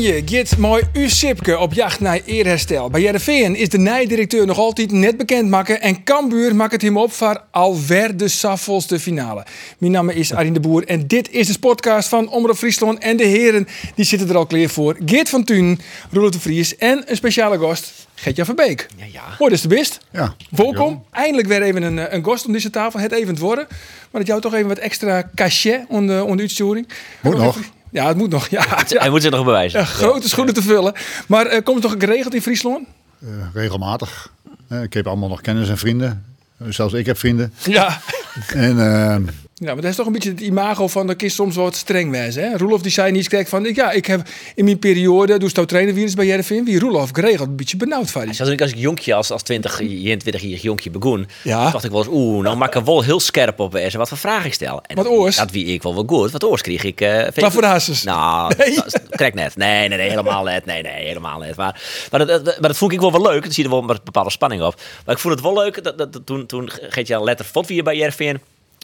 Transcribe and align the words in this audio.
Oranje 0.00 0.22
gaat 0.24 0.56
mooi 0.56 0.82
Sipke 1.06 1.58
op 1.58 1.72
jacht 1.72 2.00
naar 2.00 2.20
eerherstel. 2.24 2.90
Bij 2.90 3.00
Jereveen 3.00 3.56
is 3.56 3.68
de 3.68 3.78
nijdirecteur 3.78 4.46
nog 4.46 4.58
altijd 4.58 4.92
net 4.92 5.16
bekend 5.16 5.48
maken 5.48 5.80
en 5.80 6.04
Cambuur 6.04 6.56
maakt 6.56 6.72
het 6.72 6.82
hem 6.82 6.96
op 6.96 7.12
voor 7.12 7.42
alweer 7.50 8.16
de 8.16 8.28
safvolste 8.28 9.00
finale. 9.00 9.46
Mijn 9.78 9.92
naam 9.92 10.08
is 10.08 10.32
Arjen 10.32 10.52
de 10.52 10.60
Boer 10.60 10.84
en 10.84 11.06
dit 11.06 11.30
is 11.30 11.46
de 11.46 11.58
podcast 11.58 12.08
van 12.08 12.28
Omroep 12.28 12.56
Friesland 12.56 12.98
en 12.98 13.16
de 13.16 13.24
heren 13.24 13.68
die 13.94 14.04
zitten 14.04 14.28
er 14.28 14.36
al 14.36 14.46
klaar 14.46 14.68
voor. 14.68 14.96
Geert 15.04 15.28
van 15.28 15.44
Tuin, 15.44 15.80
Roelof 16.10 16.30
de 16.30 16.40
Vries 16.40 16.76
en 16.76 17.02
een 17.06 17.16
speciale 17.16 17.58
gast, 17.58 18.06
Gertjan 18.14 18.46
Verbeek. 18.46 18.86
Ja, 18.96 19.04
ja. 19.12 19.22
Mooi, 19.22 19.36
dat 19.38 19.52
is 19.52 19.60
de 19.60 19.68
best. 19.68 19.98
Ja. 20.12 20.34
Welkom. 20.50 21.04
Eindelijk 21.10 21.48
weer 21.48 21.62
even 21.62 21.82
een, 21.82 21.98
eh, 21.98 22.14
een 22.14 22.24
gast 22.24 22.46
om 22.46 22.52
deze 22.52 22.70
tafel. 22.70 23.00
Het 23.00 23.12
even 23.12 23.28
het 23.28 23.38
worden. 23.38 23.66
Maar 24.10 24.20
dat 24.20 24.26
jou 24.26 24.40
toch 24.40 24.54
even 24.54 24.68
wat 24.68 24.78
extra 24.78 25.30
cachet 25.34 25.84
onder, 25.88 26.20
onder 26.20 26.36
de 26.36 26.42
uitsturing. 26.42 26.88
Moet 27.22 27.36
nog. 27.36 27.56
Even- 27.56 27.79
Ja, 27.90 28.06
het 28.08 28.16
moet 28.16 28.30
nog. 28.30 28.48
Ja, 28.48 28.64
ja. 28.88 29.00
Hij 29.00 29.10
moet 29.10 29.22
zich 29.22 29.30
nog 29.30 29.44
bewijzen. 29.44 29.80
Ja, 29.80 29.84
grote 29.84 30.28
schoenen 30.28 30.54
te 30.54 30.62
vullen. 30.62 30.92
Maar 31.26 31.46
eh, 31.46 31.62
komt 31.62 31.82
het 31.82 31.92
toch 31.92 32.00
geregeld 32.00 32.34
in 32.34 32.42
Friesland? 32.42 32.86
Eh, 33.20 33.28
regelmatig. 33.54 34.32
Eh, 34.68 34.82
ik 34.82 34.92
heb 34.92 35.06
allemaal 35.06 35.28
nog 35.28 35.40
kennis 35.40 35.68
en 35.68 35.78
vrienden. 35.78 36.24
Zelfs 36.68 36.94
ik 36.94 37.06
heb 37.06 37.18
vrienden. 37.18 37.52
Ja. 37.64 38.00
En 38.54 38.80
eh, 38.80 39.16
Ja, 39.62 39.66
maar 39.72 39.82
dat 39.82 39.90
is 39.90 39.96
toch 39.96 40.06
een 40.06 40.12
beetje 40.12 40.30
het 40.30 40.40
imago 40.40 40.88
van 40.88 41.06
de 41.06 41.14
kist 41.14 41.34
soms 41.34 41.56
wat 41.56 41.76
streng. 41.76 42.14
Hè? 42.14 42.56
Roelof 42.56 42.82
die 42.82 42.90
zei 42.92 43.12
niet 43.12 43.28
kijk 43.28 43.48
van, 43.48 43.66
ik- 43.66 43.76
ja, 43.76 43.90
ik 43.90 44.06
heb 44.06 44.28
in 44.54 44.64
mijn 44.64 44.78
periode, 44.78 45.38
toen 45.38 45.50
ik 45.62 45.68
trainer 45.68 45.94
wie 45.94 46.04
is 46.04 46.14
bij 46.14 46.26
Jervin, 46.26 46.64
wie 46.64 46.78
Roelof 46.78 47.10
geregeld, 47.12 47.48
een 47.48 47.56
beetje 47.56 47.76
benauwd 47.76 48.10
van 48.10 48.24
die. 48.24 48.32
Zelfs 48.34 48.60
als 48.60 48.70
ik 48.70 48.76
jonkje, 48.78 49.14
als, 49.14 49.30
als 49.30 49.42
20, 49.42 49.80
21 49.80 50.62
jonkje 50.62 50.90
begon, 50.90 51.26
Ja. 51.42 51.70
dacht 51.70 51.84
ik 51.84 51.90
wel 51.90 52.00
eens, 52.00 52.08
oeh, 52.12 52.42
nou 52.42 52.56
maak 52.56 52.68
ik 52.68 52.74
er 52.74 52.84
wel 52.84 53.02
heel 53.02 53.20
scherp 53.20 53.60
op 53.60 53.72
wezen 53.72 53.98
wat 53.98 54.08
voor 54.08 54.18
vraag 54.18 54.44
ik 54.44 54.54
stel. 54.54 54.82
En 54.86 54.96
Wat 54.96 55.06
oors? 55.06 55.36
Dat 55.36 55.50
wie 55.50 55.64
ik 55.66 55.82
wel 55.82 55.94
wel 55.94 56.04
goed. 56.06 56.30
Wat 56.30 56.44
oors 56.44 56.62
kreeg 56.62 56.84
ik. 56.84 57.00
eh 57.00 57.26
voor 57.50 57.64
hazes? 57.64 58.02
Nou, 58.02 58.52
Nee. 58.58 58.74
dat 58.74 59.00
krijg 59.10 59.34
net. 59.34 59.56
Nee, 59.56 59.88
nee, 59.88 59.98
nee, 59.98 60.08
helemaal 60.08 60.44
net. 60.44 60.64
Nee, 60.64 60.82
nee, 60.82 61.06
helemaal 61.06 61.38
net. 61.38 61.56
Maar, 61.56 61.80
maar, 62.10 62.26
dat, 62.26 62.44
dat, 62.44 62.60
maar 62.60 62.68
dat 62.68 62.76
vond 62.76 62.92
ik 62.92 63.00
wel 63.00 63.12
wel 63.12 63.22
leuk. 63.22 63.44
Er 63.44 63.52
zit 63.52 63.64
er 63.64 63.70
wel 63.70 63.80
een 63.80 63.98
bepaalde 64.04 64.30
spanning 64.30 64.62
op. 64.62 64.80
Maar 65.04 65.14
ik 65.14 65.20
vond 65.20 65.34
het 65.34 65.42
wel 65.42 65.54
leuk 65.54 65.82
dat, 65.84 65.98
dat, 65.98 66.12
dat 66.12 66.26
toen, 66.26 66.46
toen 66.46 66.70
Geert-Jan 66.88 67.24
Letter 67.24 67.46
vond 67.46 67.66
weer 67.66 67.82
bij 67.82 67.96
JRVN. 67.96 68.40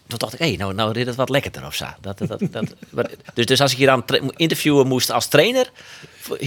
Toen 0.06 0.18
dacht 0.18 0.32
ik, 0.32 0.38
hé, 0.38 0.56
nou, 0.56 0.74
nou 0.74 0.92
dit 0.92 1.06
is 1.06 1.14
wat 1.14 1.28
lekkerder 1.28 1.66
of 1.66 1.74
zo. 1.74 1.84
Dat, 2.00 2.18
dat, 2.18 2.28
dat, 2.28 2.40
dat, 2.50 2.64
maar- 2.90 3.10
dus, 3.34 3.46
dus 3.46 3.60
als 3.60 3.72
ik 3.72 3.78
je 3.78 3.86
dan 3.86 4.04
tra- 4.04 4.20
interviewen 4.36 4.86
moest 4.86 5.10
als 5.10 5.26
trainer, 5.28 5.70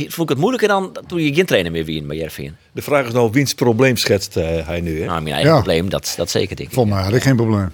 vond 0.07 0.17
ik 0.19 0.29
het 0.29 0.37
moeilijker 0.37 0.67
dan 0.67 0.97
toen 1.07 1.21
je 1.21 1.33
geen 1.33 1.45
trainer 1.45 1.71
meer 1.71 1.85
wie 1.85 2.03
bij 2.03 2.17
JRVN. 2.17 2.55
De 2.71 2.81
vraag 2.81 3.05
is 3.07 3.13
nou, 3.13 3.29
wiens 3.31 3.53
probleem 3.53 3.97
schetst 3.97 4.37
eh, 4.37 4.67
hij 4.67 4.81
nu? 4.81 4.99
Hè? 4.99 5.05
Nou, 5.05 5.21
mijn 5.21 5.33
eigen 5.35 5.53
Ja. 5.53 5.57
probleem, 5.61 5.89
dat, 5.89 6.13
dat 6.17 6.29
zeker, 6.29 6.55
denk 6.55 6.69
ik. 6.69 6.75
volgens 6.75 6.95
mij 6.95 7.03
had 7.05 7.13
ik 7.13 7.21
geen 7.21 7.35
probleem. 7.35 7.69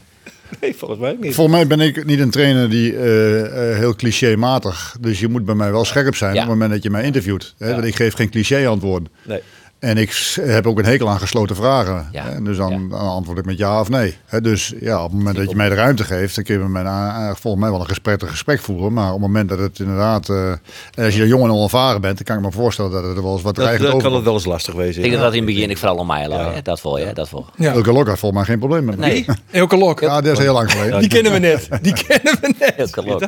Nee, 0.62 0.76
volgens 0.76 1.00
mij 1.00 1.18
niet. 1.22 1.36
Volgens 1.36 1.56
mij 1.58 1.68
ben 1.68 1.80
ik 1.80 2.06
niet 2.06 2.20
een 2.20 2.30
trainer 2.30 2.70
die 2.70 2.96
eh, 2.98 3.72
eh, 3.72 3.78
heel 3.78 3.96
clichématig. 3.96 4.96
Dus 5.00 5.20
je 5.20 5.28
moet 5.28 5.46
bij 5.46 5.56
mij 5.56 5.72
wel 5.72 5.86
scherp 5.86 6.16
zijn 6.16 6.34
Ja. 6.34 6.42
op 6.42 6.48
het 6.48 6.54
moment 6.54 6.72
dat 6.74 6.84
je 6.84 6.90
mij 6.90 7.04
interviewt. 7.04 7.54
Hè? 7.58 7.72
Want 7.72 7.84
ik 7.86 7.96
geef 7.96 8.14
geen 8.14 8.30
cliché 8.30 8.68
antwoorden. 8.68 9.10
Nee. 9.24 9.42
En 9.86 9.98
ik 9.98 10.38
heb 10.42 10.68
ook 10.68 10.80
een 10.80 10.86
hekel 10.86 11.10
aan 11.10 11.20
gesloten 11.20 11.56
vragen. 11.56 12.08
Ja. 12.12 12.24
Hè? 12.24 12.42
Dus 12.42 12.58
dan, 12.58 12.90
dan 12.90 13.00
antwoord 13.00 13.38
ik 13.38 13.46
met 13.46 13.58
ja 13.58 13.80
of 13.80 13.90
nee. 13.90 14.18
Hè? 14.26 14.42
Dus 14.42 14.74
ja, 14.80 15.04
op 15.04 15.10
het 15.10 15.18
moment 15.18 15.36
dat 15.36 15.50
je 15.50 15.56
mij 15.56 15.70
de 15.70 15.76
ruimte 15.76 16.04
geeft, 16.04 16.36
dan 16.36 16.44
kun 16.44 16.54
je 16.54 16.60
met 16.60 16.84
mij 16.84 17.34
volgens 17.36 17.64
mij 17.64 17.72
wel 17.72 17.80
een 17.80 17.88
gesprek, 17.88 18.22
een 18.22 18.28
gesprek 18.28 18.60
voeren. 18.60 18.94
Maar 18.94 19.08
op 19.08 19.12
het 19.12 19.22
moment 19.22 19.50
dat 19.50 19.60
het 19.60 19.80
inderdaad, 19.80 20.30
eh, 20.30 20.52
en 20.94 21.06
als 21.06 21.16
je 21.16 21.28
jong 21.28 21.44
en 21.44 21.52
onervaren 21.52 22.02
bent, 22.02 22.16
dan 22.16 22.26
kan 22.26 22.38
ik 22.38 22.42
me 22.42 22.52
voorstellen 22.52 22.92
dat 22.92 23.04
er 23.04 23.24
wel 23.24 23.34
eens 23.34 23.42
wat 23.42 23.56
Dat, 23.56 23.64
dreigend 23.64 23.84
dat 23.84 23.96
over 23.96 24.08
kan 24.08 24.16
het 24.16 24.26
wel 24.26 24.34
eens 24.34 24.46
lastig 24.46 24.74
wezen. 24.74 24.96
Ik 24.96 25.02
denk 25.02 25.14
dat 25.14 25.22
dat 25.22 25.34
in 25.34 25.46
het 25.46 25.54
begin 25.54 25.70
ik 25.70 25.78
vooral 25.78 25.98
om 25.98 26.08
mij 26.08 26.28
lag. 26.28 26.54
Hè. 26.54 26.62
Dat 26.62 26.82
wel, 26.82 27.00
ja, 27.00 27.14
dat 27.14 27.30
wel. 27.30 27.46
Ja, 27.56 27.72
Elke 27.72 27.92
Lok 27.92 28.08
had 28.08 28.20
volgens 28.20 28.42
mij 28.42 28.50
geen 28.50 28.60
probleem 28.60 28.86
met 28.86 28.98
me. 28.98 29.06
Nee, 29.06 29.26
Elke 29.52 29.78
Lok. 29.78 30.00
Ja, 30.00 30.22
dat 30.22 30.32
is 30.32 30.44
heel 30.44 30.54
lang 30.54 30.72
geleden. 30.72 31.00
Die 31.00 31.10
kennen 31.10 31.32
we 31.32 31.40
net. 31.40 31.68
Die 31.82 31.94
kennen 31.94 32.38
we 32.42 32.54
net. 32.60 32.74
heel 32.76 32.90
klopt. 32.90 33.28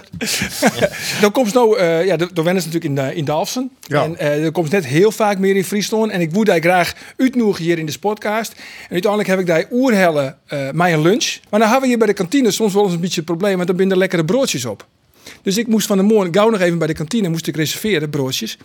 Dan 1.21 1.31
komt 1.31 1.53
nou, 1.53 1.77
eh 1.77 2.05
ja, 2.05 2.17
de, 2.17 2.29
de 2.33 2.43
wennen 2.43 2.63
is 2.63 2.65
natuurlijk 2.65 2.85
in, 2.85 2.95
de, 2.95 3.15
in 3.15 3.25
Dalfsen. 3.25 3.71
Ja. 3.79 4.03
En 4.03 4.17
eh 4.17 4.45
er 4.45 4.51
komt 4.51 4.71
net 4.71 4.85
heel 4.85 5.11
vaak 5.11 5.37
meer 5.37 5.55
in 5.55 5.63
Friesland. 5.63 6.11
En 6.11 6.21
ik 6.21 6.31
woe 6.33 6.45
daar 6.47 6.59
graag 6.59 6.93
uitnodigen 7.17 7.63
hier 7.63 7.77
in 7.77 7.85
de 7.85 7.99
podcast. 7.99 8.51
En 8.51 8.91
uiteindelijk 8.91 9.29
heb 9.29 9.39
ik 9.39 9.45
daar 9.45 9.65
oerhellen 9.71 10.37
eh 10.47 10.71
mij 10.71 10.93
een 10.93 11.01
lunch. 11.01 11.37
Maar 11.49 11.59
dan 11.59 11.69
hebben 11.69 11.81
we 11.81 11.87
hier 11.87 11.97
bij 11.97 12.07
de 12.07 12.13
kantine 12.13 12.51
soms 12.51 12.73
wel 12.73 12.83
eens 12.83 12.93
een 12.93 12.99
beetje 12.99 13.19
een 13.19 13.25
probleem. 13.25 13.55
Want 13.55 13.67
dan 13.67 13.75
binnen 13.75 13.95
er 13.95 14.01
lekkere 14.01 14.25
broodjes 14.25 14.65
op. 14.65 14.85
Dus 15.41 15.57
ik 15.57 15.67
moest 15.67 15.87
van 15.87 15.97
de 15.97 16.03
morgen 16.03 16.33
gauw 16.33 16.49
nog 16.49 16.59
even 16.59 16.77
bij 16.77 16.87
de 16.87 16.93
kantine 16.93 17.29
moest 17.29 17.47
ik 17.47 17.55
reserveren, 17.55 18.09
broodjes. 18.09 18.57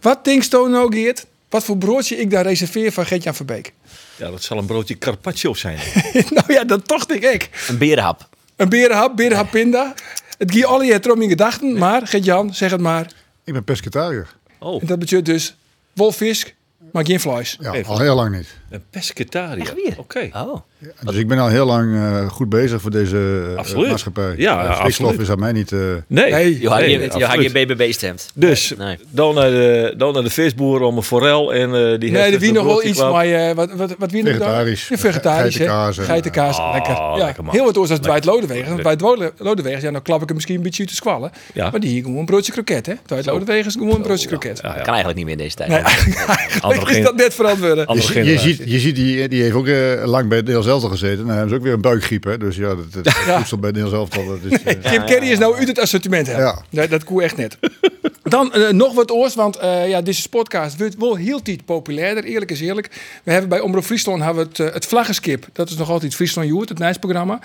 Wat 0.00 0.24
denkt 0.24 0.50
je 0.50 0.66
nou, 0.68 0.92
Geert? 0.94 1.26
Wat 1.48 1.64
voor 1.64 1.76
broodje 1.76 2.16
ik 2.16 2.30
daar 2.30 2.46
reserveer 2.46 2.92
van 2.92 3.06
Gertjan 3.06 3.34
Verbeek? 3.34 3.72
Ja, 4.16 4.30
dat 4.30 4.42
zal 4.42 4.58
een 4.58 4.66
broodje 4.66 4.98
carpaccio 4.98 5.54
zijn. 5.54 5.78
nou 6.36 6.52
ja, 6.52 6.64
dat 6.64 6.88
dacht 6.88 7.12
ik 7.12 7.22
ik. 7.22 7.50
Een 7.68 7.78
berenhap. 7.78 8.28
Een 8.56 8.68
berenhap, 8.68 9.16
berenhap 9.16 9.50
pinda. 9.50 9.94
Het 10.38 10.50
gie 10.50 10.66
alle 10.66 10.92
het 10.92 11.04
erom 11.04 11.22
in 11.22 11.28
gedachten. 11.28 11.78
Maar, 11.78 12.06
Gertjan, 12.06 12.54
zeg 12.54 12.70
het 12.70 12.80
maar. 12.80 13.12
Ik 13.44 13.52
ben 13.52 13.64
pescatariër. 13.64 14.28
Oh, 14.58 14.80
En 14.80 14.86
dat 14.86 14.98
betekent 14.98 15.26
dus 15.26 15.56
wolfisk, 15.92 16.54
maar 16.92 17.06
geen 17.06 17.20
vlees. 17.20 17.56
Ja, 17.60 17.80
al 17.82 17.98
heel 17.98 18.14
lang 18.14 18.36
niet. 18.36 18.59
Een 18.70 18.82
pescatariër. 18.90 19.60
Echt 19.60 19.74
weer? 19.74 19.94
Oké. 19.98 20.28
Oh. 20.34 20.56
Dus 21.04 21.14
ik 21.16 21.28
ben 21.28 21.38
al 21.38 21.48
heel 21.48 21.66
lang 21.66 21.94
eh, 21.94 22.28
goed 22.28 22.48
bezig 22.48 22.80
voor 22.80 22.90
deze 22.90 23.46
eh, 23.50 23.56
Absoluut. 23.56 23.88
maatschappij. 23.88 24.34
Ja, 24.36 24.66
absoluut. 24.66 25.20
is 25.20 25.30
aan 25.30 25.38
mij 25.38 25.52
niet... 25.52 25.72
eh, 25.72 25.78
Nee. 26.06 26.30
Nee. 26.32 26.60
Je 26.60 26.68
had 26.68 26.78
nee, 26.80 26.90
je, 26.90 26.98
je, 26.98 27.08
had 27.08 27.18
je 27.18 27.26
absoluut. 27.26 27.52
BBB 27.52 27.92
stemt. 27.92 28.30
Dus, 28.34 28.72
Nee. 28.78 28.98
dan, 29.10 29.34
naar 29.34 29.50
de, 29.50 29.94
dan 29.96 30.12
naar 30.14 30.22
de 30.22 30.30
visboer 30.30 30.80
om 30.80 30.96
een 30.96 31.02
forel 31.02 31.52
en 31.54 31.74
eh, 31.74 31.98
die 32.00 32.10
Nee, 32.10 32.22
heeft 32.22 32.34
er 32.34 32.40
wie 32.40 32.48
een 32.48 32.54
nog 32.54 32.64
wel 32.64 32.84
iets, 32.84 32.98
maar 33.00 33.24
eh, 33.26 33.54
wat, 33.54 33.72
wat, 33.72 33.94
wat 33.98 34.10
wie 34.10 34.22
nog 34.22 34.32
daar? 34.38 34.38
Vegetarisch. 34.38 34.88
Ja, 34.88 34.96
vegetarisch? 34.98 35.54
Geitenkaas 35.56 35.98
en- 35.98 36.04
Geitenkaas, 36.04 36.58
Ah, 36.58 36.72
lekker. 36.72 36.92
Ja, 36.94 37.16
lekker, 37.24 37.44
heel 37.50 37.64
wat 37.64 37.76
oors 37.78 37.90
als 37.90 37.98
Dwight 38.00 38.24
Lodewegen. 38.24 38.68
Want 38.68 38.80
Dwight 38.80 39.00
Lode- 39.00 39.32
Lodewegen, 39.38 39.82
ja, 39.82 39.90
dan 39.90 40.02
klap 40.02 40.20
ik 40.20 40.26
hem 40.26 40.34
misschien 40.36 40.56
een 40.56 40.62
beetje 40.62 40.80
uit 40.80 40.88
de 40.90 40.94
squallen. 40.96 41.30
Ja. 41.54 41.70
Maar 41.70 41.80
die 41.80 41.90
hier 41.90 42.02
gewoon 42.02 42.18
een 42.18 42.24
broodje 42.24 42.52
kroket, 42.52 42.86
hè? 42.86 42.94
Dwight 43.06 43.26
Lodewegen 43.26 43.66
is 43.66 43.72
gewoon 43.72 43.94
een 43.94 44.02
broodje 44.02 44.26
kroket. 44.28 44.58
Ja, 44.62 44.68
ja. 44.68 44.74
Kan 44.74 44.86
eigenlijk 44.94 45.16
niet 45.16 45.24
meer 45.24 45.34
in 45.36 45.42
deze 45.42 45.56
tijd. 45.56 45.68
Nee, 45.68 45.78
eigenlijk 46.62 46.88
is 46.96 47.02
dat 47.04 47.16
net 47.16 47.34
verantwoorden. 47.34 47.86
je 48.24 48.38
ziet, 48.38 48.59
je 48.64 48.78
ziet 48.78 48.94
die, 48.94 49.28
die 49.28 49.42
heeft 49.42 49.54
ook 49.54 49.66
eh, 49.66 50.02
lang 50.04 50.28
bij 50.28 50.36
het 50.36 50.46
Nederlands 50.46 50.66
Elftal 50.66 50.90
gezeten. 50.90 51.18
En 51.18 51.26
dan 51.26 51.34
hebben 51.36 51.48
ze 51.48 51.56
ook 51.56 51.62
weer 51.62 51.72
een 51.72 51.80
buikgriep. 51.80 52.24
Hè? 52.24 52.38
Dus 52.38 52.56
ja, 52.56 52.68
dat, 52.68 53.04
dat, 53.04 53.12
voedsel 53.12 53.58
bij 53.58 53.70
Nederlands 53.70 53.98
Elftal. 53.98 54.26
Dat 54.26 54.52
is, 54.52 54.62
eh, 54.82 54.92
Kim 54.92 55.04
Kerry 55.04 55.30
is 55.30 55.38
nou 55.38 55.56
uit 55.56 55.68
het 55.68 55.78
assortiment. 55.78 56.26
Hè? 56.26 56.38
Ja. 56.70 56.86
Dat 56.86 57.04
koe 57.04 57.22
echt 57.22 57.36
net. 57.36 57.58
Dan 58.30 58.52
eh, 58.52 58.68
nog 58.68 58.94
wat 58.94 59.10
oors, 59.10 59.34
want 59.34 59.56
eh, 59.56 59.88
ja, 59.88 60.00
deze 60.00 60.28
podcast 60.28 60.78
wordt 60.78 60.96
wel 60.98 61.14
heel 61.14 61.42
tijd 61.42 61.64
populairder, 61.64 62.24
eerlijk 62.24 62.50
is 62.50 62.60
eerlijk. 62.60 62.88
We 63.22 63.32
hebben 63.32 63.48
bij 63.50 63.60
Omroep 63.60 63.84
Friesland 63.84 64.22
hebben 64.22 64.42
we 64.42 64.48
het, 64.48 64.60
eh, 64.60 64.74
het 64.74 64.86
vlaggenskip. 64.86 65.46
Dat 65.52 65.70
is 65.70 65.76
nog 65.76 65.90
altijd 65.90 66.14
Friesland 66.14 66.48
Joert, 66.48 66.68
het 66.68 66.78
Nijsprogramma. 66.78 67.38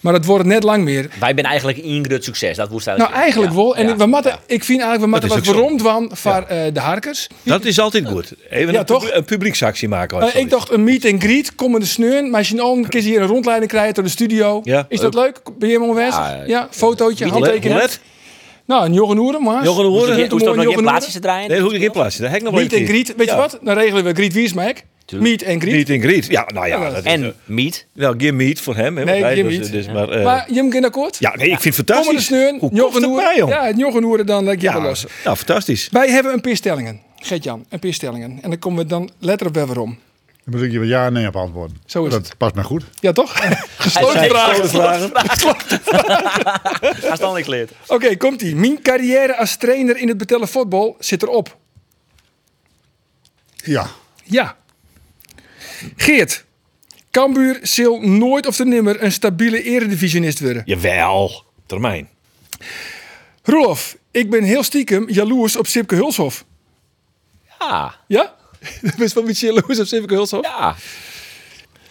Maar 0.00 0.12
dat 0.12 0.24
wordt 0.24 0.44
net 0.44 0.62
lang 0.62 0.84
meer. 0.84 1.08
Wij 1.20 1.32
zijn 1.34 1.46
eigenlijk 1.46 1.78
groot 2.06 2.24
succes. 2.24 2.56
Dat 2.56 2.70
moest 2.70 2.86
Nou, 2.86 3.12
eigenlijk 3.12 3.52
wel. 3.52 3.76
En 3.76 3.98
we 3.98 4.06
moeten, 4.06 4.38
ik 4.46 4.64
vind 4.64 4.80
eigenlijk, 4.80 5.00
we 5.00 5.06
moeten 5.06 5.28
is 5.28 5.34
wat 5.34 5.54
verromd 5.54 5.82
van 5.82 6.10
voor 6.12 6.44
eh, 6.48 6.72
de 6.72 6.80
harkers. 6.80 7.28
Dat 7.42 7.64
is 7.64 7.78
altijd 7.78 8.06
goed. 8.06 8.34
Even 8.50 8.72
Ja, 8.72 8.78
een, 8.78 8.84
toch? 8.84 9.10
een 9.10 9.24
publieksactie 9.24 9.88
maken. 9.88 10.20
Eh, 10.20 10.40
ik 10.40 10.50
dacht 10.50 10.70
een 10.70 10.84
meet 10.84 11.04
and 11.04 11.22
greet, 11.22 11.54
komende 11.54 11.86
sneun. 11.86 12.30
Maar 12.30 12.38
als 12.38 12.48
je 12.48 12.54
nou 12.54 12.78
een 12.78 12.88
keer 12.88 13.02
hier 13.02 13.20
een 13.20 13.26
rondleiding 13.26 13.70
krijgt 13.70 13.94
door 13.94 14.04
de 14.04 14.10
studio. 14.10 14.60
Ja, 14.64 14.86
is 14.88 15.00
dat 15.00 15.14
leuk? 15.14 15.40
Ben 15.58 15.68
je 15.68 15.78
helemaal? 15.78 15.98
Ja, 16.00 16.42
Ja, 16.46 16.68
fotootje, 16.70 17.26
handtekening. 17.26 17.90
Nou, 18.70 18.84
een 18.84 18.92
Jochen 18.92 19.18
Oeren, 19.18 19.42
maar. 19.42 19.64
Jochen 19.64 19.82
de 19.82 19.88
Hoeren. 19.88 20.18
je 20.18 20.28
Hoe 20.28 20.38
nog 20.38 20.40
mooi 20.46 20.54
geen 20.58 20.64
Jochen 20.68 20.82
plaatsjes 20.82 21.12
te 21.12 21.20
draaien? 21.20 21.50
Nee, 21.50 21.60
hoe 21.60 21.74
ik 21.74 21.80
geen 21.80 21.90
plaatsje. 21.90 22.20
Daar 22.20 22.30
heb 22.30 22.38
ik 22.38 22.44
nog 22.44 22.52
wel 22.54 22.62
Meet 22.62 22.72
keer. 22.72 22.86
greet, 22.86 23.06
weet 23.16 23.26
je 23.26 23.32
Ja. 23.32 23.38
wat? 23.38 23.58
Dan 23.62 23.74
regelen 23.74 24.04
we 24.04 24.14
Greet 24.14 24.32
Wiesmek. 24.32 24.84
Meet 25.12 25.46
and 25.46 25.62
greet. 25.62 25.74
Meet 25.74 25.90
and 25.90 26.00
greet. 26.02 26.26
Ja, 26.26 26.48
nou 26.54 26.66
ja. 26.66 26.90
Dat 26.90 26.96
is, 26.98 27.02
eh, 27.02 27.12
En 27.12 27.34
meat. 27.44 27.84
wel, 27.92 28.14
geen 28.16 28.36
meet 28.36 28.60
voor 28.60 28.76
hem. 28.76 28.96
Hè, 28.96 29.04
Nee, 29.04 29.22
geen 29.24 29.46
dus- 29.48 29.58
meet. 29.58 29.72
Dus, 29.72 29.86
maar, 29.86 30.08
eh, 30.08 30.24
maar 30.24 30.44
je 30.48 30.54
hem 30.54 30.70
geen 30.70 30.84
akkoord? 30.84 31.16
ja, 31.18 31.34
nee, 31.36 31.50
ik 31.50 31.60
vind 31.60 31.76
het 31.76 31.86
fantastisch. 31.86 32.24
sneun, 32.24 32.50
Hoe 32.50 32.58
komt 32.58 32.76
Jochen 32.76 33.02
het 33.02 33.10
Oeren. 33.10 33.24
bij, 33.24 33.36
jong? 33.36 33.50
Ja, 33.50 33.64
het 33.64 33.76
Jochen 33.78 34.26
dan 34.26 34.44
leg 34.44 34.54
je 34.54 34.60
Ja, 34.60 34.80
los. 34.82 35.06
nou, 35.24 35.36
fantastisch. 35.36 35.88
Wij 35.92 36.10
hebben 36.10 36.32
een 36.32 36.40
paar 36.40 36.56
stellingen. 36.56 37.00
Geert-Jan, 37.16 37.64
een 37.68 37.78
paar 37.78 37.92
stellingen. 37.92 38.38
En 38.42 38.50
dan 38.50 38.58
komen 38.58 38.82
we 38.82 38.86
dan 38.88 39.10
letterlijk 39.18 39.56
weer 39.58 39.66
waarom. 39.66 39.98
Dan 40.44 40.54
moet 40.54 40.62
ik 40.62 40.72
je 40.72 40.78
met 40.78 40.88
ja 40.88 41.06
en 41.06 41.12
nee 41.12 41.26
op 41.26 41.36
antwoorden. 41.36 41.76
Zo 41.86 42.04
is 42.04 42.12
dat 42.12 42.26
het. 42.26 42.36
past 42.36 42.54
mij 42.54 42.64
goed. 42.64 42.84
Ja, 43.00 43.12
toch? 43.12 43.32
Gesloten 43.78 44.28
vragen. 44.28 44.68
vragen. 44.68 45.12
Dan 47.18 47.36
ik 47.36 47.46
leert. 47.46 47.72
Oké, 47.86 48.16
komt-ie. 48.16 48.56
Mijn 48.56 48.82
carrière 48.82 49.36
als 49.36 49.56
trainer 49.56 49.96
in 49.96 50.08
het 50.08 50.18
betellen 50.18 50.48
voetbal 50.48 50.96
zit 50.98 51.22
erop. 51.22 51.56
Ja. 53.54 53.86
Ja. 54.24 54.56
Geert, 55.96 56.44
Cambuur 57.10 57.58
zal 57.62 58.00
nooit 58.00 58.46
of 58.46 58.56
te 58.56 58.64
nimmer 58.64 59.02
een 59.02 59.12
stabiele 59.12 59.62
eredivisionist 59.62 60.40
worden. 60.40 60.62
Jawel. 60.64 61.44
Termijn. 61.66 62.08
Rolf, 63.42 63.96
ik 64.10 64.30
ben 64.30 64.42
heel 64.42 64.62
stiekem 64.62 65.10
jaloers 65.10 65.56
op 65.56 65.66
Sipke 65.66 65.94
Hulshof. 65.94 66.44
Ja. 67.58 67.94
Ja? 68.06 68.34
Best 68.98 69.14
wel 69.14 69.22
een 69.22 69.28
beetje 69.28 69.46
jaloers 69.46 69.92
op 69.92 70.08
Hulshof. 70.08 70.44
Ja. 70.44 70.74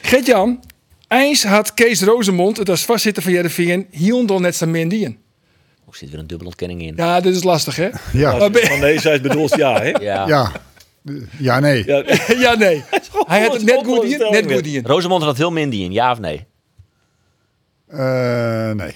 Gert-Jan, 0.01 0.63
Eens 1.07 1.43
had 1.43 1.73
Kees 1.73 2.01
Rozemond, 2.01 2.57
het 2.57 2.69
als 2.69 2.85
voorzitter 2.85 3.23
van 3.23 3.31
Jereveen, 3.31 3.87
Hiondol 3.91 4.39
net 4.39 4.55
zijn 4.55 4.71
mindien. 4.71 5.17
Ook 5.87 5.95
zit 5.95 6.09
weer 6.09 6.19
een 6.19 6.27
dubbele 6.27 6.49
ontkenning 6.49 6.81
in. 6.81 6.93
Ja, 6.95 7.19
dit 7.21 7.35
is 7.35 7.43
lastig, 7.43 7.75
hè? 7.75 7.89
Ja, 8.13 8.37
Maar 8.37 8.51
ben- 8.51 8.67
Van 8.67 8.79
nee, 8.79 8.99
zij 8.99 9.21
bedoelt 9.21 9.55
ja, 9.55 9.81
hè? 9.81 9.89
Ja. 9.89 10.27
ja. 10.27 10.51
Ja, 11.37 11.59
nee. 11.59 11.85
Ja. 11.85 12.03
ja, 12.45 12.55
nee. 12.55 12.83
Hij 13.27 13.41
had 13.41 13.53
het 13.53 13.63
net 13.63 13.85
goed 13.85 14.03
in, 14.03 14.17
net 14.31 14.51
goed 14.51 14.65
in. 14.65 14.85
Rosemond 14.85 15.23
had 15.23 15.37
heel 15.37 15.51
minder 15.51 15.79
in, 15.79 15.91
ja 15.91 16.11
of 16.11 16.19
nee? 16.19 16.45
Eh, 17.87 18.71
nee. 18.71 18.95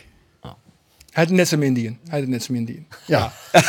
Hij 1.12 1.24
had 1.24 1.30
net 1.30 1.48
zijn 1.48 1.60
mindien. 1.60 2.00
Hij 2.08 2.20
had 2.20 2.28
net 2.28 2.44
zijn 2.44 2.58
mindien. 2.58 2.88
Ja. 3.06 3.32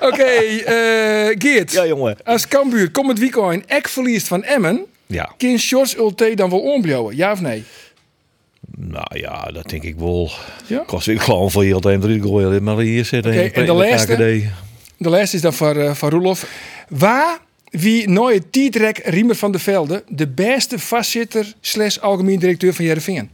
Oké, 0.00 0.22
eh, 0.22 1.36
Geert. 1.38 1.72
Ja, 1.72 1.86
jongen. 1.86 2.16
Als 2.24 2.48
Cambuur 2.48 2.90
komend 2.90 3.18
weekend 3.18 3.64
ek 3.66 3.88
verliest 3.88 4.26
van 4.28 4.42
Emmen, 4.44 4.86
Ja. 5.06 5.30
kan 5.38 5.58
Sjors 5.58 5.96
Ulte 5.96 6.32
dan 6.34 6.50
wel 6.50 6.60
omblijven? 6.60 7.16
Ja 7.16 7.32
of 7.32 7.40
nee? 7.40 7.64
Nou 8.76 9.18
ja, 9.18 9.44
dat 9.52 9.68
denk 9.68 9.82
ik 9.82 9.96
wel. 9.96 10.30
Ja? 10.66 10.82
Kost 10.86 11.08
ik 11.08 11.20
gewoon 11.20 11.50
voor 11.50 11.62
heel 11.64 11.80
tijd 11.80 12.00
drie 12.00 12.22
gooien. 12.22 12.62
Maar 12.62 12.76
hier 12.78 13.04
zitten 13.04 13.32
Oké, 13.32 13.40
in 13.40 13.52
en 13.52 13.66
de 13.66 13.72
laatste? 13.72 14.16
De 14.96 15.08
laatste 15.08 15.36
is 15.36 15.42
dan 15.42 15.52
van, 15.54 15.76
eh, 15.76 15.94
van 15.94 16.10
Roelof. 16.10 16.46
Waar 16.88 17.38
wie 17.70 18.08
nooit 18.08 18.52
Tietrek 18.52 18.98
Riemer 19.04 19.34
van 19.34 19.52
der 19.52 19.60
Velde 19.60 20.04
de 20.08 20.28
beste 20.28 20.78
vastzitter 20.78 21.54
slash 21.60 21.98
algemeen 21.98 22.38
directeur 22.38 22.74
van 22.74 22.84
Jereveen? 22.84 23.30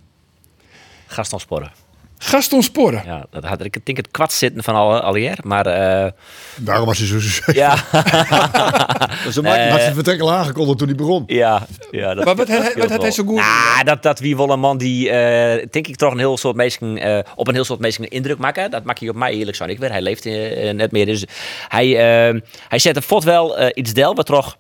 Gaston 1.07 1.41
Sporren. 1.41 1.73
Gaston 2.19 2.63
Sporren. 2.63 3.03
Ja, 3.07 3.27
dat 3.31 3.45
had 3.45 3.65
ik 3.65 3.85
denk 3.85 3.97
het 3.97 4.11
kwart 4.11 4.33
zitten 4.33 4.63
van 4.63 4.75
al, 4.75 5.01
alweer. 5.01 5.39
Maar 5.43 5.67
eh, 5.67 6.13
Daarom 6.57 6.87
was 6.87 6.99
hij 6.99 7.07
zo 7.07 7.21
succesvol. 7.21 7.55
ja, 7.55 7.77
Ze 9.33 9.43
maakte 9.43 9.69
had 9.71 9.81
zijn 9.81 9.95
vertrekken 9.95 10.29
aangekondigd 10.31 10.79
toen 10.79 10.87
hij 10.87 10.97
begon. 10.97 11.23
ja, 11.27 11.67
ja. 11.91 12.15
Dat, 12.15 12.25
Maar 12.25 12.37
wat, 12.37 12.49
wat 12.75 12.91
had 12.91 13.03
hij 13.03 13.11
zo 13.11 13.25
goed? 13.25 13.35
Nou, 13.35 13.85
dat, 13.85 14.03
dat 14.03 14.19
wie 14.19 14.37
wel 14.37 14.51
een 14.51 14.61
man 14.61 14.79
die, 14.79 15.11
eh, 15.11 15.67
denk 15.71 15.87
ik, 15.87 15.97
toch 15.97 16.13
een 16.13 16.19
heel 16.19 16.37
soort 16.37 16.57
mensen, 16.57 16.99
eh, 16.99 17.19
op 17.35 17.49
een 17.49 17.55
heel 17.55 17.65
soort 17.65 17.81
mensen 17.81 18.09
indruk 18.09 18.39
maken. 18.39 18.71
Dat 18.71 18.85
maak 18.85 18.99
je 18.99 19.11
op 19.11 19.17
mij 19.17 19.33
eerlijk 19.33 19.57
zo 19.57 19.65
ik 19.65 19.79
weer. 19.79 19.91
Hij 19.91 20.03
leeft 20.03 20.27
eh, 20.27 20.73
net 20.75 20.93
meer. 20.93 21.07
Dus 21.07 21.25
hij, 21.69 21.87
eh, 21.87 22.41
hij 22.69 22.79
zette 22.79 23.03
voort 23.03 23.25
wel 23.25 23.59
eh, 23.59 23.71
iets 23.75 23.93
del 23.93 24.15
wat 24.15 24.27
toch 24.27 24.57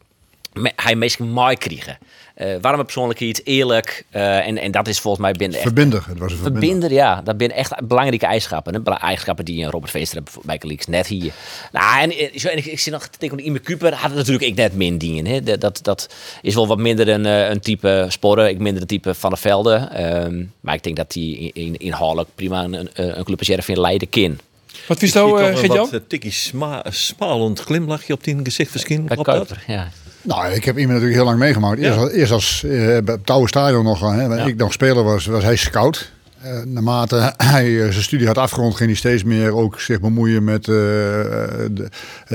me- 0.58 0.73
hij 0.76 0.94
mensen 0.94 1.29
mooi 1.29 1.56
kregen. 1.56 1.99
Eh 2.35 2.56
warme 2.61 2.85
persoonlijkheid, 2.85 3.47
eerlijk. 3.47 4.05
eh, 4.11 4.47
en, 4.47 4.58
en 4.58 4.70
dat 4.70 4.88
is 4.88 5.00
volgens 5.00 5.23
mij 5.23 5.32
binnen 5.32 5.56
echt 5.56 5.67
Verbinder. 5.67 6.05
Het 6.06 6.19
was 6.19 6.32
een 6.32 6.38
verbinder. 6.38 6.69
Verbinder, 6.70 6.93
ja. 6.93 7.23
Dat 7.23 7.35
zijn 7.38 7.53
echt 7.53 7.87
belangrijke 7.87 8.26
eigenschappen. 8.26 8.75
Hè? 8.75 8.93
Eigenschappen 8.93 9.44
die 9.44 9.64
een 9.64 9.70
Robert 9.70 9.91
Veester 9.91 10.23
bij 10.43 10.61
Leaks 10.61 10.87
net 10.87 11.06
hier. 11.06 11.32
Nou, 11.73 12.00
en, 12.00 12.11
en, 12.19 12.41
zo, 12.41 12.49
en 12.49 12.56
ik, 12.56 12.64
ik 12.64 12.81
zie 12.81 12.93
nog 12.93 13.06
te 13.06 13.19
denken, 13.19 13.47
Ime 13.47 13.58
Kuper 13.58 13.94
had 13.94 14.08
het 14.11 14.14
natuurlijk 14.19 14.44
ik 14.44 14.55
net 14.55 14.75
min 14.75 14.99
dienen. 14.99 15.32
Hè? 15.32 15.43
Dat, 15.43 15.61
dat, 15.61 15.79
dat 15.82 16.14
is 16.43 16.55
wel 16.55 16.67
wat 16.67 16.79
minder 16.79 17.09
een, 17.09 17.26
eh, 17.26 17.49
een 17.49 17.61
type 17.61 18.06
sporen. 18.09 18.49
Ik 18.49 18.59
minder 18.59 18.82
een 18.82 18.88
type 18.88 19.14
Van 19.14 19.31
der 19.31 19.38
Velde. 19.38 19.75
Ehm, 19.75 20.44
maar 20.61 20.75
ik 20.75 20.82
denk 20.82 20.97
dat 20.97 21.14
hij 21.14 21.23
in, 21.23 21.50
in, 21.55 21.76
inhoudelijk 21.76 22.29
prima 22.35 22.64
een, 22.64 22.75
een, 22.75 22.88
een 22.94 23.25
club 23.25 23.38
als 23.38 23.49
Jereveen 23.49 23.81
leiden 23.81 24.09
kan. 24.09 24.38
Wat 24.87 24.99
vies 24.99 25.12
nou, 25.12 25.41
uh, 25.41 25.47
een 25.49 25.56
Gert-Jan? 25.56 25.79
wat 25.79 25.93
eh, 25.93 26.00
tikkie 26.09 26.31
sma 26.31 26.85
smalend 26.91 27.61
glimlachje 27.61 28.12
op 28.12 28.25
die 28.25 28.38
gezicht 28.43 28.70
verschijnen. 28.70 29.06
Bij 29.06 29.17
Klopt 29.17 29.31
dat? 29.31 29.47
Kuiper, 29.47 29.75
ja. 29.75 29.91
Nou, 30.26 30.52
ik 30.52 30.64
heb 30.64 30.75
iemand 30.78 30.93
natuurlijk 30.93 31.17
heel 31.17 31.25
lang 31.25 31.38
meegemaakt. 31.38 31.78
Eerst, 31.78 31.94
Ja. 31.96 32.00
als, 32.02 32.12
eerst 32.12 32.32
als 32.32 32.64
eh, 32.64 32.70
bij 32.81 33.14
het 33.14 33.26
Touwe 33.26 33.49
Stadion 33.49 33.84
nog, 33.84 34.00
hè, 34.00 34.28
waar 34.28 34.38
Ja. 34.38 34.44
ik 34.46 34.56
nog 34.56 34.73
speler 34.73 35.02
was, 35.05 35.26
was 35.26 35.43
hij 35.43 35.56
scout. 35.56 36.12
Eh, 36.43 36.62
naarmate 36.64 37.32
hij 37.37 37.82
eh, 37.84 37.90
zijn 37.90 38.02
studie 38.02 38.26
had 38.26 38.38
afgerond, 38.38 38.75
ging 38.75 38.88
hij 38.88 38.99
steeds 38.99 39.25
meer 39.25 39.55
ook 39.55 39.81
zich 39.81 40.00
bemoeien 40.00 40.44
met 40.44 40.69
eh, 40.69 40.75
de, 40.75 41.88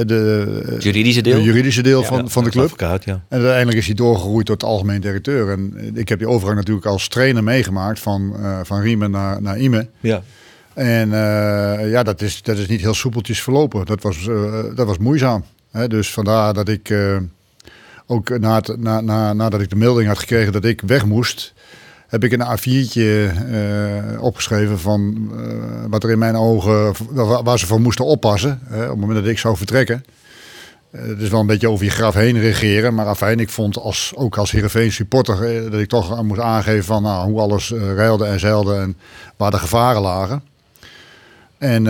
de, 0.05 0.61
Het 0.65 0.83
juridische 0.83 1.21
deel. 1.21 1.35
de 1.35 1.43
juridische 1.43 1.81
deel 1.81 2.03
van, 2.03 2.29
van 2.29 2.43
de 2.43 2.49
club. 2.49 2.63
Advocaat, 2.63 3.03
ja. 3.03 3.13
En 3.29 3.38
uiteindelijk 3.38 3.77
is 3.77 3.85
hij 3.85 3.95
doorgegroeid 3.95 4.45
tot 4.45 4.63
algemeen 4.63 5.01
directeur. 5.01 5.49
En 5.51 5.91
ik 5.93 6.09
heb 6.09 6.17
die 6.19 6.27
overgang 6.27 6.57
natuurlijk 6.57 6.85
als 6.85 7.07
trainer 7.07 7.43
meegemaakt 7.43 7.99
van, 7.99 8.35
eh, 8.41 8.59
van 8.63 8.81
Riemen 8.81 9.11
naar, 9.11 9.41
naar 9.41 9.59
Ime. 9.59 9.88
Ja. 9.99 10.21
En 10.73 11.13
eh, 11.13 11.91
ja, 11.91 12.03
dat 12.03 12.21
is, 12.21 12.41
dat 12.41 12.57
is 12.57 12.67
niet 12.67 12.81
heel 12.81 12.93
soepeltjes 12.93 13.41
verlopen. 13.41 13.85
Dat 13.85 14.01
was, 14.01 14.27
eh, 14.27 14.53
dat 14.75 14.88
was 14.88 14.97
moeizaam. 14.97 15.43
Hè? 15.71 15.88
Dus 15.88 16.13
vandaar 16.13 16.53
dat 16.53 16.67
ik 16.69 16.89
eh, 16.89 17.17
ook 18.12 18.40
na 18.40 18.62
na, 18.78 19.02
na, 19.02 19.34
nadat 19.34 19.62
ik 19.62 19.69
de 19.69 19.75
melding 19.75 20.08
had 20.08 20.19
gekregen 20.19 20.52
dat 20.52 20.66
ik 20.66 20.81
weg 20.81 21.06
moest, 21.06 21.54
heb 22.12 22.24
ik 22.24 22.31
een 22.31 22.46
A4'tje 22.58 23.31
eh, 23.52 24.22
opgeschreven 24.24 24.80
van 24.80 25.31
eh, 25.38 25.90
wat 25.90 26.04
er 26.04 26.12
in 26.12 26.19
mijn 26.19 26.36
ogen, 26.36 26.94
waar, 27.44 27.60
ze 27.60 27.66
voor 27.66 27.81
moesten 27.81 28.06
oppassen. 28.06 28.62
Op 28.72 28.78
het 28.78 28.96
moment 28.96 29.19
dat 29.19 29.28
ik 29.28 29.38
zou 29.38 29.58
vertrekken. 29.58 30.06
Eh, 30.92 31.02
Het 31.02 31.22
is 31.22 31.30
wel 31.30 31.40
een 31.40 31.46
beetje 31.46 31.69
over 31.69 31.86
je 31.86 31.92
graf 31.92 32.13
heen 32.13 32.40
regeren. 32.40 32.94
Maar 32.94 33.06
afijn, 33.06 33.40
ik 33.40 33.50
vond 33.50 33.78
als, 33.78 34.13
ook 34.16 34.38
als 34.38 34.52
Heerenveen 34.52 34.92
supporter 34.92 35.69
dat 35.72 35.80
ik 35.80 35.90
toch 35.90 36.24
moest 36.24 36.42
aangeven 36.42 36.84
van 36.84 37.04
nou, 37.04 37.30
hoe 37.30 37.40
alles 37.40 37.72
ruilde 37.72 38.25
en 38.25 38.40
zeilde 38.40 38.75
en 38.75 38.98
waar 39.38 39.52
de 39.52 39.60
gevaren 39.60 40.02
lagen. 40.02 40.44
En, 41.58 41.88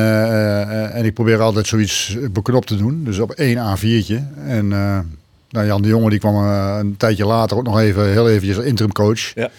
en 0.94 1.06
ik 1.06 1.14
probeer 1.14 1.42
altijd 1.42 1.68
zoiets 1.68 2.18
beknopt 2.32 2.68
te 2.68 2.78
doen. 2.78 3.04
Dus 3.04 3.20
op 3.20 3.32
één 3.32 3.58
A4'tje. 3.58 4.46
En 4.48 4.74
nou, 5.52 5.66
Jan 5.66 5.82
de 5.82 5.88
Jonge 5.88 6.10
die 6.10 6.20
kwam 6.20 6.36
eh, 6.36 6.76
een 6.80 6.98
tijdje 6.98 7.26
later 7.26 7.58
ook 7.58 7.64
nog 7.64 7.80
even 7.80 8.10
heel 8.12 8.30
eventjes 8.30 8.58
als 8.58 8.66
interim 8.66 8.92
coach. 8.92 9.34
Ja. 9.36 9.50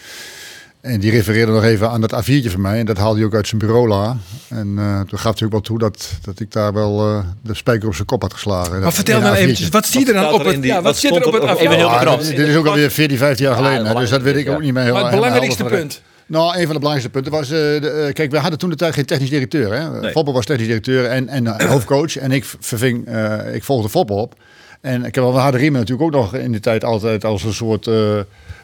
En 0.80 1.00
die 1.00 1.10
refereerde 1.10 1.52
nog 1.52 1.64
even 1.64 1.90
aan 1.90 2.00
dat 2.00 2.12
A4'tje 2.24 2.50
van 2.50 2.60
mij. 2.60 2.78
En 2.78 2.86
dat 2.86 2.96
haalde 2.96 3.16
hij 3.16 3.26
ook 3.26 3.34
uit 3.34 3.46
zijn 3.48 3.60
bureau 3.60 3.88
la. 3.88 4.16
En 4.48 4.74
eh, 4.78 5.00
toen 5.00 5.18
gaf 5.18 5.34
hij 5.38 5.46
ook 5.46 5.52
wel 5.52 5.60
toe 5.60 5.78
dat, 5.78 6.10
dat 6.22 6.40
ik 6.40 6.52
daar 6.52 6.72
wel 6.72 7.08
eh, 7.08 7.18
de 7.42 7.54
spijker 7.54 7.88
op 7.88 7.94
zijn 7.94 8.06
kop 8.06 8.22
had 8.22 8.32
geslagen. 8.32 8.70
Maar 8.72 8.80
Dat 8.80 8.94
vertel 8.94 9.20
dan 9.20 9.34
A4'tje. 9.34 9.38
eventjes, 9.38 9.68
wat 9.68 9.86
zie 9.86 10.00
je 10.00 10.06
er 10.06 10.12
dan 10.12 10.22
staat 10.22 10.34
op 10.34 10.44
het... 10.44 10.54
die- 10.62 10.70
Ja, 10.70 10.74
wat 10.74 10.84
wat 10.84 10.96
zit 10.96 11.10
er 11.16 11.26
op 11.26 11.32
het 11.32 11.42
er 11.42 11.50
op- 11.50 11.56
A4'tje? 11.56 11.62
Even 11.62 11.76
heel 11.76 11.86
Ja, 11.88 11.98
beknopt. 11.98 12.26
dit 12.26 12.36
dit 12.36 12.46
is 12.48 12.56
ook 12.56 12.66
alweer 12.66 12.90
14, 12.90 13.16
15 13.18 13.46
jaar 13.46 13.56
geleden. 13.56 13.86
hè, 13.86 13.94
dus 13.94 14.10
dat 14.10 14.22
weet 14.22 14.36
ik 14.36 14.48
ook 14.50 14.60
niet 14.60 14.72
meer 14.72 14.82
heel 14.82 14.92
Maar 14.92 15.02
het 15.02 15.14
belangrijkste 15.14 15.62
helder 15.62 15.78
punt. 15.80 16.02
Nou, 16.26 16.46
een 16.46 16.64
van 16.64 16.72
de 16.74 16.80
belangrijkste 16.80 17.10
punten 17.10 17.32
was... 17.32 17.48
de, 17.48 18.10
kijk, 18.12 18.30
we 18.30 18.38
hadden 18.38 18.58
toen 18.58 18.70
de 18.70 18.76
tijd 18.76 18.94
geen 18.94 19.04
technisch 19.06 19.30
directeur. 19.30 19.72
Hè? 19.72 20.00
Nee. 20.00 20.12
Was 20.24 20.44
technisch 20.44 20.66
directeur 20.66 21.04
en, 21.06 21.28
en 21.28 21.66
hoofdcoach. 21.68 22.16
En 22.16 22.32
ik 22.32 22.44
verving... 22.60 23.06
eh, 23.06 23.54
ik 23.54 23.64
volgde 23.64 23.88
Foppe 23.88 24.12
op. 24.12 24.34
En 24.82 25.04
ik 25.04 25.14
heb 25.14 25.24
hadden 25.24 25.60
Riemen 25.60 25.80
natuurlijk 25.80 26.06
ook 26.06 26.22
nog 26.22 26.34
in 26.34 26.52
de 26.52 26.60
tijd 26.60 26.84
altijd 26.84 27.24
als 27.24 27.44
een 27.44 27.52
soort... 27.52 27.86
eh 27.86 28.20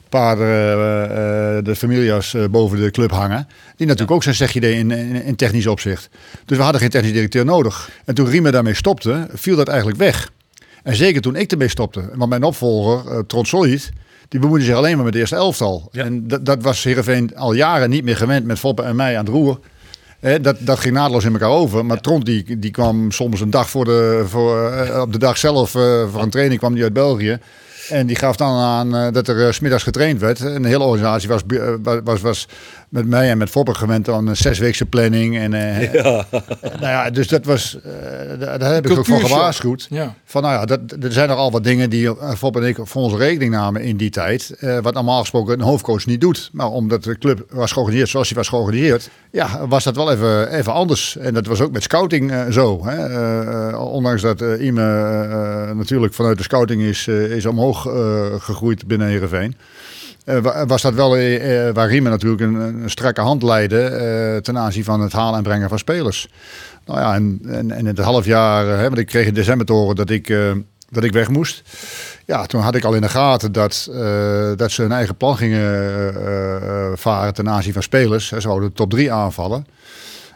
paarden, 0.09 0.47
eh, 0.47 1.05
eh, 1.57 1.65
de 1.65 1.77
familias 1.77 2.37
boven 2.51 2.79
de 2.79 2.91
club 2.91 3.11
hangen. 3.11 3.49
Die 3.77 3.87
natuurlijk 3.87 4.13
ook 4.13 4.23
zijn 4.23 4.35
zegje 4.35 4.61
deed 4.61 4.77
in, 4.77 4.91
in, 4.91 5.23
in 5.23 5.37
technisch 5.37 5.67
opzicht. 5.67 6.09
Dus 6.45 6.57
we 6.57 6.63
hadden 6.63 6.81
geen 6.81 6.91
technisch 6.91 7.13
directeur 7.13 7.45
nodig. 7.45 7.91
En 8.05 8.15
toen 8.15 8.29
Riemen 8.29 8.53
daarmee 8.53 8.75
stopte, 8.75 9.27
viel 9.33 9.57
dat 9.57 9.69
eigenlijk 9.69 9.99
weg. 9.99 10.31
En 10.83 10.97
zeker 10.97 11.21
toen 11.21 11.37
ik 11.37 11.51
ermee 11.51 11.69
stopte. 11.69 12.11
Want 12.15 12.31
mijn 12.31 12.43
opvolger, 12.43 13.13
uh, 13.13 13.19
Trot 13.27 13.49
Solid, 13.49 13.91
die 14.29 14.41
bemoeide 14.41 14.65
zich 14.67 14.75
alleen 14.75 14.95
maar 14.95 15.05
met 15.05 15.13
de 15.13 15.19
eerste 15.19 15.37
elftal. 15.37 15.89
Ja. 15.93 16.05
En 16.05 16.29
dat, 16.29 16.47
dat 16.47 16.63
was 16.63 16.85
Heerenveen 16.85 17.37
al 17.37 17.53
jaren 17.53 17.91
niet 17.91 18.05
meer 18.05 18.17
gewend 18.17 18.47
met 18.47 18.59
Foppe 18.59 18.83
en 18.83 18.97
mij 18.97 19.19
aan 19.19 19.25
het 19.25 19.35
roer. 19.35 19.61
Dat, 20.21 20.57
dat 20.61 20.79
ging 20.79 20.95
naadloos 20.95 21.25
in 21.25 21.33
elkaar 21.33 21.49
over. 21.49 21.85
Maar 21.85 22.01
Tront 22.01 22.25
die, 22.25 22.59
die 22.59 22.71
kwam 22.71 23.11
soms 23.11 23.41
een 23.41 23.51
dag 23.51 23.71
voor 23.71 23.85
de, 23.85 24.25
voor, 24.27 24.71
eh, 24.71 25.01
op 25.01 25.13
de 25.13 25.19
dag 25.19 25.39
zelf 25.39 25.75
eh, 25.75 26.11
voor 26.11 26.23
een 26.23 26.31
training 26.31 26.61
kwam 26.61 26.75
die 26.75 26.83
uit 26.83 26.93
België. 26.93 27.39
En 27.89 28.07
die 28.07 28.17
gaf 28.17 28.37
dan 28.37 28.57
aan 28.57 28.97
eh, 28.97 29.13
dat 29.13 29.29
er 29.29 29.53
's 29.53 29.57
smiddags 29.57 29.83
getraind 29.83 30.21
werd. 30.21 30.41
En 30.41 30.63
de 30.63 30.69
hele 30.69 30.85
organisatie 30.85 31.29
was, 31.29 31.43
was, 32.05 32.21
was 32.21 32.49
met 32.89 33.07
mij 33.07 33.31
en 33.31 33.39
met 33.39 33.51
Foppe 33.51 33.75
gewend 33.75 34.09
aan 34.09 34.27
een 34.27 34.37
zesweekse 34.37 34.87
planning. 34.87 35.39
En, 35.39 35.55
eh, 35.55 35.93
Ja. 36.03 36.25
nou 36.63 36.81
ja, 36.81 37.11
dus 37.11 37.29
dat 37.29 37.45
was, 37.45 37.79
eh, 37.83 37.93
daar 38.41 38.59
daar 38.59 38.75
heb 38.75 38.87
ik 38.91 38.99
ook 38.99 39.07
voor 39.07 39.21
gewaarschuwd. 39.21 39.87
Ja. 39.91 40.15
Van 40.25 40.43
nou 40.43 40.55
ja, 40.55 40.65
dat, 40.65 40.81
er 41.03 41.13
zijn 41.13 41.31
er 41.31 41.37
al 41.37 41.51
wat 41.51 41.65
dingen 41.65 41.91
die 41.91 42.03
uh, 42.03 42.33
Fopp 42.37 42.57
en 42.57 42.63
ik 42.63 42.79
voor 42.83 43.03
onze 43.03 43.17
rekening 43.17 43.53
namen 43.53 43.83
in 43.83 43.97
die 43.97 44.11
tijd. 44.11 44.51
eh, 44.59 44.79
wat 44.83 44.95
normaal 44.95 45.21
gesproken 45.21 45.55
een 45.55 45.65
hoofdcoach 45.65 46.07
niet 46.07 46.21
doet. 46.21 46.49
Maar 46.53 46.69
omdat 46.71 47.05
de 47.05 47.19
club 47.19 47.45
was 47.51 47.73
georganiseerd 47.73 48.11
zoals 48.11 48.29
hij 48.29 48.37
was 48.37 48.49
georganiseerd. 48.49 49.11
Ja, 49.31 49.67
was 49.67 49.85
dat 49.85 49.97
wel 49.97 50.13
even, 50.13 50.53
even 50.53 50.73
anders. 50.73 51.17
En 51.17 51.35
dat 51.35 51.47
was 51.47 51.61
ook 51.61 51.73
met 51.73 51.83
scouting 51.83 52.31
eh, 52.33 52.43
zo. 52.51 52.87
Hè. 52.87 52.97
Eh, 53.09 53.69
eh, 53.69 53.81
ondanks 53.93 54.23
dat 54.23 54.41
eh 54.43 54.65
Ime 54.67 54.83
eh, 54.83 55.77
natuurlijk 55.77 56.15
vanuit 56.15 56.37
de 56.37 56.43
scouting 56.43 56.83
is, 56.83 57.07
eh, 57.09 57.23
is 57.31 57.47
omhoog 57.47 57.87
eh, 57.87 58.25
gegroeid 58.39 58.87
binnen 58.87 59.07
Heerenveen. 59.09 59.55
Eh, 60.29 60.39
wa- 60.39 60.67
was 60.67 60.83
dat 60.83 60.95
wel 60.95 61.17
eh, 61.17 61.69
eh, 61.69 61.75
waar 61.75 61.89
Riemen 61.89 62.11
natuurlijk 62.11 62.43
een, 62.43 62.55
een 62.55 62.91
strakke 62.91 63.21
hand 63.21 63.43
leidde 63.43 64.41
ten 64.43 64.59
aanzien 64.59 64.85
van 64.85 65.01
het 65.01 65.13
halen 65.13 65.37
en 65.37 65.43
brengen 65.43 65.69
van 65.69 65.79
spelers. 65.79 66.29
Nou 66.87 67.01
ja, 67.01 67.15
en, 67.15 67.71
en, 67.71 67.87
het 67.87 67.99
half 67.99 68.25
jaar, 68.25 68.67
hè, 68.67 68.83
want 68.83 68.99
ik 68.99 69.07
kreeg 69.07 69.27
in 69.27 69.35
december 69.35 69.67
te 69.67 69.73
horen 69.73 69.97
dat 69.97 70.11
ik, 70.11 70.35
dat 70.91 71.05
ik 71.05 71.13
weg 71.13 71.29
moest. 71.29 71.63
Ja, 72.25 72.47
toen 72.47 72.61
had 72.61 72.75
ik 72.75 72.85
al 72.85 72.95
in 72.95 73.01
de 73.01 73.09
gaten 73.09 73.53
dat, 73.53 73.91
dat 74.57 74.71
ze 74.71 74.83
hun 74.83 74.93
eigen 74.93 75.17
plan 75.17 75.37
gingen 75.37 76.99
varen 76.99 77.35
ten 77.35 77.49
aanzien 77.49 77.73
van 77.73 77.83
spelers. 77.83 78.29
Ze 78.29 78.49
wouden 78.49 78.69
de 78.69 78.75
top 78.75 78.91
3 78.91 79.13
aanvallen. 79.13 79.67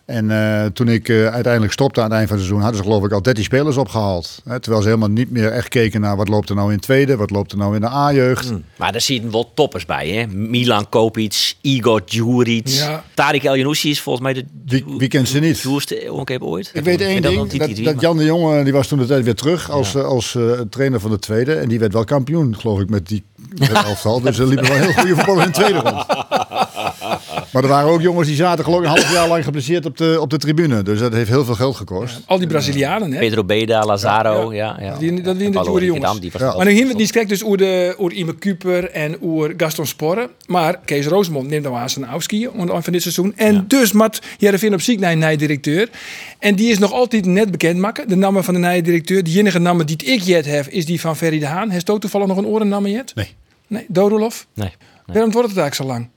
En 0.04 0.30
eh, 0.30 0.66
toen 0.66 0.88
ik 0.88 1.09
eh, 1.09 1.26
uiteindelijk 1.26 1.73
stopte 1.73 2.00
aan 2.00 2.06
het 2.06 2.14
eind 2.14 2.28
van 2.28 2.37
het 2.37 2.47
seizoen, 2.47 2.64
hadden 2.64 2.82
ze 2.85 2.90
geloof 2.90 3.04
ik 3.04 3.12
al 3.12 3.23
13 3.23 3.44
spelers 3.44 3.76
opgehaald. 3.76 4.40
Hè, 4.44 4.61
terwijl 4.61 4.82
ze 4.82 4.88
helemaal 4.88 5.11
niet 5.11 5.30
meer 5.30 5.52
echt 5.52 5.68
keken 5.68 6.00
naar 6.00 6.16
wat 6.16 6.28
loopt 6.28 6.49
er 6.49 6.54
nou 6.54 6.68
in 6.68 6.75
het 6.75 6.82
tweede, 6.82 7.16
wat 7.16 7.30
loopt 7.30 7.52
er 7.52 7.59
nou 7.59 7.75
in 7.75 7.80
de 7.80 7.88
A-jeugd. 7.88 8.52
Maar 8.76 8.92
daar 8.92 9.00
zitten 9.00 9.30
wel 9.30 9.50
toppers 9.54 9.87
bij, 9.87 10.09
hè? 10.09 10.26
Milan 10.26 10.88
Kopic, 10.88 11.54
Igor 11.61 12.02
Djuric, 12.04 12.68
Ja. 12.68 13.04
Tarik 13.14 13.44
El 13.44 13.56
Yanoussi 13.56 13.90
is 13.90 14.00
volgens 14.00 14.25
mij 14.25 14.35
de 14.35 14.44
Wie, 14.66 14.85
wie 14.99 15.09
kent 15.09 15.28
ze 15.28 15.38
niet? 15.38 15.62
duurste 15.62 16.09
onkeep 16.12 16.42
ooit. 16.42 16.71
Ik 16.75 16.85
weet 16.85 17.00
één 17.00 17.23
ding, 17.23 17.82
dat, 17.85 18.00
Jan 18.00 18.16
de 18.16 18.25
Jonge, 18.25 18.64
die 18.64 18.73
was 18.73 18.87
toen 18.87 18.99
de 18.99 19.06
tijd 19.06 19.25
weer 19.25 19.35
terug 19.35 19.71
als, 19.71 19.94
eh, 19.94 20.04
als 20.04 20.35
eh, 20.35 20.61
trainer 20.71 21.00
van 21.00 21.11
de 21.11 21.18
tweede. 21.18 21.54
En 21.54 21.68
die 21.68 21.78
werd 21.78 21.92
wel 21.92 22.04
kampioen, 22.04 22.56
geloof 22.56 22.80
ik, 22.80 22.90
met 22.90 23.09
die 23.09 23.23
elftal. 23.59 24.21
Dus 24.21 24.38
er 24.38 24.47
liepen 24.47 24.68
wel 24.68 24.76
heel 24.76 24.92
goede 24.92 25.14
voetballers 25.14 25.47
in 25.47 25.52
de 25.52 25.59
tweede 25.59 25.78
rond. 25.78 26.06
Maar 27.52 27.62
er 27.62 27.68
waren 27.68 27.90
ook 27.90 28.00
jongens 28.00 28.26
die 28.26 28.37
zaten 28.37 28.64
geloof 28.64 28.78
ik 28.80 28.85
een 28.85 28.90
half 28.90 29.12
jaar 29.12 29.28
lang 29.28 29.44
geblesseerd 29.44 29.87
op 29.87 29.97
de, 29.97 30.18
op 30.21 30.30
de 30.30 30.37
tribune. 30.38 30.82
Dus 30.82 30.99
dat 30.99 31.12
heeft 31.12 31.28
heel 31.28 31.44
veel 31.44 31.54
geld 31.54 31.76
gekost. 31.76 32.21
Al 32.26 32.38
die 32.38 32.47
Brazilianen, 32.47 33.12
hè? 33.12 33.18
Pedro 33.18 33.44
Beda, 33.44 33.85
Lazaro, 33.85 34.54
ja. 34.54 34.76
ja, 34.80 34.97
Die- 34.97 35.21
dat 35.21 35.37
in 35.37 35.52
de 35.52 35.85
jongens. 35.85 36.30
Maar 36.32 36.52
nu 36.56 36.56
hebben 36.56 36.75
we 36.75 36.88
het 36.88 36.97
niet 36.97 37.11
krijgt 37.11 37.28
dus 37.28 37.42
oer 37.42 37.56
de 37.56 37.94
oer 37.99 38.12
Ime 38.12 38.35
Kuper 38.35 38.90
en 38.90 39.16
oer 39.23 39.54
Gaston 39.56 39.87
Sporre. 39.87 40.30
Maar 40.47 40.78
Kees 40.85 41.06
Roosmond 41.06 41.49
neemt 41.49 41.64
nou 41.64 41.76
aan 41.76 41.90
zijn 41.90 42.06
afskiën 42.06 42.50
aan 42.54 42.61
het 42.61 42.71
eind 42.71 42.85
van 42.85 42.92
dit 42.92 43.02
seizoen. 43.02 43.32
En 43.37 43.64
dus 43.68 43.92
mat 43.92 44.21
Jerevin 44.38 44.75
op 44.75 44.80
ziek 44.80 45.00
naar 45.00 45.12
een 45.12 45.38
directeur. 45.38 45.88
En 46.38 46.54
die 46.54 46.71
is 46.71 46.78
nog 46.78 46.92
altijd 46.92 47.26
net 47.26 47.50
bekend 47.50 47.78
maken. 47.78 48.09
De 48.09 48.16
naam 48.16 48.42
van 48.42 48.54
de 48.54 48.61
nieuwe 48.61 48.80
directeur. 48.80 49.25
De 49.25 49.38
enige 49.38 49.59
naam 49.59 49.85
die 49.85 49.97
ik 50.04 50.21
jet 50.23 50.47
heb 50.47 50.66
is 50.66 50.87
die 50.87 51.00
van 51.00 51.16
Ferry 51.16 51.38
de 51.38 51.47
Haan. 51.47 51.71
Heeft 51.71 51.90
ook 51.90 52.00
toevallig 52.00 52.26
nog 52.26 52.37
een 52.37 52.47
orennaam 52.47 52.87
jet? 52.87 53.14
Nee. 53.14 53.35
Nee, 53.73 53.85
Dodolof. 53.88 54.47
Nee. 54.55 54.73
Waarom 55.07 55.33
wordt 55.33 55.49
het 55.49 55.59
eigenlijk 55.59 55.75
zo 55.75 55.85
lang? 55.85 56.09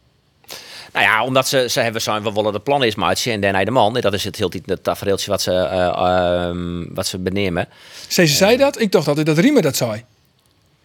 Nou 0.93 1.05
ja, 1.05 1.23
omdat 1.23 1.47
ze, 1.47 1.67
ze 1.69 1.79
hebben 1.79 2.01
zijn 2.01 2.23
we 2.23 2.31
willen 2.33 2.53
de 2.53 2.59
plan 2.59 2.83
is 2.83 2.95
maatje 2.95 3.31
en 3.31 3.41
daarna 3.41 3.63
de 3.63 3.71
man. 3.71 3.93
Dat 3.93 4.13
is 4.13 4.23
het 4.23 4.35
heel 4.35 4.51
het 4.65 4.83
tafereeltje 4.83 5.31
wat 5.31 5.41
ze, 5.41 5.51
eh, 5.51 5.87
ehm, 5.87 6.93
wat 6.93 7.07
ze 7.07 7.17
benemen. 7.17 7.67
Ze 8.07 8.25
zei 8.27 8.57
dat. 8.57 8.79
Ik 8.79 8.91
dacht 8.91 9.07
altijd 9.07 9.25
dat 9.25 9.37
Riemer 9.37 9.61
dat 9.61 9.75
zei. 9.75 10.03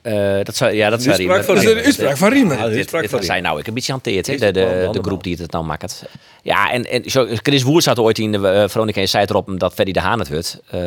Eh, 0.03 0.39
dat 0.43 0.57
zou, 0.57 0.73
ja, 0.73 0.91
dat 0.91 1.03
zou 1.03 1.17
Riemer- 1.17 1.45
van 1.45 1.55
Dat 1.55 1.65
is 1.65 1.75
de 1.75 1.83
uitspraak 1.83 2.17
van 2.17 2.29
Riemer. 2.33 2.59
Ja, 2.59 2.69
dit, 2.69 2.91
van 2.91 3.21
hij 3.25 3.41
nou 3.41 3.59
ik 3.59 3.67
een 3.67 3.75
beetje 3.75 3.93
hanteerd, 3.93 4.27
De, 4.27 4.39
de, 4.39 4.89
de 4.93 5.03
groep 5.03 5.23
die 5.23 5.37
het 5.37 5.50
nou 5.53 5.65
maakt. 5.65 6.05
Ja, 6.42 6.70
en, 6.73 6.90
en 6.90 7.11
zo, 7.11 7.26
Chris 7.42 7.62
Woert 7.62 7.85
zat 7.85 7.99
ooit 7.99 8.18
in 8.18 8.32
de 8.32 8.38
uh, 8.38 8.68
Veronica 8.68 9.00
en 9.00 9.09
zei 9.09 9.25
erop 9.28 9.59
dat 9.59 9.75
Ferry 9.75 9.92
de 9.92 10.00
Haan 10.00 10.18
het 10.18 10.28
wordt. 10.28 10.61
Eh, 10.70 10.80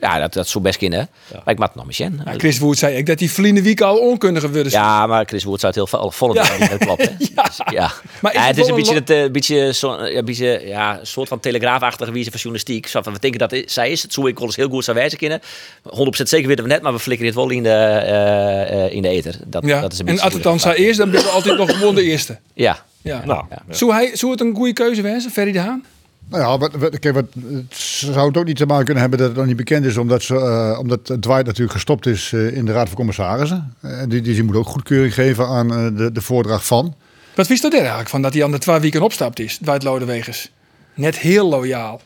ja, 0.00 0.18
dat, 0.18 0.32
dat 0.32 0.48
zou 0.48 0.64
best 0.64 0.78
kunnen. 0.78 1.08
Maar 1.32 1.54
ik 1.54 1.58
maak 1.58 1.68
het 1.68 1.76
nog 1.76 1.86
misschien. 1.86 2.20
Ja, 2.24 2.32
Chris 2.36 2.58
Woert 2.58 2.78
zei 2.78 2.96
ik 2.96 3.06
dat 3.06 3.18
die 3.18 3.30
verliezen 3.30 3.64
week 3.64 3.80
al 3.80 3.96
onkundige 3.96 4.50
worden. 4.50 4.72
Ja, 4.72 5.06
maar 5.06 5.24
Chris 5.24 5.44
Woert 5.44 5.60
zou 5.60 5.72
het 5.72 5.90
heel 5.90 6.00
veel 6.00 6.10
volle 6.10 6.34
Ja. 6.34 6.68
dat 6.68 6.78
klopt. 6.78 7.02
Hè? 7.02 7.12
Ja. 7.34 7.42
Dus, 7.42 7.60
ja. 7.70 7.92
Maar 8.20 8.34
is 8.34 8.38
het 8.38 8.48
het 8.48 8.58
is 8.58 8.68
een 8.68 8.74
beetje, 8.74 8.94
een 8.94 9.00
het, 9.00 9.10
eh, 9.10 9.30
beetje, 9.30 9.72
zo, 9.74 10.06
ja, 10.06 10.22
beetje 10.22 10.62
ja, 10.64 11.00
een 11.00 11.06
soort 11.06 11.28
van 11.28 11.40
telegraafachtige 11.40 12.12
wijze 12.12 12.30
van 12.30 12.40
journalistiek. 12.40 12.86
Zo 12.86 13.02
van, 13.02 13.12
we 13.12 13.18
denken 13.18 13.48
dat 13.48 13.62
zij 13.66 13.90
is. 13.90 14.02
Het 14.02 14.12
zou 14.12 14.28
ik 14.28 14.38
wel 14.38 14.46
eens 14.46 14.56
heel 14.56 14.68
goed 14.68 14.84
zou 14.84 14.96
wijzen 14.96 15.18
kunnen. 15.18 15.40
100% 15.82 16.28
zeker 16.28 16.48
weten 16.48 16.64
we 16.64 16.70
net, 16.70 16.82
maar 16.82 16.92
we 16.92 16.98
flikkeren 16.98 17.32
het 17.32 17.40
wel 17.40 17.50
in 17.50 17.62
de, 17.62 17.68
eh, 17.68 18.84
eh, 18.84 18.92
in 18.92 19.02
de 19.02 19.08
ether. 19.08 19.34
Dat, 19.46 19.64
Ja, 19.66 19.80
dat 19.80 19.92
is 19.92 19.98
een 19.98 20.06
en 20.06 20.12
beetje 20.12 20.24
als 20.24 20.34
het 20.34 20.42
dan 20.42 20.60
zei 20.60 20.76
eerst, 20.76 20.98
dan 20.98 21.10
ben 21.10 21.20
je 21.20 21.28
altijd 21.28 21.56
nog 21.58 21.70
gewoon 21.78 21.94
de 21.94 22.02
eerste. 22.02 22.38
Ja. 22.54 22.84
Ja. 23.04 23.24
Nou, 23.24 23.44
Zou, 23.68 23.92
hij, 23.92 24.16
zou 24.16 24.32
het 24.32 24.40
een 24.40 24.54
goede 24.54 24.72
keuze 24.72 25.02
wezen, 25.02 25.30
Ferry 25.30 25.52
de 25.52 25.58
Haan? 25.58 25.84
Nou 26.28 26.42
ja, 26.42 26.58
wat, 26.58 26.74
wat, 26.74 26.98
kijk, 26.98 27.14
wat, 27.14 27.24
het 27.52 27.74
zou 27.76 28.26
het 28.26 28.36
ook 28.36 28.44
niet 28.44 28.56
te 28.56 28.66
maken 28.66 28.84
kunnen 28.84 29.02
hebben 29.02 29.18
dat 29.18 29.28
het 29.28 29.36
nog 29.36 29.46
niet 29.46 29.56
bekend 29.56 29.84
is, 29.84 29.96
omdat, 29.96 30.22
ze, 30.22 30.36
eh, 30.36 30.78
omdat 30.78 31.04
Dwight 31.04 31.46
natuurlijk 31.46 31.72
gestopt 31.72 32.06
is 32.06 32.32
eh, 32.32 32.56
in 32.56 32.64
de 32.64 32.72
Raad 32.72 32.86
van 32.86 32.96
Commissarissen. 32.96 33.74
Eh, 33.80 33.98
die, 33.98 34.20
die, 34.20 34.34
die 34.34 34.42
moet 34.42 34.56
ook 34.56 34.66
goedkeuring 34.66 35.14
geven 35.14 35.46
aan 35.46 35.74
eh, 35.74 35.96
de, 35.96 36.12
de 36.12 36.20
voordracht 36.20 36.66
van. 36.66 36.94
Wat 37.34 37.46
wist 37.46 37.64
er 37.64 37.72
eigenlijk 37.72 38.08
van 38.08 38.22
dat 38.22 38.34
hij 38.34 38.44
aan 38.44 38.50
de 38.50 38.58
twee 38.58 38.78
weken 38.78 39.02
opstapt 39.02 39.38
is, 39.38 39.56
Dwight 39.56 39.82
Lodewegers? 39.82 40.50
Net 40.94 41.18
heel 41.18 41.48
loyaal. 41.48 42.00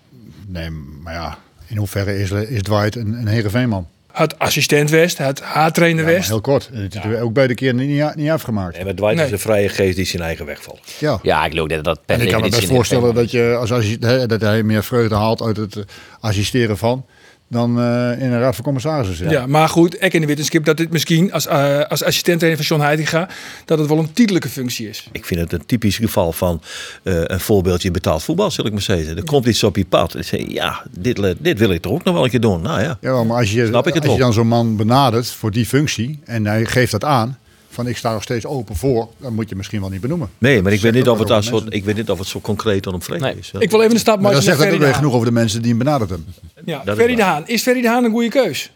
Nee, 0.47 0.71
maar 1.03 1.15
ja, 1.15 1.39
in 1.67 1.77
hoeverre 1.77 2.19
is, 2.19 2.31
is 2.31 2.63
Dwight 2.63 2.97
een, 2.97 3.13
een 3.13 3.27
Heerenveenman? 3.27 3.87
Het 4.19 4.39
assistent 4.39 4.91
West, 4.91 5.19
het 5.19 5.41
haartrainer 5.41 6.01
Ja, 6.01 6.07
maar 6.09 6.15
West. 6.19 6.29
heel 6.29 6.41
kort. 6.41 6.71
En 6.73 6.83
het 6.83 6.95
is 6.95 7.21
ook 7.21 7.33
beide 7.33 7.55
keer 7.55 7.75
niet, 7.75 8.15
niet 8.15 8.31
afgemaakt. 8.31 8.77
En 8.77 8.87
met 8.87 8.97
Dwight 8.97 9.17
Nee. 9.17 9.25
is 9.27 9.33
een 9.33 9.39
vrije 9.39 9.69
geest 9.69 9.97
die 9.97 10.05
zijn 10.07 10.23
eigen 10.23 10.47
weg 10.47 10.63
volgt. 10.63 10.95
Ja. 10.99 11.19
ja, 11.23 11.45
ik 11.45 11.51
geloof 11.51 11.69
dat 11.69 11.85
dat 11.85 12.01
per 12.07 12.15
En 12.17 12.23
ik 12.27 12.33
kan 12.33 12.41
me 12.41 12.49
best 12.49 12.67
voorstellen 12.67 13.15
dat, 13.15 13.31
je, 13.31 13.57
als, 13.61 13.99
dat 14.27 14.41
hij 14.41 14.63
meer 14.63 14.85
vreugde 14.85 15.15
haalt 15.15 15.43
uit 15.43 15.57
het 15.57 15.77
eh, 15.77 15.83
assisteren 16.21 16.79
van 16.79 17.07
dan 17.49 17.79
eh, 17.81 18.23
in 18.23 18.33
een 18.33 18.41
raad 18.41 18.55
van 18.55 18.65
commissarissen 18.65 19.31
Ja. 19.31 19.47
maar 19.47 19.69
goed, 19.69 20.03
ik 20.03 20.13
in 20.15 20.21
de 20.21 20.27
wetenschap 20.27 20.65
dat 20.65 20.77
dit 20.77 20.91
misschien 20.91 21.33
als, 21.33 21.47
eh 21.47 21.81
als 21.89 22.05
assistent-trainer 22.05 22.65
van 22.65 22.77
John 22.77 22.83
Heitinga, 22.89 23.29
dat 23.65 23.79
het 23.79 23.89
wel 23.89 23.99
een 23.99 24.13
titelijke 24.13 24.49
functie 24.49 24.89
is. 24.89 25.09
Ik 25.13 25.25
vind 25.25 25.41
het 25.41 25.53
een 25.53 25.67
typisch 25.67 25.97
geval 25.97 26.33
van 26.33 26.63
eh, 27.03 27.21
een 27.25 27.41
voorbeeldje 27.41 27.91
betaald 27.91 28.23
voetbal, 28.23 28.51
zal 28.51 28.67
ik 28.67 28.73
maar 28.73 28.83
zeggen. 28.83 29.17
Er 29.17 29.25
komt 29.25 29.47
iets 29.47 29.63
op 29.63 29.77
je 29.77 29.85
pad. 29.85 30.15
En 30.15 30.25
zeg 30.25 30.41
je, 30.41 30.53
ja, 30.53 30.83
dit, 30.91 31.35
dit 31.39 31.59
wil 31.59 31.71
ik 31.71 31.83
toch 31.83 31.93
ook 31.93 32.05
nog 32.05 32.15
wel 32.15 32.25
een 32.25 32.31
keer 32.31 32.41
doen. 32.41 32.63
Nou 32.63 32.81
ja. 32.81 32.99
Ja, 33.01 33.25
maar 33.25 33.37
als 33.37 33.53
je, 33.53 33.67
Snap 33.67 33.87
ik 33.87 33.95
het 33.95 34.05
als 34.05 34.13
je 34.13 34.19
dan 34.21 34.33
zo'n 34.33 34.49
man 34.49 34.77
benadert 34.77 35.31
voor 35.31 35.51
die 35.51 35.67
functie 35.67 36.21
en 36.25 36.47
hij 36.47 36.65
geeft 36.65 36.91
dat 36.93 37.05
aan, 37.05 37.39
van 37.79 37.87
ik 37.87 37.97
sta 37.97 38.13
nog 38.13 38.23
steeds 38.23 38.47
open 38.47 38.77
voor, 38.77 39.09
dan 39.19 39.35
moet 39.35 39.49
je 39.49 39.57
misschien 39.57 39.81
wel 39.81 39.89
niet 39.89 40.01
benoemen. 40.01 40.31
Nee, 40.39 40.63
maar 40.63 40.73
ik 40.73 40.81
weet 40.81 40.93
niet 40.93 41.09
of 41.09 41.19
het, 41.19 41.45
soort, 41.45 41.75
ik 41.75 41.85
weet 41.85 41.97
niet 41.97 42.11
of 42.11 42.19
het 42.19 42.29
zo 42.29 42.41
concreet 42.41 42.87
en 42.87 42.93
omvredig 42.93 43.23
Nee. 43.23 43.37
is. 43.39 43.51
hè. 43.53 43.61
Ik 43.61 43.71
wil 43.71 43.81
even 43.81 43.93
een 43.93 43.99
stap 44.01 44.15
Maar 44.15 44.23
maken 44.23 44.39
dat 44.39 44.47
naar 44.47 44.57
zegt 44.57 44.67
dat 44.69 44.75
ook 44.75 44.81
de 44.81 44.87
weer 44.87 44.95
genoeg 44.95 45.15
over 45.15 45.27
de 45.27 45.33
mensen 45.33 45.61
die 45.63 45.69
hem 45.71 45.79
benaderd 45.79 46.11
hebben. 46.11 46.35
Ja, 46.65 46.79
Dat 46.79 46.89
is 46.97 47.01
Ferry 47.01 47.15
de. 47.17 47.23
Haan. 47.23 47.43
Is 47.47 47.63
Ferry 47.63 47.81
de 47.81 47.89
Haan 47.89 48.05
een 48.05 48.11
goede 48.11 48.29
keus? 48.29 48.71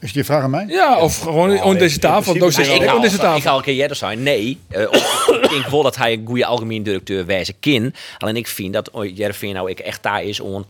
Is 0.00 0.10
je 0.10 0.24
vraag 0.24 0.42
aan 0.42 0.50
mij? 0.50 0.64
Ja, 0.68 0.98
of 1.00 1.18
gewoon 1.20 1.48
Nou, 1.48 1.60
aan 1.60 1.72
in 1.72 1.78
deze 1.78 1.98
tafel. 1.98 2.34
Ik 3.36 3.42
haal 3.44 3.56
een 3.56 3.62
keer 3.62 3.74
eerder 3.74 3.96
zijn. 3.96 4.22
Nee, 4.22 4.58
eh, 4.68 4.82
ik 5.42 5.46
denk 5.50 5.66
wel 5.66 5.82
dat 5.82 5.96
hij 5.96 6.12
een 6.12 6.22
goede 6.26 6.46
algemeen 6.46 6.82
directeur 6.82 7.26
wijzen 7.26 7.54
kan. 7.60 7.92
Alleen 8.18 8.36
ik 8.36 8.46
vind 8.46 8.72
dat 8.72 8.90
Jervin 9.14 9.54
nou 9.54 9.70
ik 9.70 9.78
echt 9.78 10.02
daar 10.02 10.24
is 10.24 10.40
om 10.40 10.64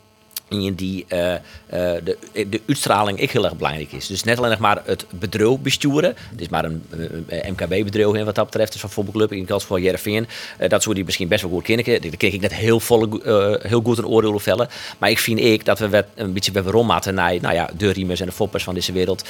in 0.48 0.74
die 0.74 1.04
eh, 1.08 1.34
eh, 1.34 1.40
de, 1.66 2.16
de 2.32 2.60
uitstraling 2.66 3.20
ik 3.20 3.30
heel 3.30 3.44
erg 3.44 3.56
belangrijk 3.56 3.92
is. 3.92 4.06
Dus 4.06 4.22
net 4.22 4.38
alleen 4.38 4.56
maar 4.60 4.82
het 4.84 5.06
bedrijf 5.10 5.58
besturen. 5.58 6.14
Het 6.30 6.40
is 6.40 6.48
maar 6.48 6.64
een, 6.64 6.82
MKB-bedrijf 7.28 8.24
wat 8.24 8.34
dat 8.34 8.44
betreft. 8.44 8.72
Dus 8.72 8.80
van 8.80 8.90
voetbalclub 8.90 9.32
in 9.32 9.44
kans 9.44 9.64
voor 9.64 9.80
Jervin. 9.80 10.26
dat 10.68 10.82
zou 10.82 10.94
die 10.94 11.04
misschien 11.04 11.28
best 11.28 11.42
wel 11.42 11.50
goed 11.50 11.62
kennen. 11.62 11.84
Daar 11.84 12.16
kreeg 12.16 12.32
ik 12.32 12.40
net 12.40 12.54
heel, 12.54 12.80
volle, 12.80 13.58
heel 13.62 13.80
goed 13.80 13.98
een 13.98 14.06
oordeel 14.06 14.38
vellen. 14.38 14.68
Maar 14.98 15.10
ik 15.10 15.18
vind 15.18 15.40
ik 15.40 15.64
dat 15.64 15.78
we 15.78 15.88
wat, 15.88 16.04
een 16.14 16.32
beetje 16.32 16.52
bij 16.52 16.62
rommaten 16.62 17.14
naar 17.14 17.40
nou 17.40 17.54
ja, 17.54 17.70
de 17.76 17.90
Riemers 17.90 18.20
en 18.20 18.26
de 18.26 18.32
foppers 18.32 18.64
van 18.64 18.74
deze 18.74 18.92
wereld. 18.92 19.24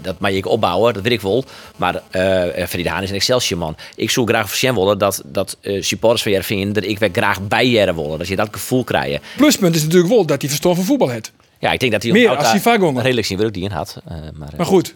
Dat 0.00 0.18
mag 0.18 0.30
ik 0.30 0.46
opbouwen, 0.46 0.94
dat 0.94 1.02
weet 1.02 1.12
ik 1.12 1.20
wel. 1.20 1.44
Maar 1.76 2.02
de 2.10 2.82
Haan 2.84 3.02
is 3.02 3.08
een 3.08 3.14
Excelsior 3.14 3.58
man. 3.58 3.76
Ik 3.94 4.10
zou 4.10 4.26
graag 4.26 4.56
voor 4.56 4.74
willen 4.74 4.98
dat, 4.98 5.22
dat 5.24 5.56
supporters 5.80 6.22
van 6.22 6.32
Jervin, 6.32 6.72
dat 6.72 6.84
ik 6.84 6.98
weer 6.98 7.10
graag 7.12 7.48
bij 7.48 7.68
Jervin 7.68 7.94
willen. 7.94 8.18
Dat 8.18 8.28
je 8.28 8.36
dat 8.36 8.48
gevoel 8.50 8.84
krijgt. 8.84 9.22
Pluspunt 9.36 9.74
is 9.74 9.82
natuurlijk 9.82 10.12
wel 10.12 10.24
dat 10.24 10.42
hij 10.42 10.50
verstand 10.62 10.76
van 10.76 10.84
voetbal 10.84 11.08
heeft. 11.08 11.32
Ja, 11.58 11.72
ik 11.72 11.80
denk 11.80 11.92
dat 11.92 12.02
hij 12.02 12.12
Meer 12.12 12.30
op 12.30 12.36
als 12.36 12.50
hij 12.50 12.60
vaak 12.60 12.80
redelijk 13.02 13.26
zien 13.26 13.38
wil 13.38 13.46
ik 13.46 13.54
die 13.54 13.64
in 13.64 13.70
had. 13.70 14.02
Eh, 14.04 14.16
maar, 14.34 14.48
eh, 14.52 14.56
Maar 14.56 14.66
goed, 14.66 14.94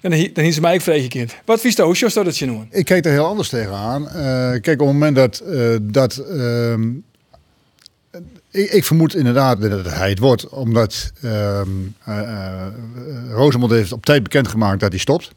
dan, 0.00 0.12
hi- 0.12 0.32
dan 0.32 0.42
hield 0.42 0.54
ze 0.54 0.60
mij 0.60 0.74
ook 0.74 0.80
vreeg 0.80 1.08
kind. 1.08 1.34
Wat 1.44 1.60
vies 1.60 1.74
hoe 1.86 1.96
zou 1.96 2.24
dat 2.24 2.38
je 2.38 2.46
noemen? 2.46 2.66
Ik 2.70 2.84
kijk 2.84 3.04
er 3.04 3.10
heel 3.10 3.26
anders 3.26 3.48
tegenaan. 3.48 4.08
Eh 4.08 4.14
kijk, 4.60 4.80
op 4.80 4.86
het 4.86 4.96
moment 4.96 5.16
dat, 5.16 5.38
eh, 5.38 5.76
dat 5.82 6.16
ehm, 6.16 6.88
ik, 8.50 8.70
ik 8.70 8.84
vermoed 8.84 9.14
inderdaad 9.14 9.60
dat 9.60 9.90
hij 9.92 10.08
het 10.08 10.18
wordt, 10.18 10.48
omdat 10.48 11.12
ehm 11.22 11.68
eh, 12.04 12.18
eh, 12.20 12.66
Rosemond 13.30 13.70
heeft 13.72 13.92
op 13.92 14.04
tijd 14.06 14.22
bekendgemaakt 14.22 14.80
dat 14.80 14.90
hij 14.90 14.98
stopt. 15.00 15.30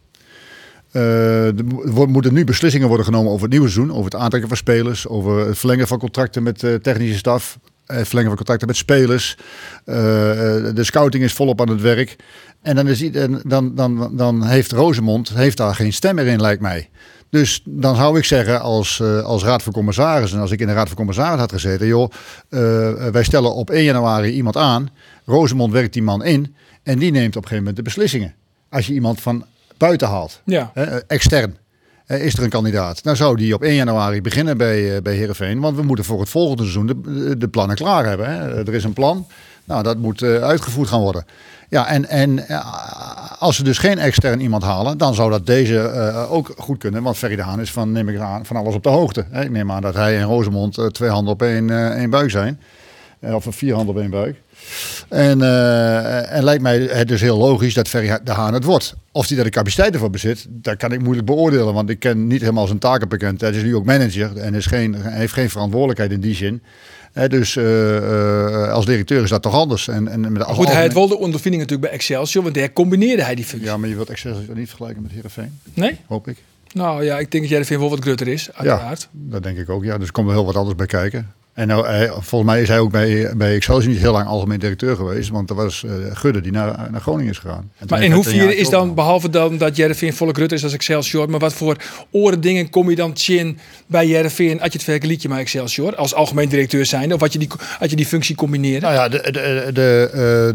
Eh, 0.91 1.45
er 1.47 1.65
mo- 1.65 2.05
moeten 2.05 2.33
nu 2.33 2.43
beslissingen 2.43 2.87
worden 2.87 3.05
genomen 3.05 3.29
over 3.31 3.41
het 3.43 3.51
nieuwe 3.51 3.69
seizoen, 3.69 3.91
over 3.95 4.11
het 4.11 4.15
aantrekken 4.21 4.49
van 4.49 4.57
spelers, 4.57 5.07
over 5.07 5.47
het 5.47 5.57
verlengen 5.57 5.87
van 5.87 5.99
contracten 5.99 6.43
met 6.43 6.63
eh, 6.63 6.73
technische 6.73 7.17
staf, 7.17 7.53
eh, 7.63 7.63
het 7.63 7.78
verlengen 7.95 8.27
van 8.27 8.35
contracten 8.35 8.67
met 8.67 8.75
spelers. 8.77 9.37
Eh, 9.85 10.57
eh, 10.67 10.75
de 10.75 10.83
scouting 10.83 11.23
is 11.23 11.33
volop 11.33 11.61
aan 11.61 11.69
het 11.69 11.81
werk. 11.81 12.15
En 12.61 12.75
dan, 12.75 12.87
is, 12.87 13.11
en 13.11 13.41
dan, 13.45 13.75
dan, 13.75 14.09
dan 14.17 14.45
heeft 14.45 14.71
Rosemond 14.71 15.29
heeft 15.29 15.57
daar 15.57 15.75
geen 15.75 15.93
stem 15.93 16.15
meer 16.15 16.27
in, 16.27 16.41
lijkt 16.41 16.61
mij. 16.61 16.89
Dus 17.29 17.61
dan 17.65 17.95
zou 17.95 18.17
ik 18.17 18.25
zeggen, 18.25 18.61
als, 18.61 18.99
eh, 18.99 19.21
als 19.23 19.43
raad 19.43 19.63
van 19.63 19.73
commissarissen, 19.73 20.39
als 20.39 20.51
ik 20.51 20.59
in 20.59 20.67
de 20.67 20.73
raad 20.73 20.87
van 20.87 20.97
commissarissen 20.97 21.39
had 21.39 21.51
gezeten, 21.51 21.87
joh, 21.87 22.11
eh, 22.49 22.59
wij 23.07 23.23
stellen 23.23 23.53
op 23.53 23.69
1 23.69 23.83
januari 23.83 24.29
iemand 24.31 24.57
aan, 24.57 24.89
Rosemond 25.25 25.73
werkt 25.73 25.93
die 25.93 26.01
man 26.03 26.23
in 26.23 26.55
en 26.83 26.99
die 26.99 27.11
neemt 27.11 27.35
op 27.35 27.41
een 27.43 27.47
gegeven 27.49 27.57
moment 27.57 27.75
de 27.75 27.81
beslissingen. 27.81 28.35
Als 28.69 28.87
je 28.87 28.93
iemand 28.93 29.21
van 29.21 29.45
buiten 29.77 30.07
haalt, 30.07 30.41
Ja. 30.45 30.71
hè, 30.73 30.83
extern, 30.99 31.51
eh, 31.51 31.57
is 32.17 32.37
er 32.37 32.43
een 32.43 32.49
kandidaat. 32.49 33.03
Dan 33.03 33.15
zou 33.15 33.35
die 33.35 33.53
op 33.53 33.63
1 33.63 33.75
januari 33.75 34.21
beginnen 34.21 34.57
bij, 34.57 34.95
eh, 34.95 35.01
bij 35.01 35.15
Heerenveen, 35.15 35.59
want 35.59 35.75
we 35.75 35.83
moeten 35.83 36.05
voor 36.05 36.19
het 36.19 36.29
volgende 36.29 36.63
seizoen 36.63 36.85
de, 36.85 37.37
de 37.37 37.47
plannen 37.47 37.75
klaar 37.75 38.05
hebben. 38.05 38.29
Hè. 38.29 38.65
Er 38.65 38.73
is 38.73 38.83
een 38.83 38.93
plan, 38.93 39.27
nou 39.63 39.83
dat 39.83 39.97
moet 39.97 40.21
eh, 40.21 40.43
uitgevoerd 40.43 40.87
gaan 40.89 41.01
worden. 41.01 41.25
Ja, 41.69 41.87
en, 41.87 42.09
en 42.09 42.47
eh, 42.47 43.39
als 43.39 43.55
ze 43.55 43.63
dus 43.63 43.77
geen 43.77 43.97
extern 43.99 44.39
iemand 44.39 44.63
halen, 44.63 44.97
dan 44.97 45.13
zou 45.13 45.31
dat 45.31 45.45
deze 45.45 45.79
eh, 45.79 46.31
ook 46.31 46.53
goed 46.57 46.77
kunnen. 46.77 47.03
Want 47.03 47.17
Ferry 47.17 47.35
de 47.35 47.41
Haan 47.41 47.61
is 47.61 47.71
van, 47.71 47.91
neem 47.91 48.09
ik 48.09 48.19
aan, 48.19 48.45
van 48.45 48.55
alles 48.55 48.75
op 48.75 48.83
de 48.83 48.89
hoogte. 48.89 49.25
Ik 49.33 49.51
neem 49.51 49.71
aan 49.71 49.81
dat 49.81 49.95
hij 49.95 50.17
en 50.17 50.23
Rosemond 50.23 50.77
eh, 50.77 50.85
twee 50.85 51.09
handen 51.09 51.33
op 51.33 51.41
één, 51.41 51.69
eh, 51.69 51.89
één 51.89 52.09
buik 52.09 52.29
zijn. 52.29 52.59
Eh, 53.19 53.35
of 53.35 53.45
vier 53.49 53.75
handen 53.75 53.95
op 53.95 54.01
één 54.01 54.09
buik. 54.09 54.41
En, 55.09 55.41
eh, 55.41 56.35
en 56.35 56.43
lijkt 56.43 56.61
mij 56.61 56.79
het 56.79 57.07
dus 57.07 57.21
heel 57.21 57.37
logisch 57.37 57.73
dat 57.73 57.87
Ferry 57.87 58.19
de 58.23 58.31
Haan 58.31 58.53
het 58.53 58.63
wordt. 58.63 58.95
Of 59.11 59.27
hij 59.27 59.35
daar 59.35 59.45
de 59.45 59.51
capaciteit 59.51 59.93
ervoor 59.93 60.09
bezit, 60.09 60.45
dat 60.49 60.77
kan 60.77 60.91
ik 60.91 61.01
moeilijk 61.01 61.25
beoordelen. 61.27 61.73
Want 61.73 61.89
ik 61.89 61.99
ken 61.99 62.27
niet 62.27 62.41
helemaal 62.41 62.67
zijn 62.67 62.79
takenpakket. 62.79 63.41
Hij 63.41 63.49
is 63.49 63.63
nu 63.63 63.75
ook 63.75 63.85
manager 63.85 64.37
en 64.37 64.53
is 64.53 64.65
geen, 64.65 64.95
heeft 65.01 65.33
geen 65.33 65.49
verantwoordelijkheid 65.49 66.11
in 66.11 66.19
die 66.19 66.35
zin. 66.35 66.61
Dus 67.27 67.55
eh, 67.55 67.97
eh, 67.97 68.71
als 68.71 68.85
directeur 68.85 69.23
is 69.23 69.29
dat 69.29 69.41
toch 69.41 69.53
anders. 69.53 69.87
En, 69.87 70.07
en 70.07 70.31
met 70.31 70.43
Goed, 70.43 70.67
hij 70.67 70.81
had 70.81 70.93
wel 70.93 71.07
de 71.07 71.17
ondervinding 71.17 71.61
natuurlijk 71.63 71.89
bij 71.89 71.99
Excelsior, 71.99 72.43
want 72.43 72.55
daar 72.55 72.73
combineerde 72.73 73.23
hij 73.23 73.35
die 73.35 73.45
functie. 73.45 73.69
Ja, 73.69 73.77
maar 73.77 73.89
je 73.89 73.95
wilt 73.95 74.09
Excelsior 74.09 74.55
niet 74.55 74.67
vergelijken 74.67 75.01
met 75.01 75.11
Heerenveen, 75.11 75.59
Nee? 75.73 75.97
hoop 76.07 76.27
ik. 76.27 76.37
Nou 76.73 77.03
ja, 77.03 77.19
ik 77.19 77.31
denk 77.31 77.43
dat 77.43 77.51
jij 77.51 77.59
er 77.59 77.65
veel 77.65 77.89
wat 77.89 77.99
grutter 77.99 78.27
is, 78.27 78.49
uiteraard. 78.53 79.07
Dat 79.11 79.43
denk 79.43 79.57
ik 79.57 79.69
ook, 79.69 79.83
ja. 79.83 79.97
Dus 79.97 80.07
er 80.07 80.13
komt 80.13 80.27
er 80.27 80.33
heel 80.33 80.45
wat 80.45 80.55
anders 80.55 80.75
bij 80.75 80.85
kijken. 80.85 81.33
En 81.59 81.67
nou, 81.67 81.87
hij- 81.87 82.07
volgens 82.07 82.51
mij 82.51 82.61
is 82.61 82.67
hij 82.67 82.79
ook 82.79 82.91
bij, 82.91 83.31
bij 83.35 83.55
Excelsior 83.55 83.91
niet 83.91 84.01
heel 84.01 84.11
lang 84.11 84.27
algemeen 84.27 84.59
directeur 84.59 84.95
geweest. 84.95 85.29
Want 85.29 85.49
er 85.49 85.55
was 85.55 85.83
eh, 85.83 85.91
Gudde 86.13 86.41
die 86.41 86.51
naar, 86.51 86.87
naar 86.91 87.01
Groningen 87.01 87.31
is 87.31 87.37
gegaan. 87.37 87.71
Maar 87.87 88.03
in 88.03 88.11
hoeverre 88.11 88.55
is 88.55 88.69
dan, 88.69 88.93
behalve 88.93 89.29
dan 89.29 89.57
dat 89.57 89.75
Jereveen 89.75 90.13
volle 90.13 90.31
Rutte 90.31 90.55
is 90.55 90.63
als 90.63 90.73
Excelsior, 90.73 91.29
maar 91.29 91.39
wat 91.39 91.53
voor 91.53 91.75
oren 92.11 92.41
dingen 92.41 92.69
kom 92.69 92.89
je 92.89 92.95
dan 92.95 93.11
chin 93.13 93.57
bij 93.87 94.07
Jereveen 94.07 94.61
als 94.61 94.71
je 94.71 94.77
het 94.77 94.83
vergelijkt 94.83 95.27
met 95.27 95.37
Excelsior 95.37 95.95
als 95.95 96.13
algemeen 96.13 96.49
directeur 96.49 96.85
zijn 96.85 97.13
of 97.13 97.19
wat 97.19 97.33
je 97.33 97.39
die, 97.39 97.47
als 97.79 97.89
je 97.89 97.95
die 97.95 98.05
functie 98.05 98.35
combineert? 98.35 98.81
Nou 98.81 98.93
ja, 98.93 99.09
de, 99.09 99.21
de, 99.31 99.69
de, 99.73 100.09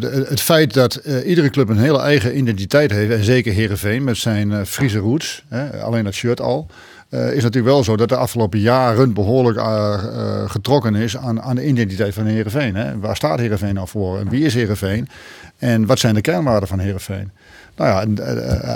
eh, 0.09 0.29
het 0.29 0.41
feit 0.41 0.75
dat 0.75 0.95
eh, 0.95 1.29
iedere 1.29 1.51
club 1.51 1.69
een 1.69 1.79
hele 1.79 2.01
eigen 2.01 2.39
identiteit 2.39 2.91
heeft, 2.91 3.13
en 3.13 3.25
zeker 3.25 3.53
Herenveen 3.53 4.05
met 4.05 4.17
zijn 4.17 4.67
Friese 4.67 4.99
roots, 4.99 5.43
hè, 5.49 5.83
alleen 5.83 6.05
dat 6.05 6.15
shirt 6.15 6.41
al, 6.41 6.67
eh, 7.15 7.37
is 7.37 7.43
natuurlijk 7.43 7.75
wel 7.75 7.85
zo 7.85 7.97
dat 7.97 8.09
de 8.09 8.17
afgelopen 8.17 8.59
jaren 8.59 9.13
behoorlijk 9.13 9.59
eh, 9.59 9.95
eh, 9.95 10.51
getrokken 10.51 10.95
is 10.95 11.17
aan, 11.17 11.43
aan 11.43 11.57
de 11.57 11.67
identiteit 11.67 12.15
van 12.15 12.27
Herenveen. 12.27 12.75
Hè. 12.75 12.99
Waar 12.99 13.17
staat 13.17 13.39
Herenveen 13.39 13.75
nou 13.75 13.89
voor? 13.89 14.19
En 14.19 14.29
wie 14.29 14.45
is 14.45 14.55
Herenveen? 14.55 15.09
En 15.59 15.87
wat 15.87 15.99
zijn 15.99 16.15
de 16.15 16.21
kernwaarden 16.21 16.69
van 16.69 16.79
Herenveen? 16.79 17.31
Nou 17.77 17.91
ja, 17.91 18.01
en, 18.01 18.19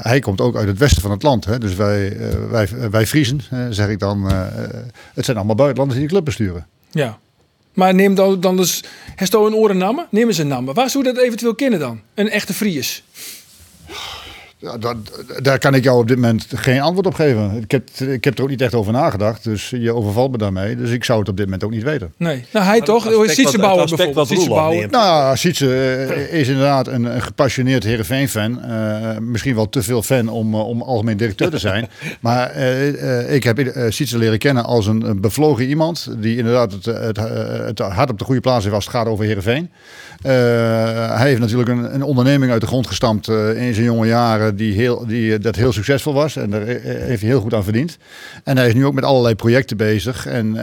hij 0.02 0.20
komt 0.20 0.40
ook 0.40 0.56
uit 0.56 0.68
het 0.68 0.78
westen 0.78 1.02
van 1.02 1.10
het 1.10 1.22
land. 1.22 1.44
Hè. 1.44 1.58
Dus 1.58 1.74
wij, 1.74 2.16
wij, 2.50 2.68
wij 2.90 3.06
Friesen, 3.06 3.40
zeg 3.70 3.88
ik 3.88 3.98
dan, 3.98 4.24
het 5.14 5.24
zijn 5.24 5.36
allemaal 5.36 5.54
buitenlanders 5.54 5.98
die 5.98 6.08
de 6.08 6.14
club 6.14 6.24
besturen. 6.24 6.66
Ja. 6.90 7.18
Maar 7.72 7.94
neem 7.94 8.14
dan, 8.14 8.40
dan 8.40 8.56
dus, 8.56 8.84
heeft 9.16 9.34
een 9.34 9.54
orennamen? 9.54 10.06
Neem 10.10 10.26
eens 10.26 10.38
een 10.38 10.48
namen. 10.48 10.74
Waar 10.74 10.90
zou 10.90 11.04
dat 11.04 11.16
eventueel 11.16 11.54
kennen 11.54 11.78
dan? 11.78 12.00
Een 12.14 12.30
echte 12.30 12.54
Fries. 12.54 13.04
Ja, 14.60 14.78
dat, 14.78 14.96
daar 15.42 15.58
kan 15.58 15.74
ik 15.74 15.84
jou 15.84 16.00
op 16.00 16.08
dit 16.08 16.16
moment 16.16 16.46
geen 16.54 16.80
antwoord 16.80 17.06
op 17.06 17.14
geven. 17.14 17.56
Ik 17.62 17.70
heb, 17.70 17.88
ik 17.98 18.24
heb 18.24 18.36
er 18.38 18.42
ook 18.42 18.48
niet 18.48 18.60
echt 18.60 18.74
over 18.74 18.92
nagedacht, 18.92 19.44
dus 19.44 19.70
je 19.70 19.94
overvalt 19.94 20.30
me 20.30 20.38
daarmee. 20.38 20.76
Dus 20.76 20.90
ik 20.90 21.04
zou 21.04 21.18
het 21.20 21.28
op 21.28 21.36
dit 21.36 21.44
moment 21.44 21.64
ook 21.64 21.70
niet 21.70 21.82
weten. 21.82 22.12
Nee. 22.16 22.44
Nou, 22.52 22.66
hij 22.66 22.80
toch? 22.80 23.04
het 23.04 23.12
aspect 23.14 23.34
Sietse 23.34 23.56
wat- 23.56 23.60
Bouwer 23.66 23.82
het 23.82 23.92
aspect 23.92 24.28
bijvoorbeeld. 24.28 24.90
Nou 24.90 25.36
Sietse 25.36 25.66
eh, 25.74 26.40
is 26.40 26.48
inderdaad 26.48 26.86
een, 26.86 27.04
een 27.04 27.22
gepassioneerd 27.22 27.84
Heerenveen-fan. 27.84 28.62
Eh, 28.62 29.18
misschien 29.18 29.54
wel 29.54 29.68
te 29.68 29.82
veel 29.82 30.02
fan 30.02 30.28
om, 30.28 30.54
eh, 30.54 30.68
om 30.68 30.82
algemeen 30.82 31.16
directeur 31.16 31.50
te 31.50 31.58
zijn. 31.58 31.88
maar 32.20 32.50
eh, 32.50 33.20
eh, 33.20 33.34
ik 33.34 33.44
heb 33.44 33.58
uh, 33.58 33.84
Sietse 33.88 34.18
leren 34.18 34.38
kennen 34.38 34.64
als 34.64 34.86
een, 34.86 35.02
een 35.02 35.20
bevlogen 35.20 35.64
iemand... 35.68 36.08
die 36.18 36.36
inderdaad 36.36 36.72
het, 36.72 36.84
het, 36.84 37.16
het 37.66 37.78
hart 37.78 38.10
op 38.10 38.18
de 38.18 38.24
goede 38.24 38.40
plaats 38.40 38.62
heeft 38.62 38.74
als 38.76 38.84
het 38.84 38.94
gaat 38.94 39.06
over 39.06 39.24
Heerenveen. 39.24 39.70
Uh, 40.26 40.32
hij 41.16 41.28
heeft 41.28 41.40
natuurlijk 41.40 41.68
een, 41.68 41.94
een, 41.94 42.02
onderneming 42.02 42.52
uit 42.52 42.60
de 42.60 42.66
grond 42.66 42.86
gestampt 42.86 43.28
uh, 43.28 43.66
in 43.66 43.74
zijn 43.74 43.86
jonge 43.86 44.06
jaren 44.06 44.56
die, 44.56 44.72
heel, 44.72 45.06
die 45.06 45.38
dat 45.38 45.56
heel 45.56 45.72
succesvol 45.72 46.12
was. 46.12 46.36
En 46.36 46.50
daar 46.50 46.62
heeft 46.66 47.20
hij 47.20 47.30
heel 47.30 47.40
goed 47.40 47.54
aan 47.54 47.64
verdiend. 47.64 47.98
En 48.44 48.56
hij 48.56 48.66
is 48.66 48.74
nu 48.74 48.86
ook 48.86 48.94
met 48.94 49.04
allerlei 49.04 49.34
projecten 49.34 49.76
bezig. 49.76 50.26
En 50.26 50.56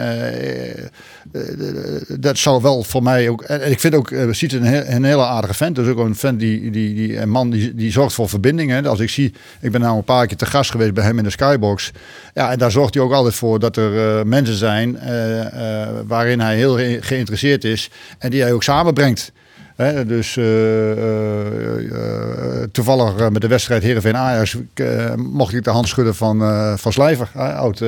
dat 2.19 2.37
zou 2.37 2.61
wel 2.61 2.83
voor 2.83 3.03
mij 3.03 3.29
ook... 3.29 3.41
En 3.41 3.71
ik 3.71 3.79
vind 3.79 3.95
ook 3.95 4.13
Siet 4.31 4.53
een, 4.53 4.93
een 4.95 5.03
hele 5.03 5.25
aardige 5.25 5.53
vent. 5.53 5.75
Dus 5.75 5.87
ook 5.87 5.97
een 5.97 6.15
vent 6.15 6.39
die, 6.39 6.71
die, 6.71 6.93
die 6.93 7.19
een 7.19 7.29
man 7.29 7.49
die, 7.49 7.75
die 7.75 7.91
zorgt 7.91 8.13
voor 8.13 8.29
verbindingen. 8.29 8.85
Als 8.85 8.99
ik 8.99 9.09
zie, 9.09 9.33
ik 9.61 9.71
ben 9.71 9.81
nou 9.81 9.97
een 9.97 10.03
paar 10.03 10.27
keer 10.27 10.37
te 10.37 10.45
gast 10.45 10.71
geweest 10.71 10.93
bij 10.93 11.03
hem 11.03 11.17
in 11.17 11.23
de 11.23 11.29
Skybox. 11.29 11.91
Ja, 12.33 12.51
en 12.51 12.57
daar 12.57 12.71
zorgt 12.71 12.93
hij 12.93 13.03
ook 13.03 13.13
altijd 13.13 13.35
voor 13.35 13.59
dat 13.59 13.77
er 13.77 14.27
mensen 14.27 14.55
zijn 14.55 14.99
waarin 16.07 16.39
hij 16.39 16.55
heel 16.55 16.77
geïnteresseerd 16.99 17.63
is. 17.63 17.89
En 18.17 18.29
die 18.29 18.41
hij 18.41 18.53
ook 18.53 18.63
samenbrengt. 18.63 19.31
Dus 20.05 20.35
uh, 20.35 20.45
uh, 20.97 21.81
uh, 21.81 22.63
toevallig 22.71 23.29
met 23.29 23.41
de 23.41 23.47
wedstrijd 23.47 23.83
Heerenveen 23.83 24.17
Ajax 24.17 24.57
mocht 25.15 25.53
ik 25.53 25.63
de 25.63 25.69
hand 25.69 25.87
schudden 25.87 26.15
van, 26.15 26.39
van 26.77 26.91
Slijver, 26.91 27.29
oud 27.35 27.83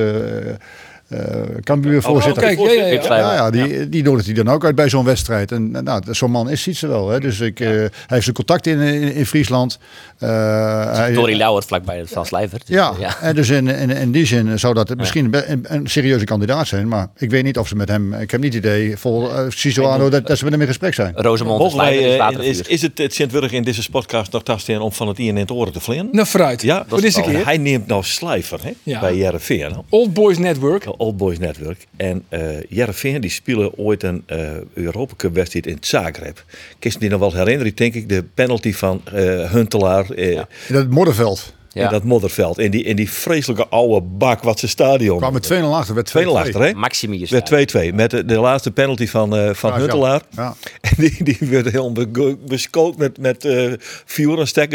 uh, 1.08 1.20
Cambuur-voorzitter. 1.64 2.42
Oh, 2.42 2.48
kijk, 2.48 2.58
ja, 2.58 2.72
ja, 2.72 2.86
ja. 2.86 3.16
ja, 3.16 3.34
ja 3.34 3.50
die, 3.50 3.88
die 3.88 4.02
nodigt 4.02 4.26
hij 4.26 4.34
dan 4.34 4.48
ook 4.48 4.64
uit 4.64 4.74
bij 4.74 4.88
zo'n 4.88 5.04
wedstrijd. 5.04 5.52
En 5.52 5.70
nou, 5.70 6.02
zo'n 6.10 6.30
man 6.30 6.50
is 6.50 6.62
Sietse 6.62 6.86
wel. 6.86 7.08
Hè. 7.08 7.20
Dus 7.20 7.40
ik, 7.40 7.60
uh, 7.60 7.68
hij 7.68 7.90
heeft 8.06 8.22
zijn 8.22 8.34
contact 8.34 8.66
in, 8.66 8.80
in, 8.80 9.14
in 9.14 9.26
Friesland. 9.26 9.78
Uh, 10.18 11.14
Dorie 11.14 11.36
Lauwert 11.36 11.66
vlakbij 11.66 12.06
van 12.06 12.26
Slijver. 12.26 12.58
Dus, 12.58 12.68
ja, 12.68 12.92
ja, 12.98 13.20
en 13.20 13.34
dus 13.34 13.48
in, 13.48 13.68
in, 13.68 13.90
in 13.90 14.10
die 14.10 14.26
zin 14.26 14.58
zou 14.58 14.74
dat 14.74 14.96
misschien 14.96 15.34
een, 15.34 15.64
een, 15.68 15.86
serieuze 15.86 16.24
kandidaat 16.24 16.66
zijn. 16.66 16.88
Maar 16.88 17.08
ik 17.16 17.30
weet 17.30 17.44
niet 17.44 17.58
of 17.58 17.68
ze 17.68 17.76
met 17.76 17.88
hem... 17.88 18.14
Ik 18.14 18.30
heb 18.30 18.40
niet 18.40 18.54
het 18.54 18.64
idee, 18.64 18.96
vol 18.96 19.30
uh, 19.30 19.40
Cisoano, 19.48 20.08
dat, 20.08 20.26
dat 20.26 20.38
ze 20.38 20.44
met 20.44 20.52
hem 20.52 20.62
in 20.62 20.68
gesprek 20.68 20.94
zijn. 20.94 21.14
Rosemond 21.16 21.58
Mogen 21.58 21.78
wij, 21.78 22.18
uh, 22.18 22.48
is, 22.48 22.60
is 22.62 22.82
het, 22.82 22.98
het 22.98 23.14
Sint-Wurg 23.14 23.52
in 23.52 23.62
deze 23.62 23.90
podcast 23.90 24.32
nog 24.32 24.42
tasten 24.42 24.80
om 24.80 24.92
van 24.92 25.08
het 25.08 25.18
in 25.18 25.36
het 25.36 25.50
oren 25.50 25.72
te 25.72 25.80
vliegen? 25.80 26.08
Nou, 26.12 26.26
vooruit. 26.26 26.62
Ja, 26.62 26.84
dat 26.88 27.02
is 27.02 27.16
een 27.16 27.22
keer. 27.22 27.44
Hij 27.44 27.58
neemt 27.58 27.86
nou 27.86 28.02
Slijver 28.04 28.58
hè, 28.62 28.72
ja. 28.82 29.00
bij 29.00 29.16
Jereveen. 29.16 29.76
Old 29.88 30.14
Boys 30.14 30.38
Network. 30.38 30.86
Old 30.98 31.16
Boys 31.16 31.38
Network. 31.38 31.86
En 31.96 32.24
uh, 32.30 32.40
Jereveen 32.68 33.20
die 33.20 33.30
spelen 33.30 33.76
ooit 33.76 34.02
een 34.02 34.24
uh, 34.26 34.50
Europa 34.74 35.14
Cup 35.16 35.34
wedstrijd 35.34 35.66
in 35.66 35.76
Zagreb. 35.80 36.44
Kist 36.78 37.00
die 37.00 37.10
nog 37.10 37.20
wel 37.20 37.34
herinneren, 37.34 37.74
denk 37.74 37.94
ik, 37.94 38.08
de 38.08 38.24
penalty 38.34 38.72
van 38.72 39.02
uh, 39.14 39.50
Huntelaar. 39.50 40.20
Ja. 40.20 40.48
In 40.68 40.74
dat 40.74 40.88
modderveld. 40.88 41.52
Ja. 41.72 41.84
In 41.84 41.90
dat 41.90 42.04
modderveld. 42.04 42.58
In 42.58 42.70
die, 42.70 42.82
in 42.82 42.96
die 42.96 43.10
vreselijke 43.10 43.68
oude 43.68 44.06
bak 44.06 44.42
wat 44.42 44.58
ze 44.58 44.68
stadion. 44.68 45.18
Kwam 45.18 45.32
met 45.32 45.52
2-0 45.52 45.56
achter, 45.62 45.94
werd 45.94 46.14
2-0 46.18 46.26
achter, 46.26 46.62
hè? 46.62 46.72
Maximius. 46.72 47.30
Werd 47.30 47.74
2-2. 47.76 47.94
Met 47.94 48.10
de, 48.10 48.24
de, 48.24 48.38
laatste 48.38 48.70
penalty 48.70 49.06
van, 49.06 49.38
uh, 49.38 49.54
van 49.54 49.70
ja, 49.70 49.78
Huntelaar. 49.78 50.22
Ja. 50.30 50.54
En 50.80 50.94
die, 51.02 51.24
die 51.24 51.38
werd 51.40 51.70
helemaal 51.70 52.36
beskookt 52.46 52.98
met, 52.98 53.18
met 53.18 53.44
uh, 53.44 53.72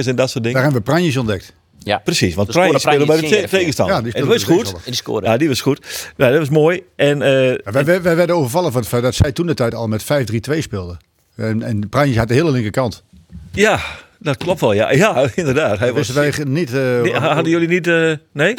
en 0.07 0.15
dat 0.15 0.29
soort 0.29 0.43
dingen. 0.43 0.53
Daar 0.53 0.63
hebben 0.63 0.73
we 0.73 0.81
Pranjes 0.81 1.17
ontdekt. 1.17 1.53
Ja. 1.83 1.97
Precies, 1.97 2.35
want 2.35 2.51
Pranjes 2.51 2.81
speelde 2.81 3.05
bij 3.05 3.21
de 3.21 3.27
te 3.27 3.47
tegenstander. 3.49 3.95
Ja, 3.95 4.01
die 4.01 4.13
en 4.13 4.19
dat 4.19 4.29
was 4.29 4.43
goed. 4.43 4.73
En 4.73 4.79
die 4.85 4.95
scoorde. 4.95 5.27
Ja, 5.27 5.37
die 5.37 5.47
was 5.47 5.61
goed. 5.61 6.11
Nou, 6.17 6.31
dat 6.31 6.39
was 6.39 6.49
mooi. 6.49 6.83
En, 6.95 7.21
uh, 7.21 7.49
ja, 7.49 7.57
wij, 7.63 7.85
wij, 7.85 8.01
wij, 8.01 8.15
werden 8.15 8.35
overvallen 8.35 8.71
van 8.71 8.81
het 8.81 8.89
feit 8.89 9.03
dat 9.03 9.15
zij 9.15 9.31
toen 9.31 9.45
de 9.45 9.53
tijd 9.53 9.75
al 9.75 9.87
met 9.87 10.03
5-3-2 10.03 10.57
speelden. 10.57 10.97
En, 11.35 11.63
en 11.63 11.89
Pranjes 11.89 12.17
had 12.17 12.27
de 12.27 12.33
hele 12.33 12.51
linkerkant. 12.51 13.03
Ja, 13.51 13.79
dat 14.19 14.37
klopt 14.37 14.59
wel. 14.59 14.73
Ja, 14.73 14.91
ja 14.91 15.27
inderdaad. 15.35 15.79
Hij 15.79 15.93
was, 15.93 16.09
wij 16.09 16.33
niet... 16.43 16.73
Uh, 16.73 17.01
nee, 17.01 17.13
hadden 17.13 17.51
jullie 17.51 17.67
niet... 17.67 17.87
Uh, 17.87 18.13
nee? 18.31 18.55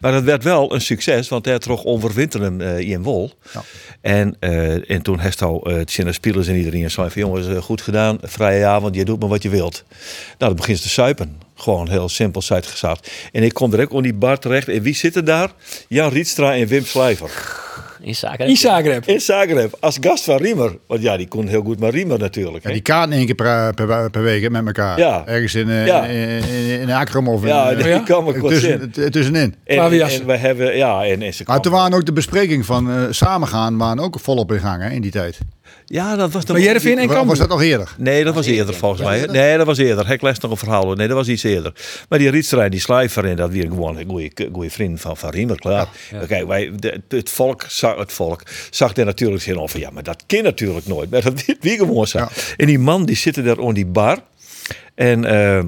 Maar 0.00 0.12
dat 0.12 0.22
werd 0.22 0.44
wel 0.44 0.74
een 0.74 0.80
succes, 0.80 1.28
want 1.28 1.44
hij 1.44 1.58
trok 1.58 1.80
overwinteren 1.84 2.60
uh, 2.60 2.78
in 2.78 3.02
Wol. 3.02 3.32
Ja. 3.52 3.62
En, 4.00 4.36
uh, 4.40 4.90
en 4.90 5.02
toen 5.02 5.18
heeft 5.18 5.40
uh, 5.40 5.48
de 5.84 6.12
spelers 6.12 6.46
en 6.46 6.56
iedereen 6.56 6.90
zei 6.90 7.10
van 7.10 7.22
jongens, 7.22 7.64
goed 7.64 7.80
gedaan, 7.82 8.18
vrije 8.22 8.66
avond, 8.66 8.94
je 8.94 9.04
doet 9.04 9.20
maar 9.20 9.28
wat 9.28 9.42
je 9.42 9.48
wilt. 9.48 9.84
Nou, 9.88 10.36
dan 10.38 10.54
begint 10.54 10.76
ze 10.76 10.82
te 10.82 10.88
suipen. 10.88 11.38
Gewoon 11.54 11.88
heel 11.88 12.08
simpel 12.08 12.42
uitgezet. 12.48 13.12
En 13.32 13.42
ik 13.42 13.54
kom 13.54 13.70
direct 13.70 13.90
op 13.90 14.02
die 14.02 14.14
bar 14.14 14.38
terecht. 14.38 14.68
En 14.68 14.82
wie 14.82 14.94
zitten 14.94 15.24
daar? 15.24 15.52
Jan 15.88 16.12
Rietstra 16.12 16.54
en 16.54 16.66
Wim 16.66 16.84
Slijver. 16.84 17.58
In 18.00 18.14
Zagreb. 18.14 18.48
In 18.48 18.56
Zagreb. 18.56 19.06
In 19.06 19.20
Zagreb. 19.20 19.76
Als 19.80 19.96
gast 20.00 20.24
van 20.24 20.36
Riemer. 20.36 20.78
Want 20.86 21.02
ja, 21.02 21.16
die 21.16 21.28
kon 21.28 21.46
heel 21.46 21.62
goed 21.62 21.80
maar 21.80 21.90
Riemer 21.90 22.18
natuurlijk. 22.18 22.64
Ja, 22.64 22.72
die 22.72 22.80
kaart 22.80 23.10
één 23.10 23.26
keer 23.26 23.34
per, 23.34 23.74
per, 23.74 24.10
per 24.10 24.22
week 24.22 24.50
met 24.50 24.66
elkaar. 24.66 24.98
Ja. 24.98 25.26
Ergens 25.26 25.54
in, 25.54 25.68
uh, 25.68 25.86
ja. 25.86 26.04
in, 26.04 26.28
in, 26.28 26.88
in 26.88 27.26
of 27.26 27.46
ja, 27.46 27.70
in, 27.70 27.78
die 27.78 27.86
ja? 27.86 27.98
kan 27.98 28.24
me 28.24 28.40
tussen, 28.40 28.90
tussenin. 29.10 29.54
En, 29.64 29.78
en, 29.78 30.00
en 30.00 30.26
we 30.26 30.36
hebben, 30.36 30.76
ja, 30.76 31.04
en, 31.04 31.22
en 31.22 31.34
ze 31.34 31.42
maar 31.46 31.60
toen 31.60 31.72
waren 31.72 31.96
ook 31.96 32.06
de 32.06 32.12
bespreking 32.12 32.66
van 32.66 32.90
uh, 32.90 33.06
samengaan 33.10 33.78
waren 33.78 34.02
ook 34.02 34.20
volop 34.20 34.52
in 34.52 34.58
gang 34.58 34.82
hè, 34.82 34.90
in 34.90 35.00
die 35.00 35.10
tijd. 35.10 35.38
Ja, 35.84 36.16
dat 36.16 36.32
was 36.32 36.44
dan. 36.44 36.56
Maar 36.56 36.64
Jereveen 36.64 36.98
en 36.98 37.06
Cambuur. 37.06 37.26
Was 37.26 37.38
dat 37.38 37.48
nog 37.48 37.62
eerder? 37.62 37.94
Nee, 37.98 38.24
dat 38.24 38.34
was 38.34 38.46
eerder 38.46 38.74
volgens 38.74 39.02
mij. 39.02 39.26
Nee, 39.26 39.56
dat 39.56 39.66
was 39.66 39.78
eerder. 39.78 40.06
Hek 40.06 40.22
les 40.22 40.38
nog 40.38 40.50
een 40.50 40.56
verhaal. 40.56 40.94
Nee, 40.94 41.08
dat 41.08 41.16
was 41.16 41.28
iets 41.28 41.42
eerder. 41.42 41.72
Maar 42.08 42.18
die 42.18 42.30
Rietstra 42.30 42.64
en 42.64 42.70
die 42.70 42.80
Slijver 42.80 43.24
en 43.24 43.36
dat 43.36 43.50
weer 43.50 43.66
gewoon 43.66 43.98
een 43.98 44.32
goede 44.52 44.70
vriend 44.70 45.00
van 45.00 45.16
Van 45.16 45.30
Riemer, 45.30 45.58
klaar. 45.58 45.88
Ja, 46.10 46.20
ja. 46.20 46.26
Kijk, 46.26 46.46
wij, 46.46 46.72
de, 46.76 47.00
het 47.08 47.30
volk 47.30 47.64
zag 47.68 47.96
het 47.96 48.12
volk 48.12 48.42
zag 48.70 48.96
er 48.96 49.04
natuurlijk 49.04 49.42
zin 49.42 49.58
over. 49.58 49.78
Ja, 49.78 49.90
maar 49.90 50.02
dat 50.02 50.24
kan 50.26 50.42
natuurlijk 50.42 50.86
nooit. 50.86 51.10
Maar 51.10 51.22
dat 51.22 51.44
wie 51.60 51.76
gewoon 51.76 52.06
zijn. 52.06 52.24
Ja. 52.24 52.42
En 52.56 52.66
die 52.66 52.78
man 52.78 53.04
die 53.04 53.16
zitten 53.16 53.44
daar 53.44 53.58
op 53.58 53.74
die 53.74 53.86
bar 53.86 54.18
en. 54.94 55.24
Uh, 55.24 55.62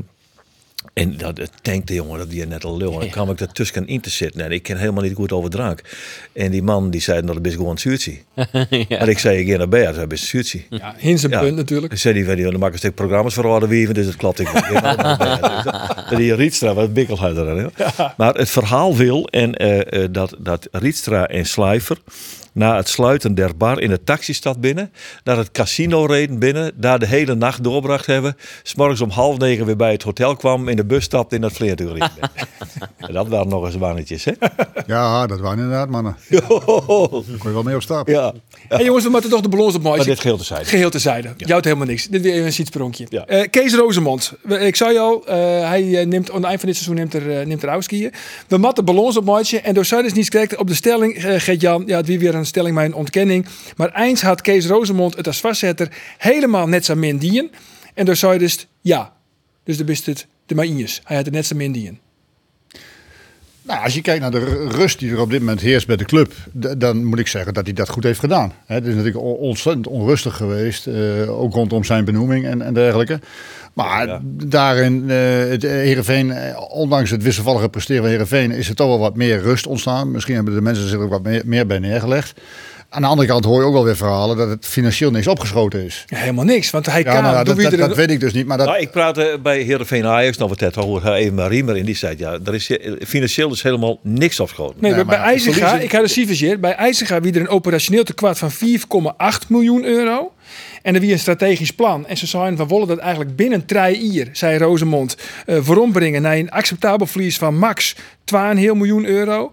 en 0.93 1.17
dat 1.17 1.51
tankte 1.63 1.95
jongen, 1.95 2.19
dat 2.19 2.31
die 2.31 2.47
net 2.47 2.65
al 2.65 2.77
lul. 2.77 2.93
En 2.93 3.01
dan 3.01 3.11
kwam 3.11 3.31
ik 3.31 3.41
er 3.41 3.53
tussen 3.53 3.87
in 3.87 4.01
te 4.01 4.11
zitten. 4.11 4.41
En 4.41 4.51
ik 4.51 4.63
ken 4.63 4.77
helemaal 4.77 5.03
niet 5.03 5.15
goed 5.15 5.33
over 5.33 5.51
drank. 5.51 5.83
En 6.33 6.51
die 6.51 6.63
man 6.63 6.91
die 6.91 7.01
zei, 7.01 7.23
nou, 7.23 7.37
dat 7.37 7.47
is 7.47 7.55
gewoon 7.55 7.79
zuurtje. 7.79 8.17
ja. 8.89 8.99
En 8.99 9.09
ik 9.09 9.19
zei, 9.19 9.39
ik 9.39 9.51
ga 9.51 9.57
naar 9.57 9.69
bed, 9.69 9.95
dat 9.95 10.13
is 10.13 10.29
zuurtje. 10.29 10.63
Ja, 10.71 10.95
in 10.99 11.19
zijn 11.19 11.33
ja. 11.33 11.41
punt 11.41 11.57
natuurlijk. 11.57 11.89
Dan 11.89 11.99
zei 11.99 12.25
hij, 12.25 12.37
dan 12.37 12.59
maak 12.59 12.73
een 12.73 12.79
stuk 12.79 12.95
programma's 12.95 13.35
voor 13.35 13.47
hadden 13.47 13.69
wieven, 13.69 13.95
dus 13.95 14.07
het 14.07 14.17
klopt. 14.17 14.41
Ik 14.41 14.53
dat 14.53 16.17
die 16.19 16.35
Rietstra, 16.35 16.75
wat 16.75 16.95
bikkelhuider. 16.95 17.71
Ja. 17.77 18.15
Maar 18.17 18.35
het 18.35 18.51
verhaal 18.51 18.97
wil, 18.97 19.27
en 19.27 19.63
uh, 19.63 19.77
uh, 19.77 20.07
dat, 20.11 20.37
dat 20.39 20.69
Rietstra 20.71 21.29
en 21.29 21.47
Slijver 21.47 21.97
na 22.53 22.77
het 22.77 22.89
sluiten 22.89 23.35
der 23.35 23.57
bar 23.57 23.81
in 23.81 23.89
de 23.89 24.05
taxistad 24.05 24.61
binnen, 24.61 24.93
naar 25.25 25.37
het 25.37 25.51
casino 25.51 26.05
reden 26.05 26.39
binnen, 26.39 26.73
daar 26.75 26.99
de 26.99 27.07
hele 27.07 27.35
nacht 27.35 27.65
doorbracht 27.65 28.07
hebben, 28.07 28.37
s'morgens 28.63 29.01
om 29.01 29.11
half 29.11 29.39
negen 29.39 29.67
weer 29.67 29.77
bij 29.77 29.93
het 29.93 30.03
hotel 30.03 30.37
kwam, 30.37 30.69
in 30.69 30.77
de 30.77 30.85
bus 30.85 31.05
stapte 31.05 31.35
in 31.35 31.41
dat 31.41 31.53
vleertuig 31.53 31.81
Dat 33.13 33.29
waren 33.29 33.49
nog 33.49 33.65
eens 33.65 33.77
mannetjes, 33.77 34.25
hè? 34.25 34.33
Ja, 34.87 35.27
dat 35.27 35.41
waren 35.41 35.59
inderdaad 35.59 35.89
mannen. 35.89 36.17
Kon 37.39 37.39
je 37.43 37.53
wel 37.53 37.63
mee 37.63 37.75
op 37.75 37.83
stap. 37.83 38.09
Ja. 38.09 38.33
Hey 38.69 38.85
jongens, 38.85 39.05
we 39.05 39.11
moeten 39.11 39.31
toch 39.31 39.41
de 39.41 39.49
balans 39.49 39.75
op 39.75 39.83
Maar 39.83 40.05
dit 40.05 40.21
geheel 40.21 40.37
te 40.37 40.45
zijde. 40.45 40.65
Geheel 40.65 40.91
te 40.91 40.99
zijde. 40.99 41.29
Ja. 41.37 41.47
Jouwt 41.47 41.65
helemaal 41.65 41.87
niks. 41.87 42.07
Dit 42.07 42.23
weer 42.23 42.45
een 42.45 42.53
sietspronkje. 42.53 43.07
Ja. 43.09 43.31
Uh, 43.31 43.43
Kees 43.51 43.75
Rozemond. 43.75 44.33
Ik 44.49 44.77
zei 44.77 44.99
al, 44.99 45.23
uh, 45.29 45.35
hij 45.69 46.05
neemt 46.05 46.31
aan 46.31 46.37
het 46.37 46.45
eind 46.45 46.61
van 46.61 46.69
dit 46.69 46.79
seizoen 46.79 46.95
neemt 46.95 47.15
er, 47.15 47.41
uh, 47.41 47.47
neemt 47.47 47.63
er 47.63 47.69
uitskiën. 47.69 48.13
We 48.49 48.57
matten 48.57 48.85
balans 48.85 49.17
op 49.17 49.25
maatje 49.25 49.61
en 49.61 49.75
door 49.75 49.85
Zuiders 49.85 50.15
niet 50.15 50.31
correct 50.31 50.57
op 50.57 50.69
de 50.69 50.75
stelling, 50.75 51.25
uh, 51.25 51.41
Gert-Jan, 51.41 51.83
ja, 51.87 51.97
het 51.97 52.07
wie 52.07 52.19
weer 52.19 52.35
een 52.35 52.42
stelling 52.47 52.75
met 52.75 52.85
een 52.85 52.95
ontkenning. 52.95 53.47
Maar 53.77 53.95
eens 53.95 54.23
had 54.23 54.41
Kees 54.41 54.67
Rozemond 54.67 55.17
het 55.17 55.27
als 55.27 55.41
vastzetter 55.41 55.89
helemaal 56.19 56.69
net 56.69 56.85
zo 56.85 56.95
min 56.95 57.17
dien. 57.19 57.51
En 57.95 58.05
dus 58.05 58.19
zei 58.19 58.39
dus 58.39 58.67
ja. 58.81 59.13
Dus 59.65 59.77
dan 59.77 59.89
is 59.89 60.07
het 60.07 60.27
de 60.47 60.55
Maïnjes. 60.55 61.01
Hij 61.05 61.17
had 61.17 61.25
het 61.25 61.35
net 61.35 61.47
zo 61.47 61.57
min 61.57 61.73
dien. 61.73 61.99
Nou, 63.65 63.85
als 63.85 63.95
je 63.95 64.01
kijkt 64.01 64.21
naar 64.21 64.31
de 64.31 64.39
ru- 64.39 64.67
rust 64.69 64.99
die 64.99 65.11
er 65.11 65.21
op 65.21 65.31
dit 65.31 65.41
moment 65.41 65.61
heerst 65.61 65.87
bij 65.87 65.97
de 65.97 66.05
club, 66.05 66.33
dan 66.79 67.05
moet 67.05 67.19
ik 67.19 67.27
zeggen 67.27 67.55
dat 67.55 67.65
hij 67.65 67.73
dat 67.75 67.89
goed 67.89 68.03
heeft 68.03 68.19
gedaan. 68.21 68.53
Het 68.67 68.83
is 68.85 68.89
natuurlijk 68.95 69.25
on- 69.25 69.37
ontzettend 69.37 69.87
onrustig 69.87 70.37
geweest, 70.37 70.87
eh, 70.87 71.41
ook 71.41 71.55
rondom 71.55 71.85
zijn 71.85 72.05
benoeming 72.05 72.47
en, 72.47 72.63
en 72.63 72.75
dergelijke. 72.75 73.21
Maar 73.75 74.07
Ja. 74.07 74.21
daarin, 74.47 75.05
eh 75.11 75.17
het 75.49 75.63
Heerenveen, 75.63 76.31
eh, 76.31 76.61
ondanks 76.71 77.11
het 77.11 77.23
wisselvallige 77.23 77.69
presteren 77.69 78.03
van 78.03 78.11
Heerenveen, 78.11 78.51
is 78.51 78.69
er 78.69 78.75
toch 78.75 78.87
wel 78.89 78.99
wat 78.99 79.17
meer 79.17 79.41
rust 79.41 79.67
ontstaan. 79.67 80.11
Misschien 80.11 80.35
hebben 80.35 80.55
de 80.55 80.61
mensen 80.61 80.89
zich 80.89 80.99
er 80.99 81.05
ook 81.05 81.11
wat 81.11 81.23
meer, 81.23 81.43
meer 81.45 81.67
bij 81.67 81.79
neergelegd. 81.79 82.41
Aan 82.89 83.03
de 83.03 83.09
andere 83.09 83.29
kant 83.29 83.45
hoor 83.45 83.61
je 83.61 83.67
ook 83.67 83.73
wel 83.73 83.85
weer 83.85 83.97
verhalen 83.97 84.37
dat 84.37 84.49
het 84.49 84.67
financieel 84.67 85.11
niks 85.11 85.27
opgeschoten 85.27 85.85
is. 85.85 86.05
Ja, 86.07 86.17
helemaal 86.19 86.45
niks. 86.45 86.71
Want 86.71 86.87
hij 86.87 87.03
Ja, 87.03 87.13
kan. 87.13 87.23
nou, 87.23 87.45
doe 87.45 87.55
dat, 87.63 87.71
dat, 87.71 87.81
dat 87.81 87.97
weet 87.97 88.11
ik 88.11 88.21
dus 88.21 88.33
niet. 88.33 88.47
Maar 88.47 88.59
dat, 88.59 88.67
Nou, 88.67 88.79
ik 88.81 88.91
praatte 88.91 89.39
bij 89.43 89.61
Heerenveen 89.61 90.07
Ajax 90.07 90.37
nog 90.37 90.49
wat 90.49 90.59
tijd 90.59 90.75
hoor 90.75 91.07
even 91.13 91.35
maar 91.35 91.49
Riemer 91.49 91.77
in 91.77 91.85
die 91.85 91.97
zei 91.97 92.15
ja, 92.19 92.39
er 92.45 92.55
is 92.55 92.71
eh, 92.71 92.93
financieel 93.07 93.53
is 93.53 93.63
helemaal 93.63 93.99
niks 94.03 94.41
opgeschoten. 94.41 94.77
Nee, 94.81 94.93
Nee, 94.95 95.05
bij 95.05 95.17
IJzega, 95.19 95.79
ik 95.79 95.93
had 95.93 96.03
de 96.03 96.09
cijfers 96.09 96.41
hier. 96.41 96.61
Bij 96.61 96.75
IJzega 96.75 97.21
wie 97.21 97.33
er 97.35 97.41
een 97.41 97.49
operationeel 97.49 98.05
tekort 98.05 98.39
van 98.39 98.51
4,8 98.53 99.49
miljoen 99.49 99.85
euro. 99.85 100.32
En 100.83 100.95
er 100.95 101.01
wie 101.01 101.13
een 101.13 101.19
strategisch 101.19 101.71
plan. 101.71 102.07
En 102.07 102.17
ze 102.17 102.27
zeiden 102.27 102.57
van 102.57 102.69
willen 102.69 102.87
dat 102.87 102.99
eigenlijk 102.99 103.37
binnen 103.37 103.67
drie 103.67 104.11
jaar, 104.13 104.29
zei 104.33 104.59
Rosemond, 104.59 105.17
eh 105.47 105.59
voorombrengen 105.61 106.23
naar 106.23 106.37
een 106.37 106.51
acceptabel 106.51 107.07
verlies 107.07 107.39
van 107.39 107.59
max 107.59 107.95
2,5 108.25 108.35
miljoen 108.75 109.05
euro. 109.05 109.53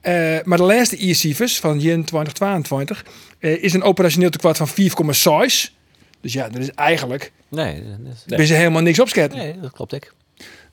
Eh, 0.00 0.36
maar 0.44 0.58
de 0.58 0.64
laatste 0.64 0.96
IR-cijfers 0.96 1.60
van 1.60 1.78
2022 1.78 3.04
eh, 3.38 3.62
is 3.62 3.72
een 3.72 3.82
operationeel 3.82 4.30
tekort 4.30 4.56
van 4.56 4.68
4,6. 4.68 5.74
Dus 6.20 6.32
ja, 6.32 6.48
dat 6.48 6.62
is 6.62 6.70
eigenlijk, 6.70 7.32
Nee, 7.48 7.82
dat, 8.26 8.38
er 8.38 8.40
is 8.40 8.50
helemaal 8.50 8.82
niks 8.82 9.00
opschatten. 9.00 9.38
nee, 9.38 9.60
dat 9.60 9.72
klopt 9.72 9.92
ik. 9.92 10.12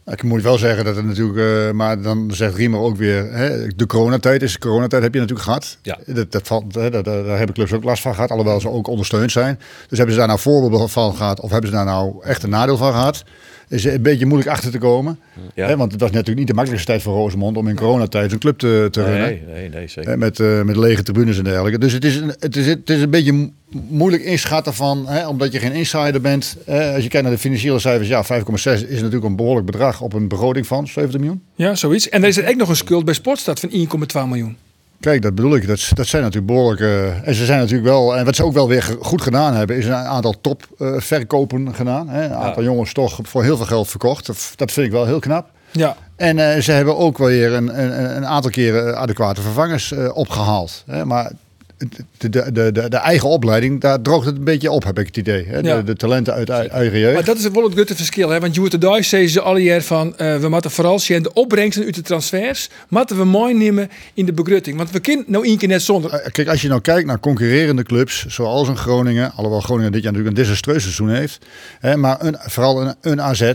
Ik 0.05 0.23
moet 0.23 0.41
wel 0.41 0.57
zeggen 0.57 0.85
dat 0.85 0.95
het 0.95 1.05
natuurlijk, 1.05 1.67
eh, 1.67 1.71
maar 1.71 2.01
dan 2.01 2.31
zegt 2.33 2.55
Riemer 2.55 2.79
ook 2.79 2.97
weer, 2.97 3.31
hè, 3.31 3.67
de 3.67 3.85
coronatijd 3.85 4.41
is 4.41 4.53
de 4.53 4.59
coronatijd 4.59 5.03
heb 5.03 5.13
je 5.13 5.19
natuurlijk 5.19 5.47
gehad. 5.47 5.77
Ja. 5.81 5.97
Dat, 6.05 6.31
dat 6.31 6.47
valt, 6.47 6.75
hè, 6.75 6.89
dat, 6.89 7.05
daar 7.05 7.23
daar 7.23 7.37
hebben 7.37 7.55
clubs 7.55 7.73
ook 7.73 7.83
last 7.83 8.01
van 8.01 8.13
gehad, 8.13 8.29
alhoewel 8.29 8.61
ze 8.61 8.69
ook 8.69 8.87
ondersteund 8.87 9.31
zijn. 9.31 9.59
Dus 9.87 9.97
hebben 9.97 10.11
ze 10.11 10.19
daar 10.19 10.27
nou 10.27 10.39
voorbeelden 10.39 10.89
van 10.89 11.15
gehad 11.15 11.39
of 11.39 11.51
hebben 11.51 11.69
ze 11.69 11.75
daar 11.75 11.85
nou 11.85 12.23
echt 12.23 12.43
een 12.43 12.49
nadeel 12.49 12.77
van 12.77 12.91
gehad? 12.91 13.23
Is 13.69 13.84
een 13.86 14.01
beetje 14.01 14.25
moeilijk 14.25 14.49
achter 14.51 14.71
te 14.71 14.78
komen. 14.78 15.19
Ja. 15.54 15.67
Hè, 15.67 15.78
want 15.78 15.91
het 15.91 16.01
was 16.01 16.10
natuurlijk 16.12 16.38
niet 16.38 16.47
de 16.47 16.54
makkelijkste 16.54 16.91
tijd 16.91 17.04
voor 17.04 17.13
Rosemond 17.13 17.58
om 17.58 17.67
in 17.67 17.75
coronatijd 17.75 18.32
een 18.32 18.39
club 18.39 18.58
te, 18.58 18.88
te 18.91 19.04
runnen. 19.04 19.21
Nee, 19.21 19.41
nee, 19.54 19.69
nee, 19.69 19.88
zeker. 19.88 20.10
Hè, 20.12 20.17
met, 20.17 20.39
eh, 20.39 20.62
met 20.62 20.75
lege 20.75 21.04
tribunes 21.04 21.38
en 21.38 21.43
dergelijke. 21.43 21.78
Dus 21.80 21.93
het 21.93 22.06
is 22.06 22.15
een, 22.15 22.34
het 22.39 22.56
is, 22.56 22.65
het 22.65 22.89
is 22.89 23.01
een 23.01 23.10
beetje 23.10 23.32
mo- 23.34 23.49
moeilijk 23.89 24.23
inschatten 24.23 24.73
van, 24.73 25.08
hè, 25.08 25.28
omdat 25.28 25.51
je 25.51 25.60
geen 25.60 25.71
insider 25.71 26.21
bent. 26.21 26.58
Hè, 26.65 26.93
als 26.93 27.04
je 27.04 27.10
kijkt 27.10 27.25
naar 27.28 27.36
de 27.36 27.41
financiële 27.41 27.80
cijfers, 27.80 28.08
ja, 28.10 28.23
5,6 28.23 28.88
is 28.88 28.97
natuurlijk 28.99 29.23
een 29.25 29.36
behoorlijk 29.36 29.65
bedrag 29.65 30.01
op 30.01 30.13
een 30.13 30.28
begroting 30.28 30.67
van 30.67 30.88
70 30.88 31.19
miljoen. 31.19 31.41
Ja, 31.56 31.75
zoiets. 31.75 32.10
En 32.10 32.21
er 32.21 32.28
is 32.28 32.38
er 32.38 32.49
ook 32.49 32.56
nog 32.56 32.69
een 32.69 32.75
schuld 32.75 33.06
bij 33.06 33.13
Sportstad 33.13 33.60
van 33.60 33.69
1,2 33.71 34.28
miljoen. 34.28 34.58
Kijk, 35.05 35.21
dat 35.21 35.35
bedoel 35.35 35.55
ik. 35.55 35.67
Dat, 35.67 35.89
dat 35.93 36.07
zijn 36.07 36.21
natuurlijk 36.21 36.51
behoorlijk. 36.53 36.81
eh, 36.81 37.27
en 37.27 37.35
ze 37.35 37.45
zijn 37.45 37.59
natuurlijk 37.59 37.87
wel. 37.87 38.17
En 38.17 38.25
wat 38.25 38.35
ze 38.35 38.43
ook 38.43 38.53
wel 38.53 38.67
weer 38.67 38.97
goed 38.99 39.21
gedaan 39.21 39.53
hebben, 39.53 39.77
is 39.77 39.85
een 39.85 39.93
aantal 39.93 40.35
topverkopen 40.41 41.01
verkopen 41.01 41.75
gedaan. 41.75 42.09
Hè. 42.09 42.23
Een 42.23 42.33
aantal 42.33 42.63
jongens 42.63 42.93
toch 42.93 43.19
voor 43.23 43.43
heel 43.43 43.57
veel 43.57 43.65
geld 43.65 43.87
verkocht. 43.87 44.25
Dat, 44.55 44.71
vind 44.71 44.85
ik 44.85 44.91
wel 44.91 45.05
heel 45.05 45.19
knap. 45.19 45.49
Ja, 45.71 45.95
En 46.15 46.39
eh, 46.39 46.61
ze 46.61 46.71
hebben 46.71 46.97
ook 46.97 47.17
weer 47.17 47.53
een, 47.53 47.81
een, 47.81 48.15
een 48.15 48.25
aantal 48.25 48.51
keren 48.51 48.97
adequate 48.97 49.41
vervangers 49.41 49.91
eh, 49.91 50.15
opgehaald. 50.17 50.83
Hè. 50.85 51.05
Maar 51.05 51.31
de, 51.77 52.29
de, 52.29 52.71
de, 52.71 52.89
de, 52.89 52.97
eigen 52.97 53.29
opleiding, 53.29 53.81
daar 53.81 54.01
droogt 54.01 54.25
het 54.25 54.38
een 54.38 54.43
beetje 54.43 54.71
op, 54.71 54.83
heb 54.83 54.99
ik 54.99 55.05
het 55.05 55.17
idee. 55.17 55.45
Hè. 55.45 55.59
Ja. 55.59 55.75
De, 55.77 55.83
de 55.83 55.95
talenten 55.95 56.33
uit 56.33 56.49
ei- 56.49 56.67
eigen 56.67 56.99
jeugd. 56.99 57.13
Maar 57.13 57.23
dat 57.23 57.38
is 57.38 57.47
wel 57.47 57.63
het 57.63 57.73
grote 57.73 57.95
verschil. 57.95 58.29
Hè? 58.29 58.39
Want 58.39 58.71
de 58.71 58.77
Dijs 58.77 59.09
zeggen 59.09 59.29
ze 59.29 59.41
alle 59.41 59.63
jaar 59.63 59.81
van... 59.81 60.17
eh, 60.17 60.38
we 60.38 60.49
moeten 60.49 60.71
vooral 60.71 60.99
zien 60.99 61.23
de 61.23 61.33
opbrengsten 61.33 61.85
uit 61.85 61.95
de 61.95 62.01
transfers... 62.01 62.69
moeten 62.89 63.17
we 63.17 63.23
mooi 63.23 63.53
nemen 63.53 63.89
in 64.13 64.25
de 64.25 64.33
begrutting. 64.33 64.77
Want 64.77 64.91
we 64.91 64.99
kunnen 64.99 65.25
nou 65.27 65.45
één 65.45 65.57
keer 65.57 65.67
net 65.67 65.81
zonder... 65.81 66.11
Eh, 66.11 66.31
Kijk, 66.31 66.47
als 66.47 66.61
je 66.61 66.67
nou 66.67 66.81
kijkt 66.81 67.07
naar 67.07 67.19
concurrerende 67.19 67.83
clubs, 67.83 68.25
zoals 68.25 68.67
een 68.67 68.77
Groningen, 68.77 69.31
alhoewel 69.35 69.61
Groningen 69.61 69.91
dit 69.91 70.03
jaar 70.03 70.11
natuurlijk 70.11 70.38
een 70.38 70.43
desastreus 70.43 70.81
seizoen 70.81 71.09
heeft, 71.09 71.45
hè, 71.79 71.97
maar 71.97 72.23
een, 72.25 72.35
vooral 72.39 72.81
een, 72.81 72.95
een 73.01 73.21
AZ, 73.21 73.51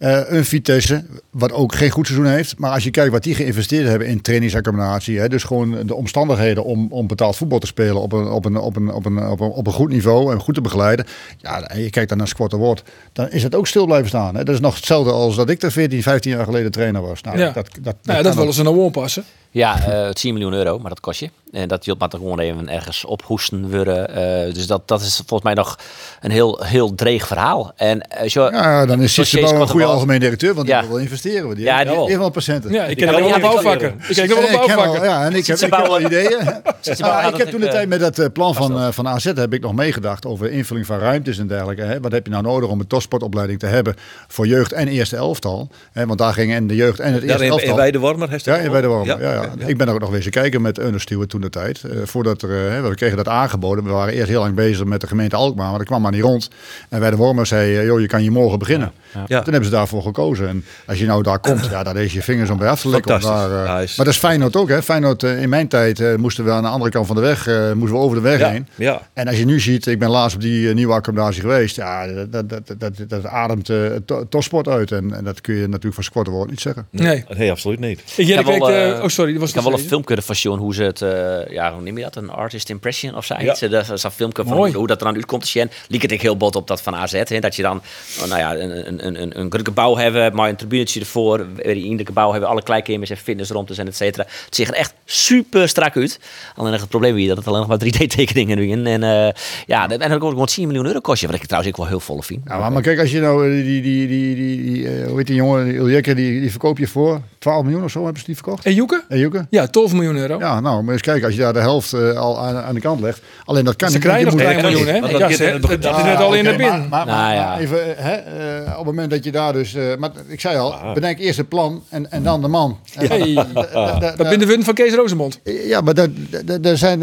eh, 0.00 0.20
een 0.26 0.44
Vitesse, 0.44 1.04
wat 1.30 1.52
ook 1.52 1.74
geen 1.74 1.90
goed 1.90 2.06
seizoen 2.06 2.28
heeft. 2.28 2.58
Maar 2.58 2.70
als 2.72 2.84
je 2.84 2.90
kijkt 2.90 3.12
wat 3.12 3.22
die 3.22 3.34
geïnvesteerd 3.34 3.88
hebben 3.88 4.08
in 4.08 4.20
trainingsaccommodatie, 4.20 5.18
hè, 5.18 5.28
dus 5.28 5.44
gewoon 5.44 5.86
de 5.86 5.94
omstandigheden 5.94 6.64
om, 6.64 6.86
om 6.90 7.06
betaald 7.06 7.36
voetbal 7.36 7.58
te 7.58 7.66
spelen 7.66 8.00
op 8.00 8.12
een, 8.12 8.26
op, 8.28 8.44
een, 8.44 8.56
op, 8.56 8.76
een, 8.76 8.92
op, 8.92 9.06
een, 9.06 9.26
op, 9.26 9.40
een, 9.40 9.48
op 9.50 9.66
een 9.66 9.72
goed 9.72 9.90
niveau 9.90 10.32
en 10.32 10.40
goed 10.40 10.54
te 10.54 10.60
begeleiden. 10.60 11.06
Ja, 11.38 11.62
en 11.62 11.82
je 11.82 11.90
kijkt 11.90 12.08
dan 12.08 12.18
naar 12.18 12.28
Squad 12.28 12.54
Award, 12.54 12.82
dan 13.12 13.30
is 13.30 13.42
het 13.42 13.54
ook 13.54 13.66
stil 13.66 13.86
blijven 13.86 14.08
staan. 14.08 14.34
Hè. 14.36 14.44
Dat 14.44 14.54
is 14.54 14.60
nog 14.60 14.74
hetzelfde 14.74 15.10
als 15.12 15.36
dat 15.36 15.50
ik 15.50 15.62
er 15.62 15.72
14, 15.72 16.02
15 16.02 16.30
jaar 16.30 16.44
geleden 16.44 16.70
trainer 16.70 17.00
was. 17.02 17.22
Nou, 17.22 17.38
Ja. 17.38 17.44
dat, 17.44 17.54
dat, 17.54 17.84
dat, 17.84 17.96
nou, 18.02 18.18
ja, 18.18 18.24
dat 18.24 18.34
willen 18.34 18.54
ze 18.54 18.62
nou 18.62 18.82
aanpassen. 18.84 19.24
Ja, 19.52 19.80
eh 19.86 20.08
10 20.10 20.32
miljoen 20.34 20.52
euro, 20.52 20.78
maar 20.78 20.88
dat 20.88 21.00
kost 21.00 21.20
je. 21.20 21.30
En 21.52 21.68
dat 21.68 21.84
je 21.84 21.94
maar 21.98 22.08
gewoon 22.10 22.38
even 22.38 22.68
ergens 22.68 23.04
ophoesten 23.04 23.70
worden. 23.70 24.08
Eh, 24.14 24.54
dus 24.54 24.66
dat, 24.66 24.88
dat 24.88 25.00
is 25.00 25.16
volgens 25.16 25.42
mij 25.42 25.54
nog 25.54 25.78
een 26.20 26.30
heel, 26.30 26.60
heel 26.64 26.94
dreig 26.94 27.26
verhaal. 27.26 27.72
En 27.76 28.00
eh, 28.00 28.28
zo, 28.28 28.44
Ja, 28.50 28.86
dan 28.86 29.02
is 29.02 29.12
Sissy 29.14 29.36
Jezus 29.36 29.50
een 29.50 29.68
goede 29.68 29.84
algemeen 29.86 30.20
directeur, 30.20 30.54
want 30.54 30.66
die 30.66 30.74
Ja. 30.74 30.80
wil 30.80 30.90
wel 30.90 30.98
investeren. 30.98 31.44
want 31.44 31.56
Die 31.56 31.64
Ja, 31.64 31.76
heeft, 31.76 31.90
die- 31.90 31.98
heeft 31.98 32.16
wel 32.18 32.30
patiënten. 32.30 32.72
Ja, 32.72 32.84
ik 32.84 32.96
ken 32.96 33.06
Ja, 33.06 33.12
wel 33.12 33.20
een 33.22 33.26
heb 33.32 33.36
ik 33.36 33.44
ook 33.44 33.52
bouwvakker. 33.52 33.94
Ik 34.08 34.14
ken 34.16 34.28
wel 34.28 34.36
een 34.38 34.42
ik 34.44 34.48
ken 34.48 34.66
wel- 34.66 34.76
bouwvakker. 34.76 35.04
ja, 35.04 35.24
en 35.24 35.34
ik 35.34 35.46
heb, 35.46 35.56
ik 35.56 35.60
heb 35.62 35.70
wel 35.70 35.80
bouwen- 35.80 36.04
ideeën. 36.04 36.40
Ik 36.40 36.96
heb 37.36 37.38
het 37.38 37.50
toen 37.50 37.60
de 37.60 37.68
tijd 37.68 37.88
met 37.88 38.00
dat 38.00 38.32
plan 38.32 38.54
van, 38.54 38.92
van 38.92 39.08
AZ 39.08 39.24
heb 39.24 39.52
ik 39.52 39.60
nog 39.60 39.74
meegedacht 39.74 40.26
over 40.26 40.50
invulling 40.50 40.86
van 40.86 40.98
ruimtes 40.98 41.38
en 41.38 41.46
dergelijke. 41.46 41.82
Hè. 41.82 42.00
Wat 42.00 42.12
heb 42.12 42.26
je 42.26 42.32
nou 42.32 42.42
nodig 42.44 42.68
om 42.68 42.80
een 42.80 42.86
topsportopleiding 42.86 43.58
te 43.58 43.66
hebben 43.66 43.94
voor 44.28 44.46
jeugd 44.46 44.72
en 44.72 44.88
eerste 44.88 45.16
elftal? 45.16 45.68
Hè, 45.92 46.06
want 46.06 46.18
daar 46.18 46.32
gingen 46.32 46.56
en 46.56 46.66
de 46.66 46.74
jeugd 46.74 47.00
en 47.00 47.12
het 47.12 47.20
Daar 47.20 47.30
eerste 47.30 47.46
elftal. 47.46 47.76
Weidewormer 47.76 48.30
heeft 48.30 48.44
Ja, 48.44 48.50
dat 48.52 48.60
in 48.60 48.66
ook. 48.66 48.72
bij 48.72 48.80
de 48.82 48.86
Wormen. 48.88 49.20
Ja, 49.20 49.39
ja. 49.58 49.66
Ik 49.66 49.76
ben 49.76 49.88
er 49.88 49.94
ook 49.94 50.00
nog 50.00 50.10
wezen 50.10 50.30
kijken 50.30 50.62
met 50.62 50.78
Ernest 50.78 51.02
Stewart 51.02 51.28
toen 51.30 51.40
de 51.40 51.50
tijd. 51.50 51.82
Eh, 51.84 51.90
voordat 52.04 52.42
er, 52.42 52.50
hè, 52.50 52.88
we 52.88 52.94
kregen 52.94 53.16
dat 53.16 53.28
aangeboden. 53.28 53.84
We 53.84 53.90
waren 53.90 54.14
eerst 54.14 54.28
heel 54.28 54.40
lang 54.40 54.54
bezig 54.54 54.84
met 54.84 55.00
de 55.00 55.06
gemeente 55.06 55.36
Alkmaar, 55.36 55.68
maar 55.68 55.78
dat 55.78 55.86
kwam 55.86 56.02
maar 56.02 56.12
niet 56.12 56.22
rond. 56.22 56.48
En 56.88 57.00
bij 57.00 57.10
de 57.10 57.16
Wormer 57.16 57.46
zei, 57.46 57.76
eh, 57.76 57.84
joh, 57.84 58.00
je 58.00 58.06
kan 58.06 58.20
hier 58.20 58.32
morgen 58.32 58.58
beginnen. 58.58 58.92
Ja. 59.26 59.42
Toen 59.42 59.52
hebben 59.52 59.64
ze 59.64 59.70
daarvoor 59.76 60.02
gekozen. 60.02 60.48
En 60.48 60.64
als 60.86 60.98
je 60.98 61.06
nou 61.06 61.22
daar 61.22 61.38
komt, 61.38 61.66
ja, 61.70 61.82
daar 61.82 61.96
is 61.96 62.12
je 62.12 62.22
vingers 62.22 62.50
om 62.50 62.58
bij 62.58 62.68
af 62.68 62.80
te 62.80 62.88
likken. 62.88 63.20
Daar, 63.20 63.82
is- 63.82 63.96
Maar 63.96 64.06
dat 64.06 64.14
is 64.14 64.20
Feyenoord 64.20 64.56
ook. 64.56 64.68
Hè. 64.68 64.82
Feyenoord, 64.82 65.22
in 65.22 65.48
mijn 65.48 65.68
tijd 65.68 66.00
eh, 66.00 66.14
moesten 66.14 66.44
we 66.44 66.50
aan 66.50 66.62
de 66.62 66.68
andere 66.68 66.90
kant 66.90 67.06
van 67.06 67.16
de 67.16 67.22
weg, 67.22 67.46
eh, 67.46 67.72
moesten 67.72 67.96
we 67.98 68.02
over 68.04 68.16
de 68.16 68.22
weg 68.22 68.38
Ja, 68.40 68.48
heen. 68.50 68.66
ja. 68.74 69.02
En 69.12 69.26
als 69.28 69.38
je 69.38 69.44
nu 69.44 69.60
ziet, 69.60 69.86
ik 69.86 69.98
ben 69.98 70.08
laatst 70.10 70.36
op 70.36 70.42
die 70.42 70.74
nieuwe 70.74 70.92
accommodatie 70.92 71.40
geweest. 71.40 71.76
Ja, 71.76 72.06
dat, 72.06 72.32
dat, 72.32 72.48
dat, 72.48 72.62
dat, 72.78 72.92
dat 73.08 73.26
ademt 73.26 73.64
to- 74.04 74.26
topsport 74.28 74.68
uit. 74.68 74.92
En, 74.92 75.14
en 75.14 75.24
dat 75.24 75.40
kun 75.40 75.54
je 75.54 75.66
natuurlijk 75.66 75.94
van 75.94 76.04
Squatterwoord 76.04 76.50
niet 76.50 76.60
zeggen. 76.60 76.86
Nee. 76.90 77.24
Nee, 77.36 77.50
absoluut 77.50 77.80
niet. 77.80 78.00
Ik 78.00 78.16
Ik 78.16 78.28
ik 78.28 78.34
kan 78.34 78.44
wel, 78.58 78.68
weet, 78.68 78.76
eh, 78.76 78.90
eh, 78.90 79.02
oh, 79.02 79.08
sorry, 79.08 79.29
dat 79.32 79.40
was 79.40 79.48
Ik 79.48 79.54
kan 79.54 79.64
nog 79.64 79.72
wel 79.72 79.82
een 79.82 79.88
filmpje 79.88 80.16
ervan 80.16 80.34
zien 80.34 80.56
hoe 80.56 80.74
ze 80.74 80.82
het, 80.82 81.02
eh, 81.02 81.52
ja, 81.52 81.72
hoe 81.72 81.82
noem 81.82 81.96
je 81.96 82.04
dat? 82.04 82.16
Een 82.16 82.30
artist 82.30 82.68
impression 82.68 83.16
of 83.16 83.24
zoiets. 83.24 83.60
Ja. 83.60 83.68
Ja. 83.68 83.82
Dat 83.82 83.90
is 83.90 84.02
een 84.02 84.10
filmpje 84.10 84.44
van 84.44 84.56
Mooi. 84.56 84.70
hoe, 84.70 84.78
hoe 84.78 84.86
dat 84.86 85.00
er 85.00 85.06
dan 85.06 85.14
uitkomt 85.14 85.42
te 85.42 85.48
zien. 85.48 85.70
Liek 85.88 86.02
het 86.02 86.12
ik 86.12 86.22
heel 86.22 86.36
bot 86.36 86.56
op 86.56 86.66
dat 86.66 86.82
van 86.82 86.94
AZ. 86.94 87.22
Hè, 87.24 87.40
dat 87.40 87.56
je 87.56 87.62
dan, 87.62 87.82
oh, 88.20 88.28
nou 88.28 88.40
ja, 88.40 88.56
een, 88.56 88.88
een, 88.88 89.06
een, 89.06 89.22
een, 89.22 89.40
een 89.40 89.50
drukke 89.50 89.70
bouw 89.70 89.96
hebben, 89.96 90.34
maar 90.34 90.48
een 90.48 90.56
tribunetje 90.56 91.00
ervoor. 91.00 91.46
Weer 91.54 91.76
in 91.76 91.96
de 91.96 92.06
gebouw 92.06 92.30
hebben 92.30 92.48
alle 92.48 92.62
kleedkamers 92.62 93.10
en 93.10 93.16
fitnessruimtes 93.16 93.78
en 93.78 93.86
et 93.86 93.96
cetera. 93.96 94.24
Het 94.44 94.54
ziet 94.54 94.68
er 94.68 94.74
echt 94.74 94.94
super 95.04 95.68
strak 95.68 95.96
uit. 95.96 96.20
Alleen 96.56 96.72
nog 96.72 96.80
het 96.80 96.90
probleem 96.90 97.16
is 97.16 97.28
dat 97.28 97.36
het 97.36 97.46
alleen 97.46 97.60
nog 97.60 97.68
maar 97.68 97.78
3D-tekeningen 97.84 98.56
nu 98.56 98.68
in. 98.68 98.86
En 98.86 99.02
uh, 99.02 99.28
ja, 99.66 99.88
en 99.88 99.98
dan 99.98 100.12
ook 100.12 100.30
gewoon 100.30 100.46
10 100.46 100.66
miljoen 100.66 100.86
euro 100.86 101.00
kost 101.00 101.20
je. 101.20 101.26
Wat 101.26 101.36
ik 101.36 101.44
trouwens 101.46 101.72
ook 101.72 101.78
wel 101.78 101.88
heel 101.88 102.00
vol 102.00 102.22
vind. 102.22 102.40
Ja, 102.44 102.58
maar, 102.58 102.72
maar 102.72 102.82
kijk, 102.82 102.98
als 102.98 103.10
je 103.10 103.20
nou 103.20 103.46
eh, 103.46 103.64
die, 103.64 103.82
die, 103.82 104.06
die, 104.06 104.34
die, 104.34 104.62
die 104.62 104.88
eh, 104.88 105.06
hoe 105.06 105.16
heet 105.16 105.26
die 105.26 105.36
jongen, 105.36 105.64
die 105.64 105.74
Iljekke, 105.74 106.14
die, 106.14 106.40
die 106.40 106.50
verkoop 106.50 106.78
je 106.78 106.86
voor 106.86 107.20
12 107.40 107.62
miljoen 107.62 107.84
of 107.84 107.90
zo, 107.90 108.02
hebben 108.02 108.20
ze 108.20 108.26
die 108.26 108.34
verkocht? 108.34 108.64
En 108.66 108.74
Joeke? 108.74 109.04
En 109.08 109.18
Joeke? 109.18 109.46
Ja, 109.50 109.66
12 109.66 109.92
miljoen 109.92 110.16
euro. 110.16 110.38
Ja, 110.38 110.60
nou, 110.60 110.82
maar 110.82 110.92
eens 110.92 111.02
kijken, 111.02 111.24
als 111.24 111.34
je 111.34 111.40
daar 111.40 111.52
de 111.52 111.58
helft 111.60 111.92
eh, 111.92 112.12
al 112.18 112.40
aan, 112.40 112.56
aan 112.56 112.74
de 112.74 112.80
kant 112.80 113.00
legt. 113.00 113.20
Alleen 113.44 113.64
dat 113.64 113.76
kan 113.76 113.88
Ze 113.88 113.94
niet. 113.94 114.04
krijgen 114.04 114.24
want 114.26 114.38
nog 114.42 114.46
je 114.50 114.58
3 114.58 114.70
moet- 114.70 114.84
miljoen, 114.84 114.94
hè? 114.94 115.00
dat 115.18 115.20
Ja, 115.20 115.36
ze- 115.36 115.58
dat 115.60 115.96
is 115.96 116.02
net 116.02 116.16
al 116.18 116.34
in 116.34 116.44
de 116.44 116.56
bin. 116.56 116.66
Maar, 116.68 116.78
maar, 116.78 116.88
maar- 116.88 117.06
Nou 117.06 117.34
ja. 117.34 117.48
maar 117.48 117.58
even, 117.58 117.78
hè, 117.96 118.12
eh, 118.14 118.70
op 118.70 118.76
het 118.76 118.84
moment 118.86 119.10
dat 119.10 119.24
je 119.24 119.32
daar 119.32 119.52
dus... 119.52 119.74
eh, 119.74 119.96
maar 119.98 120.10
ik 120.28 120.40
zei 120.40 120.56
al, 120.58 120.74
bedenk 120.94 121.18
eerst 121.18 121.38
het 121.38 121.48
plan 121.48 121.82
en, 121.88 122.10
en 122.10 122.22
dan 122.22 122.40
de 122.40 122.48
man. 122.48 122.78
Hey, 122.94 123.34
da- 123.34 123.98
dat 124.16 124.28
ben 124.28 124.38
de 124.38 124.46
win 124.46 124.64
van 124.64 124.74
Kees 124.74 124.94
Rosemond. 124.94 125.40
Ja, 125.44 125.80
maar 125.80 125.94
dat, 125.94 126.08
dat, 126.44 126.62
dat 126.62 126.78
zijn, 126.78 126.98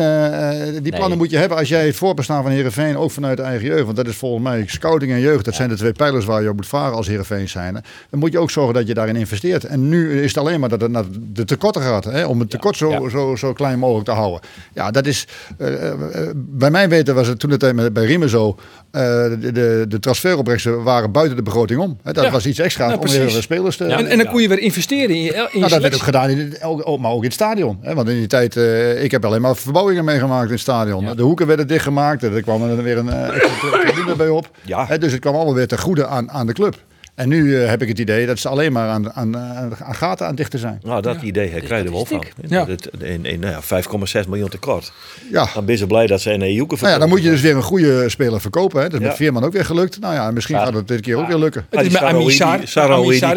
die 0.84 0.92
plannen 0.92 1.10
Nee. 1.10 1.18
moet 1.18 1.30
je 1.30 1.38
hebben 1.38 1.58
als 1.58 1.70
jij 1.70 1.86
het 1.86 1.96
voorbestaan 1.96 2.44
van 2.44 2.52
Heerenveen 2.52 2.98
ook 2.98 3.12
vanuit 3.12 3.38
de 3.38 3.44
eigen 3.44 3.68
jeugd. 3.68 3.84
Want 3.84 3.96
dat 3.98 4.08
is 4.08 4.16
volgens 4.16 4.44
mij 4.44 4.64
scouting 4.68 5.12
en 5.12 5.20
jeugd. 5.20 5.46
Dat 5.46 5.56
zijn 5.56 5.70
de 5.70 5.76
twee 5.76 5.92
pijlers 5.92 6.26
waar 6.26 6.42
je 6.42 6.50
op 6.50 6.56
moet 6.56 6.68
varen 6.68 6.96
als 6.96 7.08
Heerenveen 7.08 7.50
zijn. 7.50 7.74
Dan 8.10 8.20
moet 8.20 8.32
je 8.32 8.40
ook 8.40 8.52
zorgen 8.52 8.74
dat 8.74 8.88
je 8.88 8.94
daarin 8.94 9.16
investeert. 9.16 9.64
En 9.64 9.90
nu 9.90 10.22
is 10.28 10.36
het 10.36 10.44
alleen 10.44 10.60
maar 10.60 10.70
dat 10.70 10.82
het 10.82 10.92
naar 10.92 11.04
de 11.34 11.46
tekorten 11.46 11.82
gaat. 11.82 12.04
Hè, 12.04 12.26
om 12.26 12.40
het 12.40 12.50
tekort 12.50 12.78
zo, 12.78 12.90
ja. 12.92 13.10
zo, 13.10 13.36
zo 13.36 13.54
klein 13.54 13.80
mogelijk 13.80 14.06
te 14.06 14.12
houden. 14.12 14.40
Ja, 14.74 14.92
dat 14.92 15.06
is. 15.06 15.28
eh, 15.58 15.90
eh, 15.92 15.98
bij 16.36 16.72
mij 16.72 16.90
weten 16.90 17.16
was 17.16 17.28
het 17.28 17.40
toen 17.40 17.50
het 17.52 17.74
met- 17.74 17.94
bij 17.94 18.06
Riemen 18.06 18.30
zo. 18.30 18.56
eh, 18.92 19.02
de, 19.40 19.52
de, 19.52 19.86
de 19.88 20.00
transferopbrengsten 20.00 20.84
waren 20.84 21.12
buiten 21.12 21.36
de 21.36 21.44
begroting 21.44 21.80
om. 21.80 21.98
Hè, 22.04 22.12
dat 22.14 22.24
Ja. 22.24 22.32
was 22.32 22.46
iets 22.46 22.60
extra 22.60 22.88
Ja, 22.90 22.96
om 22.98 23.08
weer 23.10 23.30
spelers 23.30 23.78
te. 23.78 23.86
En, 23.86 24.08
en 24.08 24.18
dan 24.18 24.28
kon 24.28 24.42
je 24.42 24.48
weer 24.48 24.60
investeren 24.60 25.16
in 25.16 25.22
je, 25.22 25.32
in 25.34 25.48
je 25.52 25.60
Nou, 25.60 25.72
dat 25.72 25.82
werd 25.82 25.94
ook 25.96 26.02
gedaan, 26.02 26.30
in 26.30 26.54
ook, 26.62 27.00
maar 27.00 27.12
ook 27.12 27.18
in 27.20 27.24
het 27.24 27.34
stadion. 27.34 27.78
Hè? 27.82 27.94
Want 27.94 28.10
in 28.10 28.16
die 28.16 28.28
tijd, 28.28 28.56
eh, 28.58 29.04
ik 29.04 29.12
heb 29.12 29.26
alleen 29.26 29.42
maar 29.42 29.56
verbouwingen 29.56 30.06
meegemaakt 30.06 30.46
in 30.46 30.52
het 30.52 30.60
stadion. 30.60 31.16
De 31.16 31.24
hoeken 31.24 31.48
werden 31.48 31.68
dichtgemaakt, 31.68 32.24
er 32.24 32.42
kwam 32.42 32.64
er 32.64 32.84
weer 32.84 32.98
een 32.98 33.10
extra 33.10 33.80
tribune 33.86 34.16
bij 34.16 34.30
op. 34.30 34.50
Ja. 34.66 34.86
Hè, 34.88 34.98
dus 34.98 35.12
het 35.12 35.22
kwam 35.22 35.36
allemaal 35.36 35.54
weer 35.54 35.68
ten 35.68 35.80
goede 35.80 36.08
aan, 36.08 36.32
aan 36.32 36.48
de 36.48 36.54
club. 36.54 36.76
En 37.18 37.30
nu 37.30 37.62
eh, 37.62 37.70
heb 37.70 37.82
ik 37.82 37.88
het 37.88 38.00
idee 38.00 38.26
dat 38.26 38.40
ze 38.40 38.48
alleen 38.50 38.72
maar 38.72 38.90
aan, 38.90 39.14
aan, 39.14 39.38
aan, 39.38 39.74
gaten 39.96 40.24
aan 40.26 40.32
het 40.32 40.38
dichten 40.38 40.60
zijn. 40.60 40.80
Nou, 40.84 41.02
dat 41.02 41.22
idee 41.22 41.50
hè, 41.50 41.60
krijg 41.60 41.82
je 41.82 41.88
er 41.88 41.94
wel 41.94 42.06
van. 42.06 42.24
Ja. 42.48 42.66
Dat 42.66 42.68
het 42.68 43.02
in, 43.04 43.26
in 43.26 43.40
nou 43.40 43.64
ja, 43.70 43.84
5,6 44.24 44.28
miljoen 44.30 44.50
tekort. 44.50 44.92
Ja. 45.32 45.50
Dan 45.54 45.66
ben 45.66 45.78
ze 45.78 45.88
blij 45.88 46.08
dat 46.08 46.22
ze 46.22 46.32
een 46.32 46.42
EU 46.42 46.66
Nou 46.68 46.88
ja, 46.88 46.98
dan 46.98 47.10
moet 47.10 47.24
je 47.24 47.30
dus 47.30 47.42
weer 47.42 47.56
een 47.56 47.64
goede 47.64 48.10
speler 48.10 48.42
verkopen. 48.42 48.82
Hè? 48.82 48.90
Dat 48.90 48.94
is 48.94 49.00
Ja. 49.02 49.08
met 49.08 49.16
Veerman 49.18 49.44
ook 49.44 49.54
weer 49.54 49.66
gelukt. 49.66 50.00
Nou 50.00 50.14
ja, 50.14 50.32
misschien 50.32 50.56
gaat 50.58 50.74
het 50.74 50.88
dit 50.88 51.02
keer 51.02 51.16
ook 51.18 51.28
weer 51.28 51.38
lukken. 51.38 51.66
Het 51.70 51.80
is 51.82 51.88
die 51.90 52.00
met 52.02 52.02
Amishar 52.02 52.58
die- 52.58 52.66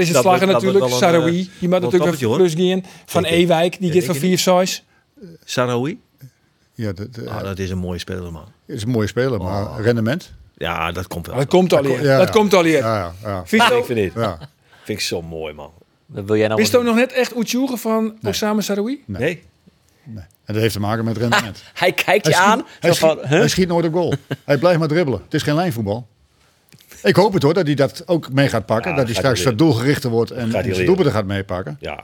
is 0.01 0.09
het 0.09 0.23
dat 0.23 0.47
natuurlijk. 0.47 0.88
Sarawi. 0.88 1.40
eh, 1.40 1.47
Die 1.59 1.69
moet 1.69 1.81
natuurlijk 1.81 2.21
een 2.21 2.27
hoor. 2.27 2.37
plus 2.37 2.55
gaan. 2.55 2.85
Van. 3.07 3.25
Ewijk. 3.25 3.81
Die 3.81 3.93
gaat 3.93 4.05
van 4.05 4.14
4 4.14 4.38
size. 4.38 4.81
Sarawi? 5.45 5.99
Ja, 6.75 6.93
dat, 6.93 7.07
eh, 7.25 7.37
Ah, 7.37 7.43
dat 7.43 7.59
is 7.59 7.71
een 7.71 7.79
mooie 7.79 7.99
speler, 7.99 8.33
man. 8.33 8.45
is 8.66 8.83
een 8.83 8.88
mooie 8.90 9.07
speler, 9.07 9.43
maar 9.43 9.81
rendement. 9.83 10.33
Ja, 10.61 10.92
dat 10.92 11.07
komt 11.07 11.27
wel. 11.27 11.37
Dat 11.37 11.46
komt 11.49 11.73
al 11.73 11.85
hier. 11.85 12.03
Dat 12.03 12.31
komt 12.31 12.55
al 12.55 12.64
hier. 12.64 12.79
Ja, 12.79 12.96
ja, 12.96 13.12
ja. 13.23 13.42
Visto, 13.46 13.79
ik 13.79 13.85
vind 13.85 13.99
dit. 13.99 14.12
ja. 14.14 14.38
Vind 14.85 14.99
ik 14.99 15.05
zo 15.05 15.23
mooi, 15.23 15.55
man. 15.55 15.73
Wat 16.07 16.25
wil 16.25 16.37
jij 16.37 16.46
nou? 16.46 16.61
Wist 16.61 16.73
je 16.73 16.79
nog 16.83 16.94
net 16.96 17.12
echt 17.12 17.37
Oetjoegen 17.37 17.79
van 17.79 18.18
Osama 18.23 18.61
Sarawi? 18.61 19.03
Nee? 19.07 19.42
Nee. 20.05 20.25
En 20.44 20.55
dat 20.55 20.62
heeft 20.62 20.73
te 20.75 20.81
maken 20.81 21.05
met 21.05 21.16
rendement. 21.23 21.62
Hij 21.75 21.92
kijkt 21.92 22.07
Hij 22.07 22.16
je 22.35 22.40
schiet, 22.40 22.46
aan. 22.53 22.66
hij, 22.81 22.92
zo 22.92 23.07
van, 23.07 23.16
schiet, 23.16 23.29
huh? 23.31 23.38
hij 23.38 23.49
schiet 23.49 23.68
nooit 23.68 23.87
op 23.87 23.92
goal. 23.92 24.14
hij 24.44 24.59
blijft 24.59 24.79
maar 24.79 24.88
dribbelen. 24.88 25.20
Het 25.25 25.35
is 25.35 25.42
geen 25.42 25.55
lijnvoetbal. 25.55 26.07
Ik 27.03 27.16
hoop 27.16 27.33
het 27.33 27.42
hoor, 27.42 27.55
dat 27.55 27.66
hij 27.66 27.75
dat 27.75 28.03
ook 28.07 28.33
mee 28.33 28.49
gaat 28.49 28.66
pakken. 28.66 28.90
Ja, 28.90 28.96
dat 28.96 29.07
hij 29.07 29.14
straks 29.14 29.42
wat 29.42 29.59
doelgerichter 29.59 30.11
wordt 30.11 30.31
en, 30.31 30.55
en 30.55 30.75
zijn 30.75 30.87
doelpunten 30.87 31.12
gaat 31.14 31.25
meepakken. 31.27 31.77
Ja. 31.81 32.01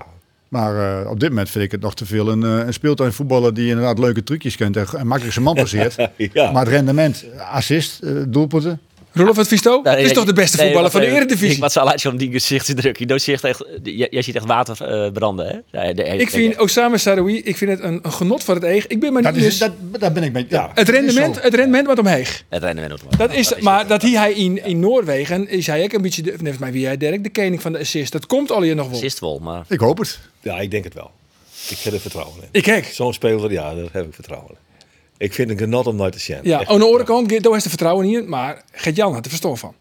Maar 0.49 1.01
eh, 1.03 1.11
op 1.11 1.21
dit 1.21 1.29
moment 1.29 1.51
vind 1.51 1.65
ik 1.65 1.71
het 1.71 1.81
nog 1.81 1.95
te 1.95 2.07
veel 2.07 2.29
een, 2.29 2.43
eh, 2.43 2.67
een 2.67 2.73
speeltuinvoetballer 2.73 3.55
die 3.55 3.69
inderdaad 3.69 3.99
leuke 3.99 4.23
trucjes 4.23 4.57
kent 4.57 4.77
en, 4.77 4.87
en 4.97 5.07
makkelijk 5.07 5.33
zijn 5.33 5.45
man 5.45 5.55
passeert. 5.55 5.97
Ja. 6.33 6.51
Maar 6.51 6.63
het 6.65 6.73
rendement, 6.73 7.25
assist, 7.39 8.03
eh, 8.03 8.11
doelpunten. 8.29 8.81
Rolf 9.17 9.37
wat 9.37 9.49
Visto? 9.49 9.81
Het 9.83 9.99
is 9.99 10.13
toch 10.13 10.25
de 10.25 10.33
beste 10.33 10.57
nee, 10.57 10.67
voetballer 10.67 10.91
van 10.91 11.01
de. 11.01 11.07
Eredivisie? 11.07 11.55
Ik 11.55 11.61
wat 11.61 11.73
zal 11.73 11.91
uit 11.91 12.07
om 12.07 12.17
die 12.17 12.31
gezichtsdruk. 12.31 12.99
Je 12.99 13.19
ziet 13.19 13.45
echt, 13.45 13.65
jij, 13.83 14.07
jij 14.11 14.23
ziet 14.23 14.35
echt 14.35 14.45
water 14.45 15.05
eh, 15.05 15.13
branden, 15.13 15.47
hè? 15.47 15.87
Ja, 15.87 15.93
de- 15.93 16.05
Ik 16.05 16.31
vind 16.31 16.61
Osama 16.61 16.97
Sarawi, 16.97 17.41
ik 17.45 17.57
vind 17.57 17.71
het 17.71 17.81
een, 17.81 17.99
een 18.03 18.13
genot 18.13 18.45
voor 18.45 18.55
het 18.55 18.65
eeg. 18.65 18.87
Ik 18.87 19.01
ben 19.01 19.13
maar 19.13 19.23
Dat, 19.23 19.35
niet 19.35 19.45
is, 19.45 19.59
dat, 19.59 19.73
dat 19.99 20.13
ben 20.13 20.23
ik 20.23 20.33
mee. 20.33 20.47
Ja, 20.49 20.71
het 20.75 20.89
rendement, 20.89 21.43
het 21.43 21.55
rendement 21.55 21.87
wat 21.87 21.99
omheeg. 21.99 22.45
het 22.49 22.63
rennen 22.63 22.89
we 22.89 23.17
Dat 23.17 23.35
is, 23.35 23.59
maar 23.59 23.87
dat 23.87 24.03
hij 24.03 24.33
in, 24.33 24.65
in 24.65 24.81
Noorwegen 24.81 25.49
is 25.49 25.67
hij 25.67 25.83
ook 25.83 25.93
een 25.93 26.03
beetje, 26.03 26.23
de, 26.23 26.33
volgens 26.37 26.59
mij 26.59 26.73
wie 26.73 26.81
jij 26.81 26.97
Dirk, 26.97 27.23
de 27.23 27.31
koning 27.31 27.63
van 27.63 27.73
de 27.73 27.79
assist. 27.79 28.13
Dat 28.13 28.27
komt 28.27 28.53
al 28.53 28.63
hier 28.63 28.75
nog 28.75 28.87
wel. 28.87 28.97
Assist 28.97 29.19
wel, 29.21 29.39
maar... 29.39 29.65
Ik 29.69 29.81
hoop 29.81 29.99
het. 29.99 30.19
Ja, 30.47 30.61
ik 30.61 30.71
denk 30.71 30.85
het 30.85 30.95
wel. 30.95 31.11
Ik 31.69 31.79
heb 31.79 31.93
er 31.93 32.01
vertrouwen 32.01 32.37
in. 32.43 32.49
Ik 32.53 32.67
hek. 32.67 32.85
Zo'n 32.85 33.13
speler, 33.13 33.53
ja, 33.53 33.75
daar 33.75 33.89
heb 33.93 34.07
ik 34.07 34.15
vertrouwen 34.15 34.51
in. 34.51 34.57
Ik 35.19 35.35
vind 35.35 35.51
het 35.51 35.59
een 35.61 35.65
genot 35.65 35.87
om 35.87 35.97
nooit 35.97 36.13
te 36.13 36.19
zien. 36.19 36.39
Ja, 36.43 36.61
Echt. 36.61 36.71
aan 36.71 36.79
de 36.79 36.85
andere 36.85 37.05
kant, 37.05 37.43
daar 37.43 37.57
is 37.57 37.63
de 37.63 37.69
vertrouwen 37.69 38.07
in, 38.07 38.29
maar 38.29 38.63
Gert-Jan 38.73 39.13
had 39.13 39.25
er 39.25 39.29
verstand 39.31 39.59
van. 39.59 39.75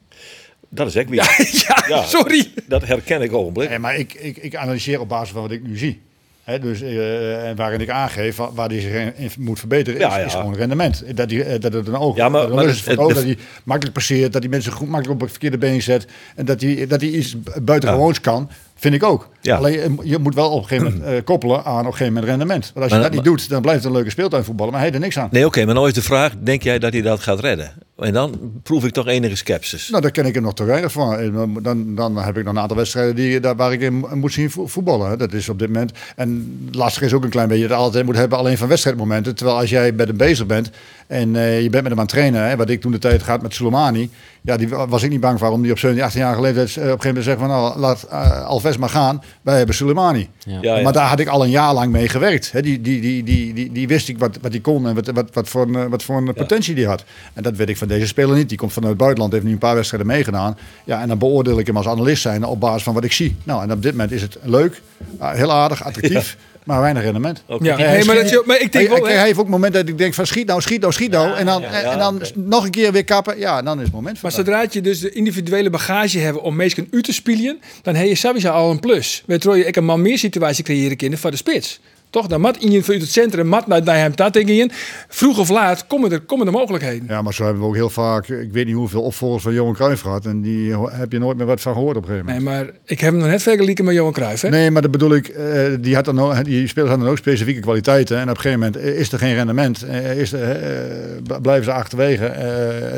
Dat 0.70 0.88
is 0.88 0.96
echt 0.96 1.10
weer. 1.10 1.36
ja, 1.68 1.84
Ja. 1.88 2.04
sorry. 2.04 2.52
Dat 2.68 2.86
herken 2.86 3.22
ik 3.22 3.34
ogenblik. 3.34 3.70
Nee, 3.70 3.80
maar 3.80 3.96
ik, 3.98 4.14
ik, 4.14 4.38
ik 4.38 4.56
analyseer 4.56 5.00
op 5.00 5.10
basis 5.10 5.30
van 5.30 5.42
wat 5.42 5.52
ik 5.52 5.64
nu 5.68 5.78
zie. 5.78 6.02
Hè, 6.44 6.60
dus, 6.60 6.82
eh, 6.82 7.48
en 7.50 7.56
waarin 7.56 7.80
ik 7.82 7.90
aangeef 7.90 8.36
wa- 8.36 8.52
waar 8.54 8.70
hij 8.70 8.82
zich 8.82 8.92
in- 8.94 9.14
in 9.16 9.30
moet 9.38 9.60
verbeteren, 9.60 10.00
is, 10.00 10.06
Ja, 10.06 10.18
ja. 10.20 10.26
is 10.26 10.34
gewoon 10.34 10.56
rendement. 10.56 11.18
Dat, 11.18 11.32
hij, 11.32 11.46
eh, 11.46 11.60
dat 11.60 11.74
het 11.74 11.88
een 11.88 11.96
oog 11.96 12.16
Ja, 12.16 12.30
maar- 12.30 12.40
dat, 12.42 12.48
het 12.50 12.56
maar 12.56 12.66
het- 12.66 12.74
is 12.74 12.80
het 12.80 12.90
het- 12.90 13.00
oog, 13.00 13.08
de- 13.08 13.14
dat 13.14 13.24
hij 13.24 13.38
makkelijk 13.64 13.94
passeert, 13.96 14.34
dat 14.34 14.42
hij 14.42 14.52
mensen 14.52 14.72
goed 14.72 14.88
makkelijk 14.88 15.14
op 15.16 15.22
het 15.22 15.30
verkeerde 15.32 15.58
been 15.58 15.82
zet. 15.82 16.06
En 16.36 16.46
dat 16.46 16.62
hij, 16.62 16.88
dat 16.88 17.02
hij 17.02 17.10
iets 17.10 17.36
buitengewoons 17.62 18.22
kan, 18.22 18.50
vind 18.76 18.94
ik 18.96 19.04
ook. 19.04 19.30
Ja. 19.42 19.56
Alleen 19.58 19.80
eh, 19.80 19.92
je 20.04 20.18
moet 20.18 20.36
wel 20.36 20.50
op 20.52 20.62
een 20.62 20.68
gegeven 20.68 20.94
moment 20.94 21.12
eh, 21.14 21.24
koppelen 21.24 21.64
aan 21.66 21.80
op 21.80 21.86
een 21.86 21.92
gegeven 21.92 22.14
moment 22.14 22.26
rendement. 22.32 22.64
Want 22.74 22.76
als 22.86 22.86
je 22.86 22.92
Maar- 23.00 23.04
dat 23.04 23.12
niet 23.12 23.24
doet, 23.24 23.50
dan 23.50 23.62
blijft 23.62 23.80
het 23.80 23.90
een 23.90 23.96
leuke 23.96 24.12
speeltuinvoetballer, 24.12 24.72
maar 24.72 24.82
hij 24.82 24.90
heeft 24.90 25.02
er 25.02 25.08
niks 25.10 25.20
aan. 25.20 25.30
Nee, 25.32 25.46
oké, 25.46 25.66
maar 25.66 25.74
nou 25.74 25.88
is 25.88 25.94
de 25.94 26.02
vraag, 26.02 26.34
denk 26.40 26.64
jij 26.64 26.80
dat 26.80 26.94
hij 26.94 27.02
dat 27.02 27.20
gaat 27.20 27.40
redden? 27.40 27.72
En 27.98 28.14
dan 28.14 28.52
proef 28.64 28.86
ik 28.86 28.92
toch 28.94 29.08
enige 29.08 29.36
sceptisch. 29.36 29.90
Nou, 29.90 30.02
daar 30.02 30.12
ken 30.12 30.26
ik 30.26 30.34
hem 30.34 30.44
nog 30.44 30.54
te 30.54 30.64
weinig 30.64 30.92
van. 30.92 31.32
Dan- 31.34 31.60
Dan, 31.62 31.96
dan 31.96 32.18
heb 32.18 32.38
ik 32.38 32.44
nog 32.44 32.54
een 32.54 32.60
aantal 32.60 32.78
wedstrijden 32.78 33.16
die, 33.16 33.40
daar, 33.40 33.56
waar 33.56 33.74
ik 33.74 33.82
in 33.82 34.06
moet 34.14 34.34
zien 34.34 34.52
vo- 34.52 34.68
voetballen. 34.68 35.18
Dat 35.18 35.34
is 35.34 35.50
op 35.50 35.60
dit 35.60 35.68
moment. 35.68 35.92
En 36.16 36.60
lastig 36.72 37.02
is 37.04 37.14
ook 37.14 37.24
een 37.24 37.30
klein 37.30 37.48
beetje 37.48 37.62
dat 37.62 37.72
je 37.72 37.76
het 37.78 37.86
altijd 37.86 38.06
moet 38.06 38.16
hebben 38.16 38.38
alleen 38.38 38.58
van 38.58 38.68
wedstrijdmomenten. 38.68 39.36
Terwijl 39.36 39.58
als 39.58 39.70
jij 39.70 39.92
met 39.92 40.08
hem 40.08 40.18
bezig 40.18 40.46
bent 40.46 40.70
en 41.08 41.36
eh, 41.36 41.62
je 41.62 41.70
bent 41.70 41.84
met 41.84 41.92
hem 41.92 42.00
aan 42.00 42.06
het 42.06 42.10
trainen, 42.14 42.48
hè, 42.48 42.56
wat 42.56 42.70
ik 42.70 42.82
toen 42.82 42.92
de 42.92 42.98
tijd 43.00 43.24
gaat 43.24 43.42
met 43.42 43.54
Soleimani. 43.54 44.10
Ja, 44.42 44.58
die 44.58 44.70
wa- 44.70 44.88
was 44.88 45.04
ik 45.04 45.10
niet 45.10 45.20
bang 45.20 45.40
voor 45.40 45.50
om 45.50 45.62
die 45.62 45.72
op 45.72 45.80
17, 45.80 46.04
18 46.06 46.22
jaar 46.22 46.34
eh, 46.34 46.40
op 46.40 46.46
een 46.46 46.54
gegeven 46.70 46.88
moment 47.00 47.16
te 47.16 47.22
zeggen 47.22 47.40
van 47.40 47.50
nou, 47.50 47.80
laat 47.80 48.04
eh, 48.04 48.46
Alves 48.46 48.78
maar 48.78 48.90
gaan. 48.90 49.22
Wij 49.42 49.58
hebben 49.58 49.76
Soleimani. 49.76 50.30
Ja. 50.46 50.58
Ja, 50.62 50.76
ja. 50.78 50.84
Maar 50.84 50.94
daar 50.94 51.08
had 51.08 51.20
ik 51.20 51.28
al 51.28 51.44
een 51.44 51.50
jaar 51.50 51.74
lang 51.74 51.92
mee 51.92 52.10
gewerkt. 52.10 52.52
Hè. 52.52 52.62
Die, 52.62 52.82
die, 52.82 53.02
die, 53.02 53.24
die, 53.24 53.54
die, 53.54 53.72
die 53.72 53.88
wist 53.88 54.10
ik 54.10 54.20
wat, 54.20 54.38
wat 54.42 54.52
hij 54.52 54.62
kon 54.62 54.88
en 54.88 54.96
wat, 54.96 55.08
wat, 55.08 55.30
wat 55.34 55.50
voor, 55.50 55.62
een, 55.68 55.76
eh, 55.76 55.86
wat 55.86 56.04
voor 56.04 56.18
een 56.18 56.34
potentie 56.34 56.76
die 56.76 56.88
had. 56.88 57.04
En 57.34 57.44
dat 57.44 57.56
weet 57.56 57.70
ik 57.70 57.78
van 57.78 57.85
deze 57.88 58.08
speler 58.08 58.36
niet. 58.36 58.50
Die 58.50 58.58
komt 58.58 58.74
vanuit 58.74 58.92
het 58.92 59.00
buitenland, 59.02 59.34
heeft 59.34 59.46
nu 59.46 59.52
een 59.52 59.58
paar 59.58 59.76
wedstrijden 59.76 60.08
meegedaan. 60.08 60.58
Ja, 60.86 61.02
en 61.02 61.08
dan 61.08 61.18
beoordeel 61.18 61.60
ik 61.60 61.68
hem 61.68 61.78
als 61.78 61.88
analist 61.88 62.22
zijn 62.22 62.44
op 62.44 62.60
basis 62.60 62.84
van 62.84 62.94
wat 62.94 63.04
ik 63.04 63.12
zie. 63.12 63.36
Nou, 63.44 63.64
en 63.64 63.72
op 63.72 63.82
dit 63.82 63.92
moment 63.92 64.12
is 64.12 64.22
het 64.22 64.38
leuk, 64.44 64.82
ah, 65.18 65.34
heel 65.34 65.52
aardig, 65.52 65.84
attractief, 65.84 66.38
maar 66.64 66.82
weinig 66.82 67.04
rendement. 67.04 67.44
Oké. 67.48 67.64
Ja, 67.64 67.78
maar, 67.78 68.02
schiet 68.02 68.16
dat, 68.16 68.30
je- 68.30 68.44
maar 68.46 68.62
ik 68.62 68.72
denk 68.72 68.88
hij, 68.88 68.98
wel, 69.00 69.08
hij, 69.08 69.26
heeft 69.26 69.40
ook 69.40 69.48
momenten 69.48 69.80
dat 69.82 69.90
ik 69.90 69.98
denk 69.98 70.14
van 70.14 70.26
schiet 70.26 70.48
nou, 70.48 70.62
schiet 70.62 70.82
nou, 70.82 70.94
schiet 70.94 71.12
nou. 71.12 71.36
en 71.36 71.46
dan, 71.46 71.62
ja, 71.62 71.72
en, 71.72 71.82
ja, 71.82 71.92
en 71.92 72.00
dan 72.00 72.22
nog 72.36 72.64
een 72.64 72.72
keer 72.72 72.92
weer 72.92 73.04
kappen. 73.04 73.40
Ja, 73.40 73.62
dan 73.62 73.78
is 73.78 73.84
het 73.84 73.94
moment 73.94 74.22
maar 74.22 74.32
van. 74.32 74.44
zodra 74.44 74.66
je 74.70 74.82
dus 74.82 75.00
de 75.00 75.12
individuele 75.12 75.70
bagage 75.70 76.20
hebt 76.20 76.38
om 76.38 76.56
mensen 76.56 76.88
u 76.92 77.02
te 77.02 77.14
spelen, 77.14 77.60
dan 77.82 77.96
heb 77.96 78.08
je 78.08 78.16
sowieso 78.16 78.50
al 78.50 78.72
een 78.72 78.80
plus. 78.80 79.24
Waardoor 79.26 79.58
je 79.58 79.68
ook 79.68 79.76
een 79.76 79.86
man 79.86 80.02
meer 80.02 80.18
situatie 80.18 80.64
creëren 80.64 80.98
kunnen 80.98 81.20
voor 81.20 81.32
de 81.32 81.38
spits. 81.38 81.80
Toch? 82.16 82.28
Dan 82.28 82.42
mat 82.42 82.58
in 82.58 82.72
je 82.72 82.84
vanuit 82.84 83.02
het 83.02 83.12
centrum, 83.12 83.48
mat 83.48 83.68
naar 83.68 84.14
je 84.32 84.44
in. 84.44 84.72
Vroeg 85.08 85.40
of 85.40 85.50
laat 85.50 85.88
komen 85.88 86.12
er, 86.12 86.22
komen 86.22 86.46
er 86.46 86.52
mogelijkheden. 86.52 87.06
Ja, 87.08 87.22
maar 87.22 87.34
zo 87.34 87.44
hebben 87.44 87.62
we 87.62 87.68
ook 87.68 87.76
heel 87.76 87.90
vaak, 87.90 88.28
ik 88.28 88.52
weet 88.52 88.66
niet 88.66 88.76
hoeveel 88.76 89.02
opvolgers 89.02 89.44
van 89.44 89.54
Johan 89.54 89.74
Cruijff 89.74 90.02
gehad. 90.02 90.26
En 90.26 90.42
die 90.42 90.76
heb 90.78 91.12
je 91.12 91.20
nooit 91.20 91.38
meer 91.38 91.46
wat 91.46 91.62
van 91.62 91.74
gehoord 91.74 91.98
op 91.98 92.04
een 92.04 92.10
gegeven 92.10 92.34
moment. 92.34 92.46
Nee, 92.46 92.56
maar 92.56 92.74
ik 92.86 93.00
heb 93.00 93.12
hem 93.12 93.20
nog 93.20 93.30
net 93.30 93.42
vergeleken 93.42 93.86
met 93.86 93.94
Johan 93.94 94.12
Cruijff. 94.14 94.42
Hè? 94.42 94.50
Nee, 94.50 94.72
maar 94.72 94.82
dat 94.82 94.92
bedoel 94.92 95.16
ik, 95.16 95.28
eh, 95.28 95.62
die, 95.80 95.96
had 95.96 96.06
dan 96.06 96.20
ook, 96.20 96.44
die 96.46 96.68
spelers 96.68 96.90
hadden 96.90 97.00
dan 97.00 97.10
ook 97.10 97.18
specifieke 97.18 97.62
kwaliteiten. 97.62 98.18
En 98.18 98.24
op 98.24 98.36
een 98.36 98.42
gegeven 98.42 98.60
moment 98.60 98.78
is 98.78 99.12
er 99.12 99.20
geen 99.20 99.36
rendement. 99.36 99.84
eh, 99.84 100.20
is 100.20 100.34
er, 100.34 100.52
eh, 100.52 101.42
blijven 101.42 101.66
ze 101.66 101.72
achterwege 101.72 102.32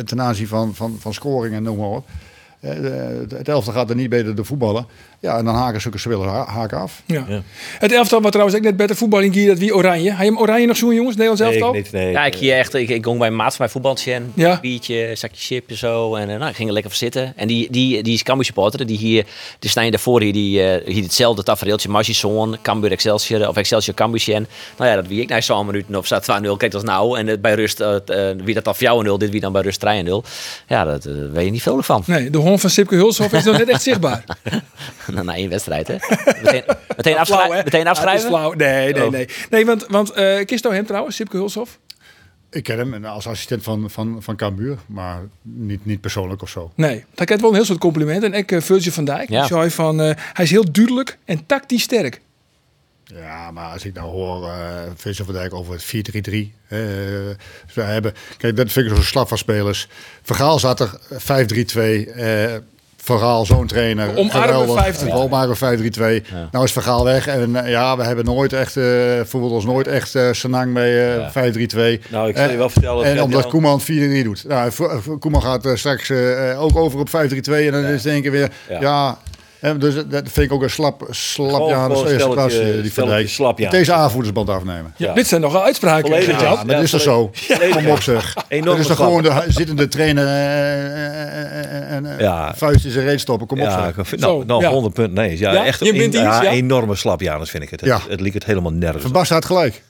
ten 0.05 0.21
aanzien 0.21 0.47
van, 0.47 0.75
van, 0.75 0.95
van 0.99 1.13
scoring 1.13 1.55
en 1.55 1.63
noem 1.63 1.77
maar 1.77 1.87
op. 1.87 2.07
Het 3.35 3.47
elftal 3.47 3.73
gaat 3.73 3.89
er 3.89 3.95
niet 3.95 4.09
beter 4.09 4.35
de 4.35 4.43
voetballen. 4.43 4.85
Ja, 5.19 5.37
en 5.37 5.45
dan 5.45 5.55
haken 5.55 5.81
zulke 5.81 5.97
spelers 5.97 6.31
ha- 6.31 6.45
haken 6.45 6.77
af. 6.79 7.01
Ja. 7.05 7.25
Ja. 7.27 7.41
Het 7.79 7.91
elftal 7.91 8.21
wat 8.21 8.31
trouwens 8.31 8.57
ook 8.57 8.63
net 8.63 8.77
beter 8.77 8.95
voetbal 8.95 9.19
in 9.19 9.33
gier, 9.33 9.47
dat 9.47 9.57
wie 9.57 9.75
oranje. 9.75 10.13
Hij 10.13 10.25
hem 10.25 10.37
oranje 10.39 10.65
nog 10.65 10.77
zoen 10.77 10.93
jongens, 10.95 11.15
Nederlands 11.15 11.41
Nee, 11.41 11.51
elftal? 11.51 11.75
ik 11.75 11.83
niet, 11.83 11.91
nee. 11.91 12.11
Ja, 12.11 12.25
ik 12.25 12.35
hier 12.35 12.55
echt, 12.57 12.73
ik, 12.73 12.89
ik 12.89 13.03
ging 13.05 13.17
bij 13.17 13.27
een 13.27 13.35
maat 13.35 13.47
van 13.49 13.55
mijn 13.59 13.69
voetbaltje 13.71 14.13
en 14.13 14.31
Ja. 14.35 14.51
een 14.51 14.57
biertje, 14.61 15.11
zakje 15.15 15.37
chip 15.41 15.69
en 15.69 15.77
zo. 15.77 16.15
En 16.15 16.29
eh, 16.29 16.37
nou, 16.37 16.49
ik 16.49 16.55
ging 16.55 16.67
er 16.67 16.73
lekker 16.73 16.91
voor 16.91 16.99
zitten. 16.99 17.33
En 17.35 17.47
die, 17.47 17.67
die, 17.71 18.03
die 18.03 18.13
is 18.13 18.23
Cambuur 18.23 18.45
supporter, 18.45 18.85
die 18.85 18.97
hier, 18.97 19.25
die 19.59 19.69
staan 19.69 19.89
daarvoor 19.89 20.21
hier, 20.21 20.33
die 20.33 20.63
eh, 20.63 20.93
hier 20.93 21.03
hetzelfde 21.03 21.43
tafereeltje, 21.43 21.89
Magison, 21.89 22.57
Cambuur 22.61 22.91
Excelsior, 22.91 23.47
of 23.47 23.55
Excelsior 23.55 23.95
Cambuur. 23.95 24.15
Nou 24.27 24.89
ja, 24.89 24.95
dat 24.95 25.07
wie 25.07 25.21
ik 25.21 25.29
na 25.29 25.41
zo'n 25.41 25.65
minuten 25.65 25.95
of 25.95 26.05
staat 26.05 26.23
2-0, 26.23 26.57
kijk 26.57 26.71
dat 26.71 26.81
is 26.81 26.87
nou. 26.89 27.17
En 27.19 27.27
eh, 27.29 27.37
bij 27.41 27.53
rust, 27.53 27.77
wie 28.43 28.53
dat 28.53 28.63
dan 28.63 28.75
voor 28.75 28.83
jou 28.83 29.03
0, 29.03 29.17
dit 29.17 29.29
wie 29.29 29.41
dan 29.41 29.51
bij 29.51 29.61
rust 29.61 29.85
3-0. 29.85 29.87
Ja, 30.67 30.83
dat 30.83 31.05
eh, 31.05 31.13
weet 31.31 31.45
je 31.45 31.51
niet 31.51 31.61
veel 31.61 31.81
van. 31.83 32.03
Nee, 32.05 32.29
de 32.29 32.37
hond 32.37 32.61
van 32.61 32.69
Sipke 32.69 32.95
Hulshoff 32.95 33.33
is 33.33 33.43
nog 33.43 33.57
net 33.57 33.69
echt 33.69 33.81
zichtbaar. 33.81 34.23
Na 35.23 35.35
één 35.35 35.49
wedstrijd, 35.49 35.87
hè. 35.87 35.95
Meteen, 36.43 36.63
meteen, 36.97 37.25
Flauw, 37.25 37.51
hè? 37.51 37.63
meteen 37.63 37.87
afschrijven. 37.87 38.27
flauw. 38.29 38.53
Nee, 38.53 38.93
nee, 38.93 39.05
Oh. 39.05 39.11
nee. 39.11 39.27
Nee, 39.49 39.65
want, 39.65 39.85
want 39.87 40.17
uh, 40.17 40.45
Kisto 40.45 40.71
hem 40.71 40.85
trouwens, 40.85 41.15
Sipke 41.15 41.37
Hulshoff? 41.37 41.79
Ik 42.49 42.63
ken 42.63 42.77
hem 42.77 43.05
als 43.05 43.27
assistent 43.27 43.63
van, 43.63 43.89
van, 43.89 44.17
van 44.19 44.35
Cambuur, 44.35 44.77
maar 44.85 45.21
niet, 45.41 45.85
niet 45.85 46.01
persoonlijk 46.01 46.41
of 46.41 46.49
zo. 46.49 46.71
Nee, 46.75 47.05
dat 47.13 47.25
krijgt 47.25 47.41
wel 47.41 47.49
een 47.49 47.55
heel 47.57 47.65
soort 47.65 47.79
complimenten. 47.79 48.33
En 48.33 48.39
ik, 48.39 48.51
uh, 48.51 48.61
Virgil 48.61 48.91
van 48.91 49.05
Dijk, 49.05 49.29
Ja. 49.29 49.45
zei 49.47 49.69
van, 49.71 50.01
uh, 50.01 50.11
hij 50.33 50.45
is 50.45 50.51
heel 50.51 50.71
duidelijk 50.71 51.17
en 51.25 51.45
tactisch 51.45 51.81
sterk. 51.83 52.21
Ja, 53.03 53.51
maar 53.51 53.71
als 53.71 53.85
ik 53.85 53.93
nou 53.93 54.09
hoor 54.09 54.43
uh, 54.47 55.13
van 55.25 55.33
Dijk 55.33 55.53
over 55.53 55.73
het 55.73 55.85
4-3-3. 55.85 56.31
Uh, 56.33 56.49
we 57.73 57.81
hebben, 57.81 58.13
kijk, 58.37 58.55
dat 58.55 58.71
vind 58.71 58.85
ik 58.89 58.95
zo'n 58.95 59.03
slag 59.03 59.27
van 59.27 59.37
spelers. 59.37 59.87
Vergaal 60.21 60.59
zat 60.59 60.79
er 60.79 60.99
5-3-2. 61.11 62.09
Vergaal, 63.07 63.45
zo'n 63.45 63.67
trainer. 63.67 64.15
Omarmen 64.15 64.95
5-3-2. 64.95 65.11
Omarmen 65.11 65.55
5-3-2. 65.55 65.59
Ja. 65.59 66.47
Nou 66.51 66.65
is 66.65 66.71
Vergaal 66.71 67.03
weg. 67.03 67.27
En 67.27 67.49
uh, 67.49 67.69
ja, 67.69 67.97
we 67.97 68.03
hebben 68.03 68.25
nooit 68.25 68.53
echt, 68.53 68.75
uh, 68.75 68.85
voelden 69.23 69.51
ons 69.51 69.65
nooit 69.65 69.87
echt 69.87 70.15
uh, 70.15 70.31
Senang 70.31 70.73
mee 70.73 70.93
ja. 70.93 71.29
5-3-2. 71.29 71.33
Nou, 72.09 72.29
ik 72.29 72.37
zal 72.37 72.49
je 72.49 72.57
wel 72.57 72.69
vertellen. 72.69 73.05
En 73.05 73.21
omdat. 73.21 73.47
Koeman 73.47 73.81
4-3 73.81 73.85
doet. 74.23 74.43
Nou, 74.47 74.71
Koeman 75.19 75.41
gaat 75.41 75.69
straks 75.73 76.11
ook 76.57 76.75
over 76.75 76.99
op 76.99 77.09
5-3-2. 77.09 77.11
En 77.11 77.71
dan 77.71 77.83
is 77.83 78.03
het 78.03 78.13
één 78.13 78.21
keer 78.21 78.31
weer, 78.31 78.51
ja, 78.69 78.79
ja 78.79 79.17
En 79.61 79.79
dus 79.79 79.93
dat 79.95 80.21
vind 80.23 80.37
ik 80.37 80.51
ook 80.51 80.61
een 80.63 80.69
slap, 80.69 81.07
slap 81.09 81.69
eerste 81.69 82.17
stelletje- 82.19 82.61
eh, 82.61 82.81
die 82.81 82.93
Van 82.93 83.27
slap. 83.27 83.57
Deze 83.69 83.93
aanvoerdersband 83.93 84.49
afnemen. 84.49 84.93
Ja, 84.97 85.07
Ja. 85.07 85.13
Dit 85.13 85.27
zijn 85.27 85.41
nogal 85.41 85.63
uitspraken. 85.63 86.09
Volledig. 86.09 86.41
Ja, 86.41 86.53
maar 86.63 86.65
dat 86.75 86.83
is 86.83 86.91
toch 86.91 87.01
zo? 87.01 87.31
Kom 87.71 87.87
op 87.89 88.01
zeg. 88.01 88.35
Enorme 88.47 88.71
Dat 88.71 88.79
is 88.79 88.87
toch 88.87 88.97
gewoon 88.97 89.23
de 89.23 89.43
zittende 89.47 89.87
trainer 89.87 90.27
en 91.87 92.15
Ja. 92.19 92.53
vuist 92.55 92.85
in 92.85 92.91
zijn 92.91 93.05
reet 93.05 93.19
stoppen. 93.19 93.47
Kom 93.47 93.59
op 93.61 93.65
Ja, 93.65 93.93
zeg. 93.95 94.15
nou, 94.19 94.45
nou 94.45 94.61
ja. 94.61 94.69
100 94.69 94.93
punten. 94.93 95.13
Nee, 95.13 95.37
ja, 95.39 95.51
Ja? 95.53 95.65
echt 95.65 95.85
Je 95.85 95.93
bent 95.93 96.13
een 96.15 96.21
ja, 96.21 96.41
ja? 96.43 96.49
enorme 96.51 96.95
slap, 96.95 97.21
Janus, 97.21 97.49
vind 97.49 97.63
ik 97.63 97.69
het. 97.69 97.79
Het, 97.79 97.89
Ja. 97.89 97.99
het 98.09 98.21
liep 98.21 98.33
het 98.33 98.45
helemaal 98.45 98.71
nergens. 98.71 99.03
Van 99.03 99.11
Basten 99.11 99.35
had 99.35 99.45
gelijk. 99.45 99.83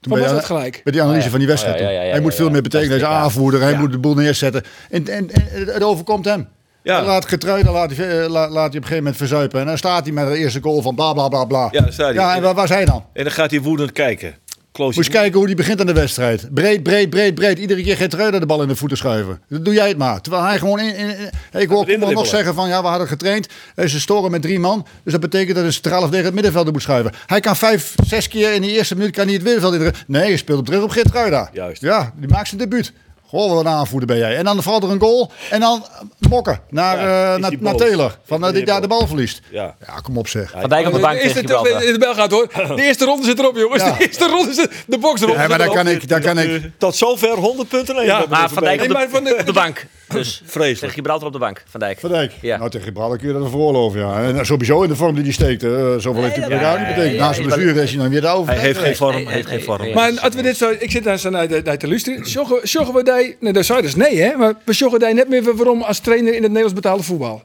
Toen 0.00 0.12
Basten 0.18 0.34
had 0.34 0.44
gelijk. 0.44 0.80
Bij 0.84 0.92
die 0.92 1.02
analyse 1.02 1.30
van 1.30 1.38
die 1.38 1.48
wedstrijd. 1.48 1.76
Oh, 1.76 1.82
ja, 1.82 1.88
ja, 1.90 2.02
ja, 2.02 2.10
hij 2.10 2.20
moet 2.20 2.30
ja, 2.30 2.36
veel 2.36 2.46
ja. 2.46 2.52
meer 2.52 2.62
betekenen. 2.62 2.92
Hij 2.98 3.00
is 3.08 3.14
ja. 3.14 3.18
aanvoerder. 3.20 3.60
Hij 3.60 3.72
Ja. 3.72 3.78
moet 3.78 3.92
de 3.92 3.98
boel 3.98 4.14
neerzetten. 4.14 4.62
En, 4.90 5.08
en, 5.08 5.30
en 5.30 5.66
het 5.66 5.82
overkomt 5.82 6.24
hem. 6.24 6.48
Ja. 6.90 7.04
Laat 7.04 7.28
getruid, 7.28 7.64
dan 7.64 7.74
laat 7.74 7.96
hij, 7.96 8.20
eh, 8.22 8.28
la- 8.28 8.48
laat 8.48 8.52
hij 8.52 8.64
op 8.64 8.64
een 8.66 8.72
gegeven 8.72 8.96
moment 8.96 9.16
verzuipen. 9.16 9.60
En 9.60 9.66
dan 9.66 9.78
staat 9.78 10.04
hij 10.04 10.12
met 10.12 10.26
de 10.28 10.36
eerste 10.36 10.60
goal 10.62 10.82
van 10.82 10.94
bla 10.94 11.12
bla 11.12 11.28
bla 11.28 11.44
bla. 11.44 11.68
Ja, 11.70 11.90
staat 11.90 12.06
hij. 12.06 12.14
Ja, 12.14 12.34
en 12.36 12.42
waar, 12.42 12.54
waar 12.54 12.64
is 12.64 12.70
hij 12.70 12.84
dan? 12.84 13.04
En 13.12 13.22
dan 13.24 13.32
gaat 13.32 13.50
hij 13.50 13.60
woedend 13.60 13.92
kijken. 13.92 14.34
Close 14.72 14.96
Moet 14.96 15.06
je 15.06 15.12
kijken 15.12 15.34
hoe 15.38 15.46
hij 15.46 15.54
begint 15.54 15.80
aan 15.80 15.86
de 15.86 15.92
wedstrijd. 15.92 16.48
Breed, 16.54 16.82
breed, 16.82 17.10
breed, 17.10 17.34
breed. 17.34 17.58
Iedere 17.58 17.82
keer 17.82 17.96
Geertruida 17.96 18.38
de 18.38 18.46
bal 18.46 18.62
in 18.62 18.68
de 18.68 18.76
voeten 18.76 18.96
schuiven. 18.96 19.40
Dat 19.48 19.64
doe 19.64 19.74
jij 19.74 19.88
het 19.88 19.98
maar. 19.98 20.20
Terwijl 20.20 20.44
hij 20.44 20.58
gewoon... 20.58 20.80
In, 20.80 20.96
in, 20.96 21.08
in- 21.08 21.60
ik 21.60 21.68
hoor 21.68 21.84
Koeman 21.86 22.12
nog 22.12 22.26
zeggen 22.26 22.54
van... 22.54 22.68
Ja, 22.68 22.82
we 22.82 22.88
hadden 22.88 23.08
getraind. 23.08 23.46
Eh, 23.74 23.86
Ze 23.86 24.00
storen 24.00 24.30
met 24.30 24.42
drie 24.42 24.58
man. 24.58 24.86
Dus 25.04 25.12
dat 25.12 25.20
betekent 25.20 25.56
dat 25.56 25.64
een 25.64 25.72
centraal 25.72 26.08
tegen 26.08 26.24
het 26.24 26.34
middenveld 26.34 26.72
moet 26.72 26.82
schuiven. 26.82 27.12
Hij 27.26 27.40
kan 27.40 27.56
vijf, 27.56 27.94
zes 28.06 28.28
keer 28.28 28.54
in 28.54 28.62
de 28.62 28.72
eerste 28.72 28.96
minuut 28.96 29.10
kan 29.10 29.24
hij 29.24 29.34
het 29.34 29.42
middenveld 29.42 29.74
in. 29.74 29.92
Nee, 30.06 30.30
je 30.30 30.36
speelt 30.36 30.56
hem 30.58 30.66
terug 30.66 30.82
op 30.82 30.90
Geertruida. 30.90 31.50
Juist. 31.52 31.82
Ja, 31.82 32.12
die 32.16 32.28
maakt 32.28 32.48
zijn 32.48 32.60
debuut. 32.60 32.92
Goh, 33.30 33.52
wat 33.54 33.60
een 33.64 33.70
aanvoerder 33.70 34.08
ben 34.08 34.18
jij. 34.18 34.36
En 34.36 34.44
dan 34.44 34.62
valt 34.62 34.82
er 34.82 34.90
een 34.90 35.00
goal. 35.00 35.30
En 35.50 35.60
dan 35.60 35.84
mokken 36.28 36.60
naar, 36.70 36.96
Ja, 36.96 37.34
eh, 37.34 37.40
naar, 37.40 37.52
naar. 37.60 37.74
Taylor. 37.74 38.16
Van 38.24 38.36
Is 38.38 38.42
dat 38.42 38.50
hij 38.50 38.52
hij 38.52 38.64
daar 38.64 38.80
de 38.80 38.86
bal 38.88 39.06
verliest. 39.06 39.40
Ja. 39.50 39.74
Ja, 39.86 39.94
kom 40.02 40.16
op 40.18 40.28
zeg. 40.28 40.50
Van 40.60 40.68
Dijk 40.68 40.86
op 40.86 40.92
de 40.92 40.98
bank 41.00 41.18
Is 41.18 41.32
tegen 41.32 41.64
het 41.64 41.82
in 41.84 41.92
de 41.92 41.98
bel 41.98 42.14
gaat 42.14 42.30
hoor. 42.30 42.48
De 42.76 42.82
eerste 42.82 43.04
ronde 43.04 43.24
zit 43.26 43.38
erop, 43.38 43.56
jongens. 43.56 43.82
Ja. 43.82 43.92
De 43.98 44.04
eerste 44.06 44.26
ronde 44.28 44.52
zit 44.52 44.70
de 44.86 44.98
box 44.98 45.20
erop. 45.20 45.34
Ja, 45.36 45.48
maar 45.48 45.58
dan 45.58 45.72
kan 45.74 45.88
ik... 45.88 46.08
Dan 46.08 46.20
kan 46.20 46.38
ik 46.38 46.62
Tot 46.78 46.96
zover 46.96 47.28
100 47.36 47.68
punten. 47.68 47.94
Nee, 47.94 48.04
Ja, 48.04 48.24
Maar 48.28 48.50
Van 48.50 48.62
Dijk 48.62 48.80
op 48.80 48.86
de, 48.88 48.92
maar 48.92 49.08
van 49.10 49.24
de- 49.24 49.36
op 49.40 49.46
de 49.46 49.52
bank. 49.52 49.86
Dus 50.08 50.32
tegen 50.36 50.50
Vreselijk. 50.52 50.92
Gibraltar 50.94 51.26
op 51.26 51.32
de 51.32 51.38
bank, 51.38 51.62
Van 51.70 51.80
Dijk. 51.80 52.00
Van 52.00 52.10
Dijk. 52.10 52.32
Ja. 52.40 52.56
Nou, 52.56 52.70
tegen 52.70 52.86
Gibraltar 52.86 53.18
kun 53.18 53.26
je 53.28 53.34
dat 53.38 53.48
veroorloven, 53.48 54.00
ja. 54.00 54.22
En 54.22 54.46
sowieso 54.46 54.82
in 54.82 54.88
de 54.88 54.96
vorm 54.96 55.14
die 55.14 55.24
hij 55.24 55.32
steekt. 55.32 55.62
hè. 55.62 56.00
Zoveel 56.00 56.22
heeft 56.22 56.36
hij 56.36 56.48
ja, 56.48 56.76
niet 56.76 56.86
betekend. 56.86 57.14
ja, 57.14 57.26
Na 57.26 57.32
zijn 57.32 57.48
ja, 57.48 57.54
blessure 57.54 57.82
is 57.82 57.90
hij 57.90 57.98
dan 58.00 58.10
weer 58.10 58.20
de 58.20 58.28
over. 58.28 58.52
Hij 58.52 58.62
heeft 58.62 58.78
geen 58.78 58.96
vorm. 58.96 59.26
heeft 59.26 59.48
geen 59.48 59.62
vorm. 59.62 59.92
Maar 59.92 60.12
als 60.20 60.34
we 60.34 60.42
dit 60.42 60.56
zo, 60.56 60.70
ik 60.78 60.90
zit 60.90 61.04
daar 61.04 61.18
zo 61.18 61.30
naar, 61.30 61.48
de- 61.48 61.60
naar 61.64 61.78
te 61.78 61.88
luisteren. 61.88 62.26
Sjoggen 62.26 62.68
sjoggen 62.68 62.94
we 62.94 63.02
nee, 63.40 63.52
dat 63.52 63.64
zou 63.64 63.82
dus 63.82 63.94
nee 63.96 64.20
hè, 64.20 64.36
maar 64.36 64.54
we 64.64 64.72
sjoggen 64.72 64.98
die 65.00 65.14
net 65.14 65.28
meer 65.28 65.56
waarom 65.56 65.82
als 65.82 65.98
trainer 65.98 66.28
in 66.28 66.42
het 66.42 66.52
Nederlands 66.52 66.74
betaalde 66.74 67.02
voetbal. 67.02 67.42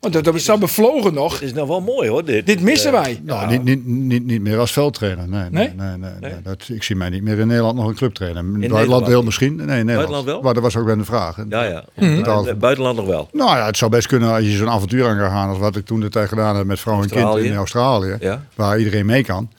Want 0.00 0.12
dat, 0.12 0.24
dat 0.24 0.34
is 0.34 0.44
zo 0.44 0.58
bevlogen 0.58 1.14
nog. 1.14 1.32
Het 1.32 1.42
is 1.42 1.52
nou 1.52 1.68
wel 1.68 1.80
mooi 1.80 2.08
hoor. 2.08 2.24
Dit, 2.24 2.46
Dit 2.46 2.60
missen 2.60 2.94
Eh, 2.94 3.00
wij. 3.00 3.20
Nou, 3.24 3.46
niet, 3.50 3.64
niet, 3.64 3.86
niet, 3.86 4.24
niet 4.26 4.40
meer 4.40 4.58
als 4.58 4.72
veldtrainer. 4.72 5.28
Nee, 5.28 5.40
nee, 5.50 5.50
Nee? 5.50 5.72
nee, 5.76 5.96
nee, 5.96 6.30
nee. 6.30 6.42
Dat, 6.42 6.68
ik 6.68 6.82
zie 6.82 6.96
mij 6.96 7.08
niet 7.10 7.22
meer 7.22 7.38
in 7.38 7.46
Nederland 7.46 7.76
nog 7.76 7.88
een 7.88 7.94
clubtrainer. 7.94 8.38
In, 8.42 8.46
het 8.48 8.54
Nederland 8.54 8.72
buitenland 8.74 9.06
heel 9.06 9.16
niet? 9.16 9.24
misschien. 9.24 9.54
Nee, 9.56 9.64
in 9.64 9.66
Nederland. 9.66 9.96
Buitenland 9.96 10.24
wel? 10.24 10.40
Maar 10.42 10.54
dat 10.54 10.62
was 10.62 10.76
ook 10.76 10.84
wel 10.86 10.98
een 10.98 11.04
vraag. 11.04 11.36
Ja, 11.48 11.62
ja. 11.64 11.84
Eh, 11.94 12.54
Buitenland 12.54 12.96
nog 12.96 13.06
wel. 13.06 13.28
Nou 13.32 13.56
ja, 13.56 13.66
het 13.66 13.76
zou 13.76 13.90
best 13.90 14.06
kunnen 14.06 14.32
als 14.32 14.44
je 14.44 14.50
zo'n 14.56 14.68
avontuur 14.70 15.06
aan 15.08 15.18
gaat 15.18 15.30
gaan. 15.30 15.48
Als 15.48 15.58
wat 15.58 15.76
ik 15.76 15.84
toen 15.86 16.00
de 16.00 16.08
tijd 16.08 16.28
gedaan 16.28 16.56
heb 16.56 16.66
met 16.66 16.80
vrouw 16.80 17.02
en 17.02 17.08
kind 17.08 17.36
in 17.36 17.54
Australië. 17.54 18.16
Ja. 18.20 18.44
Waar 18.54 18.78
iedereen 18.78 19.06
mee 19.06 19.24
kan. 19.24 19.50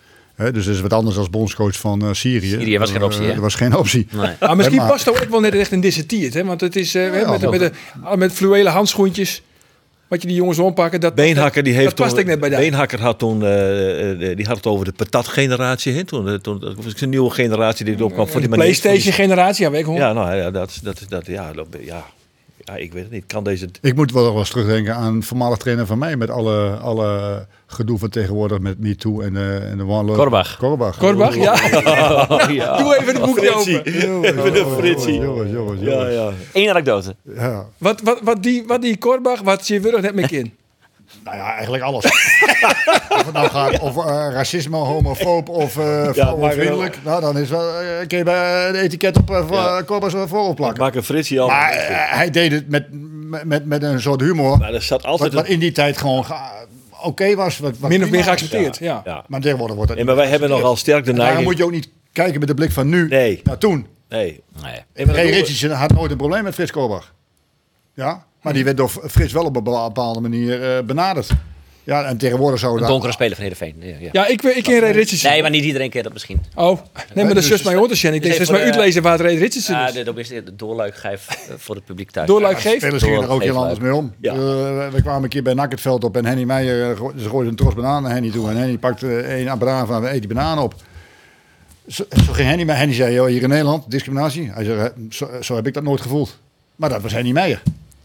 Hè, 0.41 0.51
dus 0.51 0.65
dat 0.65 0.75
is 0.75 0.82
wat 0.82 0.93
anders 0.93 1.17
als 1.17 1.30
bondscoach 1.30 1.75
van 1.77 2.01
eh, 2.01 2.08
Syrië. 2.13 2.49
Syrië 2.49 2.77
was 2.80 2.91
geen 2.91 3.04
optie, 3.04 3.21
hè? 3.21 3.27
Dat 3.34 3.38
was 3.38 3.56
geen 3.56 3.75
optie. 3.75 4.08
Nee. 4.12 4.30
Maar 4.39 4.56
misschien 4.58 4.77
maar- 4.77 4.88
past 4.89 5.10
ook 5.10 5.23
wel 5.30 5.39
net 5.39 5.56
echt 5.56 5.71
in 5.71 5.82
deze 5.82 6.06
tiert, 6.06 6.34
hè? 6.34 6.43
Want 6.43 6.62
het 6.62 6.75
is 6.75 6.95
eh, 6.95 7.19
Ja, 7.21 7.30
met, 7.32 7.49
met, 7.49 7.60
de, 7.60 7.71
met 8.17 8.32
fluwelen 8.34 8.71
handschoentjes. 8.71 9.41
Wat 10.08 10.21
je 10.21 10.27
die 10.27 10.38
jongens 10.38 10.60
ompakken, 10.60 10.99
dat 10.99 11.15
Beenhakker 11.15 11.63
die 11.63 11.73
heeft 11.73 11.86
dat 11.86 11.95
past 11.95 12.10
toen, 12.10 12.19
ik 12.19 12.25
net 12.25 12.39
bij 12.39 12.49
dat. 12.49 12.60
Beenhakker 12.60 13.01
had 13.01 13.19
toen, 13.19 13.39
die 14.36 14.45
had 14.45 14.56
het 14.58 14.65
over 14.65 14.86
de 14.86 14.91
patat-generatie. 14.91 15.93
hè. 15.93 16.04
Toen, 16.04 16.41
toen 16.41 16.60
dat 16.60 16.73
was 16.75 17.01
een 17.01 17.10
nieuwe 17.10 17.30
generatie 17.30 17.86
die 17.86 17.95
erop 17.95 18.13
kwam. 18.13 18.27
voor 18.27 18.41
de 18.41 18.47
die 18.47 18.58
manier- 18.58 18.80
PlayStation 18.80 19.13
generatie, 19.13 19.65
ja, 19.65 19.71
weet 19.71 19.80
ik 19.80 19.86
wel. 19.86 19.95
Ja, 19.95 20.13
nou 20.13 20.36
ja, 20.36 20.51
dat, 20.51 20.69
is- 20.69 20.75
dat, 20.84 21.01
is- 21.01 21.08
dat, 21.08 21.25
ja, 21.25 21.54
dat, 21.54 21.67
ja, 21.86 22.06
ja, 22.71 22.77
ik 22.77 22.93
weet 22.93 23.03
het 23.03 23.12
niet. 23.12 23.25
Kan 23.27 23.43
deze... 23.43 23.69
Ik 23.81 23.95
moet 23.95 24.12
wel 24.12 24.38
eens 24.38 24.49
terugdenken 24.49 24.95
aan 24.95 25.13
een 25.15 25.23
voormalig 25.23 25.57
trainer 25.57 25.86
van 25.86 25.97
mij. 25.97 26.15
Met 26.17 26.29
alle, 26.29 26.69
alle 26.75 27.45
gedoe 27.67 27.97
van 27.97 28.10
tegenwoordig 28.10 28.60
met 28.60 28.79
MeToo 28.79 29.21
en, 29.21 29.34
de 29.34 29.67
en 29.69 29.77
de 29.77 29.86
One 29.86 30.13
Korbach. 30.13 30.57
Korbach. 30.57 30.97
Korbach, 30.97 31.36
ja. 31.36 31.53
ja. 32.51 32.77
Doe 32.77 32.97
even 32.99 33.13
het 33.15 33.25
boekje 33.25 33.45
Fritsie. 33.51 33.77
open. 33.77 34.38
Even 34.38 34.53
de 34.53 34.75
Fritsie. 34.77 35.13
Jongens, 35.19 35.51
jongens, 35.51 35.81
Ja, 35.81 35.89
jongens. 35.91 36.13
ja. 36.13 36.31
Eén 36.53 36.69
anekdote. 36.69 37.15
Ja. 37.36 37.65
Wat, 37.77 38.01
wat, 38.01 38.19
wat, 38.23 38.43
die, 38.43 38.63
wat 38.67 38.81
die 38.81 38.97
Korbach, 38.97 39.41
wat 39.41 39.67
je 39.67 39.79
wil 39.79 39.99
net 39.99 40.13
mee 40.15 40.25
in. 40.29 40.53
Nou 41.23 41.38
ja, 41.38 41.53
eigenlijk 41.53 41.84
alles. 41.84 42.05
of 43.17 43.25
het 43.25 43.34
nou 43.34 43.49
gaat 43.49 43.81
over 43.81 44.05
eh, 44.05 44.34
racisme, 44.34 44.77
homofoob 44.77 45.49
of 45.49 45.77
eh 45.77 46.10
vrouwenvriendelijk. 46.13 46.97
Nou, 47.03 47.21
dan 47.21 47.38
is 47.38 47.49
wel, 47.49 47.79
eh, 47.79 48.07
kun 48.07 48.17
je 48.17 48.23
bij 48.23 48.69
een 48.69 48.75
etiket 48.75 49.17
op 49.17 49.29
uh, 49.29 49.45
Ja. 49.49 50.27
Voorop 50.27 50.55
plakken. 50.55 50.84
Maak 50.84 50.95
een 50.95 51.03
Fritsie 51.03 51.41
al. 51.41 51.47
Maar 51.47 51.71
hij 52.10 52.29
deed 52.29 52.51
het 52.51 52.69
met, 52.69 52.86
met, 53.45 53.65
met, 53.65 53.84
een 53.84 54.01
soort 54.01 54.21
humor. 54.21 54.57
Maar 54.57 54.73
er 54.73 54.81
zat 54.81 55.01
Wat, 55.01 55.12
altijd... 55.12 55.34
wat 55.34 55.47
in 55.47 55.60
die 55.60 55.71
tijd 55.71 55.97
gewoon 55.97 56.25
ga- 56.25 56.51
oké 57.01 57.36
was. 57.36 57.57
Wat, 57.57 57.77
wat 57.77 57.89
Min 57.89 58.03
of 58.03 58.10
meer 58.10 58.23
geaccepteerd, 58.23 58.77
ja. 58.77 59.01
ja. 59.05 59.23
Maar 59.27 59.41
tegenwoordig 59.41 59.75
wordt 59.75 59.89
het 59.89 59.99
Nee, 59.99 60.07
maar 60.07 60.17
wij 60.23 60.27
hebben 60.31 60.49
nogal 60.49 60.75
sterk 60.75 61.05
de 61.05 61.13
neiging... 61.13 61.43
moet 61.43 61.57
je 61.57 61.63
ook 61.63 61.71
niet 61.71 61.89
kijken 62.12 62.39
met 62.39 62.47
de 62.47 62.53
blik 62.53 62.71
van 62.71 62.89
nu 62.89 63.07
Nee. 63.07 63.41
naar 63.43 63.57
toen. 63.57 63.88
Nee. 64.10 64.43
Nee. 64.62 65.05
Dat 65.05 65.15
Ray 65.15 65.29
Richardson 65.29 65.69
had 65.69 65.93
nooit 65.93 66.12
een 66.12 66.17
probleem 66.17 66.43
met 66.43 66.53
Frits 66.53 66.71
Korbach. 66.71 67.13
Ja, 67.93 68.25
maar 68.41 68.54
die 68.54 68.63
werd 68.63 68.77
door 68.77 68.89
Frits 68.89 69.34
wel 69.34 69.45
op 69.45 69.56
een 69.56 69.63
bepaalde 69.63 70.19
manier 70.19 70.75
eh, 70.77 70.84
benaderd. 70.84 71.30
Ja, 71.84 72.04
en 72.04 72.17
tegenwoordig 72.17 72.60
zou 72.60 72.73
Een 72.73 72.80
dat... 72.80 72.88
donkere 72.89 73.12
speler 73.12 73.36
van 73.36 73.43
Heerenveen. 73.43 73.75
Ja, 73.80 73.95
ja. 73.99 74.10
Ja, 74.12 74.27
ik, 74.27 74.41
ik 74.43 74.63
ken 74.63 74.80
Ray 74.80 74.91
Richardson. 74.91 75.32
Nee, 75.32 75.41
maar 75.41 75.49
niet 75.51 75.63
iedereen 75.63 75.89
kent 75.89 76.04
dat 76.04 76.13
misschien. 76.13 76.41
Oh, 76.56 76.65
nee, 76.65 76.75
maar 77.13 77.15
dat 77.15 77.27
is 77.27 77.34
dus- 77.36 77.47
juist 77.47 77.63
mijn 77.65 77.80
onderscheid. 77.80 78.13
Ik 78.13 78.21
denk, 78.21 78.38
dus 78.38 78.47
dat 78.47 78.56
is 78.56 78.62
maar 78.63 78.71
uitlezen 78.73 79.01
waar 79.01 79.12
het 79.12 79.21
Ray 79.21 79.36
Richardson 79.38 79.75
Ja, 79.75 79.88
is. 79.88 79.93
dit 79.93 80.10
ook 80.10 80.17
is 80.17 80.27
de 80.27 80.56
doorluik 80.56 80.95
geef 80.95 81.27
eh, 81.27 81.56
voor 81.58 81.75
het 81.75 81.86
publiek 81.86 82.12
thuis. 82.12 82.27
Doorluik 82.27 82.56
Ja, 82.56 82.62
geeft. 82.62 82.82
Spelers 82.82 83.04
gingen 83.04 83.21
er 83.21 83.30
ook 83.30 83.43
heel 83.43 83.58
anders 83.58 83.80
mee 83.80 83.95
om. 83.95 84.13
Ja. 84.21 84.34
Eh, 84.34 84.38
we- 84.39 85.01
kwamen 85.01 85.23
een 85.23 85.30
keer 85.30 85.43
bij 85.43 85.54
het 85.69 85.82
veld 85.82 86.04
op 86.04 86.17
en 86.17 86.25
Henny 86.25 86.43
Meijer 86.43 86.97
ze 87.17 87.30
gooide 87.30 87.49
een 87.49 87.56
tros 87.56 87.73
bananen 87.73 88.04
naar 88.04 88.12
Henny 88.12 88.32
toe. 88.32 88.49
En 88.49 88.56
Henny 88.58 88.77
pakte 88.77 89.38
een 89.39 89.58
banaan 89.58 89.88
van, 89.88 90.06
eet 90.06 90.19
die 90.19 90.34
banaan 90.34 90.60
op. 90.60 90.75
Zo, 91.88 92.04
zo 92.25 92.32
ging 92.34 92.47
Henny, 92.47 92.63
maar 92.63 92.77
Henny 92.77 92.93
zei, 92.93 93.13
joh, 93.13 93.27
hier 93.27 93.41
in 93.43 93.49
Nederland, 93.49 93.91
discriminatie. 93.91 94.51
Hij 94.51 94.63
zei, 94.63 94.91
zo, 95.10 95.30
zo 95.41 95.56
heb 95.56 95.67
ik 95.67 95.73
dat 95.73 95.84
nooit 95.84 96.01
gevoeld. 96.01 96.38
Maar 96.75 96.89
dat 96.89 97.01
was 97.01 97.12
Henny 97.12 97.32
Meijer. 97.32 97.62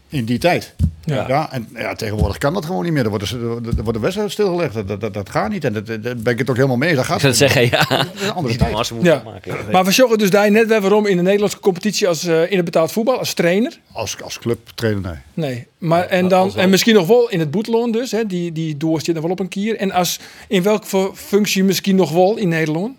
In 0.09 0.25
die 0.25 0.37
tijd. 0.37 0.73
Ja. 1.03 1.25
Ja. 1.27 1.51
en 1.51 1.67
ja, 1.73 1.93
tegenwoordig 1.95 2.37
kan 2.37 2.53
dat 2.53 2.65
gewoon 2.65 2.83
niet 2.83 2.93
meer. 2.93 3.03
Er 3.03 3.09
wordt, 3.09 3.31
er, 3.31 3.83
wordt 3.83 3.95
een 3.95 3.99
wedstrijd 3.99 4.31
stilgelegd. 4.31 4.73
Dat, 4.73 4.87
dat, 4.87 5.01
dat, 5.01 5.13
dat 5.13 5.29
gaat 5.29 5.49
niet. 5.49 5.63
En 5.63 5.73
dat, 5.73 5.85
ben 5.85 6.33
ik 6.33 6.39
het 6.39 6.49
ook 6.49 6.55
helemaal 6.55 6.77
mee 6.77 6.89
eens. 6.89 6.97
Dat 6.97 7.05
gaat 7.05 7.23
Ik 7.23 7.35
zou 7.35 7.51
het 7.51 7.61
niet. 7.61 7.69
zeggen, 7.69 7.97
ja. 7.97 8.03
Dat 8.03 8.13
is 8.15 8.27
een 8.27 8.33
andere 8.33 8.55
tijd. 8.55 8.71
massa 8.71 8.95
Ja. 9.01 9.21
maken. 9.25 9.55
Maar 9.71 9.85
we 9.85 9.91
zorgen 9.91 10.17
dus 10.17 10.29
daar 10.29 10.51
net 10.51 10.67
wel 10.67 10.79
waarom 10.81 11.05
in 11.05 11.15
de 11.17 11.23
Nederlandse 11.23 11.59
competitie 11.59 12.07
als 12.07 12.23
eh, 12.25 12.51
in 12.51 12.55
het 12.55 12.65
betaald 12.65 12.91
voetbal, 12.91 13.17
als 13.17 13.33
trainer. 13.33 13.79
Als, 13.91 14.21
als 14.21 14.39
club 14.39 14.59
trainer, 14.75 15.01
nee. 15.33 15.49
Nee, 15.49 15.67
maar 15.77 16.05
en 16.05 16.27
dan 16.27 16.55
en 16.55 16.69
misschien 16.69 16.95
nog 16.95 17.07
wel 17.07 17.29
in 17.29 17.39
het 17.39 17.51
boetloon 17.51 17.91
dus, 17.91 18.11
hè, 18.11 18.25
die, 18.25 18.51
die 18.51 18.77
doorst 18.77 19.05
je 19.05 19.13
dan 19.13 19.21
wel 19.21 19.31
op 19.31 19.39
een 19.39 19.47
kier. 19.47 19.75
En 19.75 19.91
als 19.91 20.19
in 20.47 20.63
welke 20.63 21.11
functie 21.13 21.63
misschien 21.63 21.95
nog 21.95 22.11
wel 22.11 22.37
in 22.37 22.47
Nederland? 22.49 22.95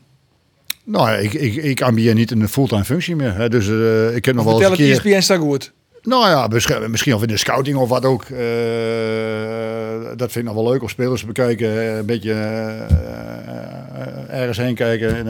Nou, 0.84 1.10
ik, 1.18 1.32
ik, 1.32 1.54
ik 1.54 1.82
ambieer 1.82 2.14
niet 2.14 2.30
een 2.30 2.48
fulltime 2.48 2.84
functie 2.84 3.16
meer. 3.16 3.34
Hè. 3.34 3.48
Dus 3.48 3.68
eh, 3.68 4.16
ik 4.16 4.24
heb 4.24 4.34
nog 4.34 4.44
wel 4.44 4.54
eens 4.54 4.62
Vertel 4.66 4.84
een 4.84 4.92
het 4.92 5.02
keer... 5.02 5.12
ESPN 5.12 5.24
staat 5.24 5.40
goed. 5.40 5.72
Nou 6.02 6.28
ja, 6.28 6.46
misschien, 6.46 6.90
misschien 6.90 7.14
of 7.14 7.22
in 7.22 7.28
de 7.28 7.36
scouting 7.36 7.76
of 7.76 7.88
wat 7.88 8.04
ook. 8.04 8.22
Eh, 8.22 8.38
dat 10.16 10.32
vind 10.32 10.46
ik 10.48 10.54
nog 10.54 10.62
wel 10.62 10.72
leuk. 10.72 10.82
Of 10.82 10.90
spelers 10.90 11.24
bekijken. 11.24 11.68
eh, 11.68 11.96
Een 11.96 12.06
beetje 12.06 12.32
eh, 12.32 12.80
ergens 14.40 14.58
heen 14.58 14.74
kijken. 14.74 15.16
En, 15.16 15.26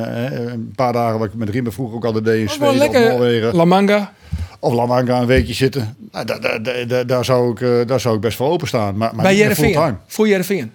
een 0.53 0.73
paar 0.75 0.93
dagen 0.93 1.19
wat 1.19 1.29
ik 1.29 1.35
met 1.35 1.49
Riemen 1.49 1.73
vroeger 1.73 1.97
ook 1.97 2.05
altijd 2.05 2.25
deed 2.25 2.41
in 2.41 2.49
Zweden 2.51 2.75
of 2.75 2.81
lekker. 2.81 3.09
Noorwegen. 3.11 3.55
La 3.57 3.65
Manga. 3.65 4.13
Of 4.61 4.73
Lamanga 4.75 5.21
een 5.21 5.27
weekje 5.27 5.55
zitten. 5.55 5.97
Nou, 6.13 6.25
daar, 6.27 6.41
daar, 6.63 6.87
daar, 6.87 7.07
daar 7.07 7.25
zou 7.25 7.51
ik, 7.51 7.89
daar 7.89 8.01
zou 8.01 8.15
ik 8.15 8.21
best 8.21 8.37
voor 8.37 8.49
openstaan. 8.51 8.97
Maar, 8.97 9.15
maar 9.15 9.25
Bij. 9.25 9.37
Jereveen. 9.37 9.97
Voor 10.07 10.29
Jereveen. 10.29 10.73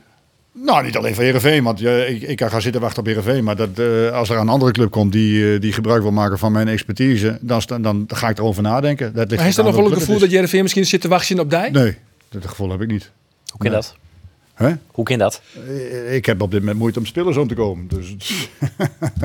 Nou, 0.56 0.84
niet 0.84 0.98
alleen 0.98 1.13
voor 1.16 1.24
Heerenveen, 1.24 1.63
want 1.63 1.82
eh, 1.82 2.10
ik, 2.10 2.22
ik 2.22 2.36
kan 2.38 2.50
gaan 2.50 2.62
zitten 2.62 2.82
wachten 2.82 3.00
op 3.00 3.06
Heerenveen. 3.06 3.44
Maar 3.44 3.56
dat, 3.56 3.80
eh, 3.80 4.12
als 4.12 4.30
er 4.30 4.38
een 4.38 4.50
andere 4.50 4.72
club 4.72 4.92
komt 4.92 5.12
die, 5.12 5.54
eh, 5.54 5.62
die 5.62 5.74
gebruik 5.74 6.02
wil 6.02 6.12
maken 6.12 6.39
van 6.39 6.52
mijn 6.52 6.68
expertise, 6.68 7.38
dan, 7.42 7.62
dan 7.82 8.04
ga 8.08 8.30
ik 8.30 8.38
erover 8.38 8.63
nadenken. 8.63 9.06
Dat 9.06 9.16
ligt 9.24 9.36
Maar 9.36 9.44
heeft 9.46 9.58
er 9.58 9.63
nog 9.63 9.76
wel 9.76 9.86
het 9.89 9.94
gevoel 10.00 10.20
dat 10.20 10.32
Jereveen 10.32 10.62
misschien 10.62 10.86
zit 10.86 11.02
te 11.02 11.08
wachten 11.08 11.39
op 11.39 11.54
is. 11.54 11.70
Nee, 11.72 11.96
dat 12.30 12.46
gevoel 12.46 12.70
heb 12.70 12.82
ik 12.82 12.88
niet. 12.92 13.12
Hoe 13.52 13.60
kan 13.60 13.72
dat? 13.72 13.96
Hè? 14.54 14.72
Hoe 14.88 15.06
kan 15.06 15.18
dat? 15.18 15.42
Ik 16.10 16.26
heb 16.26 16.42
op 16.42 16.52
dit 16.52 16.60
moment 16.60 16.78
moeite 16.80 17.00
om 17.00 17.06
spelers 17.06 17.38
om 17.38 17.48
te 17.48 17.54
komen. 17.54 17.88
Dus 17.88 18.10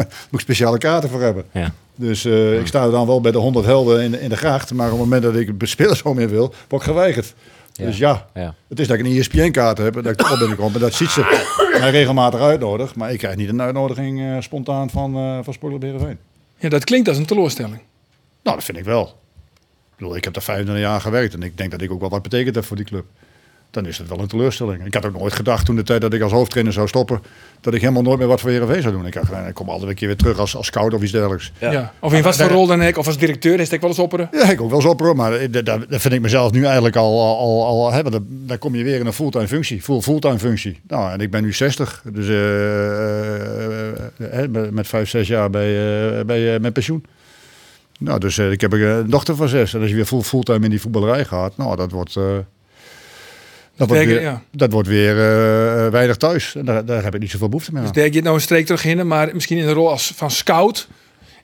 moet 0.05 0.07
ik 0.31 0.41
speciale 0.41 0.79
kaarten 0.79 1.11
voor 1.11 1.21
hebben. 1.23 1.45
Ja. 1.53 1.73
Dus 1.95 2.25
eh, 2.25 2.59
ik 2.61 2.67
sta 2.67 2.91
dan 2.91 3.07
wel 3.07 3.21
bij 3.21 3.33
de 3.33 3.39
100 3.39 3.67
helden 3.67 4.03
in, 4.03 4.11
de- 4.11 4.21
in 4.21 4.29
de 4.29 4.37
gracht. 4.37 4.73
Maar 4.75 4.87
op 4.87 4.93
het 4.93 5.01
moment 5.01 5.23
dat 5.23 5.37
ik 5.37 5.49
een 5.49 5.69
spelersom 5.69 6.19
in 6.19 6.29
wil, 6.29 6.55
word 6.69 6.83
ik 6.83 6.89
geweigerd. 6.89 7.35
Ja. 7.79 7.85
Dus 7.87 7.99
ja, 7.99 8.27
Ja. 8.35 8.55
het 8.69 8.81
is 8.81 8.87
dat 8.89 8.99
ik 8.99 9.05
een 9.07 9.17
ESPN-kaart 9.19 9.79
heb 9.79 9.97
en 9.97 10.03
dat 10.03 10.13
ik 10.13 10.19
toch 10.19 10.39
binnenkom. 10.39 10.75
En 10.75 10.81
dat 10.81 10.95
ziet 10.95 11.11
ze 11.11 11.47
mij 11.81 11.91
regelmatig 11.91 12.41
uitnodigt. 12.41 12.95
Maar 12.97 13.13
ik 13.13 13.19
krijg 13.19 13.37
niet 13.37 13.49
een 13.49 13.63
uitnodiging 13.63 14.21
eh, 14.21 14.37
spontaan 14.41 14.91
van, 14.91 15.15
eh 15.17 15.39
van 15.43 15.53
Sportclub 15.53 15.83
Heerenveen. 15.83 16.19
Ja, 16.59 16.69
dat 16.69 16.85
klinkt 16.85 17.09
als 17.09 17.17
een 17.17 17.27
teleurstelling. 17.27 17.81
Nou, 18.43 18.57
dat 18.57 18.65
vind 18.65 18.79
ik 18.79 18.85
wel. 18.85 19.03
Ik 19.05 19.97
bedoel, 20.05 20.17
ik 20.17 20.25
heb 20.25 20.33
daar 20.35 20.43
25 20.43 20.85
jaar 20.85 21.01
gewerkt 21.01 21.35
en 21.35 21.43
ik 21.43 21.57
denk 21.57 21.71
dat 21.71 21.81
ik 21.81 21.91
ook 21.91 22.01
wel 22.01 22.09
wat 22.09 22.23
betekend 22.23 22.55
heb 22.55 22.65
voor 22.65 22.77
die 22.77 22.85
club. 22.85 23.05
Dan 23.83 23.91
is 23.91 23.99
het 23.99 24.09
wel 24.09 24.19
een 24.19 24.27
teleurstelling. 24.27 24.85
Ik 24.85 24.95
had 24.95 25.07
ook 25.07 25.19
nooit 25.19 25.33
gedacht 25.33 25.67
toen 25.67 25.77
de 25.77 25.83
tijd 25.83 26.01
dat 26.01 26.13
ik 26.13 26.23
als 26.23 26.33
hoofdtrainer 26.33 26.73
zou 26.73 26.89
stoppen, 26.89 27.23
dat 27.61 27.75
ik 27.75 27.81
helemaal 27.81 28.03
nooit 28.03 28.19
meer 28.19 28.29
wat 28.29 28.41
voor 28.41 28.51
Heerenveen 28.51 28.83
zou 28.83 28.95
doen. 28.95 29.07
Ik, 29.07 29.13
dacht, 29.13 29.49
ik 29.49 29.55
kom 29.55 29.69
altijd 29.69 29.89
een 29.89 29.95
keer 29.97 30.07
weer 30.07 30.17
terug 30.17 30.39
als, 30.39 30.57
als 30.57 30.67
scout 30.67 30.95
of 30.95 31.03
iets 31.03 31.13
dergelijks. 31.13 31.53
Ja. 31.59 31.93
Of 32.01 32.13
in 32.13 32.23
wat 32.23 32.37
voor 32.37 32.47
rol 32.47 32.67
dan 32.67 32.83
ik, 32.83 32.99
of 32.99 33.07
als 33.07 33.19
directeur, 33.19 33.61
is 33.61 33.71
ik 33.71 33.81
wel 33.81 33.91
eens 33.91 33.99
opperen. 33.99 34.29
Ja, 34.33 34.51
ik 34.51 34.61
ook 34.61 34.69
wel 34.69 34.79
eens 34.79 34.89
opperen, 34.89 35.17
maar 35.17 35.33
eh, 35.33 35.49
daar 35.63 35.81
vind 35.89 36.15
ik 36.15 36.21
mezelf 36.21 36.53
nu 36.53 36.65
eigenlijk 36.65 36.97
al, 36.97 37.21
al, 37.21 37.39
al, 37.39 37.85
al 37.85 37.93
hebben. 37.93 38.13
Dan, 38.13 38.27
dan 38.29 38.59
kom 38.59 38.75
je 38.75 38.85
weer 38.85 39.01
in 39.01 39.07
een 39.07 39.13
fulltime 39.13 39.49
functie, 39.49 39.83
full, 39.83 40.01
fulltime 40.01 40.39
functie. 40.39 40.81
Nou, 40.89 41.13
en 41.13 41.21
ik 41.21 41.31
ben 41.31 41.43
nu 41.43 41.53
60, 41.53 42.03
dus 42.13 42.27
uh, 42.27 42.35
uh, 44.53 44.71
met 44.71 44.87
5, 44.87 45.09
6 45.09 45.29
jaar 45.29 45.51
bij, 45.51 45.69
uh, 46.19 46.25
bij 46.25 46.55
uh, 46.55 46.61
met 46.61 46.73
pensioen. 46.73 47.05
Nou, 47.99 48.21
dus 48.21 48.39
ik 48.39 48.61
heb 48.61 48.73
een 48.73 49.11
dochter 49.11 49.37
van 49.37 49.49
6 49.49 49.75
en 49.75 49.81
als 49.81 49.89
je 49.91 49.97
weer 49.97 50.05
full, 50.05 50.21
fulltime 50.21 50.65
in 50.65 50.71
die 50.71 50.81
voetballerij 50.81 51.25
gaat, 51.25 51.57
nou, 51.57 51.77
dat 51.77 51.91
wordt... 51.91 52.17
Dat 53.79 53.89
wordt, 53.89 54.05
weer, 54.05 54.21
ja. 54.21 54.43
dat 54.51 54.73
wordt 54.73 54.89
weer 54.89 55.15
uh, 55.15 55.89
weinig 55.89 56.17
thuis. 56.17 56.55
En 56.55 56.65
daar, 56.65 56.85
daar 56.85 57.03
heb 57.03 57.15
ik 57.15 57.21
niet 57.21 57.31
zoveel 57.31 57.49
behoefte 57.49 57.73
meer 57.73 57.81
aan. 57.81 57.87
Dus 57.87 58.03
denk 58.03 58.15
je 58.15 58.23
nou 58.23 58.35
een 58.35 58.41
streek 58.41 58.67
terug 58.67 58.85
in, 58.85 59.07
maar 59.07 59.31
misschien 59.33 59.59
in 59.59 59.67
de 59.67 59.73
rol 59.73 59.91
als 59.91 60.13
van 60.17 60.31
scout. 60.31 60.89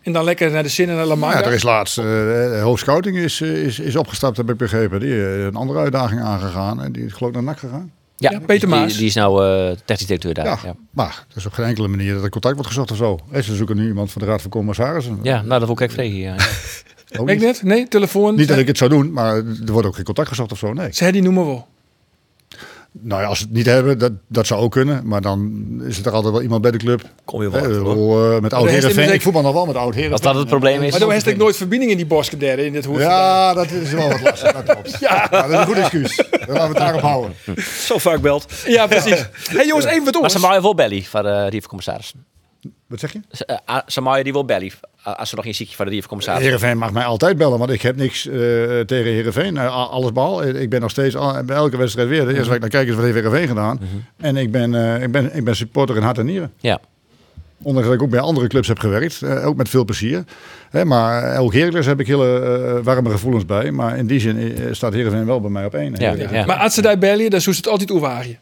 En 0.02 0.12
dan 0.12 0.24
lekker 0.24 0.50
naar 0.50 0.62
de 0.62 0.68
zin 0.68 0.88
en 0.88 0.94
naar 0.96 1.06
La 1.06 1.14
Manga. 1.14 1.38
Ja, 1.38 1.44
er 1.44 1.52
is 1.52 1.62
laatst, 1.62 1.98
uh, 1.98 2.62
hoofdscouting 2.62 3.16
is, 3.16 3.40
is, 3.40 3.78
is 3.78 3.96
opgestapt, 3.96 4.36
heb 4.36 4.50
ik 4.50 4.56
begrepen. 4.56 5.00
Die 5.00 5.10
uh, 5.10 5.44
een 5.44 5.54
andere 5.54 5.78
uitdaging 5.78 6.20
aangegaan. 6.20 6.82
En 6.82 6.92
die 6.92 7.04
is 7.04 7.12
geloof 7.12 7.30
ik 7.30 7.36
naar 7.36 7.44
NAC 7.44 7.58
gegaan. 7.58 7.92
Ja, 8.16 8.30
ja 8.30 8.40
Peter 8.40 8.68
Maas. 8.68 8.88
Die, 8.88 8.96
die, 8.96 9.06
is 9.06 9.14
nou 9.14 9.46
uh, 9.46 9.76
technisch 9.84 10.06
directeur 10.06 10.34
daar. 10.34 10.44
Ja, 10.44 10.58
ja, 10.64 10.74
maar 10.90 11.24
er 11.30 11.36
is 11.36 11.46
op 11.46 11.52
geen 11.52 11.66
enkele 11.66 11.88
manier 11.88 12.14
dat 12.14 12.22
er 12.22 12.30
contact 12.30 12.54
wordt 12.54 12.70
gezocht 12.70 12.90
of 12.90 12.96
zo. 12.96 13.18
ze 13.42 13.54
zoeken 13.54 13.76
nu 13.76 13.86
iemand 13.86 14.12
van 14.12 14.22
de 14.22 14.28
Raad 14.28 14.42
van 14.42 14.50
Commissarissen. 14.50 15.18
Ja, 15.22 15.42
nou 15.42 15.60
dat 15.60 15.68
wil 15.68 15.82
ik 15.82 15.90
vregen. 15.90 16.18
Ja. 16.18 16.36
Ook 17.18 17.28
niet. 17.28 17.40
net? 17.40 17.62
Nee, 17.62 17.88
telefoon. 17.88 18.34
Niet 18.34 18.48
dat 18.48 18.58
ik 18.58 18.66
het 18.66 18.78
zou 18.78 18.90
doen, 18.90 19.12
maar 19.12 19.36
er 19.36 19.72
wordt 19.72 19.86
ook 19.86 19.94
geen 19.94 20.04
contact 20.04 20.28
gezocht 20.28 20.52
of 20.52 20.58
zo. 20.58 20.72
Nee. 20.72 20.88
Zij 20.92 21.12
die 21.12 21.22
noemen 21.22 21.46
we. 21.46 21.60
Nou 23.00 23.22
ja, 23.22 23.28
als 23.28 23.38
ze 23.38 23.44
het 23.44 23.52
niet 23.52 23.66
hebben, 23.66 23.98
dat, 23.98 24.12
dat 24.28 24.46
zou 24.46 24.60
ook 24.60 24.70
kunnen. 24.70 25.06
Maar 25.06 25.20
dan 25.20 25.64
is 25.86 26.04
er 26.04 26.12
altijd 26.12 26.32
wel 26.32 26.42
iemand 26.42 26.62
bij 26.62 26.70
de 26.70 26.78
club. 26.78 27.02
Kom 27.24 27.42
je 27.42 27.50
wel. 27.50 28.34
Uh, 28.34 28.40
met 28.40 28.52
oud 28.52 28.68
Heerenveen. 28.68 29.12
Ik 29.12 29.22
voetbal 29.22 29.42
nog 29.42 29.52
wel 29.52 29.66
met 29.66 29.76
oud 29.76 29.94
Heerenveen. 29.94 30.12
Als 30.12 30.20
dat 30.20 30.34
het 30.34 30.48
probleem 30.48 30.82
is. 30.82 30.90
Maar 30.90 31.00
dan 31.00 31.10
heeft 31.10 31.26
ik 31.26 31.36
nooit 31.36 31.56
verbinding 31.56 31.90
in 31.90 31.96
die 31.96 32.06
bosken 32.06 32.38
derde 32.38 32.64
in 32.64 32.72
dit 32.72 32.84
hoofd. 32.84 33.00
Ja, 33.00 33.54
dat 33.54 33.70
is 33.70 33.92
wel 33.92 34.08
wat 34.08 34.20
lastig. 34.20 34.52
Dat 34.52 34.62
klopt. 34.62 34.96
ja. 35.00 35.26
dat 35.26 35.48
is 35.48 35.56
een 35.56 35.66
goed 35.66 35.76
excuus. 35.76 36.16
Dan 36.16 36.26
laten 36.38 36.54
we 36.54 36.60
het 36.60 36.76
daarop 36.76 37.00
houden. 37.00 37.34
Zo 37.86 37.98
vaak 37.98 38.20
belt. 38.20 38.52
Ja, 38.66 38.86
precies. 38.86 39.28
hey, 39.32 39.66
jongens, 39.66 39.86
even 39.86 40.04
wat 40.04 40.14
ons. 40.14 40.22
Maar 40.22 40.30
ze 40.30 40.38
maken 40.38 40.62
wel 40.62 40.74
belly 40.74 41.02
van 41.02 41.26
uh, 41.26 41.48
die 41.48 41.66
commissaris. 41.66 42.14
Wat 42.86 43.00
zeg 43.00 43.12
je? 43.12 43.20
Uh, 43.46 43.78
Samaya 43.86 44.22
die 44.22 44.32
wil 44.32 44.44
belly 44.44 44.72
als 45.04 45.30
er 45.30 45.36
nog 45.36 45.46
een 45.46 45.54
ziekje 45.54 45.76
van 45.76 45.84
de 45.84 45.90
diervercommissaris. 45.90 46.42
Heerenveen 46.42 46.78
mag 46.78 46.92
mij 46.92 47.04
altijd 47.04 47.36
bellen, 47.36 47.58
want 47.58 47.70
ik 47.70 47.82
heb 47.82 47.96
niks 47.96 48.26
uh, 48.26 48.34
tegen 48.80 49.12
Heerenveen. 49.12 49.54
Uh, 49.54 49.90
alles 49.90 50.12
behalve. 50.12 50.60
Ik 50.60 50.70
ben 50.70 50.80
nog 50.80 50.90
steeds 50.90 51.14
bij 51.44 51.56
elke 51.56 51.76
wedstrijd 51.76 52.08
weer. 52.08 52.28
Eerst 52.28 52.46
wat 52.46 52.54
ik 52.54 52.60
naar 52.60 52.70
kijk 52.70 52.88
is 52.88 52.94
wat 52.94 53.04
heeft 53.04 53.16
Heerenveen 53.16 53.48
gedaan. 53.48 53.78
-hmm. 53.78 54.04
En 54.16 54.36
ik 54.36 54.50
ben, 54.50 54.72
uh, 54.72 55.02
ik, 55.02 55.12
ben, 55.12 55.36
ik 55.36 55.44
ben 55.44 55.56
supporter 55.56 55.96
in 55.96 56.02
hart 56.02 56.18
en 56.18 56.26
nieren. 56.26 56.52
Ja. 56.56 56.80
Ondanks 57.62 57.88
dat 57.88 57.96
ik 57.96 58.02
ook 58.02 58.10
bij 58.10 58.20
andere 58.20 58.46
clubs 58.46 58.68
heb 58.68 58.78
gewerkt. 58.78 59.24
ook 59.24 59.56
met 59.56 59.68
veel 59.68 59.84
plezier. 59.84 60.24
Hè, 60.70 60.84
maar 60.84 61.38
ook 61.38 61.52
Heracles 61.52 61.86
heb 61.86 62.00
ik 62.00 62.06
hele 62.06 62.80
warme 62.82 63.10
gevoelens 63.10 63.46
bij. 63.46 63.70
Maar 63.70 63.96
in 63.96 64.06
die 64.06 64.20
zin 64.20 64.56
staat 64.70 64.92
Heerenveen 64.92 65.26
wel 65.26 65.40
bij 65.40 65.50
mij 65.50 65.64
op 65.64 65.74
één. 65.74 65.94
Ja, 65.94 66.12
ja. 66.12 66.44
Maar 66.44 66.56
als 66.56 66.74
ze 66.74 66.82
daar 66.82 66.98
bellen, 66.98 67.30
dan 67.30 67.40
zoest 67.40 67.56
het 67.56 67.68
altijd 67.68 67.90
oerwagen 67.90 68.38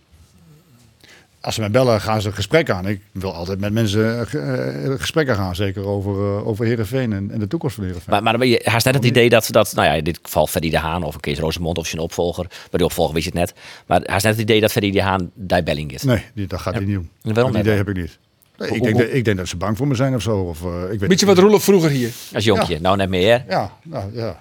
als 1.42 1.54
ze 1.54 1.60
mij 1.60 1.70
bellen, 1.70 2.00
gaan 2.00 2.20
ze 2.20 2.28
een 2.28 2.34
gesprek 2.34 2.70
aan. 2.70 2.86
Ik 2.86 3.00
wil 3.12 3.34
altijd 3.34 3.60
met 3.60 3.72
mensen 3.72 4.26
uh, 4.34 4.94
gesprekken 4.98 5.34
gaan, 5.34 5.54
zeker 5.54 5.86
over, 5.86 6.12
uh, 6.12 6.46
over 6.46 6.64
Heerenveen 6.64 7.12
en, 7.12 7.30
en 7.30 7.38
de 7.38 7.46
toekomst 7.46 7.74
van 7.74 7.84
Heerenveen. 7.84 8.22
Maar, 8.22 8.38
maar 8.38 8.46
je 8.46 8.60
haast 8.64 8.84
net 8.84 8.94
het 8.94 9.04
idee 9.04 9.28
dat, 9.28 9.48
dat, 9.50 9.72
nou 9.74 9.88
ja, 9.88 9.94
in 9.94 10.04
dit 10.04 10.18
geval 10.22 10.46
Freddy 10.46 10.70
de 10.70 10.78
Haan 10.78 11.02
of 11.02 11.14
een 11.14 11.20
Kees 11.20 11.38
Rosemond 11.38 11.78
of 11.78 11.86
zijn 11.86 12.02
opvolger, 12.02 12.46
bij 12.46 12.78
de 12.78 12.84
opvolger 12.84 13.14
weet 13.14 13.24
je 13.24 13.28
het 13.28 13.38
net, 13.38 13.54
maar 13.86 14.00
haast 14.04 14.24
net 14.24 14.32
het 14.32 14.42
idee 14.42 14.60
dat 14.60 14.70
Freddy 14.70 14.90
de 14.90 15.02
Haan 15.02 15.30
daar 15.34 15.62
belling 15.62 15.92
is. 15.92 16.02
Nee, 16.02 16.24
die, 16.34 16.46
dat 16.46 16.60
gaat 16.60 16.74
hij 16.74 16.84
niet 16.84 16.94
doen. 16.94 17.10
En 17.22 17.34
waarom 17.34 17.52
dat 17.52 17.62
idee 17.62 17.76
heb 17.76 17.88
ik 17.88 17.96
niet. 17.96 18.18
Nee, 18.58 18.70
ik, 18.70 18.82
denk 18.82 18.98
dat, 18.98 19.08
ik 19.12 19.24
denk 19.24 19.36
dat 19.36 19.48
ze 19.48 19.56
bang 19.56 19.76
voor 19.76 19.86
me 19.86 19.94
zijn 19.94 20.14
of 20.14 20.22
zo. 20.22 20.38
Of, 20.38 20.62
uh, 20.62 20.82
ik 20.92 21.00
weet 21.00 21.08
Weet 21.08 21.20
je 21.20 21.26
wat 21.26 21.38
Roelof 21.38 21.64
vroeger 21.64 21.90
hier? 21.90 22.10
Als 22.34 22.44
jonkje, 22.44 22.74
ja. 22.74 22.80
nou 22.80 22.96
net 22.96 23.08
meer. 23.08 23.44
Ja, 23.48 23.72
nou, 23.82 24.14
ja. 24.14 24.40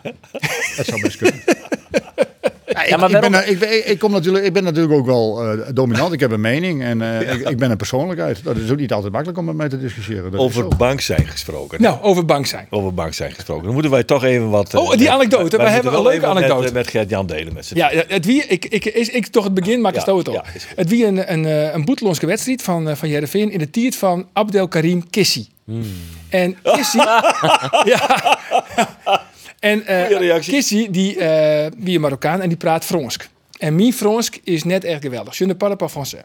dat 0.78 0.86
zou 0.86 1.02
best 1.02 1.18
kunnen. 1.18 1.44
Ja, 2.92 3.06
ik, 3.06 3.30
maar 3.32 3.48
ik, 3.48 3.60
ben, 3.60 3.78
ik, 3.78 3.86
ik, 3.86 4.00
kom 4.00 4.12
natuurlijk, 4.12 4.46
ik 4.46 4.54
ben 4.54 4.64
natuurlijk 4.64 4.94
ook 4.94 5.06
wel 5.06 5.56
uh, 5.56 5.62
dominant. 5.74 6.14
Ik 6.14 6.20
heb 6.20 6.32
een 6.32 6.42
mening 6.42 6.84
en 6.84 7.02
uh, 7.02 7.22
ja. 7.22 7.30
ik, 7.30 7.50
ik, 7.50 7.58
ben 7.58 7.72
een 7.72 7.78
persoonlijkheid. 7.78 8.44
Dat 8.44 8.58
is 8.58 8.72
ook 8.72 8.78
niet 8.78 8.94
altijd 8.94 9.12
makkelijk 9.12 9.40
om 9.40 9.46
met 9.46 9.56
mij 9.56 9.70
te 9.70 9.80
discussiëren. 9.80 10.32
Dat 10.32 10.40
over 10.40 10.68
bank 10.78 11.02
zijn 11.02 11.28
gesproken. 11.28 11.82
Nou, 11.82 12.02
over 12.02 12.26
bank 12.26 12.46
zijn. 12.46 12.68
Over 12.70 12.94
bank 12.94 13.14
zijn 13.14 13.32
gesproken. 13.32 13.64
Dan 13.64 13.74
moeten 13.74 13.92
wij 13.92 14.04
toch 14.04 14.24
even 14.24 14.50
wat... 14.50 14.74
Oh, 14.74 14.92
die 14.92 15.12
anekdote. 15.12 15.58
We 15.58 15.64
hebben 15.64 15.94
een 15.94 16.04
leuke 16.04 16.26
anekdote. 16.26 16.64
Met, 16.64 16.74
met 16.74 16.88
Gert-Jan 16.88 17.26
delen 17.26 17.54
met 17.54 17.66
z'n 17.66 17.76
Ja, 17.76 17.92
het 18.08 18.26
wie, 18.26 18.46
ik, 18.46 18.66
ik, 18.66 18.86
is, 18.86 19.10
ik 19.10 19.28
toch 19.28 19.44
het 19.44 19.54
begin, 19.54 19.82
maak 19.82 19.96
ik 19.96 20.06
ja, 20.06 20.16
het 20.16 20.28
op. 20.28 20.46
het 20.76 20.90
wie 20.90 21.06
een, 21.06 21.32
een, 21.32 21.74
een 21.76 21.86
boetelonske 21.86 22.26
wedstrijd 22.26 22.62
van, 22.62 22.98
van 22.98 23.10
Jereveen 23.10 23.52
in 23.52 23.60
de 23.60 23.70
tiert 23.70 23.96
van 23.96 24.28
Abdel 24.34 24.68
Karim 24.68 25.10
Kissi. 25.10 25.48
Hmm. 25.66 25.84
En 26.30 26.58
Kissi... 26.64 26.98
ja... 27.92 28.40
En 29.62 29.84
uh, 29.90 30.40
Kissy, 30.40 30.90
die, 30.90 31.16
uh, 31.16 31.66
wie 31.78 31.96
een 31.96 32.02
Marokkaan 32.02 32.42
en 32.42 32.50
die 32.50 32.58
praat 32.58 32.86
Fransk. 32.86 33.30
En 33.58 33.76
mijn 33.76 33.94
Fransk 33.94 34.40
is 34.44 34.64
net 34.64 34.84
echt 34.84 35.02
geweldig. 35.02 35.38
Je 35.38 35.46
ne 35.46 35.56
parle 35.56 35.76
pas 35.76 35.92
français. 35.92 36.24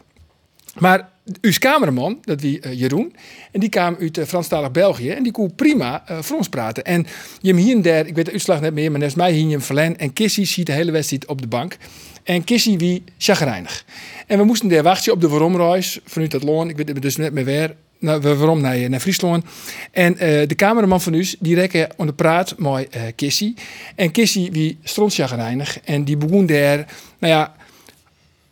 Maar 0.78 1.08
uw 1.40 1.52
cameraman, 1.58 2.18
dat 2.24 2.40
wie 2.40 2.60
uh, 2.66 2.72
Jeroen, 2.72 3.14
en 3.52 3.60
die 3.60 3.68
kwam 3.68 3.96
uit 4.00 4.18
uh, 4.18 4.24
Franstalig 4.24 4.70
België 4.70 5.10
en 5.10 5.22
die 5.22 5.32
kon 5.32 5.54
prima 5.54 6.04
uh, 6.10 6.22
Frans 6.22 6.48
praten. 6.48 6.84
En 6.84 7.06
je 7.40 7.48
hem 7.48 7.56
hier 7.56 7.74
en 7.74 7.82
daar, 7.82 8.06
ik 8.06 8.14
weet 8.14 8.24
de 8.24 8.32
uitslag 8.32 8.60
net 8.60 8.74
meer, 8.74 8.90
maar 8.90 9.00
net 9.00 9.16
mij 9.16 9.32
hier 9.32 9.50
hem 9.50 9.60
verlen 9.60 9.98
en 9.98 10.12
Kissy 10.12 10.44
ziet 10.44 10.66
de 10.66 10.72
hele 10.72 10.92
wedstrijd 10.92 11.26
op 11.26 11.40
de 11.40 11.46
bank. 11.46 11.76
En 12.22 12.44
Kissy 12.44 12.76
wie 12.76 13.04
chagrijnig. 13.18 13.84
En 14.26 14.38
we 14.38 14.44
moesten 14.44 14.68
daar 14.68 14.82
wachten 14.82 15.12
op 15.12 15.20
de 15.20 15.28
Waromreis 15.28 16.00
vanuit 16.04 16.32
het 16.32 16.42
loon. 16.42 16.68
Ik 16.68 16.76
weet 16.76 16.88
het 16.88 17.02
dus 17.02 17.16
net 17.16 17.32
meer 17.32 17.44
weer 17.44 17.74
nou, 17.98 18.20
waarom 18.20 18.60
naar, 18.60 18.90
naar 18.90 19.00
Friesland. 19.00 19.44
En 19.90 20.12
uh, 20.12 20.18
de 20.18 20.54
cameraman 20.56 21.00
van 21.00 21.14
u, 21.14 21.26
die 21.38 21.54
rekken 21.54 21.88
onder 21.96 22.14
praat 22.14 22.54
mooi 22.58 22.86
uh, 22.96 23.02
Kissy. 23.14 23.54
En 23.94 24.10
Kissy 24.10 24.50
wie 24.50 24.78
strontjagreinig. 24.82 25.80
En 25.80 26.04
die 26.04 26.16
begon 26.16 26.46
daar, 26.46 26.76
nou 27.18 27.32
ja, 27.32 27.54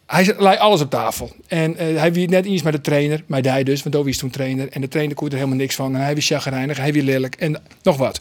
hij 0.07 0.35
lei 0.39 0.59
alles 0.59 0.81
op 0.81 0.91
tafel. 0.91 1.33
En 1.47 1.71
uh, 1.71 1.99
hij 1.99 2.13
wie 2.13 2.29
net 2.29 2.47
iets 2.47 2.63
met 2.63 2.73
de 2.73 2.81
trainer, 2.81 3.25
maar 3.27 3.43
hij 3.43 3.65
dus, 3.65 3.83
want 3.83 3.95
Dovi 3.95 4.11
is 4.11 4.19
toen 4.19 4.31
trainer. 4.31 4.69
En 4.69 4.81
de 4.81 4.89
trainer 4.89 5.17
kon 5.17 5.29
er 5.29 5.35
helemaal 5.35 5.57
niks 5.57 5.75
van. 5.75 5.95
En 5.95 6.01
hij 6.01 6.15
was 6.15 6.27
chagrijnig, 6.27 6.77
hij 6.77 6.93
wie 6.93 7.03
lelijk 7.03 7.35
en 7.35 7.63
nog 7.83 7.97
wat. 7.97 8.19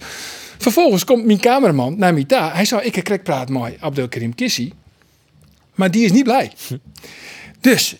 Vervolgens 0.57 1.03
komt 1.03 1.26
mijn 1.26 1.39
cameraman 1.39 1.97
naar 1.97 2.13
mij 2.13 2.24
daar. 2.28 2.55
Hij 2.55 2.65
zou, 2.65 2.84
ik 2.84 3.03
krek 3.03 3.24
praat 3.24 3.49
mooi, 3.49 3.76
Abdelkarim 3.80 4.36
Kissy. 4.36 4.71
Maar 5.76 5.91
die 5.91 6.05
is 6.05 6.11
niet 6.11 6.24
blij. 6.24 6.51
Dus 7.61 7.95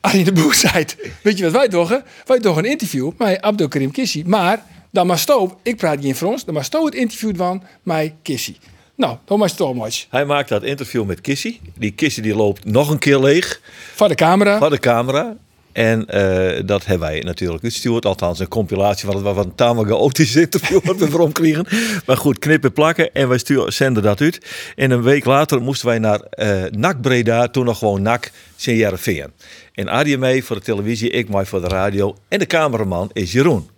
Arjen 0.00 0.24
de 0.24 0.32
Boer 0.32 0.54
zei 0.54 0.84
weet 1.22 1.38
je 1.38 1.44
wat 1.44 1.52
wij 1.52 1.68
doen? 1.68 2.02
Wij 2.26 2.38
doen 2.38 2.58
een 2.58 2.64
interview 2.64 3.10
met 3.18 3.40
Abdel 3.40 3.68
Karim 3.68 3.90
Kissi. 3.90 4.24
Maar 4.26 4.62
dan 4.90 5.06
maar 5.06 5.18
stoop, 5.18 5.58
ik 5.62 5.76
praat 5.76 5.96
niet 5.96 6.04
in 6.04 6.14
Frans, 6.14 6.44
dan 6.44 6.54
maar 6.54 6.64
stoop 6.64 6.84
het 6.84 6.94
interview 6.94 7.36
van 7.36 7.62
mij 7.82 8.14
Kissi. 8.22 8.56
Nou, 8.94 9.16
dan 9.24 9.38
maar 9.38 9.48
stoop 9.48 9.88
Hij 10.10 10.24
maakt 10.24 10.48
dat 10.48 10.62
interview 10.62 11.04
met 11.04 11.20
Kissi. 11.20 11.60
Die 11.78 11.90
Kissi 11.90 12.22
die 12.22 12.34
loopt 12.34 12.64
nog 12.64 12.90
een 12.90 12.98
keer 12.98 13.18
leeg. 13.18 13.60
Van 13.94 14.08
de 14.08 14.14
camera. 14.14 14.58
Van 14.58 14.70
de 14.70 14.78
camera. 14.78 15.36
En 15.72 16.06
uh, 16.14 16.60
dat 16.66 16.86
hebben 16.86 17.08
wij 17.08 17.20
natuurlijk 17.20 17.62
uitgestuurd. 17.62 18.06
Althans, 18.06 18.38
een 18.38 18.48
compilatie 18.48 19.06
van 19.06 19.14
het 19.14 19.24
wat 19.24 19.44
een 19.44 19.54
tamelijk 19.54 19.90
chaotisch 19.90 20.36
interview 20.36 20.80
wat 20.84 20.96
we 20.96 21.10
voor 21.10 21.32
kregen. 21.32 21.66
Maar 22.06 22.16
goed, 22.16 22.38
knippen, 22.38 22.72
plakken 22.72 23.12
en 23.12 23.28
wij 23.28 23.38
sturen, 23.38 23.72
zenden 23.72 24.02
dat 24.02 24.20
uit. 24.20 24.46
En 24.76 24.90
een 24.90 25.02
week 25.02 25.24
later 25.24 25.60
moesten 25.60 25.88
wij 25.88 25.98
naar 25.98 26.20
uh, 26.34 26.62
NAC 26.70 27.00
Breda, 27.00 27.48
toen 27.48 27.64
nog 27.64 27.78
gewoon 27.78 28.02
NAC 28.02 28.30
Sint-Jereveen. 28.56 29.32
En 29.80 29.88
Arie 29.88 30.18
mee 30.18 30.44
voor 30.44 30.56
de 30.56 30.62
televisie, 30.62 31.10
ik 31.10 31.28
mij 31.28 31.46
voor 31.46 31.60
de 31.60 31.68
radio. 31.68 32.16
En 32.28 32.38
de 32.38 32.46
cameraman 32.46 33.10
is 33.12 33.32
Jeroen. 33.32 33.68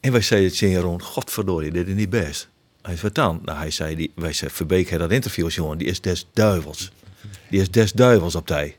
En 0.00 0.12
wij 0.12 0.20
zeiden 0.20 0.50
tegen 0.52 0.68
Jeroen, 0.68 1.02
godverdorie, 1.02 1.70
dit 1.70 1.88
is 1.88 1.94
niet 1.94 2.10
best. 2.10 2.48
Hij 2.82 2.96
zei, 2.96 3.12
dan? 3.12 3.40
Nou, 3.44 3.58
hij 3.58 3.70
zei, 3.70 3.96
die, 3.96 4.12
wij 4.14 4.32
zei, 4.32 4.50
Verbeek 4.50 4.90
had 4.90 4.98
dat 4.98 5.10
interview, 5.10 5.50
jongen, 5.50 5.78
die 5.78 5.86
is 5.86 6.00
des 6.00 6.26
duivels. 6.32 6.92
Die 7.50 7.60
is 7.60 7.70
des 7.70 7.92
duivels 7.92 8.34
op 8.34 8.48
hij. 8.48 8.76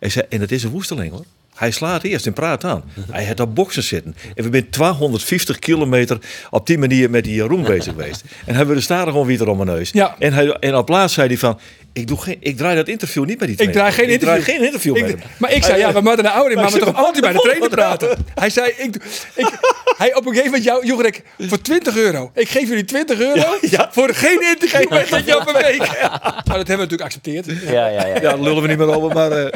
En, 0.00 0.40
het 0.40 0.52
is 0.52 0.62
een 0.62 0.70
woesteling 0.70 1.12
hoor. 1.12 1.24
Hij 1.58 1.70
slaat 1.70 2.02
eerst 2.02 2.26
en 2.26 2.32
praat 2.32 2.64
aan. 2.64 2.84
Hij 3.10 3.26
had 3.26 3.40
op 3.40 3.54
boksen 3.54 3.82
zitten. 3.82 4.16
En 4.34 4.44
we 4.44 4.48
zijn 4.52 4.70
250 4.70 5.58
kilometer 5.58 6.18
op 6.50 6.66
die 6.66 6.78
manier 6.78 7.10
met 7.10 7.24
die 7.24 7.34
Jeroen 7.34 7.62
bezig 7.62 7.92
geweest. 7.92 8.24
En 8.44 8.54
hebben 8.54 8.74
we 8.74 8.80
de 8.80 8.86
staren 8.86 9.12
gewoon 9.12 9.26
weer 9.26 9.48
om 9.48 9.56
mijn 9.56 9.68
neus. 9.68 9.90
Ja. 9.90 10.16
En, 10.18 10.32
hij, 10.32 10.48
en 10.48 10.76
op 10.76 10.88
laatst 10.88 11.14
zei 11.14 11.28
hij 11.28 11.36
van... 11.36 11.58
Ik, 11.92 12.06
doe 12.06 12.18
geen, 12.20 12.36
ik 12.40 12.56
draai 12.56 12.76
dat 12.76 12.88
interview 12.88 13.24
niet 13.24 13.38
met 13.38 13.48
die 13.48 13.56
trainer. 13.56 13.76
Ik 13.76 13.82
draai 13.82 13.92
geen 13.92 14.14
ik 14.14 14.20
interview. 14.20 14.44
Draai 14.44 14.58
geen 14.58 14.66
interview 14.66 14.96
ik, 14.96 15.02
met 15.02 15.10
hem. 15.10 15.30
Maar 15.38 15.52
ik 15.52 15.64
zei, 15.64 15.78
ja, 15.78 15.92
we 15.92 16.00
moeten 16.00 16.24
naar 16.24 16.32
ouder, 16.32 16.56
maar 16.56 16.70
we 16.70 16.78
toch 16.78 16.94
altijd 16.94 17.24
bij 17.24 17.32
de 17.32 17.38
trainer 17.38 17.68
praten. 17.68 18.26
Hij 18.34 18.50
zei, 18.50 18.72
ik, 18.76 18.96
ik, 19.34 19.58
hij 19.98 20.14
op 20.14 20.26
een 20.26 20.32
gegeven 20.32 20.44
moment, 20.44 20.64
jou, 20.64 20.86
Jorek, 20.86 21.22
voor 21.38 21.60
20 21.60 21.96
euro. 21.96 22.30
Ik 22.34 22.48
geef 22.48 22.68
jullie 22.68 22.84
20 22.84 23.20
euro 23.20 23.34
ja, 23.34 23.58
ja. 23.60 23.88
voor 23.92 24.14
geen 24.14 24.40
interview 24.40 24.90
met 24.90 25.08
je 25.26 25.36
op 25.36 25.48
een 25.48 25.62
week. 25.62 25.84
Ja. 26.00 26.20
Maar 26.48 26.56
dat 26.56 26.68
hebben 26.68 26.88
we 26.88 26.94
natuurlijk 26.94 27.24
geaccepteerd. 27.24 27.72
Ja, 27.72 27.86
ja, 27.88 28.06
ja. 28.06 28.14
ja 28.14 28.20
daar 28.20 28.40
lullen 28.40 28.62
we 28.62 28.68
niet 28.68 28.78
meer 28.78 28.94
over, 28.94 29.14
maar 29.14 29.32
uh, 29.32 29.46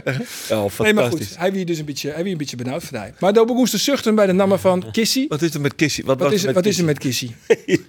ja, 0.48 0.64
Nee, 0.78 0.94
maar 0.94 1.10
goed, 1.10 1.38
hij 1.38 1.52
wie 1.52 1.64
dus 1.64 1.78
een 1.78 1.84
beetje, 1.92 2.10
hij 2.10 2.22
wie 2.22 2.32
een 2.32 2.38
beetje 2.38 2.56
benauwd 2.56 2.82
voor 2.82 2.98
hij. 2.98 3.14
Maar 3.18 3.32
dan 3.32 3.46
begon 3.46 3.64
te 3.64 3.78
zuchten 3.78 4.14
bij 4.14 4.26
de 4.26 4.32
namen 4.32 4.60
van 4.60 4.90
Kissy. 4.92 5.26
Wat 5.28 5.42
is 5.42 5.54
er 5.54 5.60
met 5.60 5.74
Kissy? 5.74 6.02
Wat, 6.04 6.18
wat, 6.18 6.32
is, 6.32 6.44
wat 6.44 6.66
is 6.66 6.78
er 6.78 6.84
met 6.84 6.98
Kissy? 6.98 7.30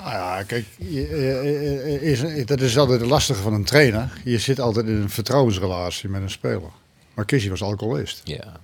Ah 0.00 0.12
ja, 0.12 0.42
kijk, 0.46 0.64
je- 0.76 1.06
eh, 1.06 1.94
eh, 1.94 2.02
is, 2.02 2.44
dat 2.46 2.60
is 2.60 2.78
altijd 2.78 3.00
het 3.00 3.08
lastige 3.10 3.42
van 3.42 3.52
een 3.52 3.64
trainer. 3.64 4.10
Je 4.24 4.38
zit 4.38 4.60
altijd 4.60 4.86
in 4.86 4.94
een 4.94 5.10
vertrouwensrelatie 5.10 6.08
met 6.08 6.22
een 6.22 6.30
speler. 6.30 6.70
Maar 7.14 7.24
Kissy 7.24 7.48
was 7.48 7.62
alcoholist. 7.62 8.20
Ja. 8.24 8.56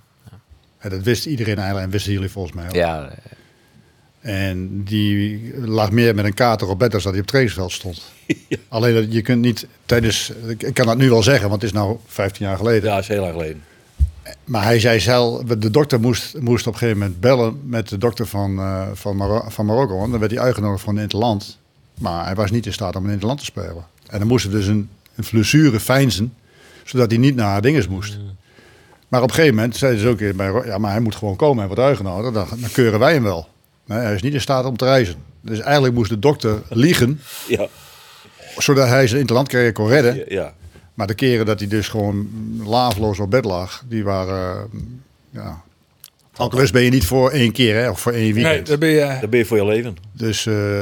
En 0.78 0.90
dat 0.90 1.02
wist 1.02 1.26
iedereen 1.26 1.56
eigenlijk 1.56 1.86
en 1.86 1.92
wisten 1.92 2.12
jullie 2.12 2.28
volgens 2.28 2.54
mij 2.54 2.66
ook. 2.66 2.74
Ja, 2.74 3.12
En 4.20 4.84
die 4.84 5.52
lag 5.60 5.90
meer 5.90 6.14
met 6.14 6.24
een 6.24 6.34
kater 6.34 6.68
op 6.68 6.78
bed 6.78 6.94
als 6.94 7.02
dat 7.02 7.12
hij 7.12 7.20
op 7.22 7.30
het 7.32 7.34
trainingsveld 7.34 7.72
stond. 7.72 8.02
Alleen 8.68 8.94
dat 8.94 9.12
je 9.12 9.22
kunt 9.22 9.40
niet 9.40 9.66
tijdens, 9.86 10.32
ik 10.48 10.62
ik 10.62 10.74
kan 10.74 10.86
dat 10.86 10.96
nu 10.96 11.08
wel 11.08 11.22
zeggen, 11.22 11.48
want 11.48 11.62
het 11.62 11.70
is 11.70 11.76
nou 11.78 11.96
15 12.06 12.46
jaar 12.46 12.56
geleden. 12.56 12.88
Ja, 12.88 12.94
dat 12.94 13.02
is 13.02 13.08
heel 13.08 13.20
lang 13.20 13.32
geleden. 13.32 13.62
Maar 14.44 14.62
hij 14.64 14.80
zei 14.80 15.00
zelf, 15.00 15.42
de 15.42 15.70
dokter 15.70 16.00
moest, 16.00 16.38
moest 16.40 16.66
op 16.66 16.72
een 16.72 16.78
gegeven 16.78 17.00
moment 17.00 17.20
bellen 17.20 17.60
met 17.64 17.88
de 17.88 17.98
dokter 17.98 18.26
van, 18.26 18.58
eh, 18.58 18.86
van, 18.92 19.42
van 19.48 19.66
Marokko. 19.66 19.96
Want 19.98 20.10
dan 20.10 20.20
werd 20.20 20.32
hij 20.32 20.40
uitgenodigd 20.40 20.82
voor 20.82 20.92
een 20.92 20.98
interland. 20.98 21.58
Maar 21.98 22.24
hij 22.24 22.34
was 22.34 22.50
niet 22.50 22.66
in 22.66 22.72
staat 22.72 22.96
om 22.96 23.04
een 23.04 23.10
interland 23.12 23.38
te 23.38 23.44
spelen. 23.44 23.86
En 24.06 24.18
dan 24.18 24.28
moest 24.28 24.44
hij 24.44 24.54
dus 24.54 24.66
een, 24.66 24.88
een 25.14 25.24
blessure 25.30 25.80
feinzen, 25.80 26.34
zodat 26.84 27.10
hij 27.10 27.18
niet 27.18 27.34
naar 27.34 27.62
dinges 27.62 27.88
moest. 27.88 28.18
Maar 29.08 29.22
op 29.22 29.28
een 29.28 29.34
gegeven 29.34 29.54
moment 29.54 29.76
zeiden 29.76 30.00
ze 30.00 30.08
ook 30.08 30.18
weer 30.18 30.36
bij, 30.36 30.62
ja, 30.64 30.78
maar 30.78 30.90
hij 30.90 31.00
moet 31.00 31.14
gewoon 31.14 31.36
komen 31.36 31.60
en 31.60 31.66
wordt 31.66 31.82
uitgenodigd. 31.82 32.34
Dan, 32.34 32.46
dan 32.60 32.70
keuren 32.72 32.98
wij 32.98 33.12
hem 33.12 33.22
wel. 33.22 33.48
Nee, 33.84 33.98
hij 33.98 34.14
is 34.14 34.22
niet 34.22 34.34
in 34.34 34.40
staat 34.40 34.64
om 34.64 34.76
te 34.76 34.84
reizen. 34.84 35.14
Dus 35.40 35.58
eigenlijk 35.60 35.94
moest 35.94 36.10
de 36.10 36.18
dokter 36.18 36.62
liegen, 36.68 37.20
Ja, 37.48 37.66
zodat 38.56 38.88
hij 38.88 39.06
zijn 39.06 39.20
interlandcarrière 39.20 39.72
kon 39.72 39.88
redden. 39.88 40.16
ja, 40.16 40.24
ja. 40.28 40.52
Maar 40.94 41.06
de 41.06 41.14
keren 41.14 41.46
dat 41.46 41.58
hij 41.58 41.68
dus 41.68 41.88
gewoon 41.88 42.28
laafloos 42.66 43.18
op 43.18 43.30
bed 43.30 43.44
lag, 43.44 43.82
die 43.88 44.04
waren. 44.04 44.68
ja. 45.30 45.62
Alcoholist 46.36 46.72
ben 46.72 46.82
je 46.82 46.90
niet 46.90 47.06
voor 47.06 47.30
één 47.30 47.52
keer 47.52 47.76
hè, 47.76 47.90
of 47.90 48.00
voor 48.00 48.12
één 48.12 48.22
Nee, 48.22 48.32
weekend. 48.34 48.66
daar 48.66 48.78
ben 48.78 48.88
je... 48.88 49.16
Dat 49.20 49.30
ben 49.30 49.38
je 49.38 49.44
voor 49.44 49.56
je 49.56 49.64
leven. 49.64 49.96
Dus 50.12 50.46
eh, 50.46 50.78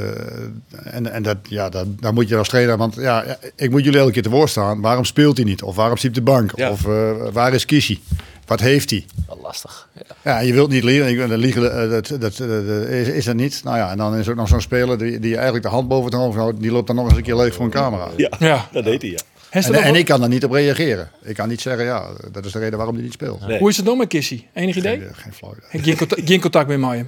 en, 0.95 1.13
en 1.13 1.23
dat, 1.23 1.37
ja, 1.43 1.69
dat, 1.69 1.87
daar 2.01 2.13
moet 2.13 2.29
je 2.29 2.37
als 2.37 2.49
trainer, 2.49 2.77
want 2.77 2.95
ja, 2.95 3.25
ik 3.57 3.71
moet 3.71 3.85
jullie 3.85 3.99
elke 3.99 4.13
keer 4.13 4.23
te 4.23 4.31
woord 4.31 4.51
staan. 4.51 4.81
Waarom 4.81 5.05
speelt 5.05 5.37
hij 5.37 5.47
niet? 5.47 5.63
Of 5.63 5.77
waarom 5.77 5.97
zit 5.97 6.17
hij 6.17 6.21
op 6.21 6.27
de 6.27 6.33
bank? 6.33 6.53
Ja. 6.57 6.71
Of 6.71 6.87
eh, 6.87 7.11
waar 7.33 7.53
is 7.55 7.65
Kishi? 7.65 8.03
Wat 8.47 8.61
heeft 8.61 8.91
hij? 8.91 9.05
wel 9.27 9.39
lastig. 9.43 9.89
Ja. 9.95 10.03
Ja, 10.25 10.39
je 10.41 10.53
wilt 10.53 10.71
niet 10.71 10.85
liegen. 10.85 11.29
Dat, 11.29 11.39
liegen, 11.39 11.83
eh, 11.83 11.91
dat, 11.91 12.07
dat, 12.07 12.21
dat, 12.21 12.37
dat 12.37 12.89
is, 12.89 13.09
is 13.09 13.25
dat 13.25 13.35
niet. 13.37 13.61
Nou 13.65 13.77
ja, 13.77 13.91
en 13.91 13.97
dan 13.97 14.17
is 14.17 14.25
er 14.27 14.33
ook 14.33 14.39
nog 14.39 14.49
zo'n 14.49 14.61
speler 14.61 14.99
die, 14.99 15.19
die 15.19 15.35
eigenlijk 15.35 15.65
de 15.65 15.71
hand 15.71 15.89
boven 15.89 16.05
het 16.11 16.21
hoofd 16.21 16.37
houdt. 16.37 16.61
Die 16.61 16.71
loopt 16.71 16.87
dan 16.87 16.97
nog 16.97 17.09
eens 17.09 17.17
een 17.17 17.23
keer 17.23 17.37
leeg 17.37 17.55
voor 17.55 17.65
een 17.65 17.71
camera. 17.71 18.09
Ja, 18.17 18.31
Ja. 18.39 18.69
dat 18.73 18.85
deed 18.85 19.03
hij, 19.03 19.11
ja. 19.11 19.19
En, 19.53 19.95
ik 19.95 20.05
kan 20.05 20.21
daar 20.21 20.29
niet 20.29 20.45
op 20.45 20.53
reageren. 20.53 21.11
Ik 21.23 21.35
kan 21.35 21.49
niet 21.49 21.61
zeggen, 21.61 21.85
ja, 21.85 22.07
dat 22.33 22.45
is 22.45 22.53
de 22.53 22.59
reden 22.59 22.77
waarom 22.77 22.95
hij 22.95 23.05
niet 23.05 23.13
speelt. 23.13 23.47
Nee. 23.47 23.59
Hoe 23.59 23.69
is 23.69 23.77
het 23.77 23.87
dan 23.87 23.99
met 23.99 24.09
Kissy? 24.09 24.45
Enig 24.55 24.77
idee? 24.77 24.99
Geen, 24.99 25.15
geen 25.15 25.33
flauw 25.33 25.53
idee. 25.53 25.65
Heb 25.69 25.81
je 25.81 25.87
geen 25.87 25.97
contact, 25.99 26.23
geen 26.25 26.41
contact 26.41 26.69
met 26.69 26.79
mij? 26.79 27.07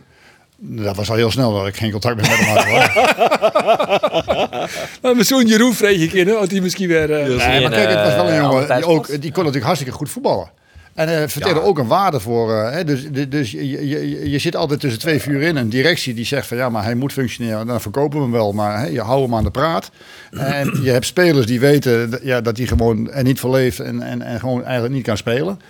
Dat 0.57 0.97
was 0.97 1.11
al 1.11 1.17
heel 1.17 1.31
snel 1.31 1.53
dat 1.55 1.67
ik 1.67 1.77
geen 1.77 1.91
contact 1.91 2.17
meer 2.17 2.29
met 2.31 2.39
hem 2.39 2.57
had. 2.57 2.65
hoor. 2.65 2.89
Maar 5.03 5.15
mijn 5.15 5.25
zoon 5.27 5.47
Jeroen 5.47 5.75
vreeg 5.75 6.03
ik 6.03 6.13
in, 6.13 6.29
had 6.29 6.51
hij 6.51 6.61
misschien 6.61 6.89
weer... 6.89 7.13
eh. 7.13 7.27
Nee, 7.49 7.61
maar 7.61 7.71
kijk, 7.71 7.89
het 7.89 8.03
was 8.05 8.15
wel 8.15 8.27
een 8.29 8.33
Eh, 8.35 8.41
jongen 8.43 8.67
die, 8.77 8.85
ook, 8.87 9.07
die 9.07 9.21
kon 9.21 9.31
natuurlijk 9.39 9.65
hartstikke 9.65 9.93
goed 9.95 10.11
voetballen. 10.11 10.51
En 10.95 11.09
hij 11.09 11.29
verteerde 11.29 11.63
ook 11.63 11.79
een 11.79 11.87
waarde 11.87 12.21
voor. 12.21 12.55
eh, 12.55 12.73
hè, 12.73 12.85
dus 12.85 13.07
dus 13.29 13.51
je, 13.51 14.31
je, 14.31 14.39
zit 14.39 14.57
altijd 14.57 14.81
tussen 14.81 15.01
twee 15.01 15.21
vuur 15.21 15.41
in. 15.43 15.57
Een 15.57 15.69
directie 15.69 16.15
die 16.15 16.25
zegt 16.25 16.47
van 16.47 16.57
ja, 16.57 16.69
maar 16.69 16.85
hij 16.85 16.95
moet 16.95 17.13
functioneren. 17.13 17.67
Dan 17.67 17.81
verkopen 17.81 18.19
we 18.19 18.23
hem 18.23 18.33
wel. 18.33 18.53
Maar 18.53 18.79
hè, 18.79 18.87
je 18.87 19.01
houdt 19.01 19.23
hem 19.25 19.35
aan 19.35 19.45
de 19.45 19.51
praat. 19.51 19.91
En 20.31 20.83
je 20.83 20.91
hebt 20.91 21.07
spelers 21.07 21.47
die 21.47 21.61
weten 21.61 22.19
ja, 22.23 22.41
dat 22.41 22.57
hij 22.57 22.67
gewoon 22.67 23.11
er 23.11 23.23
niet 23.23 23.41
voor 23.41 23.51
leeft. 23.51 23.81
En, 23.81 24.03
en, 24.03 24.23
en 24.23 24.41
gewoon 24.41 24.65
eigenlijk 24.65 24.95
niet 24.95 25.05
kan 25.05 25.17
spelen. 25.17 25.61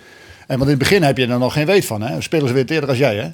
En 0.47 0.57
want 0.57 0.61
in 0.61 0.69
het 0.69 0.77
begin 0.77 1.03
heb 1.03 1.17
je 1.17 1.27
er 1.27 1.39
nog 1.39 1.53
geen 1.53 1.65
weet 1.65 1.85
van. 1.85 2.01
Hè? 2.01 2.21
Spelers 2.21 2.51
weten 2.51 2.73
eerder 2.75 2.89
als 2.89 2.97
jij. 2.99 3.15
Hè? 3.15 3.31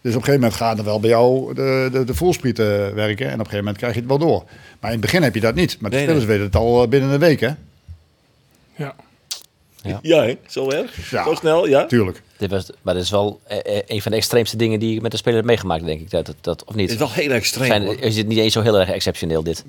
Dus 0.00 0.14
op 0.14 0.18
een 0.20 0.24
gegeven 0.24 0.40
moment 0.40 0.54
gaat 0.54 0.78
er 0.78 0.84
wel 0.84 1.00
bij 1.00 1.10
jou 1.10 1.54
de, 1.54 1.88
de, 1.92 2.04
de 2.04 2.14
voelsprieten 2.14 2.94
werken. 2.94 3.26
En 3.26 3.32
op 3.32 3.38
een 3.38 3.44
gegeven 3.44 3.58
moment 3.58 3.76
krijg 3.76 3.94
je 3.94 4.00
het 4.00 4.08
wel 4.08 4.18
door. 4.18 4.44
Maar 4.80 4.90
in 4.92 4.96
het 4.96 5.00
begin 5.06 5.22
heb 5.22 5.34
je 5.34 5.40
dat 5.40 5.54
niet. 5.54 5.80
Maar 5.80 5.90
de 5.90 5.96
Nee, 5.96 6.04
spelers 6.04 6.26
weten 6.26 6.44
het 6.44 6.56
al 6.56 6.82
eh, 6.82 6.88
binnen 6.88 7.10
een 7.10 7.18
week. 7.18 7.40
Hè? 7.40 7.50
ja. 8.74 8.94
Ja, 10.02 10.22
hè? 10.22 10.34
zo 10.48 10.70
erg? 10.70 11.10
Ja. 11.10 11.24
Zo 11.24 11.34
snel, 11.34 11.68
ja? 11.68 11.86
Tuurlijk. 11.86 12.22
Dit 12.36 12.50
was, 12.50 12.70
maar 12.82 12.94
dat 12.94 13.02
is 13.02 13.10
wel 13.10 13.40
eh, 13.44 13.58
eh, 13.58 13.82
een 13.86 14.02
van 14.02 14.10
de 14.10 14.16
extreemste 14.16 14.56
dingen 14.56 14.80
die 14.80 14.94
ik 14.94 15.02
met 15.02 15.10
de 15.10 15.16
speler 15.16 15.38
heb 15.38 15.46
meegemaakt, 15.46 15.84
denk 15.84 16.00
ik. 16.00 16.10
Dat, 16.10 16.26
dat, 16.26 16.36
dat, 16.40 16.64
of 16.64 16.74
niet? 16.74 16.90
Het 16.90 17.00
is 17.00 17.06
wel 17.06 17.24
heel 17.24 17.30
extreem. 17.30 17.66
Zijn, 17.66 18.00
is 18.00 18.16
het 18.16 18.26
niet 18.26 18.38
eens 18.38 18.52
zo 18.52 18.60
heel 18.60 18.78
erg 18.80 18.90
exceptioneel, 18.90 19.42
dit? 19.42 19.64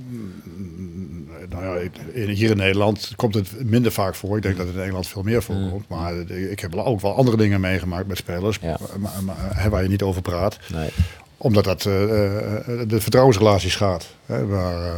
Nou 1.49 1.79
ja, 1.79 1.89
hier 2.13 2.49
in 2.49 2.57
Nederland 2.57 3.13
komt 3.15 3.33
het 3.33 3.63
minder 3.63 3.91
vaak 3.91 4.15
voor. 4.15 4.37
Ik 4.37 4.43
denk 4.43 4.57
dat 4.57 4.67
het 4.67 4.75
in 4.75 4.81
Engeland 4.81 5.07
veel 5.07 5.23
meer 5.23 5.43
voorkomt. 5.43 5.87
Maar 5.87 6.13
eh, 6.19 6.51
ik 6.51 6.59
heb 6.59 6.75
ook 6.75 7.01
wel 7.01 7.15
andere 7.15 7.37
dingen 7.37 7.61
meegemaakt 7.61 8.07
met 8.07 8.17
spelers. 8.17 8.57
Ja. 8.61 8.77
Maar, 8.97 9.69
waar 9.69 9.83
je 9.83 9.89
niet 9.89 10.01
over 10.01 10.21
praat. 10.21 10.59
Nee. 10.73 10.89
Omdat 11.37 11.63
dat 11.63 11.81
de 11.81 12.97
vertrouwensrelaties 12.99 13.75
gaat. 13.75 14.07
Hè, 14.25 14.45
waar, 14.45 14.85
eh, 14.85 14.93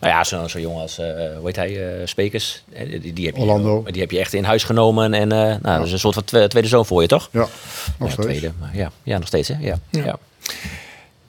Nou 0.00 0.12
ja, 0.12 0.24
zo'n 0.24 0.48
zo 0.48 0.58
jongen 0.60 0.80
als, 0.82 0.98
eh 0.98 1.06
hoe 1.36 1.46
heet 1.46 1.56
hij, 1.56 2.00
eh, 2.00 2.06
Spekers, 2.06 2.62
die, 3.00 3.12
die, 3.12 3.26
heb 3.26 3.34
je, 3.34 3.40
Orlando. 3.40 3.82
die 3.90 4.00
heb 4.00 4.10
je 4.10 4.18
echt 4.18 4.32
in 4.34 4.44
huis 4.44 4.64
genomen. 4.64 5.14
En 5.14 5.32
eh, 5.32 5.38
nou, 5.38 5.78
dat 5.78 5.86
is 5.86 5.92
een 5.92 5.98
soort 5.98 6.14
van 6.14 6.24
twe- 6.24 6.48
tweede 6.48 6.68
zoon 6.68 6.86
voor 6.86 7.02
je, 7.02 7.08
toch? 7.08 7.28
ja, 7.32 7.38
nog 7.38 7.48
ja, 7.98 8.08
steeds. 8.08 8.26
tweede. 8.28 8.52
Maar 8.60 8.70
ja, 8.76 8.90
ja, 9.02 9.18
nog 9.18 9.26
steeds, 9.26 9.48
hè? 9.48 9.54
Ja. 9.60 9.78
Ja. 9.90 10.04
ja. 10.04 10.18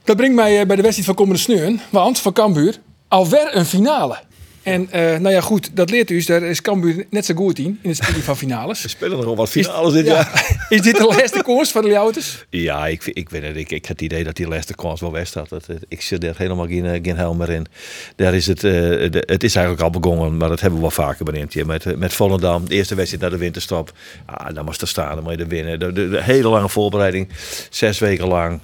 Dat 0.03 0.17
brengt 0.17 0.35
mij 0.35 0.65
bij 0.65 0.75
de 0.75 0.81
wedstrijd 0.81 1.05
van 1.05 1.15
komende 1.15 1.39
sneun. 1.41 1.81
Want 1.89 2.19
van 2.19 2.33
Cambuur 2.33 2.75
alweer 3.07 3.55
een 3.55 3.65
finale. 3.65 4.17
En 4.63 4.91
eh, 4.91 5.01
nou 5.01 5.29
ja, 5.29 5.41
goed, 5.41 5.69
dat 5.73 5.89
leert 5.89 6.09
u. 6.09 6.15
dus 6.15 6.25
Daar 6.25 6.41
is 6.43 6.61
Cambuur 6.61 7.05
net 7.09 7.25
zo 7.25 7.33
goed 7.33 7.59
in, 7.59 7.79
in 7.81 7.89
het 7.89 7.97
spelen 7.97 8.21
van 8.23 8.37
finales. 8.37 8.81
We 8.81 8.87
spelen 8.97 9.15
nog 9.17 9.25
wel 9.25 9.35
wat 9.35 9.49
finales 9.49 9.93
dit 9.93 10.05
jaar. 10.05 10.45
Is 10.69 10.81
dit 10.81 10.97
de 10.97 11.03
laatste 11.05 11.43
koers 11.43 11.71
van 11.71 11.81
de 11.81 11.87
Ljouters? 11.89 12.45
Ja, 12.49 12.87
ik, 12.87 13.05
ik 13.05 13.29
weet 13.29 13.41
het. 13.43 13.55
Ik, 13.55 13.71
ik 13.71 13.85
heb 13.85 13.97
het 13.97 14.01
idee 14.01 14.23
dat 14.23 14.35
die 14.35 14.47
laatste 14.47 14.75
kans 14.75 15.01
wel 15.01 15.11
weg 15.11 15.27
staat. 15.27 15.49
Dat, 15.49 15.65
het- 15.65 15.85
ik 15.87 16.01
zit 16.01 16.23
er 16.23 16.33
helemaal 16.37 16.67
geen, 16.67 16.85
eh, 16.85 16.99
geen 17.03 17.17
helm 17.17 17.37
meer 17.37 17.49
in. 17.49 17.65
Daar 18.15 18.33
is 18.33 18.47
het, 18.47 18.63
eh, 18.63 18.71
de- 18.71 19.23
het 19.25 19.43
is 19.43 19.55
eigenlijk 19.55 19.83
al 19.93 19.99
begonnen, 19.99 20.37
maar 20.37 20.49
dat 20.49 20.59
hebben 20.59 20.79
we 20.79 20.85
wel 20.85 21.05
vaker 21.05 21.25
benieuwd. 21.25 21.53
Met, 21.65 21.85
eh, 21.85 21.95
met 21.95 22.13
Volendam, 22.13 22.67
de 22.67 22.75
eerste 22.75 22.95
wedstrijd 22.95 23.21
naar 23.21 23.31
de 23.31 23.37
winterstop. 23.37 23.91
Ah, 24.25 24.53
dan 24.55 24.65
moest 24.65 24.81
er 24.81 24.87
staan, 24.87 25.15
dan 25.15 25.23
moet 25.23 25.33
je 25.33 25.39
er 25.39 25.47
winnen. 25.47 25.79
De, 25.79 25.91
de, 25.91 26.09
de 26.09 26.23
hele 26.23 26.47
lange 26.49 26.69
voorbereiding, 26.69 27.27
zes 27.69 27.99
weken 27.99 28.27
lang. 28.27 28.59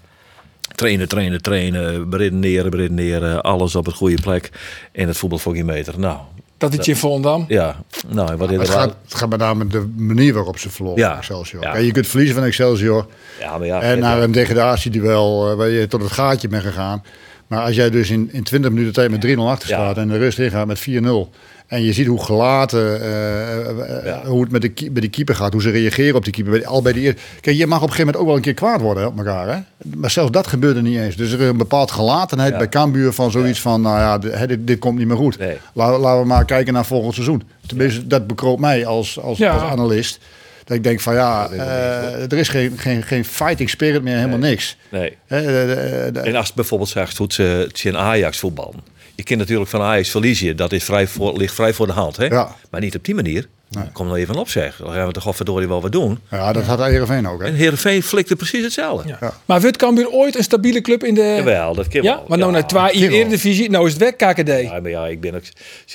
Trainen, 0.75 1.07
trainen, 1.07 1.41
trainen, 1.41 2.09
beredeneren, 2.09 2.71
beredeneren. 2.71 3.41
Alles 3.41 3.75
op 3.75 3.85
het 3.85 3.95
goede 3.95 4.21
plek. 4.21 4.49
En 4.91 5.07
het 5.07 5.17
voetbal 5.17 5.39
voor 5.39 5.53
geen 5.55 5.65
meter. 5.65 5.99
Nou, 5.99 6.17
Dat 6.57 6.73
het 6.73 6.85
je 6.85 6.95
Volendam. 6.95 7.45
ja. 7.47 7.75
Nou, 8.07 8.35
wat 8.37 8.51
is 8.51 8.57
het, 8.57 8.69
gaat, 8.69 8.95
het 9.03 9.15
gaat 9.15 9.29
met 9.29 9.39
name 9.39 9.67
de 9.67 9.93
manier 9.95 10.33
waarop 10.33 10.57
ze 10.57 10.69
verloren 10.69 10.99
Ja. 10.99 11.17
Excelsior. 11.17 11.63
Ja. 11.63 11.71
Kijk, 11.71 11.85
je 11.85 11.91
kunt 11.91 12.07
verliezen 12.07 12.35
van 12.35 12.43
Excelsior. 12.43 13.05
Ja, 13.39 13.57
maar 13.57 13.67
ja. 13.67 13.81
en 13.81 13.99
naar 13.99 14.21
een 14.21 14.31
degradatieduel 14.31 15.49
eh, 15.49 15.55
waar 15.57 15.69
je 15.69 15.87
tot 15.87 16.01
het 16.01 16.11
gaatje 16.11 16.47
bent 16.47 16.63
gegaan. 16.63 17.03
Maar 17.47 17.61
als 17.63 17.75
jij 17.75 17.89
dus 17.89 18.09
in, 18.09 18.29
in 18.31 18.43
20 18.43 18.71
minuten 18.71 18.93
tijd 18.93 19.11
met 19.11 19.25
3-0 19.25 19.39
achter 19.39 19.69
Ja. 19.69 19.75
staat 19.75 19.97
en 19.97 20.07
de 20.07 20.17
rust 20.17 20.39
ingaat 20.39 20.67
met 20.67 20.79
4-0. 20.79 21.29
En 21.67 21.83
je 21.83 21.93
ziet 21.93 22.07
hoe 22.07 22.23
gelaten, 22.23 23.01
eh, 23.01 23.59
eh, 23.69 24.05
Ja. 24.05 24.21
hoe 24.25 24.41
het 24.41 24.51
met 24.51 24.61
de, 24.61 24.89
met 24.93 25.01
de 25.01 25.07
keeper 25.09 25.35
gaat, 25.35 25.53
hoe 25.53 25.61
ze 25.61 25.69
reageren 25.69 26.15
op 26.15 26.23
die 26.23 26.33
keeper. 26.33 26.51
Bij- 26.53 26.65
Al 26.67 26.81
bij 26.81 26.93
de 26.93 27.01
eer- 27.03 27.17
Kijk, 27.41 27.57
je 27.57 27.67
mag 27.67 27.77
op 27.81 27.83
een 27.83 27.89
gegeven 27.93 28.05
moment 28.05 28.17
ook 28.21 28.25
wel 28.27 28.35
een 28.35 28.41
keer 28.41 28.53
kwaad 28.53 28.81
worden 28.81 29.07
op 29.07 29.17
elkaar. 29.17 29.47
Hè? 29.55 29.59
Maar 29.97 30.09
zelfs 30.11 30.31
dat 30.31 30.47
gebeurde 30.47 30.81
niet 30.81 30.97
eens. 30.97 31.15
Dus 31.15 31.31
er 31.31 31.41
is 31.41 31.47
een 31.47 31.57
bepaald 31.57 31.91
gelatenheid 31.91 32.51
Ja. 32.51 32.57
bij 32.57 32.69
Cambuur 32.69 33.13
van 33.13 33.31
zoiets 33.31 33.61
van, 33.61 33.81
nou 33.81 33.97
ja, 33.99 34.17
dit, 34.45 34.67
dit 34.67 34.79
komt 34.79 34.97
niet 34.97 35.07
meer 35.07 35.17
goed. 35.17 35.37
Nee. 35.39 35.57
La- 35.73 35.99
laten 35.99 36.21
we 36.21 36.27
maar 36.27 36.45
kijken 36.45 36.73
naar 36.73 36.85
volgend 36.85 37.13
seizoen. 37.13 37.43
Tenminste, 37.67 38.07
dat 38.07 38.27
bekroop 38.27 38.59
mij 38.59 38.85
als, 38.85 39.19
als, 39.19 39.37
Ja. 39.37 39.53
als 39.53 39.71
analist. 39.71 40.19
Dat 40.65 40.77
ik 40.77 40.83
denk 40.83 40.99
van 40.99 41.13
ja, 41.13 41.49
eh, 41.49 42.31
er 42.31 42.37
is 42.37 42.49
geen, 42.49 42.77
geen, 42.77 43.03
geen 43.03 43.25
fighting 43.25 43.69
spirit 43.69 44.03
meer, 44.03 44.15
helemaal 44.15 44.37
niks. 44.37 44.77
Nee. 44.89 45.17
En 45.27 46.35
als 46.35 46.53
bijvoorbeeld 46.53 46.89
zegt 46.89 47.17
hoe 47.17 47.33
ze 47.33 47.69
in 47.83 47.97
Ajax 47.97 48.39
voetballen. 48.39 48.93
Je 49.15 49.23
kunt 49.23 49.39
natuurlijk 49.39 49.69
van 49.69 49.81
Ajax 49.81 50.09
verliezen. 50.09 50.57
Dat 50.57 50.71
is 50.71 50.83
vrij 50.83 51.07
voor, 51.07 51.37
ligt 51.37 51.53
vrij 51.53 51.73
voor 51.73 51.87
de 51.87 51.93
hand. 51.93 52.17
Hè? 52.17 52.25
Ja. 52.25 52.55
Maar 52.69 52.81
niet 52.81 52.95
op 52.95 53.05
die 53.05 53.15
manier. 53.15 53.47
Kom 53.93 54.11
er 54.11 54.17
even 54.17 54.35
op 54.35 54.49
zeg. 54.49 54.77
Dan 54.77 54.93
gaan 54.93 55.07
we 55.07 55.13
toch 55.13 55.23
godverdorie 55.23 55.67
wel 55.67 55.81
wat 55.81 55.91
doen. 55.91 56.19
ja, 56.31 56.53
dat 56.53 56.63
had 56.63 56.79
Heerenveen 56.85 57.27
ook. 57.27 57.41
Hè? 57.41 57.47
En 57.47 57.53
Heerenveen 57.53 58.03
flikte 58.03 58.35
precies 58.35 58.63
hetzelfde. 58.63 59.15
Ja. 59.19 59.33
Maar 59.45 59.61
wordt 59.61 59.77
Cambuur 59.77 60.09
ooit 60.09 60.35
een 60.37 60.43
stabiele 60.43 60.81
club 60.81 61.03
in 61.03 61.13
de... 61.13 61.21
Jawel, 61.37 61.73
dat 61.75 61.87
kan 61.87 62.01
Ja, 62.03 62.15
wel. 62.15 62.25
maar 62.27 62.37
nou 62.37 62.51
naar 62.51 62.67
twee 62.67 62.91
in. 62.91 63.11
Eredivisie. 63.11 63.69
Nou 63.69 63.87
is 63.87 63.93
het 63.93 64.01
weg 64.01 64.33
KKD. 64.33 64.47
Ja, 64.61 64.79
maar 64.79 64.89
ja, 64.89 65.07
ik 65.07 65.21
ben 65.21 65.35
ook... 65.35 65.41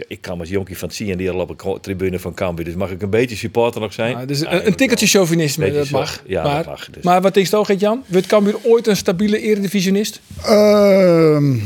Ik 0.09 0.21
kan 0.21 0.41
als 0.41 0.49
jonkie 0.49 0.79
van 0.79 0.89
het 0.89 0.97
zien 0.97 1.17
die 1.19 1.31
al 1.31 1.39
op 1.41 1.51
een 1.51 1.57
ko- 1.57 1.81
tribune 1.81 2.19
van 2.19 2.35
Cambuur. 2.35 2.65
Dus 2.65 2.75
mag 2.75 2.91
ik 2.91 3.03
een 3.03 3.11
beetje 3.11 3.37
supporter 3.37 3.81
nog 3.81 3.93
zijn? 3.93 4.15
Nou, 4.15 4.27
dus 4.27 4.41
Ja, 4.41 4.53
een, 4.53 4.67
een 4.67 4.75
tikkeltje 4.75 5.07
chauvinisme, 5.07 5.73
dat 5.73 5.91
mag. 5.91 6.23
ja, 6.27 6.43
maar, 6.43 6.57
dat 6.57 6.67
mag, 6.67 6.89
dus. 6.91 7.03
maar 7.05 7.21
wat 7.21 7.35
denk 7.35 7.47
je 7.47 7.53
toch, 7.53 7.67
Gert-Jan? 7.67 8.03
Wordt 8.07 8.27
Cambuur 8.27 8.55
ooit 8.63 8.87
een 8.87 8.97
stabiele 8.97 9.41
eredivisionist? 9.41 10.21
Ehm, 10.45 11.57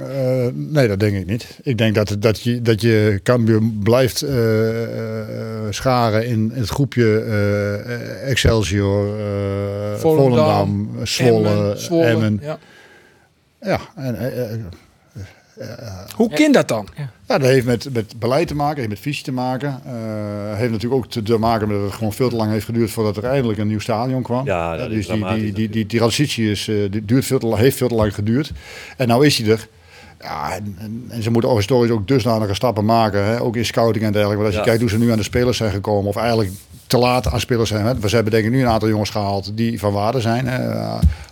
eh, 0.00 0.46
nee, 0.52 0.88
dat 0.88 1.00
denk 1.00 1.16
ik 1.16 1.26
niet. 1.26 1.58
Ik 1.62 1.78
denk 1.78 1.94
dat, 1.94 2.16
dat, 2.18 2.42
je, 2.42 2.62
dat 2.62 2.80
je 2.80 3.20
Cambuur 3.22 3.62
blijft 3.82 4.22
eh, 4.22 4.82
eh, 4.82 5.66
scharen 5.70 6.26
in 6.26 6.50
het 6.54 6.68
groepje 6.68 7.20
eh, 7.20 8.30
Excelsior, 8.30 9.18
eh, 9.18 9.98
Volendam, 9.98 10.90
Zwolle, 11.02 11.48
Emmen, 11.48 11.80
Zwolle, 11.80 12.04
Emmen. 12.04 12.40
Ja. 12.42 12.58
Ja, 13.60 13.80
en, 13.94 14.70
Hoe 16.14 16.30
kind 16.30 16.54
dat 16.54 16.68
dan? 16.68 16.88
Ja, 16.96 17.38
dat 17.38 17.48
heeft 17.48 17.66
met, 17.66 17.92
met 17.92 18.18
beleid 18.18 18.48
te 18.48 18.54
maken, 18.54 18.76
heeft 18.76 18.88
met 18.88 18.98
visie 18.98 19.24
te 19.24 19.32
maken. 19.32 19.80
Eh 19.86 20.38
heeft 20.58 20.72
natuurlijk 20.72 21.04
ook 21.04 21.10
te, 21.10 21.22
te 21.22 21.38
maken 21.38 21.68
met 21.68 21.76
dat 21.76 21.86
het 21.86 21.94
gewoon 21.94 22.12
veel 22.12 22.28
te 22.28 22.36
lang 22.36 22.50
heeft 22.50 22.64
geduurd 22.64 22.90
voordat 22.90 23.16
er 23.16 23.24
eindelijk 23.24 23.58
een 23.58 23.66
nieuw 23.66 23.78
stadion 23.78 24.22
kwam. 24.22 24.46
Ja, 24.46 24.76
dat 24.76 24.90
is 24.90 25.06
dus 25.06 25.16
die, 25.16 25.34
die, 25.34 25.52
die, 25.52 25.68
die, 25.68 25.86
die 25.86 25.98
transitie 25.98 26.50
is, 26.50 26.68
eh, 26.68 26.76
die 26.90 27.04
duurt 27.04 27.24
veel 27.24 27.38
te, 27.38 27.56
heeft 27.56 27.76
veel 27.76 27.88
te 27.88 27.94
lang 27.94 28.14
geduurd. 28.14 28.52
En 28.96 29.08
nou 29.08 29.26
is 29.26 29.38
hij 29.38 29.50
er. 29.50 29.68
Ja, 30.20 30.54
en, 30.54 30.76
en, 30.78 31.04
en 31.08 31.22
ze 31.22 31.30
moeten 31.30 31.50
historisch 31.50 31.90
ook 31.90 32.08
dusdanige 32.08 32.54
stappen 32.54 32.84
maken. 32.84 33.24
Hè? 33.24 33.40
Ook 33.40 33.56
in 33.56 33.64
scouting 33.64 34.04
en 34.04 34.12
dergelijke. 34.12 34.42
Want 34.42 34.54
als 34.54 34.64
je 34.64 34.70
kijkt 34.70 34.80
hoe 34.80 34.90
ze 34.90 35.04
nu 35.04 35.10
aan 35.10 35.16
de 35.16 35.22
spelers 35.22 35.56
zijn 35.56 35.70
gekomen. 35.70 36.08
Of 36.08 36.16
eigenlijk 36.16 36.50
te 36.86 36.98
laat 36.98 37.26
aan 37.26 37.40
spelers 37.40 37.68
zijn. 37.68 37.86
Hè? 37.86 37.98
We 37.98 38.08
hebben 38.08 38.32
denk 38.32 38.44
ik 38.44 38.50
nu 38.50 38.60
een 38.60 38.68
aantal 38.68 38.88
jongens 38.88 39.10
gehaald 39.10 39.56
die 39.56 39.78
van 39.78 39.92
waarde 39.92 40.20
zijn. 40.20 40.46
Hè? 40.46 40.74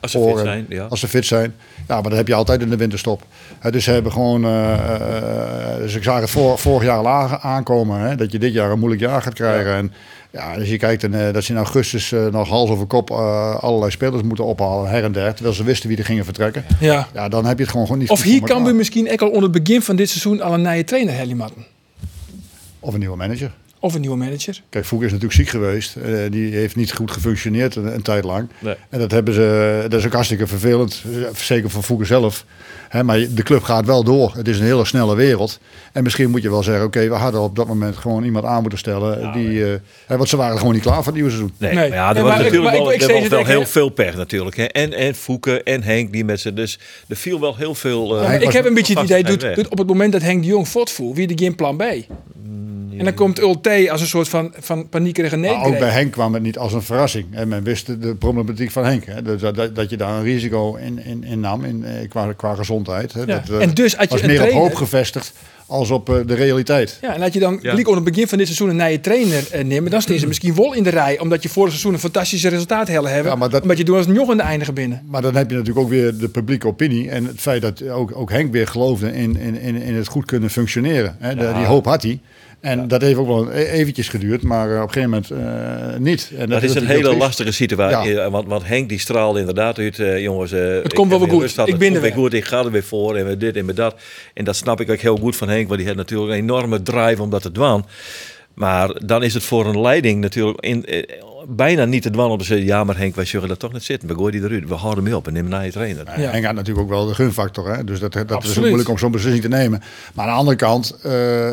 Als 0.01 0.11
ze 0.11 0.19
Voor, 0.19 0.29
fit 0.29 0.39
eh, 0.39 0.45
zijn, 0.45 0.67
ja. 0.69 0.85
Als 0.85 1.01
ze 1.01 1.09
fit 1.09 1.27
zijn. 1.27 1.55
Ja, 1.89 1.95
maar 1.95 2.11
dat 2.11 2.19
heb 2.19 2.29
je 2.29 2.35
altijd 2.35 2.61
in 2.61 2.71
de 2.71 2.77
winterstop. 2.77 3.23
Hè, 3.59 3.71
dus 3.71 3.85
ze 3.85 3.91
hebben 3.91 4.13
gewoon... 4.13 4.45
eh, 4.45 4.73
eh, 4.73 5.77
dus 5.79 5.95
ik 5.95 6.03
zag 6.03 6.21
het 6.21 6.31
vorig 6.61 6.83
jaar 6.83 7.03
laag 7.03 7.43
aankomen. 7.43 8.01
Hè? 8.01 8.17
Dat 8.17 8.33
je 8.33 8.39
dit 8.39 8.53
jaar 8.53 8.71
een 8.71 8.79
moeilijk 8.79 9.03
jaar 9.03 9.23
gaat 9.23 9.35
krijgen. 9.35 9.75
En 9.75 9.93
ja, 10.37 10.55
als 10.55 10.69
je 10.69 10.77
kijkt 10.77 11.05
en, 11.05 11.27
eh, 11.27 11.33
dat 11.33 11.45
ze 11.45 11.53
in 11.53 11.59
augustus 11.59 12.13
eh, 12.13 12.27
nog 12.27 12.49
hals 12.49 12.71
over 12.71 12.87
kop 12.87 13.11
eh, 13.11 13.57
allerlei 13.57 13.91
spelers 13.91 14.23
moeten 14.23 14.45
ophalen. 14.45 14.91
Her 14.91 15.05
en 15.05 15.13
der. 15.13 15.35
Terwijl 15.35 15.55
ze 15.55 15.65
wisten 15.65 15.89
wie 15.89 15.99
er 15.99 16.05
gingen 16.05 16.25
vertrekken. 16.25 16.65
Ja. 16.81 17.09
Ja, 17.15 17.29
dan 17.29 17.45
heb 17.45 17.57
je 17.57 17.63
het 17.63 17.73
gewoon, 17.73 17.87
gewoon 17.87 18.01
niet 18.01 18.11
Of 18.11 18.23
hier 18.23 18.43
kan 18.43 18.65
we 18.65 18.73
misschien 18.73 19.11
ook 19.13 19.23
al 19.23 19.29
onder 19.29 19.43
het 19.43 19.65
begin 19.65 19.83
van 19.83 19.97
dit 19.97 20.09
seizoen 20.09 20.41
al 20.41 20.55
een 20.55 20.63
nieuwe 20.63 20.85
trainer 20.85 21.15
Hellimatten. 21.15 21.67
Of 22.81 22.93
een 22.93 22.99
nieuwe 22.99 23.17
manager. 23.17 23.53
Of 23.81 23.95
een 23.95 24.01
nieuwe 24.01 24.17
manager. 24.17 24.63
Kijk, 24.69 24.85
Voek 24.85 25.01
is 25.03 25.07
natuurlijk 25.07 25.33
ziek 25.41 25.49
geweest. 25.49 25.97
Eh, 25.97 26.13
die 26.31 26.55
heeft 26.55 26.77
niet 26.77 26.93
goed 26.93 27.11
gefunctioneerd 27.11 27.77
een, 27.77 27.95
een 27.95 28.03
tijd 28.03 28.25
lang. 28.25 28.49
Nee. 28.59 28.75
En 28.91 28.99
dat, 28.99 29.11
hebben 29.11 29.35
ze, 29.35 29.85
dat 29.89 30.01
is 30.01 30.07
ook 30.07 30.13
hartstikke 30.13 30.47
vervelend. 30.47 31.03
eh, 31.15 31.35
Zeker 31.37 31.71
voor 31.71 31.83
Voeken 31.83 32.07
zelf. 32.07 32.45
Hè, 32.89 33.03
maar 33.05 33.19
de 33.35 33.43
club 33.43 33.63
gaat 33.63 33.87
wel 33.87 34.05
door. 34.05 34.33
Het 34.37 34.49
is 34.49 34.59
een 34.59 34.65
hele 34.65 34.85
snelle 34.85 35.15
wereld. 35.17 35.59
En 35.93 36.03
misschien 36.03 36.31
moet 36.31 36.43
je 36.43 36.51
wel 36.51 36.63
zeggen... 36.63 36.85
Oké, 36.85 37.09
we 37.09 37.15
hadden 37.15 37.41
op 37.41 37.57
dat 37.57 37.67
moment 37.67 37.97
gewoon 37.97 38.25
iemand 38.25 38.45
aan 38.45 38.61
moeten 38.61 38.79
stellen. 38.79 39.33
die, 39.33 39.65
eh, 39.65 39.71
hè, 40.07 40.17
want 40.17 40.29
ze 40.29 40.37
waren 40.37 40.59
gewoon 40.59 40.73
niet 40.73 40.83
klaar 40.83 40.97
voor 40.97 41.05
het 41.05 41.15
nieuwe 41.15 41.31
seizoen. 41.31 41.53
Nee, 41.59 41.75
Nee. 41.75 41.89
maar 41.89 41.99
ja, 41.99 42.09
er 42.09 42.15
Nee, 42.15 42.23
was 42.23 42.33
maar 42.33 42.43
natuurlijk 42.43 42.73
ik- 42.75 42.81
wel, 42.83 42.93
ik 42.93 43.03
er 43.03 43.13
was 43.21 43.29
wel 43.29 43.45
heel 43.45 43.67
veel 43.67 43.89
pech 43.89 44.17
natuurlijk. 44.17 44.57
Hè. 44.57 44.65
En, 44.65 44.93
en 44.93 45.15
Fouke 45.15 45.63
en 45.63 45.83
Henk 45.83 46.13
die 46.13 46.25
met 46.25 46.41
ze. 46.41 46.55
Dus 46.55 46.79
er 47.09 47.17
viel 47.17 47.41
wel 47.41 47.57
heel 47.57 47.75
veel. 47.75 48.23
Ja, 48.23 48.33
ik 48.33 48.53
heb 48.53 48.65
een 48.67 48.75
beetje 48.75 48.95
het 48.95 49.05
idee, 49.05 49.25
doet, 49.25 49.55
doet 49.55 49.69
op 49.69 49.79
het 49.79 49.87
moment 49.87 50.13
dat 50.13 50.23
Henk 50.23 50.41
de 50.43 50.49
Jong 50.49 50.69
voortvoert, 50.69 51.17
wie 51.17 51.29
er 51.29 51.39
geen 51.39 51.55
plan 51.55 51.77
B. 51.77 51.83
En 52.99 53.05
dan 53.05 53.15
komt 53.15 53.41
Als 53.67 54.01
een 54.01 54.07
soort 54.07 54.29
van, 54.29 54.53
van 54.59 54.89
paniekerige 54.89 55.37
Maar 55.37 55.65
ook 55.65 55.79
bij. 55.79 55.89
Henk 55.91 56.13
kwam 56.13 56.35
het 56.35 56.43
niet 56.43 56.59
als 56.59 56.73
een 56.73 56.83
verrassing. 56.83 57.27
En 57.31 57.49
men 57.49 57.63
wist 57.63 57.87
de, 57.87 57.99
de 57.99 58.15
problematiek 58.15 58.71
van 58.71 58.85
Henk. 58.85 59.05
Hè. 59.05 59.23
Dus 59.23 59.41
dat, 59.41 59.55
dat, 59.55 59.75
dat 59.75 59.91
je 59.91 59.97
daar 59.97 60.17
een 60.17 60.23
risico 60.23 60.75
in, 60.75 61.05
in, 61.05 61.25
in 61.25 61.41
nam 61.41 61.65
in, 61.65 61.85
eh, 61.85 62.09
qua, 62.09 62.33
qua 62.33 62.55
gezondheid. 62.55 63.13
Hè. 63.13 63.21
Ja. 63.21 63.27
Dat, 63.27 63.49
eh, 63.51 63.63
En 63.63 63.75
dus 63.75 63.95
had 63.97 64.05
je 64.05 64.11
was 64.19 64.27
meer 64.27 64.43
op 64.43 64.51
hoop 64.51 64.75
gevestigd 64.75 65.33
als 65.67 65.91
op 65.91 66.09
eh, 66.11 66.17
de 66.27 66.35
realiteit. 66.35 66.99
Ja, 67.01 67.15
en 67.15 67.21
dat 67.21 67.33
je 67.33 67.41
dan 67.41 67.59
Ja. 67.63 67.73
onder 67.73 67.95
het 67.95 68.05
begin 68.05 68.29
van 68.29 68.39
dit 68.39 68.47
seizoen 68.47 68.69
een 68.69 68.77
nieuwe 68.77 69.01
trainer 69.01 69.45
neemt, 69.65 69.91
dan 69.91 70.03
staan 70.03 70.19
ze 70.19 70.27
misschien 70.27 70.55
wel 70.55 70.73
in 70.75 70.83
de 70.83 70.91
rij, 70.91 71.19
omdat 71.19 71.43
je 71.43 71.49
vorig 71.49 71.71
seizoen 71.71 71.93
een 71.93 71.99
fantastische 71.99 72.49
resultaat 72.49 72.89
hebben. 72.89 73.25
Ja, 73.25 73.35
maar 73.35 73.49
dat- 73.51 73.63
Omdat 73.63 73.79
je 73.79 73.85
doet 73.85 73.97
als 73.97 74.07
nog 74.07 74.29
een 74.29 74.41
eindige 74.41 74.73
binnen. 74.73 75.03
Maar 75.07 75.23
dan 75.23 75.35
heb 75.37 75.51
je 75.51 75.57
natuurlijk 75.57 75.85
ook 75.85 75.91
weer 75.91 76.19
de 76.19 76.29
publieke 76.29 76.67
opinie. 76.67 77.11
En 77.11 77.25
het 77.25 77.41
feit 77.41 77.63
dat 77.63 77.89
ook, 77.89 78.17
ook 78.17 78.31
Henk 78.31 78.53
weer 78.53 78.67
geloofde 78.67 79.13
in, 79.13 79.37
in, 79.37 79.61
in, 79.61 79.77
in 79.83 79.95
het 79.95 80.07
goed 80.09 80.25
kunnen 80.25 80.51
functioneren. 80.51 81.17
Hè. 81.19 81.35
De- 81.35 81.53
die 81.57 81.65
hoop 81.65 81.85
had 81.85 82.03
hij. 82.03 82.21
En 82.67 82.89
dat 82.89 83.01
heeft 83.03 83.17
ook 83.19 83.27
wel 83.27 83.53
e- 83.53 83.65
eventjes 83.65 84.09
geduurd, 84.09 84.43
maar 84.43 84.71
eh, 84.71 84.83
op 84.83 84.87
een 84.87 84.93
gegeven 84.93 85.11
moment 85.11 85.31
eh, 85.95 85.99
niet. 85.99 86.31
En 86.39 86.49
Dat 86.49 86.63
is 86.63 86.75
een 86.75 86.87
hele 86.87 87.03
triest. 87.03 87.19
lastige 87.19 87.53
situatie. 87.53 88.21
eh, 88.21 88.31
Want, 88.31 88.49
want 88.49 88.67
Henk 88.67 88.89
die 88.89 88.99
straalde 88.99 89.39
inderdaad 89.39 89.79
uit, 89.79 89.99
eh, 89.99 90.19
jongens. 90.23 90.53
eh, 90.53 90.61
Het 90.61 90.85
ik 90.85 90.95
komt 90.95 91.11
wel 91.11 91.19
weer 91.21 91.29
goed. 91.29 91.59
Ik 91.69 91.79
ben 91.79 91.95
er 91.95 92.01
weer 92.01 92.13
goed. 92.13 92.33
Ik 92.33 92.45
ga 92.45 92.59
er 92.65 92.71
weer 92.71 92.83
voor 92.85 93.17
en 93.17 93.27
we 93.27 93.37
dit 93.37 93.57
en 93.57 93.67
we 93.67 93.73
dat. 93.75 93.95
En 94.35 94.45
dat 94.45 94.57
snap 94.57 94.81
ik 94.81 94.91
ook 94.91 94.99
heel 94.99 95.17
goed 95.17 95.37
van 95.37 95.49
Henk, 95.49 95.67
want 95.67 95.79
die 95.79 95.89
had 95.89 95.97
natuurlijk 95.97 96.31
een 96.33 96.37
enorme 96.39 96.83
drive 96.83 97.23
om 97.23 97.31
dat 97.31 97.43
te 97.43 97.53
doen. 97.53 97.85
Maar 98.55 99.01
dan 99.07 99.23
is 99.23 99.35
het 99.35 99.43
voor 99.43 99.67
een 99.67 99.81
leiding 99.81 100.21
natuurlijk 100.21 100.61
in, 100.61 100.85
bijna 101.49 101.85
niet 101.85 102.03
te 102.03 102.11
dwan 102.11 102.31
om 102.31 102.39
te 102.39 102.45
zeggen... 102.45 102.67
ja, 102.67 102.85
maar 102.85 102.97
Henk, 102.97 103.15
wij 103.15 103.25
zullen 103.25 103.49
dat 103.49 103.59
toch 103.59 103.73
niet 103.73 103.83
zitten. 103.83 104.09
We 104.09 104.15
gooien 104.15 104.33
die 104.33 104.51
eruit. 104.51 104.69
We 104.69 104.75
houden 104.75 105.05
hem 105.05 105.15
op 105.15 105.27
en 105.27 105.33
nemen 105.33 105.51
naar 105.51 105.65
je 105.65 105.73
trainer. 105.73 106.21
Ja. 106.21 106.31
Henk 106.31 106.45
had 106.45 106.55
natuurlijk 106.55 106.87
ook 106.87 106.93
wel 106.93 107.07
de 107.07 107.15
gunfactor. 107.15 107.75
Hè? 107.75 107.85
Dus 107.85 108.01
dat, 108.01 108.13
dat 108.13 108.45
is 108.45 108.59
ook 108.59 108.65
moeilijk 108.65 108.89
om 108.89 108.99
zo'n 108.99 109.11
beslissing 109.11 109.43
te 109.43 109.49
nemen. 109.49 109.83
Maar 110.15 110.25
aan 110.25 110.33
de 110.33 110.39
andere 110.39 110.57
kant, 110.57 110.97
eh 111.03 111.11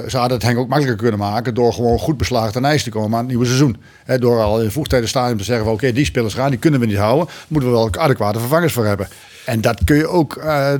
ze 0.07 0.17
hadden 0.17 0.37
het 0.37 0.43
Henk 0.43 0.57
ook 0.57 0.67
makkelijker 0.67 1.01
kunnen 1.01 1.19
maken... 1.19 1.53
door 1.53 1.73
gewoon 1.73 1.99
goed 1.99 2.17
beslagen 2.17 2.51
ten 2.51 2.65
ijs 2.65 2.83
te 2.83 2.89
komen 2.89 3.11
aan 3.11 3.19
het 3.19 3.27
nieuwe 3.27 3.45
seizoen. 3.45 3.77
Hè, 4.03 4.19
door 4.19 4.41
al 4.41 4.61
in 4.61 4.71
vroegtijdig 4.71 5.09
stadium 5.09 5.37
te 5.37 5.43
zeggen 5.43 5.65
van... 5.65 5.73
oké, 5.73 5.91
die 5.91 6.05
spelers 6.05 6.33
gaan, 6.33 6.49
die 6.49 6.59
kunnen 6.59 6.79
we 6.79 6.85
niet 6.85 6.97
houden. 6.97 7.27
Moeten 7.47 7.69
we 7.69 7.75
wel 7.75 7.89
adequate 7.91 8.39
vervangers 8.39 8.73
voor 8.73 8.85
hebben. 8.85 9.07
En 9.45 9.61
dat 9.61 9.83
kun 9.83 9.95
je 9.95 10.07
ook 10.07 10.35
eh, 10.35 10.73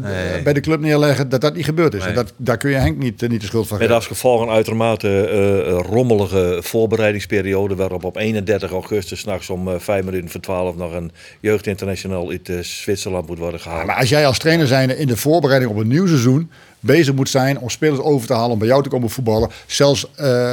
bij 0.44 0.54
de 0.54 0.60
club 0.60 0.80
neerleggen 0.80 1.30
dat 1.30 1.42
dat 1.42 1.56
niet 1.56 1.66
gebeurd 1.66 1.94
is. 1.94 2.00
Nee. 2.00 2.10
En 2.10 2.16
dat, 2.16 2.34
daar 2.38 2.58
kun 2.58 2.70
je 2.70 2.76
Henk 2.76 2.98
niet, 2.98 3.24
eh, 3.24 3.30
niet 3.30 3.42
de 3.42 3.48
schuld 3.48 3.68
van 3.68 3.78
Met 3.78 3.86
geven. 3.86 4.02
als 4.02 4.08
gevolg 4.08 4.42
een 4.42 4.50
uitermate 4.50 5.28
eh, 5.28 5.80
rommelige 5.90 6.60
voorbereidingsperiode... 6.62 7.76
waarop 7.76 8.04
op 8.04 8.18
31 8.18 8.72
augustus 8.72 9.20
s'nachts 9.20 9.50
om 9.50 9.68
eh, 9.68 9.80
vijf 9.80 10.06
minuten 10.06 10.30
voor 10.30 10.42
12 10.42 10.76
nog 10.76 10.94
een 10.94 11.12
jeugdinternational 11.40 12.30
uit 12.30 12.66
Zwitserland 12.66 13.28
moet 13.28 13.38
worden 13.38 13.60
gehaald. 13.60 13.80
Ja, 13.80 13.86
maar 13.86 13.96
als 13.96 14.10
jij 14.10 14.26
als 14.28 14.38
trainer 14.38 14.68
zijnde 14.68 14.98
in 14.98 15.08
de 15.08 15.18
voorbereiding 15.18 15.72
op 15.72 15.78
een 15.78 15.88
nieuw 15.88 16.08
seizoen 16.08 16.52
bezig 16.84 17.14
moet 17.14 17.30
zijn 17.30 17.60
om 17.60 17.70
spelers 17.70 18.00
over 18.00 18.28
te 18.28 18.34
halen 18.34 18.52
om 18.52 18.60
bij 18.60 18.68
jou 18.68 18.84
te 18.84 18.90
komen 18.90 19.10
voetballen, 19.10 19.50
zelfs 19.66 20.06
eh, 20.16 20.52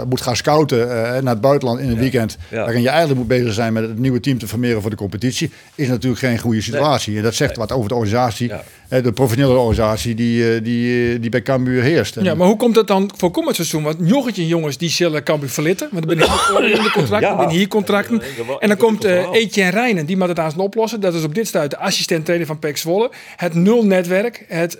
eh, 0.00 0.02
moet 0.08 0.20
gaan 0.20 0.36
scouten 0.36 0.82
eh, 0.90 1.22
naar 1.22 1.32
het 1.32 1.40
buitenland 1.40 1.80
in 1.80 1.88
een 1.90 1.98
weekend, 1.98 2.36
Ja. 2.50 2.56
waarin 2.64 2.82
je 2.82 2.88
eigenlijk 2.88 3.18
moet 3.18 3.28
bezig 3.28 3.52
zijn 3.52 3.72
met 3.72 3.82
het 3.82 3.98
nieuwe 3.98 4.20
team 4.20 4.38
te 4.38 4.46
formeren 4.48 4.80
voor 4.80 4.90
de 4.90 4.96
competitie, 4.96 5.50
is 5.74 5.88
natuurlijk 5.88 6.20
geen 6.22 6.38
goede 6.38 6.60
situatie. 6.60 7.16
En 7.16 7.22
dat 7.22 7.34
zegt 7.34 7.56
wat 7.56 7.72
over 7.72 7.88
de 7.88 7.94
organisatie, 7.94 8.48
Ja. 8.88 9.00
de 9.00 9.12
professionele 9.12 9.58
organisatie 9.58 10.14
die, 10.14 10.54
eh, 10.54 10.62
die, 10.64 11.20
die 11.20 11.30
bij 11.30 11.42
Cambuur 11.42 11.82
heerst. 11.82 12.16
En- 12.16 12.24
Ja, 12.24 12.34
maar 12.34 12.46
hoe 12.46 12.56
komt 12.56 12.74
dat 12.74 12.86
dan 12.86 13.10
voor 13.16 13.30
komend 13.30 13.56
seizoen? 13.56 13.82
Want 13.82 13.96
joggetje 14.00 14.46
jongens, 14.46 14.76
die 14.78 14.90
zullen 14.90 15.22
Cambuur 15.22 15.48
verlitten. 15.50 15.88
Want 15.92 16.06
dan 16.08 16.16
ben 16.16 16.26
ik 16.26 16.32
in 16.76 16.82
de 16.82 16.90
contracten, 16.90 17.28
Ja. 17.30 17.36
ben 17.36 17.48
hier 17.48 17.68
contracten. 17.68 18.22
En 18.58 18.68
dan 18.68 18.76
komt 18.76 19.04
eh 19.04 19.12
wel. 19.12 19.34
Etienne 19.34 19.70
Rijnen, 19.70 20.06
die 20.06 20.16
moet 20.16 20.28
het 20.28 20.38
aan 20.38 20.50
zijn 20.50 20.62
oplossen. 20.62 21.00
Dat 21.00 21.14
is 21.14 21.22
op 21.24 21.34
dit 21.34 21.46
stuit 21.46 21.70
de 21.70 21.78
assistent-trainer 21.78 22.46
van 22.46 22.58
PEC 22.58 22.76
Zwolle. 22.76 23.10
Het 23.36 23.54
nul-netwerk, 23.54 24.44
het... 24.48 24.78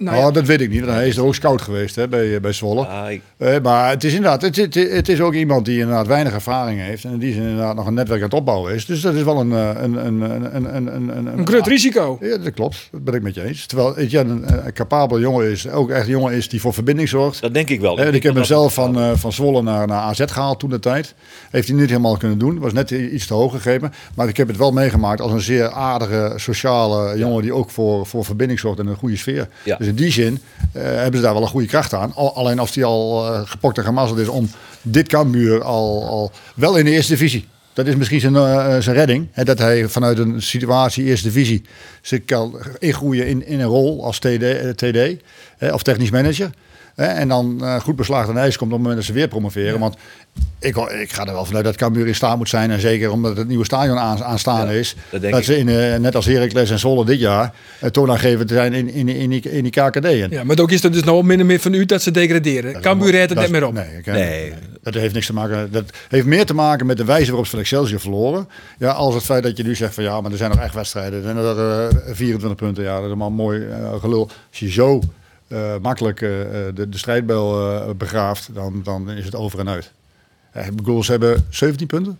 eh, 0.00 0.06
nou 0.06 0.16
ja, 0.18 0.26
Oh, 0.28 0.34
dat 0.34 0.46
weet 0.46 0.60
ik 0.60 0.70
niet, 0.70 0.80
want 0.80 0.92
hij 0.92 1.08
is 1.08 1.16
er 1.16 1.24
ook 1.24 1.34
scout 1.34 1.62
geweest 1.62 1.96
hè, 1.96 2.08
bij, 2.08 2.40
bij 2.40 2.52
Zwolle. 2.52 2.86
Ah, 2.86 3.10
ik- 3.10 3.20
Eh, 3.36 3.54
maar 3.62 3.90
het 3.90 4.04
is 4.04 4.14
inderdaad, 4.14 4.42
het, 4.42 4.56
het, 4.56 4.74
het 4.74 5.08
is 5.08 5.20
ook 5.20 5.34
iemand 5.34 5.64
die 5.64 5.78
inderdaad 5.78 6.06
weinig 6.06 6.32
ervaring 6.32 6.80
heeft 6.80 7.04
en 7.04 7.18
die 7.18 7.32
zin 7.32 7.42
inderdaad 7.42 7.74
nog 7.76 7.86
een 7.86 7.94
netwerk 7.94 8.20
aan 8.20 8.28
het 8.28 8.34
opbouwen 8.38 8.74
is. 8.74 8.86
Dus 8.86 9.00
dat 9.00 9.14
is 9.14 9.22
wel 9.22 9.40
een, 9.40 9.52
eh, 9.52 9.68
een, 9.82 10.06
een, 10.06 10.20
een, 10.20 10.54
een, 10.56 10.76
een, 10.96 11.16
een, 11.16 11.38
een 11.38 11.46
groot 11.46 11.66
risico. 11.66 12.18
Ja, 12.20 12.36
dat 12.38 12.52
klopt. 12.54 12.88
Dat 12.92 13.04
ben 13.04 13.14
ik 13.14 13.22
met 13.22 13.34
je 13.34 13.42
eens. 13.44 13.66
Terwijl 13.66 13.98
Etienne 13.98 14.32
een, 14.32 14.66
een 14.66 14.72
capabel 14.72 15.20
jongen 15.20 15.50
is, 15.50 15.68
ook 15.68 15.90
echt 15.90 16.04
een 16.04 16.10
jongen 16.10 16.32
is 16.32 16.48
die 16.48 16.60
voor 16.60 16.74
verbinding 16.74 17.08
zorgt. 17.08 17.40
dat 17.40 17.54
denk 17.54 17.68
ik 17.70 17.80
wel. 17.80 17.96
Hè, 17.96 18.12
ik 18.12 18.22
heb 18.22 18.34
hem 18.34 18.44
zelf 18.44 18.74
van, 18.74 18.98
eh, 19.00 19.10
van 19.14 19.32
Zwolle 19.32 19.62
naar, 19.62 19.86
naar 19.86 20.00
AZ 20.00 20.22
gehaald 20.26 20.58
toen 20.60 20.70
de 20.70 20.78
tijd. 20.78 21.14
Heeft 21.50 21.68
hij 21.68 21.76
niet 21.76 21.88
helemaal 21.88 22.16
kunnen 22.16 22.38
doen. 22.38 22.58
Was 22.58 22.72
net 22.72 22.90
iets 22.90 23.26
te 23.26 23.34
hoog 23.34 23.52
gegeven. 23.52 23.92
Maar 24.14 24.28
ik 24.28 24.36
heb 24.36 24.48
het 24.48 24.56
wel 24.56 24.72
meegemaakt 24.72 25.20
als 25.20 25.32
een 25.32 25.40
zeer 25.40 25.70
aardige, 25.72 26.32
sociale 26.36 27.18
jongen 27.18 27.42
die 27.42 27.54
ook 27.54 27.70
voor, 27.70 28.06
voor 28.06 28.24
verbinding 28.24 28.58
zorgt 28.60 28.78
en 28.78 28.86
een 28.86 28.96
goede 28.96 29.16
sfeer. 29.16 29.48
Ja. 29.64 29.76
Dus 29.76 29.88
in 29.90 29.96
die 29.96 30.12
zin 30.12 30.38
eh, 30.72 30.82
hebben 30.82 31.16
ze 31.16 31.20
daar 31.20 31.32
wel 31.34 31.42
een 31.42 31.48
goede 31.48 31.66
kracht 31.66 31.94
aan. 31.94 32.14
Al- 32.14 32.34
alleen 32.34 32.58
als 32.58 32.72
die 32.72 32.84
al 32.84 33.26
eh, 33.26 33.40
gepokt 33.44 33.78
en 33.78 33.84
gemazzeld 33.84 34.18
is 34.18 34.28
om 34.28 34.50
dit 34.82 35.08
Cambuur 35.08 35.62
al, 35.62 36.06
al 36.08 36.32
wel 36.54 36.76
in 36.76 36.84
de 36.84 36.90
eerste 36.90 37.12
divisie. 37.12 37.48
Dat 37.72 37.86
is 37.86 37.96
misschien 37.96 38.20
zijn, 38.20 38.36
eh, 38.36 38.76
zijn 38.78 38.96
redding. 38.96 39.28
Hè, 39.32 39.44
dat 39.44 39.58
hij 39.58 39.88
vanuit 39.88 40.18
een 40.18 40.42
situatie 40.42 41.04
eerste 41.04 41.26
divisie 41.26 41.62
zich 42.02 42.24
kan 42.24 42.58
ingroeien 42.78 43.26
in, 43.26 43.46
in 43.46 43.60
een 43.60 43.66
rol 43.66 44.04
als 44.04 44.18
TD, 44.18 44.76
TD 44.76 45.22
of 45.72 45.82
technisch 45.82 46.10
manager. 46.10 46.50
En 46.94 47.28
dan 47.28 47.58
eh, 47.64 47.80
goed 47.80 47.96
beslagen 47.96 48.30
aan 48.30 48.38
ijs 48.38 48.56
komt 48.56 48.70
op 48.72 48.76
het 48.76 48.86
moment 48.86 48.96
dat 48.96 49.04
ze 49.04 49.12
weer 49.20 49.28
promoveren. 49.28 49.78
Want 49.80 49.96
ik, 50.58 50.76
ik 50.76 51.12
ga 51.12 51.26
er 51.26 51.32
wel 51.32 51.44
vanuit 51.44 51.64
dat 51.64 51.76
Cambuur 51.76 52.06
in 52.06 52.14
staat 52.14 52.36
moet 52.36 52.48
zijn. 52.48 52.70
En 52.70 52.80
zeker 52.80 53.10
omdat 53.10 53.36
het 53.36 53.48
nieuwe 53.48 53.64
stadion 53.64 53.98
aan, 53.98 54.24
aanstaande 54.24 54.72
Ja, 54.72 54.78
is. 54.78 54.96
dat 55.10 55.22
Dat, 55.22 55.44
ze 55.44 55.58
in, 55.58 55.68
eh, 55.68 55.96
net 55.96 56.14
als 56.14 56.26
Heracles 56.26 56.70
en 56.70 56.78
Zwolle 56.78 57.04
dit 57.04 57.18
jaar 57.20 57.52
uh, 57.82 57.90
toonaangevend 57.90 58.50
zijn 58.50 58.72
in, 58.72 58.88
in, 58.88 59.08
in, 59.08 59.30
die, 59.30 59.40
in 59.50 59.64
die. 59.64 59.72
En 60.02 60.30
Ja, 60.30 60.44
maar 60.44 60.58
ook 60.58 60.70
is 60.70 60.84
er 60.84 60.92
dus 60.92 61.04
nog 61.04 61.22
minder 61.24 61.46
meer 61.46 61.60
van 61.60 61.74
u 61.74 61.84
dat 61.84 62.02
ze 62.02 62.10
degraderen. 62.10 62.80
Cambuur 62.80 63.10
redt 63.10 63.28
het 63.28 63.38
dat 63.38 63.50
net 63.50 63.60
meer 63.60 63.66
op. 63.68 63.72
Nee, 63.74 63.96
ik- 63.98 64.06
Nee. 64.06 64.52
dat 64.82 64.94
heeft 64.94 65.14
niks 65.14 65.26
te 65.26 65.32
maken. 65.32 65.68
Dat 65.72 65.84
heeft 66.08 66.26
meer 66.26 66.46
te 66.46 66.54
maken 66.54 66.86
met 66.86 66.96
de 66.96 67.04
wijze 67.04 67.26
waarop 67.26 67.44
ze 67.44 67.50
van 67.50 67.60
Excelsior 67.60 68.00
verloren. 68.00 68.48
Ja, 68.78 68.90
als 68.90 69.14
het 69.14 69.24
feit 69.24 69.42
dat 69.42 69.56
je 69.56 69.62
nu 69.62 69.74
zegt 69.74 69.94
van 69.94 70.04
ja, 70.04 70.20
maar 70.20 70.30
er 70.30 70.36
zijn 70.36 70.50
nog 70.50 70.60
echt 70.60 70.74
wedstrijden. 70.74 71.18
Er 71.18 71.22
zijn 71.24 71.36
er 71.36 71.88
eh, 71.88 72.14
24 72.14 72.54
punten. 72.54 72.84
Ja, 72.84 72.94
dat 72.94 73.02
is 73.02 73.08
allemaal 73.08 73.30
mooi 73.30 73.62
gelul. 74.00 74.30
Als 74.50 74.58
je 74.58 74.70
zo 74.70 75.00
eh, 75.50 75.74
makkelijk 75.82 76.20
eh, 76.22 76.40
eh, 76.68 76.74
de, 76.74 76.88
de 76.88 76.98
strijdbel 76.98 77.70
eh, 77.72 77.90
begraaft, 77.96 78.48
dan, 78.54 78.80
dan 78.84 79.10
is 79.10 79.24
het 79.24 79.34
over 79.34 79.58
en 79.58 79.68
uit. 79.68 79.92
Eh, 80.52 80.66
ik 80.66 80.76
bedoel, 80.76 81.04
ze 81.04 81.10
hebben 81.10 81.46
17 81.50 81.86
punten. 81.86 82.18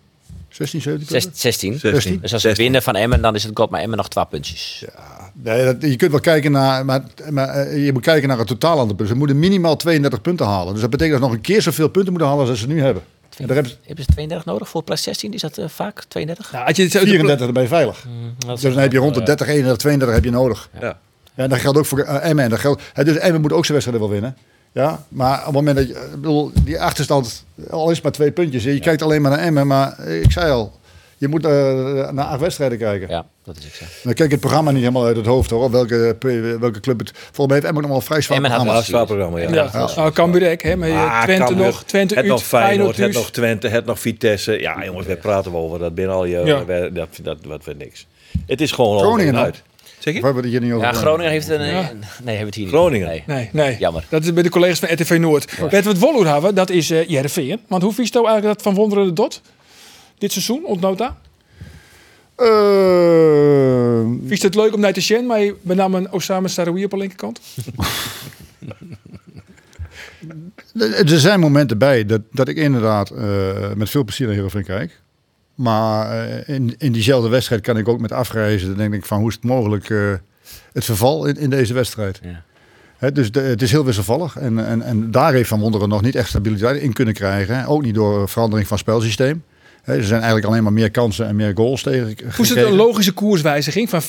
16, 0.48 0.80
17 0.80 1.08
Zes- 1.08 1.22
punten. 1.22 1.40
16. 1.40 1.78
16. 1.78 2.12
Dus 2.20 2.22
als 2.22 2.30
ze 2.30 2.38
16. 2.48 2.64
winnen 2.64 2.82
van 2.82 2.96
Emmen, 2.96 3.22
dan 3.22 3.34
is 3.34 3.42
het 3.42 3.56
god 3.56 3.70
maar 3.70 3.80
Emmen 3.80 3.96
nog 3.96 4.08
twee 4.08 4.26
puntjes. 4.26 4.84
Nee, 5.32 5.64
dat, 5.64 5.76
je 5.82 5.96
kunt 5.96 6.10
wel 6.10 6.20
kijken 6.20 6.52
naar, 6.52 6.84
maar, 6.84 7.02
maar 7.30 7.76
je 7.76 7.92
moet 7.92 8.02
kijken 8.02 8.28
naar 8.28 8.38
het 8.38 8.46
totaal 8.46 8.70
aantal 8.78 8.86
punten. 8.86 9.06
Ze 9.06 9.14
moeten 9.14 9.38
minimaal 9.38 9.76
32 9.76 10.20
punten 10.20 10.46
halen. 10.46 10.72
Dus 10.72 10.80
dat 10.82 10.90
betekent 10.90 11.14
dat 11.20 11.22
ze 11.22 11.34
nog 11.34 11.36
een 11.44 11.52
keer 11.52 11.62
zoveel 11.62 11.88
punten 11.88 12.10
moeten 12.12 12.28
halen 12.30 12.48
als 12.48 12.60
ze 12.60 12.66
nu 12.66 12.80
hebben. 12.80 13.02
En 13.36 13.46
daar 13.46 13.54
hebben 13.54 13.72
ze 13.72 13.78
Hebben 13.86 14.04
ze 14.04 14.10
32 14.12 14.46
nodig 14.46 14.68
voor 14.68 14.82
plus 14.82 15.02
16? 15.02 15.32
Is 15.34 15.40
dat 15.40 15.60
vaak 15.66 16.04
32? 16.08 16.52
Nou, 16.52 16.66
als 16.66 16.76
je 16.76 16.82
het 16.82 16.92
zo- 16.92 16.98
34 17.00 17.46
erbij 17.46 17.66
veilig. 17.66 18.06
Dus 18.46 18.60
dan 18.60 18.76
heb 18.78 18.92
je 18.92 18.98
rond 18.98 19.14
de 19.14 19.22
30, 19.22 19.46
31, 19.46 19.78
32 19.78 20.14
heb 20.16 20.24
je 20.24 20.30
nodig. 20.30 20.68
Ja. 20.72 20.80
Ja, 20.86 20.98
en 21.42 21.48
dat 21.50 21.58
geldt 21.58 21.78
ook 21.78 21.86
voor 21.86 21.98
eh, 21.98 22.28
Emmen. 22.28 22.44
En 22.44 22.50
dat 22.50 22.58
geldt, 22.58 22.82
hè, 22.92 23.04
dus 23.04 23.16
Emmen 23.16 23.40
moet 23.40 23.52
ook 23.52 23.64
zijn 23.64 23.78
wedstrijden 23.78 24.08
wel 24.08 24.20
winnen. 24.20 24.36
Ja, 24.72 25.04
maar 25.08 25.38
op 25.38 25.44
het 25.44 25.54
moment 25.54 25.76
dat 25.76 25.86
je, 25.88 25.92
ik 25.94 26.10
bedoel, 26.10 26.50
die 26.64 26.80
achterstand, 26.80 27.44
al 27.70 27.90
is 27.90 28.00
maar 28.00 28.12
twee 28.12 28.30
puntjes. 28.32 28.64
Je 28.64 28.80
kijkt 28.80 29.02
alleen 29.02 29.22
maar 29.22 29.30
naar 29.30 29.40
Emmen, 29.40 29.66
maar 29.66 29.98
eh, 29.98 30.22
ik 30.22 30.30
zei 30.32 30.50
al, 30.50 30.78
Je 31.16 31.28
moet 31.28 31.44
eh, 31.44 31.50
naar 32.10 32.24
acht 32.24 32.40
wedstrijden 32.40 32.78
kijken. 32.78 33.08
Ja, 33.08 33.24
dat 33.44 33.56
is 33.58 33.64
ik 33.64 33.74
zo. 33.74 33.84
Dan 34.02 34.12
kijk 34.14 34.18
ik 34.26 34.30
het 34.30 34.40
programma 34.40 34.70
niet 34.70 34.80
helemaal 34.80 35.04
uit 35.04 35.16
het 35.16 35.26
hoofd 35.26 35.50
hoor. 35.50 35.70
Welke, 35.70 36.16
welke 36.60 36.80
club 36.80 36.98
het. 36.98 37.10
Volgens 37.14 37.46
mij 37.46 37.54
heeft 37.56 37.64
Emmen 37.66 37.82
nog 37.82 37.90
wel 37.90 38.00
vrij 38.00 38.20
zwaar 38.20 38.36
Emmen 38.36 38.50
had 38.50 38.60
programma. 38.60 38.80
Ja, 38.84 38.90
zwaar 38.90 39.06
programma, 39.06 39.38
ja. 39.38 39.68
Ja, 39.72 39.86
nou, 39.96 40.12
Cambuur 40.12 40.50
ook, 40.52 40.62
hè, 40.62 40.76
met 40.76 40.90
Ah, 40.92 41.22
Twente 41.22 41.44
Cambuur. 41.44 41.66
nog, 41.66 41.82
Twente 41.84 42.14
het 42.14 42.22
uit, 42.22 42.32
nog 42.32 42.42
Feyenoord, 42.42 42.96
het 42.96 43.12
nog 43.12 43.30
Twente, 43.30 43.68
het 43.68 43.84
nog 43.84 44.00
Vitesse. 44.00 44.60
Ja, 44.60 44.84
jongens, 44.84 45.06
we 45.06 45.16
praten 45.16 45.52
wel 45.52 45.60
over. 45.60 45.78
Dat 45.78 45.94
binnen 45.94 46.14
al 46.14 46.24
je... 46.24 46.38
Ja. 46.44 46.64
we- 46.64 46.90
Dat, 46.92 47.08
dat, 47.22 47.38
dat 47.46 47.64
wordt 47.64 47.78
niks. 47.78 48.06
Het 48.46 48.60
is 48.60 48.72
gewoon 48.72 48.98
Groningen 48.98 49.26
al 49.34 49.34
dan? 49.34 49.44
uit. 49.44 49.62
Zeg 50.00 50.14
Of 50.14 50.18
je? 50.20 50.24
hebben 50.24 50.42
we 50.42 50.48
het 50.48 50.58
hier 50.58 50.60
niet 50.60 50.72
over? 50.72 50.86
Ja, 50.86 50.92
Groningen 50.92 51.30
heeft 51.30 51.48
een... 51.48 51.66
Ja. 51.66 51.80
Nee, 51.80 51.82
hebben 51.82 52.22
we 52.24 52.32
het 52.34 52.54
hier 52.54 52.64
niet. 52.64 52.74
Groningen. 52.74 53.06
Nee. 53.06 53.22
Nee, 53.26 53.48
nee. 53.52 53.76
Jammer. 53.78 54.04
Dat 54.08 54.22
is 54.24 54.32
bij 54.32 54.42
de 54.42 54.48
collega's 54.48 54.78
van 54.78 54.88
RTV 54.92 55.16
Noord. 55.20 55.58
Wat 55.58 55.70
we 55.70 55.76
het 55.76 55.98
Wolloer 55.98 56.26
hebben, 56.26 56.54
dat 56.54 56.70
is 56.70 56.90
uh, 56.90 57.08
Jereveen. 57.08 57.60
Want 57.68 57.82
hoe 57.82 57.92
vies 57.92 58.10
eigenlijk 58.10 58.46
dat 58.46 58.62
Van 58.62 58.74
Wonderen 58.74 59.04
de 59.06 59.12
Dot? 59.12 59.40
Dit 60.18 60.32
seizoen, 60.32 60.64
ontnota? 60.64 61.16
Eh, 62.40 64.06
Vies 64.26 64.42
het 64.42 64.54
leuk 64.54 64.74
om 64.74 64.80
naar 64.80 64.92
te 64.92 65.00
zien, 65.00 65.26
maar 65.26 65.52
met 65.62 65.76
name 65.76 66.08
Osama 66.10 66.48
Saroui 66.48 66.84
op 66.84 66.90
de 66.90 66.96
linkerkant? 66.96 67.40
er 71.06 71.18
zijn 71.18 71.40
momenten 71.40 71.78
bij 71.78 72.06
dat, 72.06 72.20
dat 72.32 72.48
ik 72.48 72.56
inderdaad 72.56 73.10
eh, 73.10 73.72
met 73.74 73.90
veel 73.90 74.04
plezier 74.04 74.26
naar 74.26 74.34
Heerenveen 74.34 74.64
kijk. 74.64 75.00
Maar 75.60 76.10
eh, 76.28 76.54
in, 76.54 76.74
in 76.78 76.92
diezelfde 76.92 77.28
wedstrijd 77.28 77.60
kan 77.62 77.76
ik 77.76 77.88
ook 77.88 78.00
met 78.00 78.12
afreizen. 78.12 78.68
Dan 78.68 78.76
denk 78.76 78.94
ik 78.94 79.04
van 79.06 79.18
hoe 79.18 79.28
is 79.28 79.34
het 79.34 79.44
mogelijk 79.44 79.90
eh, 79.90 80.12
het 80.72 80.84
verval 80.84 81.26
in, 81.26 81.36
in 81.36 81.50
deze 81.50 81.74
wedstrijd. 81.74 82.20
Ja. 82.22 83.10
Dus 83.10 83.32
de- 83.32 83.40
het 83.40 83.62
is 83.62 83.70
heel 83.70 83.84
wisselvallig. 83.84 84.36
En, 84.36 84.66
en, 84.66 84.82
en 84.82 85.10
daar 85.10 85.32
heeft 85.32 85.48
Van 85.48 85.60
Wonderen 85.60 85.88
nog 85.88 86.02
niet 86.02 86.14
echt 86.14 86.28
stabiliteit 86.28 86.80
in 86.82 86.92
kunnen 86.92 87.14
krijgen. 87.14 87.56
hè. 87.58 87.68
Ook 87.68 87.82
niet 87.82 87.94
door 87.94 88.28
verandering 88.28 88.68
van 88.68 88.78
spelsysteem. 88.78 89.42
Er 89.84 90.04
zijn 90.04 90.20
eigenlijk 90.20 90.46
alleen 90.46 90.62
maar 90.62 90.72
meer 90.72 90.90
kansen 90.90 91.26
en 91.26 91.36
meer 91.36 91.52
goals 91.54 91.82
tegen 91.82 92.16
Hoe 92.36 92.44
is 92.44 92.48
het 92.48 92.58
een 92.58 92.74
logische 92.74 93.12
koerswijziging 93.12 93.88
van 93.88 94.02
5-3-2 94.02 94.06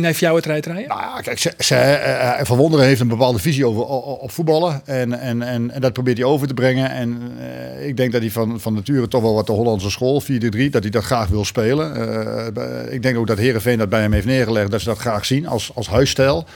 naar 0.00 0.14
fjouwer 0.14 0.42
rijden? 0.46 0.74
Nou 0.74 0.84
ja, 0.86 1.20
kijk, 1.20 1.38
ze, 1.38 1.52
ze, 1.58 1.74
eh, 1.74 2.44
Van 2.44 2.56
Wonderen 2.56 2.86
heeft 2.86 3.00
een 3.00 3.08
bepaalde 3.08 3.38
visie 3.38 3.66
over 3.66 3.84
op 4.20 4.30
voetballen. 4.30 4.80
En, 4.84 5.20
en, 5.20 5.42
en, 5.42 5.70
en 5.70 5.80
dat 5.80 5.92
probeert 5.92 6.18
hij 6.18 6.26
over 6.26 6.46
te 6.46 6.54
brengen. 6.54 6.90
En 6.90 7.32
eh, 7.38 7.86
ik 7.86 7.96
denk 7.96 8.12
dat 8.12 8.20
hij 8.20 8.30
van, 8.30 8.60
van 8.60 8.74
nature 8.74 9.08
toch 9.08 9.22
wel 9.22 9.34
wat 9.34 9.46
de 9.46 9.52
Hollandse 9.52 9.90
school, 9.90 10.22
4-3, 10.22 10.26
dat 10.70 10.82
hij 10.82 10.90
dat 10.90 11.04
graag 11.04 11.28
wil 11.28 11.44
spelen. 11.44 11.94
Eh, 11.94 12.92
ik 12.94 13.02
denk 13.02 13.16
ook 13.18 13.26
dat 13.26 13.38
Herenveen 13.38 13.78
dat 13.78 13.88
bij 13.88 14.00
hem 14.00 14.12
heeft 14.12 14.26
neergelegd, 14.26 14.70
dat 14.70 14.80
ze 14.80 14.88
dat 14.88 14.98
graag 14.98 15.24
zien 15.24 15.46
als, 15.46 15.70
als 15.74 15.88
huisstijl. 15.88 16.46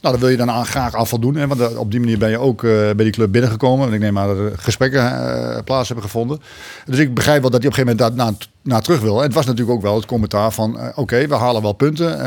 Nou, 0.00 0.14
daar 0.14 0.22
wil 0.24 0.28
je 0.28 0.36
dan 0.36 0.50
aan, 0.50 0.66
graag 0.66 0.94
aan 0.94 1.06
voldoen. 1.06 1.34
Hè, 1.34 1.46
want 1.46 1.60
eh, 1.60 1.78
op 1.78 1.90
die 1.90 2.00
manier 2.00 2.18
ben 2.18 2.30
je 2.30 2.38
ook 2.38 2.64
eh, 2.64 2.70
bij 2.70 2.94
die 2.94 3.10
club 3.10 3.32
binnengekomen. 3.32 3.88
En 3.88 3.94
ik 3.94 4.00
neem 4.00 4.18
aan 4.18 4.26
dat 4.26 4.36
er 4.36 4.58
gesprekken 4.58 5.00
eh, 5.00 5.62
plaats 5.64 5.88
hebben 5.88 6.04
gevonden. 6.04 6.40
Dus 6.86 6.98
ik 6.98 7.14
begrijp 7.14 7.40
wel 7.40 7.50
dat 7.50 7.62
hij 7.62 7.70
op 7.70 7.78
een 7.78 7.84
gegeven 7.84 8.06
moment 8.06 8.16
daar 8.16 8.26
naar, 8.26 8.34
naar 8.62 8.82
terug 8.82 9.00
wil. 9.00 9.18
En 9.18 9.22
het 9.24 9.34
was 9.34 9.46
natuurlijk 9.46 9.76
ook 9.76 9.82
wel 9.82 9.94
het 9.94 10.06
commentaar 10.06 10.52
van... 10.52 10.78
oké, 10.94 11.26
we 11.26 11.34
halen 11.34 11.62
wel 11.62 11.72
punten, 11.72 12.18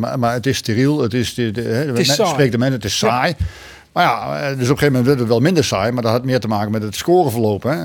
maar, 0.00 0.18
maar 0.18 0.32
het 0.32 0.46
is 0.46 0.56
steriel. 0.56 1.00
Het 1.00 1.14
is, 1.14 1.34
de, 1.34 1.50
de, 1.50 1.62
hè, 1.62 1.98
is 1.98 2.16
men- 2.16 2.26
spreekt 2.26 2.52
de 2.52 2.58
men, 2.58 2.72
het 2.72 2.84
is 2.84 2.98
saai. 2.98 3.34
Maar 3.92 4.04
ja, 4.04 4.38
dus 4.38 4.52
op 4.52 4.58
een 4.58 4.64
gegeven 4.66 4.86
moment 4.86 5.06
werd 5.06 5.18
het 5.18 5.28
wel 5.28 5.40
minder 5.40 5.64
saai. 5.64 5.92
Maar 5.92 6.02
dat 6.02 6.12
had 6.12 6.24
meer 6.24 6.40
te 6.40 6.48
maken 6.48 6.72
met 6.72 6.82
het 6.82 6.96
scoreverloop. 6.96 7.62
Hè? 7.62 7.76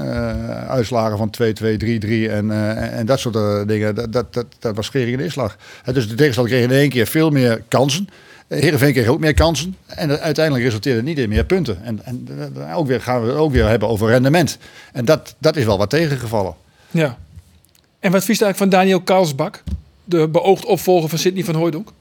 Uitslagen 0.68 1.18
van 1.18 1.34
2-2, 1.42 1.46
3-3 1.46 2.32
en, 2.32 2.52
en 2.92 3.06
dat 3.06 3.20
soort 3.20 3.68
dingen. 3.68 3.96
Dat, 3.96 4.14
dat, 4.14 4.34
dat, 4.34 4.46
dat 4.60 4.76
was 4.76 4.86
schering 4.86 5.12
in 5.12 5.18
de 5.18 5.24
inslag. 5.24 5.58
Dus 5.86 6.10
de 6.10 6.16
tegenstander 6.16 6.54
kreeg 6.54 6.66
in 6.66 6.76
één 6.76 6.90
keer 6.90 7.08
veel 7.08 7.30
meer 7.30 7.62
kansen. 7.68 8.08
Eh, 8.48 8.60
Heerenveen 8.62 8.94
kreeg 8.94 9.08
ook 9.08 9.20
meer 9.20 9.34
kansen. 9.34 9.76
En 9.86 10.20
uiteindelijk 10.20 10.66
resulteerde 10.66 10.98
het 11.00 11.08
niet 11.08 11.18
in 11.18 11.30
meer 11.30 11.46
punten. 11.46 11.84
En, 11.84 12.06
en 12.06 12.28
eh, 12.68 12.78
ook 12.78 12.88
weer 12.88 13.02
gaan 13.02 13.22
we 13.22 13.28
het 13.28 13.38
ook 13.38 13.52
weer 13.52 13.68
hebben 13.68 13.90
over 13.90 14.08
rendement. 14.08 14.58
En 14.94 15.06
dat, 15.06 15.36
dat 15.38 15.56
is 15.56 15.66
wel 15.66 15.78
wat 15.78 15.90
tegengevallen. 15.90 16.56
Ja. 16.92 17.18
En 18.00 18.12
wat 18.12 18.24
vies 18.24 18.42
eigenlijk 18.42 18.58
van 18.72 18.80
Daniel 18.80 19.02
Karlsbak? 19.02 19.64
De 20.04 20.28
beoogd 20.28 20.66
opvolger 20.66 21.10
van 21.10 21.18
Sidney 21.20 21.44
van 21.44 21.56
Hooijdonk? 21.56 21.92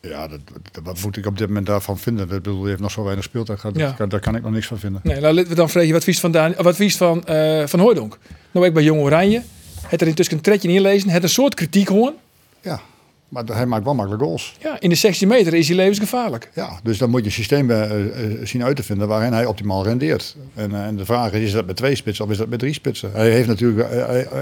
Ja, 0.00 0.28
dat, 0.28 0.40
dat- 0.72 0.82
wat 0.84 1.00
moet 1.02 1.16
ik 1.16 1.26
op 1.26 1.38
dit 1.38 1.46
moment 1.48 1.66
daarvan 1.66 1.98
vinden? 1.98 2.28
Dat 2.28 2.42
bedoel, 2.42 2.64
heeft 2.64 2.80
nog 2.80 2.90
zo 2.90 3.02
weinig 3.04 3.24
speeltijd 3.24 3.60
gehad. 3.60 3.76
Ja. 3.76 3.86
Daar, 3.86 3.94
kan, 3.96 4.08
daar 4.08 4.20
kan 4.20 4.34
ik 4.36 4.42
nog 4.42 4.52
niks 4.52 4.66
van 4.66 4.78
vinden. 4.78 5.00
Nee, 5.04 5.20
nou, 5.20 5.34
laten 5.34 5.48
we 5.50 5.54
dan 5.56 5.70
vragen 5.70 5.92
wat 5.92 6.04
vies 6.04 6.20
van, 6.20 6.30
Daniel, 6.32 6.62
wat 6.62 6.76
vies 6.76 6.96
van, 6.96 7.24
eh, 7.26 7.66
van 7.66 7.80
Hooijdonk? 7.80 8.18
Nou, 8.50 8.66
ik 8.66 8.74
bij 8.74 8.82
Jong 8.82 9.00
Oranje. 9.00 9.42
Het 9.86 10.00
er 10.00 10.06
intussen 10.06 10.34
een 10.36 10.40
tredje 10.42 10.68
inlezen. 10.68 11.08
Het 11.10 11.22
een 11.22 11.28
soort 11.28 11.54
kritiek 11.54 11.88
hoorn. 11.88 12.14
Ja, 12.60 12.80
maar 13.28 13.44
hij 13.44 13.66
maakt 13.66 13.84
wel 13.84 13.94
makkelijk 13.94 14.22
goals. 14.22 14.54
Ja, 14.62 14.80
in 14.80 14.88
de 14.88 14.94
16 14.94 15.28
meter 15.28 15.54
is 15.54 15.68
hij 15.68 15.76
levensgevaarlijk. 15.76 16.50
Ja, 16.54 16.80
dus 16.82 16.98
dan 16.98 17.10
moet 17.10 17.20
je 17.20 17.26
een 17.26 17.32
systeem 17.32 17.70
eh, 17.70 17.90
eh, 17.90 18.00
zien 18.42 18.64
uit 18.64 18.76
te 18.76 18.82
vinden 18.82 19.08
waarin 19.08 19.32
hij 19.32 19.46
optimaal 19.46 19.84
rendeert. 19.84 20.36
En, 20.54 20.74
eh, 20.74 20.86
en 20.86 20.96
de 20.96 21.04
vraag 21.04 21.32
is, 21.32 21.42
is 21.42 21.52
dat 21.52 21.66
met 21.66 21.76
twee 21.76 21.94
spitsen 21.94 22.24
of 22.24 22.30
is 22.30 22.36
dat 22.36 22.48
met 22.48 22.58
drie 22.58 22.72
spitsen? 22.72 23.10
Hij 23.12 23.30
heeft 23.30 23.48
natuurlijk 23.48 23.88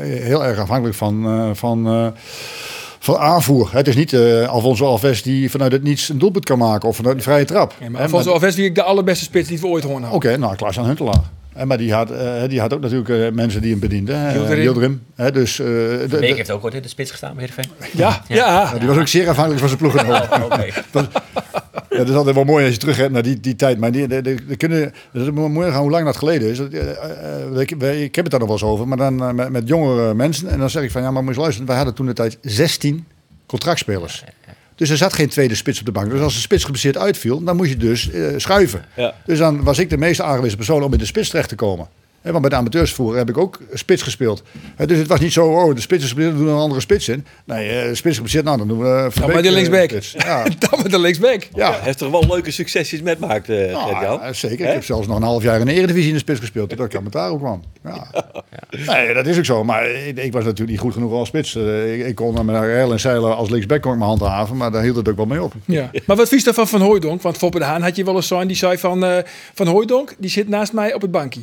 heel 0.02 0.44
erg 0.44 0.58
afhankelijk 0.58 0.96
van, 0.96 1.56
van, 1.56 2.12
van 2.98 3.16
aanvoer. 3.16 3.68
Het 3.72 3.88
is 3.88 3.96
niet 3.96 4.12
eh 4.12 4.48
Alfonso 4.48 4.86
Alves 4.86 5.22
die 5.22 5.50
vanuit 5.50 5.72
het 5.72 5.82
niets 5.82 6.08
een 6.08 6.18
doelpunt 6.18 6.44
kan 6.44 6.58
maken 6.58 6.88
of 6.88 6.96
vanuit 6.96 7.16
een 7.16 7.22
vrije 7.22 7.44
trap. 7.44 7.74
Nee, 7.80 7.90
maar 7.90 8.02
Alfonso 8.02 8.30
Alves 8.30 8.54
wie 8.54 8.64
ik 8.64 8.74
de 8.74 8.82
allerbeste 8.82 9.24
spits 9.24 9.48
die 9.48 9.60
we 9.60 9.66
ooit 9.66 9.84
hoorn 9.84 10.10
Oké, 10.10 10.36
nou, 10.36 10.56
Klaas-Jan 10.56 10.86
Huntelaar. 10.86 11.22
En 11.56 11.66
maar 11.68 11.78
die 11.78 11.92
had, 11.92 12.10
eh, 12.10 12.48
die 12.48 12.60
had 12.60 12.72
ook 12.74 12.80
natuurlijk 12.80 13.08
eh, 13.08 13.32
mensen 13.32 13.60
die 13.60 13.70
hem 13.70 13.80
bedienden. 13.80 14.32
Yildirim. 14.62 15.02
Dus, 15.32 15.58
eh, 15.58 15.66
de- 15.66 16.06
de- 16.08 16.18
Beek 16.18 16.36
heeft 16.36 16.50
ook 16.50 16.64
ooit 16.64 16.74
in 16.74 16.82
de 16.82 16.88
spits 16.88 17.10
gestaan 17.10 17.34
bij 17.34 17.48
Heerenveen. 17.48 17.90
Ja, 17.92 18.22
ja. 18.28 18.78
die 18.78 18.88
was 18.88 18.96
ook 18.96 19.08
zeer 19.08 19.28
afhankelijk 19.28 19.60
van 19.60 19.68
zijn 19.68 19.80
ploeggenoot. 19.80 20.44
Oké. 20.44 20.66
Ja, 21.96 22.02
dat 22.02 22.08
is 22.10 22.14
altijd 22.14 22.34
wel 22.34 22.44
mooi 22.44 22.64
als 22.64 22.74
je 22.74 22.80
terug 22.80 22.96
hebt 22.96 23.12
naar 23.12 23.22
die, 23.22 23.40
die 23.40 23.56
tijd. 23.56 23.78
Maar 23.78 23.92
die, 23.92 24.08
de, 24.08 24.22
de, 24.22 24.46
de 24.48 24.56
kunnen, 24.56 24.92
dat 25.12 25.22
is 25.22 25.30
mooi 25.30 25.70
gaan 25.70 25.80
hoe 25.80 25.90
lang 25.90 26.04
dat 26.04 26.16
geleden 26.16 26.50
is. 26.50 26.58
Eh, 26.58 26.90
eh, 27.50 28.02
ik, 28.02 28.14
heb 28.14 28.24
het 28.24 28.30
daar 28.30 28.40
nog 28.40 28.48
wel 28.48 28.58
eens 28.58 28.62
over, 28.66 28.88
maar 28.88 28.96
dan 28.96 29.22
eh, 29.22 29.32
met, 29.32 29.50
met 29.50 29.68
jongere 29.68 30.14
mensen. 30.14 30.48
En 30.48 30.58
dan 30.58 30.70
zeg 30.70 30.82
ik 30.82 30.90
van 30.90 31.02
ja, 31.02 31.10
maar 31.10 31.24
moet 31.24 31.34
je 31.34 31.40
luisteren. 31.40 31.66
Wij 31.68 31.76
hadden 31.76 31.94
toen 31.94 32.06
de 32.06 32.12
tijd 32.12 32.38
16 32.40 33.04
contractspelers. 33.46 34.24
Dus 34.76 34.90
er 34.90 34.96
zat 34.96 35.12
geen 35.12 35.28
tweede 35.28 35.54
spits 35.54 35.78
op 35.78 35.86
de 35.86 35.92
bank. 35.92 36.10
Dus 36.10 36.20
als 36.20 36.34
de 36.34 36.40
spits 36.40 36.64
geblesseerd 36.64 36.96
uitviel, 36.96 37.44
dan 37.44 37.56
moest 37.56 37.70
je 37.70 37.76
dus 37.76 38.10
eh, 38.10 38.34
schuiven. 38.36 38.84
Ja. 38.96 39.14
Dus 39.24 39.38
dan 39.38 39.62
was 39.62 39.78
ik 39.78 39.90
de 39.90 39.96
meest 39.96 40.20
aangewezen 40.20 40.56
persoon 40.56 40.82
om 40.82 40.92
in 40.92 40.98
de 40.98 41.06
spits 41.06 41.28
terecht 41.28 41.48
te 41.48 41.54
komen. 41.54 41.88
Want 42.30 42.40
bij 42.40 42.50
de 42.50 42.56
amateursvoer 42.56 43.16
heb 43.16 43.28
ik 43.28 43.38
ook 43.38 43.58
spits 43.72 44.02
gespeeld. 44.02 44.42
Hè, 44.76 44.86
dus 44.86 44.98
het 44.98 45.06
was 45.06 45.20
niet 45.20 45.32
zo, 45.32 45.46
oh, 45.46 45.74
de 45.74 45.80
spits 45.80 46.02
is 46.02 46.08
geblesseerd, 46.08 46.38
doen 46.38 46.46
er 46.48 46.52
een 46.54 46.60
andere 46.60 46.80
spits 46.80 47.08
in. 47.08 47.26
Nee, 47.44 47.68
eh, 47.68 47.88
de 47.88 47.94
spits 47.94 48.20
is 48.20 48.32
nou 48.32 48.56
dan 48.58 48.68
doen 48.68 48.78
we 48.78 49.10
uh, 49.16 49.20
Dan 49.20 49.32
met 49.34 49.42
de 49.44 49.50
linksback. 49.50 49.90
Ja, 50.26 50.44
Dan 50.58 50.80
met 50.82 50.90
de 50.90 50.98
linksback. 50.98 51.48
ja. 51.54 51.78
Heeft 51.80 51.98
toch 51.98 52.10
wel 52.10 52.24
leuke 52.28 52.50
succesjes 52.50 53.02
met 53.02 53.18
maakt, 53.18 53.48
eh 53.48 53.70
Ja, 53.70 53.78
Gert-Jan? 53.86 54.18
ja, 54.22 54.32
zeker. 54.32 54.66
Ik 54.66 54.72
heb 54.72 54.84
zelfs 54.84 55.06
nog 55.06 55.16
een 55.16 55.22
half 55.22 55.42
jaar 55.42 55.60
in 55.60 55.66
de 55.66 55.72
Eredivisie 55.72 56.08
in 56.08 56.14
de 56.14 56.20
spits 56.20 56.40
gespeeld. 56.40 56.68
Totdat 56.68 56.86
ik 56.92 56.96
aan 56.96 57.06
daar 57.10 57.30
ook 57.30 57.38
kwam. 57.38 57.62
Ja. 57.84 58.06
Nee, 58.86 59.14
dat 59.14 59.26
is 59.26 59.38
ook 59.38 59.44
zo. 59.44 59.64
Maar 59.64 59.90
ik, 59.90 60.18
ik 60.18 60.32
was 60.32 60.44
natuurlijk 60.44 60.70
niet 60.70 60.80
goed 60.80 60.92
genoeg 60.92 61.12
als 61.12 61.28
spits. 61.28 61.54
Eh, 61.56 61.98
Ik, 61.98 62.06
ik 62.06 62.14
kon 62.14 62.44
met 62.46 62.54
Rael 62.56 62.92
en 62.92 63.00
Zeilen 63.00 63.36
als 63.36 63.50
linksback 63.50 63.80
kon 63.82 63.92
ik 63.92 63.98
mijn 63.98 64.10
hand 64.10 64.22
haven. 64.22 64.56
Maar 64.56 64.70
daar 64.70 64.82
hield 64.82 64.96
het 64.96 65.08
ook 65.08 65.16
wel 65.16 65.26
mee 65.26 65.42
op. 65.42 65.52
Ja. 65.64 65.90
Maar 66.06 66.16
wat 66.16 66.28
vies 66.28 66.44
daarvan 66.44 66.68
van 66.68 66.80
Hooijdonk? 66.80 67.22
Want 67.22 67.36
Foppe 67.36 67.58
de 67.58 67.64
Haan 67.64 67.82
had 67.82 67.96
je 67.96 68.04
wel 68.04 68.16
eens 68.16 68.26
zo'n 68.26 68.46
die 68.46 68.56
zei 68.56 68.78
van, 68.78 69.04
eh 69.04 69.16
van 69.54 69.66
Hooijdonk, 69.66 70.14
die 70.18 70.30
zit 70.30 70.48
naast 70.48 70.72
mij 70.72 70.94
op 70.94 71.00
het 71.02 71.10
bankje. 71.10 71.40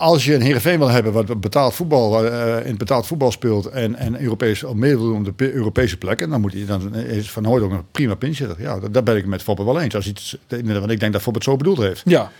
Als 0.00 0.24
je 0.24 0.34
een 0.34 0.40
Heerenveen 0.42 0.78
wil 0.78 0.88
hebben 0.88 1.12
wat 1.12 1.40
betaald 1.40 1.74
voetbal, 1.74 2.24
eh, 2.26 2.66
in 2.66 2.76
betaald 2.76 3.06
voetbal 3.06 3.30
speelt 3.32 3.66
en, 3.66 3.94
en 3.96 4.20
Europees, 4.22 4.64
om 4.64 4.78
mee 4.78 4.96
wil 4.96 5.04
doen 5.04 5.14
om 5.14 5.24
de 5.24 5.32
pe- 5.32 5.52
Europese 5.52 5.96
plekken, 5.96 6.30
dan 6.30 6.40
moet 6.40 6.52
hij 6.52 6.64
dan 6.66 6.94
is 6.94 7.30
Van 7.30 7.44
Hooyd 7.44 7.62
ook 7.62 7.70
een 7.72 7.84
prima 7.92 8.14
pinchitter. 8.14 8.56
Ja, 8.60 8.80
dat, 8.80 8.94
dat 8.94 9.04
ben 9.04 9.16
ik 9.16 9.26
met 9.26 9.42
Foppe 9.42 9.64
wel 9.64 9.80
eens. 9.80 9.94
Als 9.94 10.04
het, 10.04 10.38
want 10.78 10.90
ik 10.90 11.00
denk 11.00 11.12
dat 11.12 11.22
Foppe 11.22 11.38
het 11.38 11.48
zo 11.48 11.56
bedoeld 11.56 11.78
heeft. 11.78 12.02
Ja. 12.04 12.30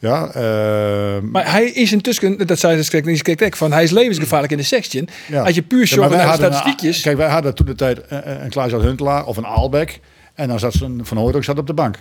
Ja, 0.00 0.26
eh, 0.30 1.22
Maar 1.22 1.50
hij 1.52 1.64
is 1.64 1.92
intussen, 1.92 2.46
dat 2.46 2.58
zei 2.58 2.82
ze 2.82 3.00
niet 3.04 3.22
correct, 3.22 3.56
van 3.58 3.72
hij 3.72 3.82
is 3.82 3.90
levensgevaarlijk 3.90 4.52
in 4.52 4.58
de 4.58 4.64
section. 4.64 5.08
Ja. 5.28 5.42
Als 5.42 5.54
je 5.54 5.62
puur 5.62 5.80
Ja, 5.80 5.86
zo 5.86 6.00
wij 6.00 6.08
naar 6.08 6.28
een- 6.28 6.34
statistiekjes. 6.34 7.00
kijk, 7.00 7.16
wij 7.16 7.28
hadden 7.28 7.54
toen 7.54 7.66
de 7.66 7.74
tijd 7.74 8.00
eh, 8.06 8.18
eh, 8.34 8.42
een 8.42 8.50
Klaas 8.50 8.72
Huntelaar 8.72 9.26
of 9.26 9.36
een 9.36 9.46
Aalbeck. 9.46 10.00
En 10.34 10.48
dan 10.48 10.58
zat 10.58 10.72
ze 10.72 10.84
een 10.84 11.00
Van 11.06 11.16
Hooydonk 11.16 11.44
zat 11.44 11.58
op 11.58 11.66
de 11.66 11.74
bank. 11.74 11.96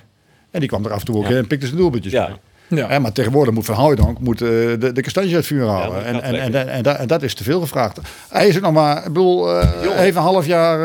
En 0.52 0.60
die 0.60 0.70
kwam 0.70 0.86
er 0.86 0.92
af 0.92 1.00
en 1.00 1.06
toe 1.06 1.16
ook 1.16 1.26
in 1.30 1.36
en 1.36 1.48
pikte 1.48 1.66
zijn 1.66 1.78
doelpuntjes. 1.78 2.14
Ja. 2.14 2.28
mee. 2.28 2.38
Ja. 2.68 3.00
Maar 3.00 3.12
tegenwoordig 3.12 3.54
moet 3.54 3.66
Van 3.66 3.76
Hooydonk 3.76 4.20
moet, 4.20 4.42
eh, 4.42 4.48
de, 4.48 4.92
de 4.94 5.02
kastanje 5.02 5.28
uit 5.36 5.38
het 5.38 5.46
vuur 5.46 5.68
halen. 5.68 6.06
en, 6.06 6.14
dat 6.14 6.22
en, 6.24 6.36
en, 6.54 6.70
en, 6.70 6.84
dat- 6.84 6.98
en 6.98 7.08
dat 7.08 7.24
is 7.24 7.34
te 7.34 7.44
veel 7.44 7.60
gevraagd. 7.62 8.00
Hij 8.30 8.48
is 8.48 8.56
ook 8.56 8.62
nog 8.62 8.74
maar, 8.74 8.98
ik 8.98 9.04
bedoel, 9.04 9.52
eh, 9.60 9.70
heeft 9.96 10.16
een 10.16 10.22
half 10.22 10.46
jaar, 10.46 10.80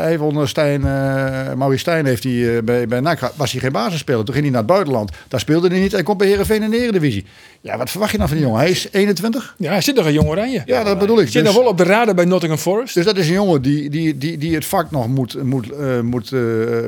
hij 0.00 0.08
heeft 0.08 0.20
onder 0.22 0.48
Stijn, 0.48 0.80
Maurice 1.58 1.78
Stijn 1.80 2.06
heeft 2.06 2.24
hij, 2.24 2.64
bij, 2.64 2.86
bij 2.86 3.00
NAC, 3.00 3.32
was 3.34 3.52
hij 3.52 3.60
geen 3.60 3.72
basisspeler. 3.72 4.24
Toen 4.24 4.34
ging 4.34 4.44
hij 4.46 4.52
naar 4.54 4.62
het 4.64 4.72
buitenland. 4.72 5.10
Daar 5.28 5.40
speelde 5.40 5.68
hij 5.68 5.78
niet. 5.78 5.92
Hij 5.92 6.02
komt 6.02 6.18
bij 6.18 6.26
Heerenveen 6.26 6.62
in 6.62 6.70
de 6.70 6.78
Eredivisie. 6.82 7.26
Ja, 7.60 7.76
wat 7.78 7.90
verwacht 7.90 8.10
je 8.10 8.16
nou 8.16 8.28
van 8.28 8.38
die 8.38 8.46
jongen? 8.46 8.62
Hij 8.62 8.70
is 8.70 8.88
21. 8.92 9.54
ja, 9.58 9.70
hij 9.70 9.80
zit 9.80 9.94
nog 9.96 10.06
een 10.06 10.12
jong 10.12 10.28
oranje. 10.28 10.62
Ja, 10.66 10.84
dat 10.84 10.98
bedoel 10.98 11.20
ik. 11.20 11.28
Zit 11.28 11.44
Dus- 11.44 11.52
nog 11.54 11.62
wel 11.62 11.70
op 11.70 11.78
de 11.78 11.84
radar 11.84 12.14
bij 12.14 12.24
Nottingham 12.24 12.60
Forest. 12.60 12.94
dus 12.94 13.04
dat 13.04 13.16
is 13.16 13.26
een 13.28 13.32
jongen 13.34 13.62
die, 13.62 13.90
die, 13.90 14.18
die, 14.18 14.38
die 14.38 14.54
het 14.54 14.64
vak 14.64 14.90
nog 14.90 15.08
moet, 15.08 15.42
moet, 15.42 15.70
eh, 15.70 16.00
moet, 16.00 16.32
eh, 16.32 16.40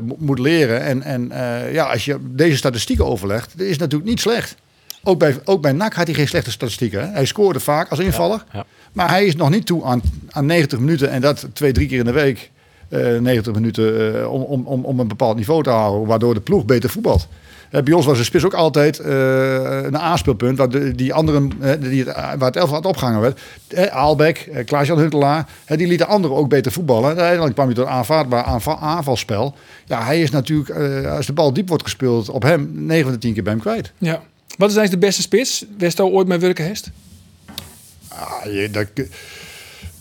mo- 0.02 0.16
moet 0.18 0.38
leren. 0.38 0.82
En, 0.82 1.02
en 1.02 1.30
eh, 1.32 1.72
ja, 1.72 1.84
als 1.84 2.04
je 2.04 2.16
deze 2.20 2.56
statistieken 2.56 3.06
overlegt, 3.06 3.52
dat 3.58 3.66
is 3.66 3.78
natuurlijk 3.78 4.10
niet 4.10 4.20
slecht. 4.20 4.54
Ook 5.02 5.18
bij, 5.18 5.36
ook 5.44 5.62
bij 5.62 5.72
NAC 5.72 5.94
had 5.94 6.06
hij 6.06 6.14
geen 6.14 6.28
slechte 6.28 6.50
statistieken. 6.50 7.00
Hè? 7.00 7.12
Hij 7.12 7.24
scoorde 7.24 7.60
vaak 7.60 7.88
als 7.90 7.98
invaller. 7.98 8.44
ja. 8.52 8.64
Maar 8.92 9.08
hij 9.08 9.24
is 9.26 9.36
nog 9.36 9.50
niet 9.50 9.66
toe 9.66 9.84
aan, 9.84 10.02
aan 10.30 10.46
90 10.46 10.78
minuten. 10.78 11.10
En 11.10 11.20
dat 11.20 11.46
twee, 11.52 11.72
drie 11.72 11.88
keer 11.88 11.98
in 11.98 12.04
de 12.04 12.12
week. 12.12 12.50
eh 12.88 13.18
90 13.18 13.52
minuten 13.54 14.30
om, 14.30 14.42
om, 14.42 14.66
om, 14.66 14.84
om 14.84 15.00
een 15.00 15.08
bepaald 15.08 15.36
niveau 15.36 15.62
te 15.62 15.70
houden. 15.70 16.06
Waardoor 16.08 16.34
de 16.34 16.40
ploeg 16.40 16.64
beter 16.64 16.90
voetbalt. 16.90 17.28
Eh, 17.70 17.82
bij 17.82 17.92
ons 17.92 18.06
was 18.06 18.18
de 18.18 18.24
spits 18.24 18.44
ook 18.44 18.54
altijd 18.54 18.98
eh, 18.98 19.82
een 19.82 19.98
aanspeelpunt 19.98 20.58
waar 20.58 20.68
de, 20.68 20.94
die 20.94 21.14
anderen, 21.14 21.52
eh, 21.60 21.72
die 21.80 22.04
het, 22.04 22.14
waar 22.16 22.38
het 22.40 22.56
elftal 22.56 22.80
opgehangen 22.80 23.20
werd. 23.20 23.40
Aalbek, 23.90 24.38
eh, 24.38 24.64
Klaas-Jan 24.64 24.98
Huntelaar, 24.98 25.48
die 25.66 25.86
lieten 25.86 26.06
anderen 26.06 26.36
ook 26.36 26.48
beter 26.48 26.72
voetballen. 26.72 27.10
En 27.10 27.16
uiteindelijk 27.16 27.54
kwam 27.54 27.68
je 27.68 27.74
tot 27.74 27.86
een 27.86 27.90
aanvaardbaar 27.90 28.44
aanval, 28.44 28.78
aanvalspel. 28.78 29.54
Ja, 29.86 30.04
hij 30.04 30.20
is 30.20 30.30
natuurlijk, 30.30 31.06
als 31.06 31.26
de 31.26 31.32
bal 31.32 31.52
diep 31.52 31.68
wordt 31.68 31.82
gespeeld 31.82 32.28
op 32.28 32.42
hem, 32.42 32.70
9 32.72 33.04
van 33.04 33.12
de 33.12 33.18
10 33.18 33.34
keer 33.34 33.42
bij 33.42 33.52
hem 33.52 33.62
kwijt. 33.62 33.92
Ja. 33.98 34.22
Wat 34.56 34.70
is 34.70 34.76
eigenlijk 34.76 34.90
de 34.90 35.06
beste 35.06 35.22
spits? 35.22 35.64
West 35.78 36.00
ooit 36.00 36.28
met 36.28 36.40
werken 36.40 36.66
hest? 36.66 36.90
Ah, 38.08 38.44
je, 38.44 38.68
dat, 38.70 38.86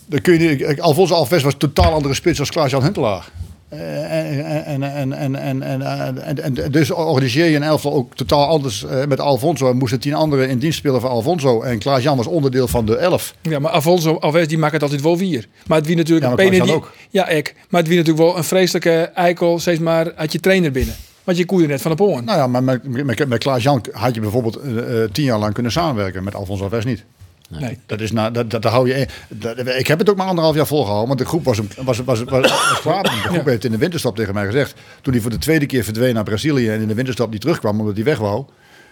dat 0.06 0.20
kun 0.20 0.40
je 0.40 0.48
niet. 0.48 0.80
Alfonso 0.80 1.14
Alves 1.14 1.42
was 1.42 1.52
een 1.52 1.58
totaal 1.58 1.92
andere 1.92 2.14
spits 2.14 2.40
als 2.40 2.50
Klaas-Jan 2.50 2.82
Huntelaar. 2.82 3.30
En, 3.68 4.82
en, 4.82 5.12
en, 5.12 5.62
en, 5.62 6.42
en, 6.42 6.70
dus 6.70 6.90
organiseer 6.90 7.46
je 7.46 7.56
een 7.56 7.62
elftal 7.62 7.92
ook 7.92 8.14
totaal 8.14 8.46
anders 8.46 8.84
eh, 8.84 9.06
met 9.06 9.20
Alfonso. 9.20 9.68
Er 9.68 9.76
moesten 9.76 10.00
tien 10.00 10.14
anderen 10.14 10.48
in 10.48 10.58
dienst 10.58 10.78
spelen 10.78 11.00
van 11.00 11.10
Alfonso. 11.10 11.62
En 11.62 11.78
Klaas-Jan 11.78 12.16
was 12.16 12.26
onderdeel 12.26 12.68
van 12.68 12.86
de 12.86 12.96
elf. 12.96 13.34
Ja, 13.42 13.58
maar 13.58 13.70
Alfonso, 13.70 14.14
Alves, 14.14 14.48
die 14.48 14.58
maakt 14.58 14.72
het 14.72 14.82
altijd 14.82 15.02
wel 15.02 15.16
vier. 15.16 15.46
Maar 15.66 15.78
het 15.78 15.86
wie 15.86 15.96
natuurlijk... 15.96 16.52
Ja, 16.52 16.64
ook. 16.72 16.92
Ja, 17.10 17.28
ik. 17.28 17.54
Maar 17.68 17.80
het 17.80 17.88
wie 17.88 17.98
natuurlijk 17.98 18.26
wel 18.26 18.36
een 18.36 18.44
vreselijke 18.44 19.10
eikel, 19.14 19.58
steeds 19.58 19.80
maar, 19.80 20.12
uit 20.14 20.32
je 20.32 20.40
trainer 20.40 20.70
binnen. 20.70 20.94
Want 21.24 21.38
je 21.38 21.46
koeide 21.46 21.68
net 21.68 21.82
van 21.82 21.90
de 21.90 21.96
poorn. 21.96 22.24
Nou 22.24 22.38
ja, 22.38 22.46
maar 22.46 22.62
met, 22.62 23.28
met 23.28 23.38
Klaas-Jan 23.38 23.84
had 23.92 24.14
je 24.14 24.20
bijvoorbeeld 24.20 24.56
eh, 24.56 25.02
eh, 25.02 25.10
tien 25.10 25.24
jaar 25.24 25.38
lang 25.38 25.54
kunnen 25.54 25.72
samenwerken. 25.72 26.24
Met 26.24 26.34
Alfonso 26.34 26.64
Alves 26.64 26.84
niet 26.84 27.04
nee. 27.48 27.78
Dat 27.86 28.00
is 28.00 28.12
na, 28.12 28.30
dat, 28.30 28.50
dat, 28.50 28.62
daar 28.62 28.72
hou 28.72 28.88
je. 28.88 29.06
Dat, 29.28 29.58
ik 29.66 29.86
heb 29.86 29.98
het 29.98 30.10
ook 30.10 30.16
maar 30.16 30.26
anderhalf 30.26 30.56
jaar 30.56 30.66
volgehouden, 30.66 31.06
want 31.06 31.18
de 31.20 31.26
groep 31.26 31.44
was, 31.44 31.56
hem- 31.56 31.68
was, 31.76 31.98
was, 31.98 32.22
was, 32.22 32.40
was 32.40 32.80
klaar. 32.82 33.02
De 33.02 33.08
groep 33.08 33.44
heeft 33.44 33.64
in 33.64 33.70
de 33.70 33.78
winterstop 33.78 34.16
tegen 34.16 34.34
mij 34.34 34.46
gezegd. 34.46 34.74
Toen 35.00 35.12
hij 35.12 35.22
voor 35.22 35.30
de 35.30 35.38
tweede 35.38 35.66
keer 35.66 35.84
verdween 35.84 36.14
naar 36.14 36.24
Brazilië 36.24 36.68
en 36.68 36.80
in 36.80 36.88
de 36.88 36.94
winterstop 36.94 37.30
niet 37.30 37.40
terugkwam 37.40 37.80
omdat 37.80 37.94
hij 37.94 38.04
weg 38.04 38.18
wou. 38.18 38.44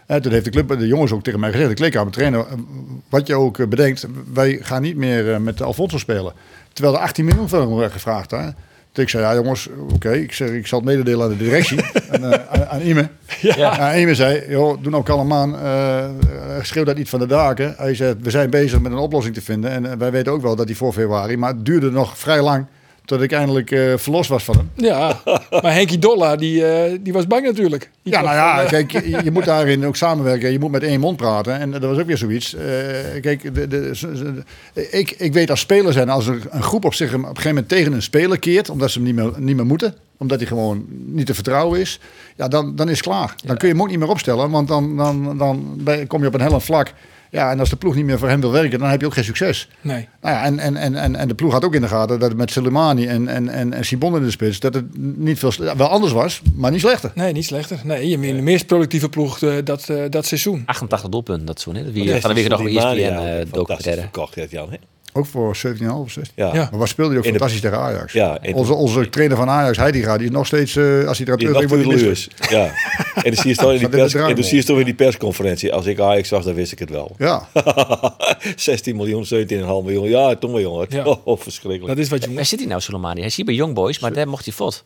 Toen 0.06 0.32
heeft 0.32 0.44
de 0.44 0.50
club, 0.50 0.68
de 0.78 0.86
jongens 0.86 1.12
ook 1.12 1.22
tegen 1.22 1.40
mij 1.40 1.50
gezegd, 1.50 1.68
de 1.68 1.74
kleedkamertrainer, 1.74 2.40
eh, 2.40 2.52
wat 3.08 3.26
je 3.26 3.34
ook 3.34 3.58
eh, 3.58 3.66
bedenkt, 3.66 4.06
wij 4.32 4.58
gaan 4.62 4.82
niet 4.82 4.96
meer 4.96 5.32
eh, 5.32 5.40
met 5.40 5.62
Alfonso 5.62 5.98
spelen. 5.98 6.32
Terwijl 6.72 6.96
er 6.96 7.02
18 7.02 7.24
miljoen 7.24 7.48
voor 7.48 7.60
hem 7.60 7.74
werd 7.74 7.92
gevraagd. 7.92 8.30
Hè. 8.30 8.48
Toen 8.96 9.04
ik 9.04 9.10
zei, 9.10 9.24
ja 9.24 9.34
jongens, 9.34 9.68
oké, 9.92 10.12
ik, 10.12 10.32
zeg, 10.32 10.50
ik 10.50 10.66
zal 10.66 10.78
het 10.78 10.88
mededelen 10.88 11.24
aan 11.24 11.30
de 11.30 11.44
directie, 11.44 11.80
en, 12.10 12.32
eh, 12.32 12.40
aan, 12.48 12.66
aan 12.66 12.80
Ime. 12.80 13.08
Ja. 13.40 13.92
En 13.92 14.00
Ime 14.00 14.14
zei, 14.14 14.42
joh, 14.48 14.82
doe 14.82 14.90
nou 14.90 15.02
kalm 15.02 15.32
aan, 15.32 15.58
eh, 15.58 16.04
schreeuw 16.62 16.84
dat 16.84 16.96
niet 16.96 17.08
van 17.08 17.18
de 17.18 17.26
daken. 17.26 17.74
Hij 17.76 17.94
zei, 17.94 18.14
we 18.20 18.30
zijn 18.30 18.50
bezig 18.50 18.80
met 18.80 18.92
een 18.92 18.98
oplossing 18.98 19.34
te 19.34 19.42
vinden. 19.42 19.70
En 19.70 19.98
wij 19.98 20.10
weten 20.10 20.32
ook 20.32 20.42
wel 20.42 20.56
dat 20.56 20.66
hij 20.66 20.74
voor 20.74 20.92
februari, 20.92 21.36
maar 21.36 21.50
het 21.50 21.64
duurde 21.64 21.90
nog 21.90 22.18
vrij 22.18 22.42
lang 22.42 22.66
tot 23.06 23.22
ik 23.22 23.32
eindelijk 23.32 23.70
eh, 23.70 23.92
verlost 23.96 24.28
was 24.28 24.44
van 24.44 24.56
hem. 24.56 24.70
Ja, 24.74 25.20
maar 25.50 25.72
Henkie 25.72 25.98
Dolla, 25.98 26.36
die, 26.36 26.66
eh, 26.66 26.98
die 27.00 27.12
was 27.12 27.26
bang 27.26 27.44
natuurlijk. 27.44 27.90
Die 28.02 28.12
Ja, 28.12 28.20
nou 28.20 28.34
ja, 28.34 28.62
eh, 28.62 28.68
kijk, 28.68 28.92
je, 28.92 29.20
je 29.24 29.30
moet 29.30 29.44
daarin 29.54 29.86
ook 29.86 29.96
samenwerken. 29.96 30.52
Je 30.52 30.58
moet 30.58 30.70
met 30.70 30.82
één 30.82 31.00
mond 31.00 31.16
praten. 31.16 31.58
En 31.58 31.70
dat 31.70 31.82
was 31.82 31.98
ook 31.98 32.06
weer 32.06 32.16
zoiets. 32.16 32.56
Kijk, 33.20 33.54
de, 33.54 33.66
de, 33.68 34.42
ik, 34.90 35.10
ik 35.10 35.32
weet 35.32 35.50
als 35.50 35.60
speler 35.60 35.92
zijn, 35.92 36.08
als 36.08 36.26
er 36.26 36.40
een 36.50 36.62
groep 36.62 36.84
op 36.84 36.94
zich 36.94 37.14
op 37.14 37.20
een 37.20 37.26
gegeven 37.26 37.48
moment 37.48 37.68
tegen 37.68 37.92
een 37.92 38.02
speler 38.02 38.38
keert, 38.38 38.70
omdat 38.70 38.90
ze 38.90 38.98
hem 38.98 39.06
niet 39.06 39.16
meer, 39.16 39.32
niet 39.36 39.56
meer 39.56 39.66
moeten, 39.66 39.94
omdat 40.16 40.38
hij 40.38 40.48
gewoon 40.48 40.84
niet 40.88 41.26
te 41.26 41.34
vertrouwen 41.34 41.80
is, 41.80 42.00
ja, 42.36 42.48
dan, 42.48 42.76
dan 42.76 42.88
is 42.88 42.96
het 42.96 43.06
klaar. 43.06 43.34
Dan 43.44 43.56
kun 43.56 43.68
je 43.68 43.74
hem 43.74 43.82
ook 43.82 43.90
niet 43.90 43.98
meer 43.98 44.08
opstellen, 44.08 44.50
want 44.50 44.68
dan, 44.68 44.96
dan, 44.96 45.38
dan 45.38 45.78
kom 46.06 46.20
je 46.20 46.26
op 46.26 46.34
een 46.34 46.40
hellend 46.40 46.64
vlak. 46.64 46.92
Ja, 47.30 47.50
en 47.50 47.60
als 47.60 47.70
de 47.70 47.76
ploeg 47.76 47.94
niet 47.94 48.04
meer 48.04 48.18
voor 48.18 48.28
hem 48.28 48.40
wil 48.40 48.50
werken, 48.52 48.78
dan 48.78 48.88
heb 48.88 49.00
je 49.00 49.06
ook 49.06 49.14
geen 49.14 49.24
succes. 49.24 49.68
Nee. 49.80 50.08
Nou 50.20 50.34
ja, 50.34 50.44
en, 50.44 50.58
en, 50.58 50.76
en, 50.76 50.94
en, 50.94 51.16
en 51.16 51.28
de 51.28 51.34
ploeg 51.34 51.52
had 51.52 51.64
ook 51.64 51.74
in 51.74 51.80
de 51.80 51.88
gaten 51.88 52.18
dat 52.18 52.28
het 52.28 52.38
met 52.38 52.50
Soleimani 52.50 53.06
en, 53.06 53.28
en, 53.28 53.48
en, 53.48 53.72
en 53.72 53.84
Sibon 53.84 54.16
in 54.16 54.22
de 54.22 54.30
spits, 54.30 54.60
dat 54.60 54.74
het 54.74 54.84
niet 55.18 55.38
veel, 55.38 55.52
wel 55.76 55.88
anders 55.88 56.12
was, 56.12 56.40
maar 56.54 56.70
niet 56.70 56.80
slechter. 56.80 57.10
Nee, 57.14 57.32
niet 57.32 57.44
slechter. 57.44 57.80
Nee, 57.84 58.08
je 58.08 58.18
bent 58.18 58.36
de 58.36 58.42
meest 58.42 58.66
productieve 58.66 59.08
ploeg 59.08 59.42
eh, 59.42 59.54
dat, 59.64 59.88
eh, 59.88 60.02
dat 60.10 60.26
seizoen. 60.26 60.62
88 60.66 61.10
doelpunten, 61.10 61.46
dat 61.46 61.60
zo 61.60 61.72
net. 61.72 61.92
Wie 61.92 62.04
Ja, 62.04 62.20
van 62.20 62.34
de 62.34 62.36
week 62.40 62.48
nog 62.48 62.62
Mania, 62.62 62.90
ESPN 62.92 63.14
fantastisch 63.14 63.50
documentaire. 63.50 64.00
verkocht, 64.00 64.34
heeft 64.34 64.50
Jan. 64.50 64.70
hè? 64.70 64.76
Ook 65.16 65.26
voor 65.26 65.56
17,5 65.56 65.86
of 65.88 66.10
16. 66.10 66.32
Ja. 66.34 66.46
Ja. 66.54 66.68
Maar 66.70 66.78
waar 66.78 66.88
speelde 66.88 67.10
hij 67.10 67.18
ook 67.18 67.24
In 67.26 67.32
de- 67.32 67.38
fantastisch 67.38 67.62
tegen 67.70 67.78
Ajax? 67.84 68.12
Ja, 68.12 68.38
onze, 68.52 68.74
onze 68.74 69.08
trainer 69.08 69.36
van 69.36 69.48
Ajax, 69.48 69.76
Heidiga, 69.76 70.16
die 70.16 70.26
is 70.26 70.32
nog 70.32 70.46
steeds, 70.46 70.76
eh, 70.76 70.84
als 70.84 71.18
hij 71.18 71.26
eruit 71.26 71.38
Die 71.40 71.48
terug 71.48 71.68
wordt 71.68 72.28
hij. 72.38 72.58
Ja. 72.58 72.64
En 73.14 73.22
dan 73.22 73.34
zie 73.34 73.50
je 73.50 73.56
toch 73.56 73.72
in 73.72 73.78
die, 73.78 73.80
Zat 73.80 73.80
in 73.80 73.80
de 73.80 73.88
pers, 73.96 74.10
drang, 74.12 74.24
en 74.28 74.30
dan 74.34 74.40
man. 74.40 74.44
zie 74.48 74.58
je 74.58 74.64
toch 74.64 74.78
in 74.78 74.84
die 74.84 74.94
persconferentie. 74.94 75.72
Als 75.72 75.86
ik 75.86 76.00
Ajax 76.00 76.28
was, 76.30 76.44
dan 76.44 76.54
wist 76.54 76.72
ik 76.72 76.78
het 76.78 76.90
wel. 76.90 77.14
Ja, 77.18 77.48
16 78.56 78.96
miljoen, 78.96 79.24
17,5 79.24 79.28
miljoen. 79.84 80.08
Ja, 80.08 80.34
toen 80.36 80.50
maar 80.50 80.60
jongen. 80.60 80.86
Ja. 80.88 81.04
Oh, 81.24 81.40
verschrikkelijk. 81.40 81.94
Dat 81.96 82.04
is 82.04 82.10
wat 82.10 82.24
je 82.24 82.34
Waar 82.34 82.44
zit 82.44 82.58
hij 82.58 82.68
nou, 82.68 82.80
Soleimani? 82.80 83.20
Hij 83.20 83.32
hier 83.34 83.44
bij 83.44 83.54
Young 83.54 83.74
Boys, 83.74 83.98
maar 83.98 84.12
daar 84.12 84.28
mocht 84.28 84.44
hij 84.44 84.54
fot. 84.54 84.84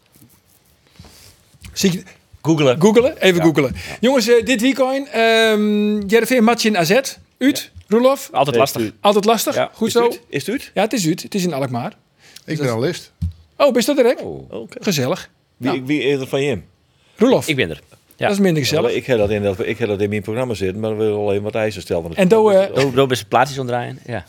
Zie 1.72 1.92
je- 1.92 2.02
Googelen. 2.42 2.80
Googelen? 2.80 3.16
Even 3.22 3.42
googelen. 3.42 3.74
Jongens, 4.00 4.28
eh, 4.28 4.44
dit 4.44 4.60
weekend. 4.60 5.08
ehm 5.10 5.98
Jereveen 6.06 6.44
match 6.44 6.64
in 6.64 6.76
AZ. 6.78 7.00
Uit, 7.40 7.70
Roelof. 7.88 8.28
Altijd 8.32 8.56
lastig. 8.56 8.92
Altijd 9.00 9.24
lastig. 9.24 9.54
Ja. 9.54 9.70
Goed 9.74 9.86
Is 9.86 9.92
zo. 9.92 10.08
Is 10.28 10.46
het 10.46 10.48
uit? 10.48 10.70
Ja, 10.74 10.82
het 10.82 10.92
is 10.92 11.06
uit. 11.06 11.22
Het 11.22 11.34
is 11.34 11.44
in 11.44 11.52
Alkmaar. 11.52 11.92
ik 12.44 12.58
ben 12.58 12.70
analist. 12.70 13.12
Oh, 13.56 13.72
best 13.72 13.86
dat 13.86 13.96
direct? 13.96 14.20
Oh, 14.20 14.52
Oké. 14.52 14.76
Gezellig. 14.82 15.30
Wie, 15.56 15.82
wie 15.82 16.02
is 16.02 16.20
er 16.20 16.26
van 16.26 16.42
je? 16.42 16.58
Roelof, 17.16 17.48
ik 17.48 17.56
ben 17.56 17.70
er. 17.70 17.80
Ja. 18.16 18.26
dat 18.26 18.30
is 18.30 18.42
minder 18.42 18.62
gezellig. 18.62 18.92
Ik 18.92 19.06
heb 19.06 19.18
dat 19.18 19.30
in, 19.30 19.42
dat, 19.42 19.66
ik 19.66 19.78
heb 19.78 19.88
dat 19.88 20.00
in 20.00 20.08
mijn 20.08 20.22
programma 20.22 20.54
zitten, 20.54 20.80
maar 20.80 20.90
we 20.90 21.04
willen 21.04 21.18
alleen 21.18 21.42
wat 21.42 21.54
eisen 21.54 21.82
stellen. 21.82 22.14
En 22.14 22.28
doe, 22.28 22.54
eh, 22.54 22.96
Oh, 22.98 23.10
is 23.10 23.24
plaatjes 23.24 23.58
omdraaien. 23.58 23.98
Ja. 24.06 24.24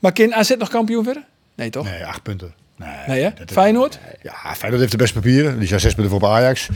maar 0.00 0.12
kan 0.12 0.34
AZ 0.34 0.54
nog 0.58 0.68
kampioen 0.68 1.04
worden? 1.04 1.24
Nee, 1.54 1.70
toch? 1.70 1.84
Nee, 1.84 2.04
acht 2.04 2.22
punten. 2.22 2.54
Nee, 3.06 3.22
hè? 3.22 3.30
Feyenoord? 3.46 3.98
Ja, 4.22 4.32
Feyenoord 4.54 4.80
heeft 4.80 4.90
de 4.92 4.98
beste 4.98 5.14
papieren. 5.20 5.58
Die 5.58 5.68
zijn 5.68 5.80
zes 5.80 5.92
punten 5.94 6.10
voor 6.10 6.20
bij 6.20 6.30
Ajax. 6.30 6.68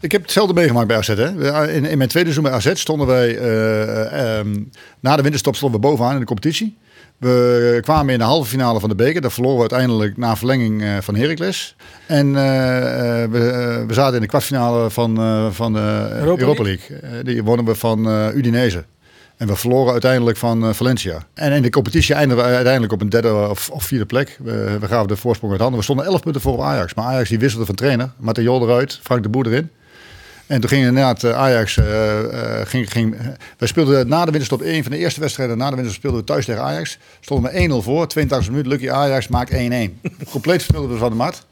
Ik 0.00 0.12
heb 0.12 0.22
hetzelfde 0.22 0.54
meegemaakt 0.54 0.86
bij 0.88 0.96
AZ. 0.96 1.06
Hè. 1.08 1.68
In, 1.72 1.84
in 1.84 1.98
mijn 1.98 2.08
tweede 2.10 2.32
seizoen 2.32 2.42
bij 2.42 2.52
AZ 2.52 2.80
stonden 2.80 3.06
wij... 3.06 3.38
eh, 3.38 4.38
ehm, 4.38 4.62
na 5.00 5.16
de 5.16 5.22
winterstop 5.22 5.56
stonden 5.56 5.80
we 5.80 5.86
bovenaan 5.86 6.12
in 6.14 6.18
de 6.20 6.24
competitie. 6.26 6.76
We 7.18 7.78
kwamen 7.82 8.12
in 8.12 8.18
de 8.18 8.24
halve 8.24 8.48
finale 8.48 8.80
van 8.80 8.88
de 8.88 8.94
beker. 8.94 9.20
Daar 9.20 9.30
verloren 9.30 9.54
we 9.56 9.60
uiteindelijk 9.60 10.16
na 10.16 10.36
verlenging 10.36 10.82
eh, 10.82 10.96
van 11.00 11.14
Heracles. 11.16 11.76
En 12.06 12.36
eh, 12.36 13.22
eh, 13.22 13.30
we, 13.30 13.38
eh, 13.50 13.86
we 13.86 13.94
zaten 13.94 14.14
in 14.14 14.20
de 14.20 14.26
kwartfinale 14.26 14.90
van, 14.90 15.18
eh, 15.18 15.46
van 15.50 15.72
de 15.72 16.08
Europa 16.12 16.40
Europa, 16.40 16.62
League. 16.62 16.96
Eh, 16.96 17.10
die 17.24 17.42
wonnen 17.44 17.64
we 17.66 17.74
van 17.74 18.08
eh, 18.08 18.26
Udinese. 18.34 18.84
En 19.38 19.46
we 19.46 19.56
verloren 19.56 19.92
uiteindelijk 19.92 20.36
van 20.36 20.64
eh, 20.64 20.72
Valencia. 20.72 21.26
En 21.34 21.52
in 21.52 21.62
de 21.62 21.70
competitie 21.70 22.14
eindigden 22.14 22.46
we 22.46 22.52
uiteindelijk 22.52 22.92
op 22.92 23.00
een 23.00 23.08
derde 23.08 23.48
of, 23.48 23.70
of 23.70 23.84
vierde 23.84 24.06
plek. 24.06 24.38
We, 24.42 24.76
we 24.80 24.86
gaven 24.86 25.08
de 25.08 25.16
voorsprong 25.16 25.52
uit 25.52 25.60
handen. 25.60 25.78
We 25.78 25.84
stonden 25.84 26.06
11 26.06 26.20
punten 26.20 26.40
voor 26.40 26.52
op 26.52 26.60
Ajax. 26.60 26.94
Maar 26.94 27.04
Ajax 27.04 27.28
die 27.28 27.38
wisselde 27.38 27.66
van 27.66 27.74
trainer. 27.74 28.10
Matteo 28.16 28.62
eruit, 28.62 28.98
Frank 29.02 29.22
de 29.22 29.28
Boer 29.28 29.46
erin. 29.46 29.70
En 30.48 30.60
toen 30.60 30.68
ging 30.68 30.86
inderdaad 30.86 31.24
eh, 31.24 31.38
Ajax... 31.38 31.76
eh, 31.76 32.60
eh, 32.60 32.66
ging, 32.66 32.92
ging, 32.92 33.16
wij 33.58 33.68
speelden 33.68 34.08
na 34.08 34.24
de 34.24 34.30
winterstop 34.30 34.62
één 34.62 34.82
van 34.82 34.92
de 34.92 34.98
eerste 34.98 35.20
wedstrijden. 35.20 35.58
Na 35.58 35.70
de 35.70 35.76
winterstop 35.76 36.00
speelden 36.00 36.20
we 36.20 36.26
thuis 36.26 36.44
tegen 36.44 36.62
Ajax. 36.62 36.98
Stonden 37.20 37.52
we 37.52 37.80
1-0 37.80 37.84
voor. 37.84 38.06
82 38.06 38.48
minuten. 38.50 38.72
Lucky 38.72 38.90
Ajax 38.90 39.28
maakt 39.28 39.52
1-1. 39.52 39.56
Compleet 40.30 40.62
speelden 40.62 40.90
we 40.90 40.96
van 40.96 41.10
de 41.10 41.16
mat. 41.16 41.46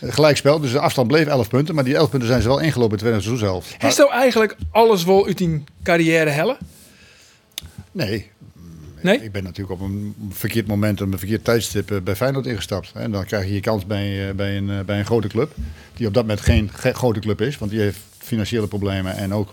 Gelijkspel, 0.00 0.60
dus 0.60 0.72
de 0.72 0.78
afstand 0.78 1.08
bleef 1.08 1.26
11 1.26 1.48
punten. 1.48 1.74
Maar 1.74 1.84
die 1.84 1.96
11 1.96 2.10
punten 2.10 2.28
zijn 2.28 2.42
ze 2.42 2.48
wel 2.48 2.58
ingelopen 2.58 2.98
in 2.98 3.04
het 3.04 3.14
tweede 3.14 3.20
seizoen 3.20 3.48
zelf. 3.48 3.74
Heeft 3.78 3.98
nou 3.98 4.10
eigenlijk 4.10 4.56
alles 4.70 5.04
wel 5.04 5.26
uit 5.26 5.38
die 5.38 5.64
carrière 5.82 6.30
helle? 6.30 6.56
Nee, 7.92 8.30
Nee? 9.00 9.22
Ik 9.22 9.32
ben 9.32 9.42
natuurlijk 9.42 9.80
op 9.80 9.88
een 9.88 10.14
verkeerd 10.30 10.66
moment, 10.66 11.00
op 11.00 11.12
een 11.12 11.18
verkeerd 11.18 11.44
tijdstip 11.44 11.90
eh, 11.90 12.00
bij 12.00 12.16
Feyenoord 12.16 12.46
ingestapt. 12.46 12.90
En 12.94 13.10
dan 13.10 13.24
krijg 13.24 13.46
je 13.46 13.54
je 13.54 13.60
kans 13.60 13.86
bij, 13.86 14.28
eh, 14.28 14.34
bij, 14.34 14.56
een, 14.56 14.70
eh, 14.70 14.80
bij 14.80 14.98
een 14.98 15.04
grote 15.04 15.28
club. 15.28 15.54
Die 15.94 16.06
op 16.06 16.14
dat 16.14 16.22
moment 16.22 16.40
geen 16.40 16.70
ge- 16.72 16.92
grote 16.92 17.20
club 17.20 17.40
is. 17.40 17.58
Want 17.58 17.70
die 17.70 17.80
heeft 17.80 17.98
financiële 18.18 18.66
problemen 18.66 19.16
en 19.16 19.34
ook 19.34 19.48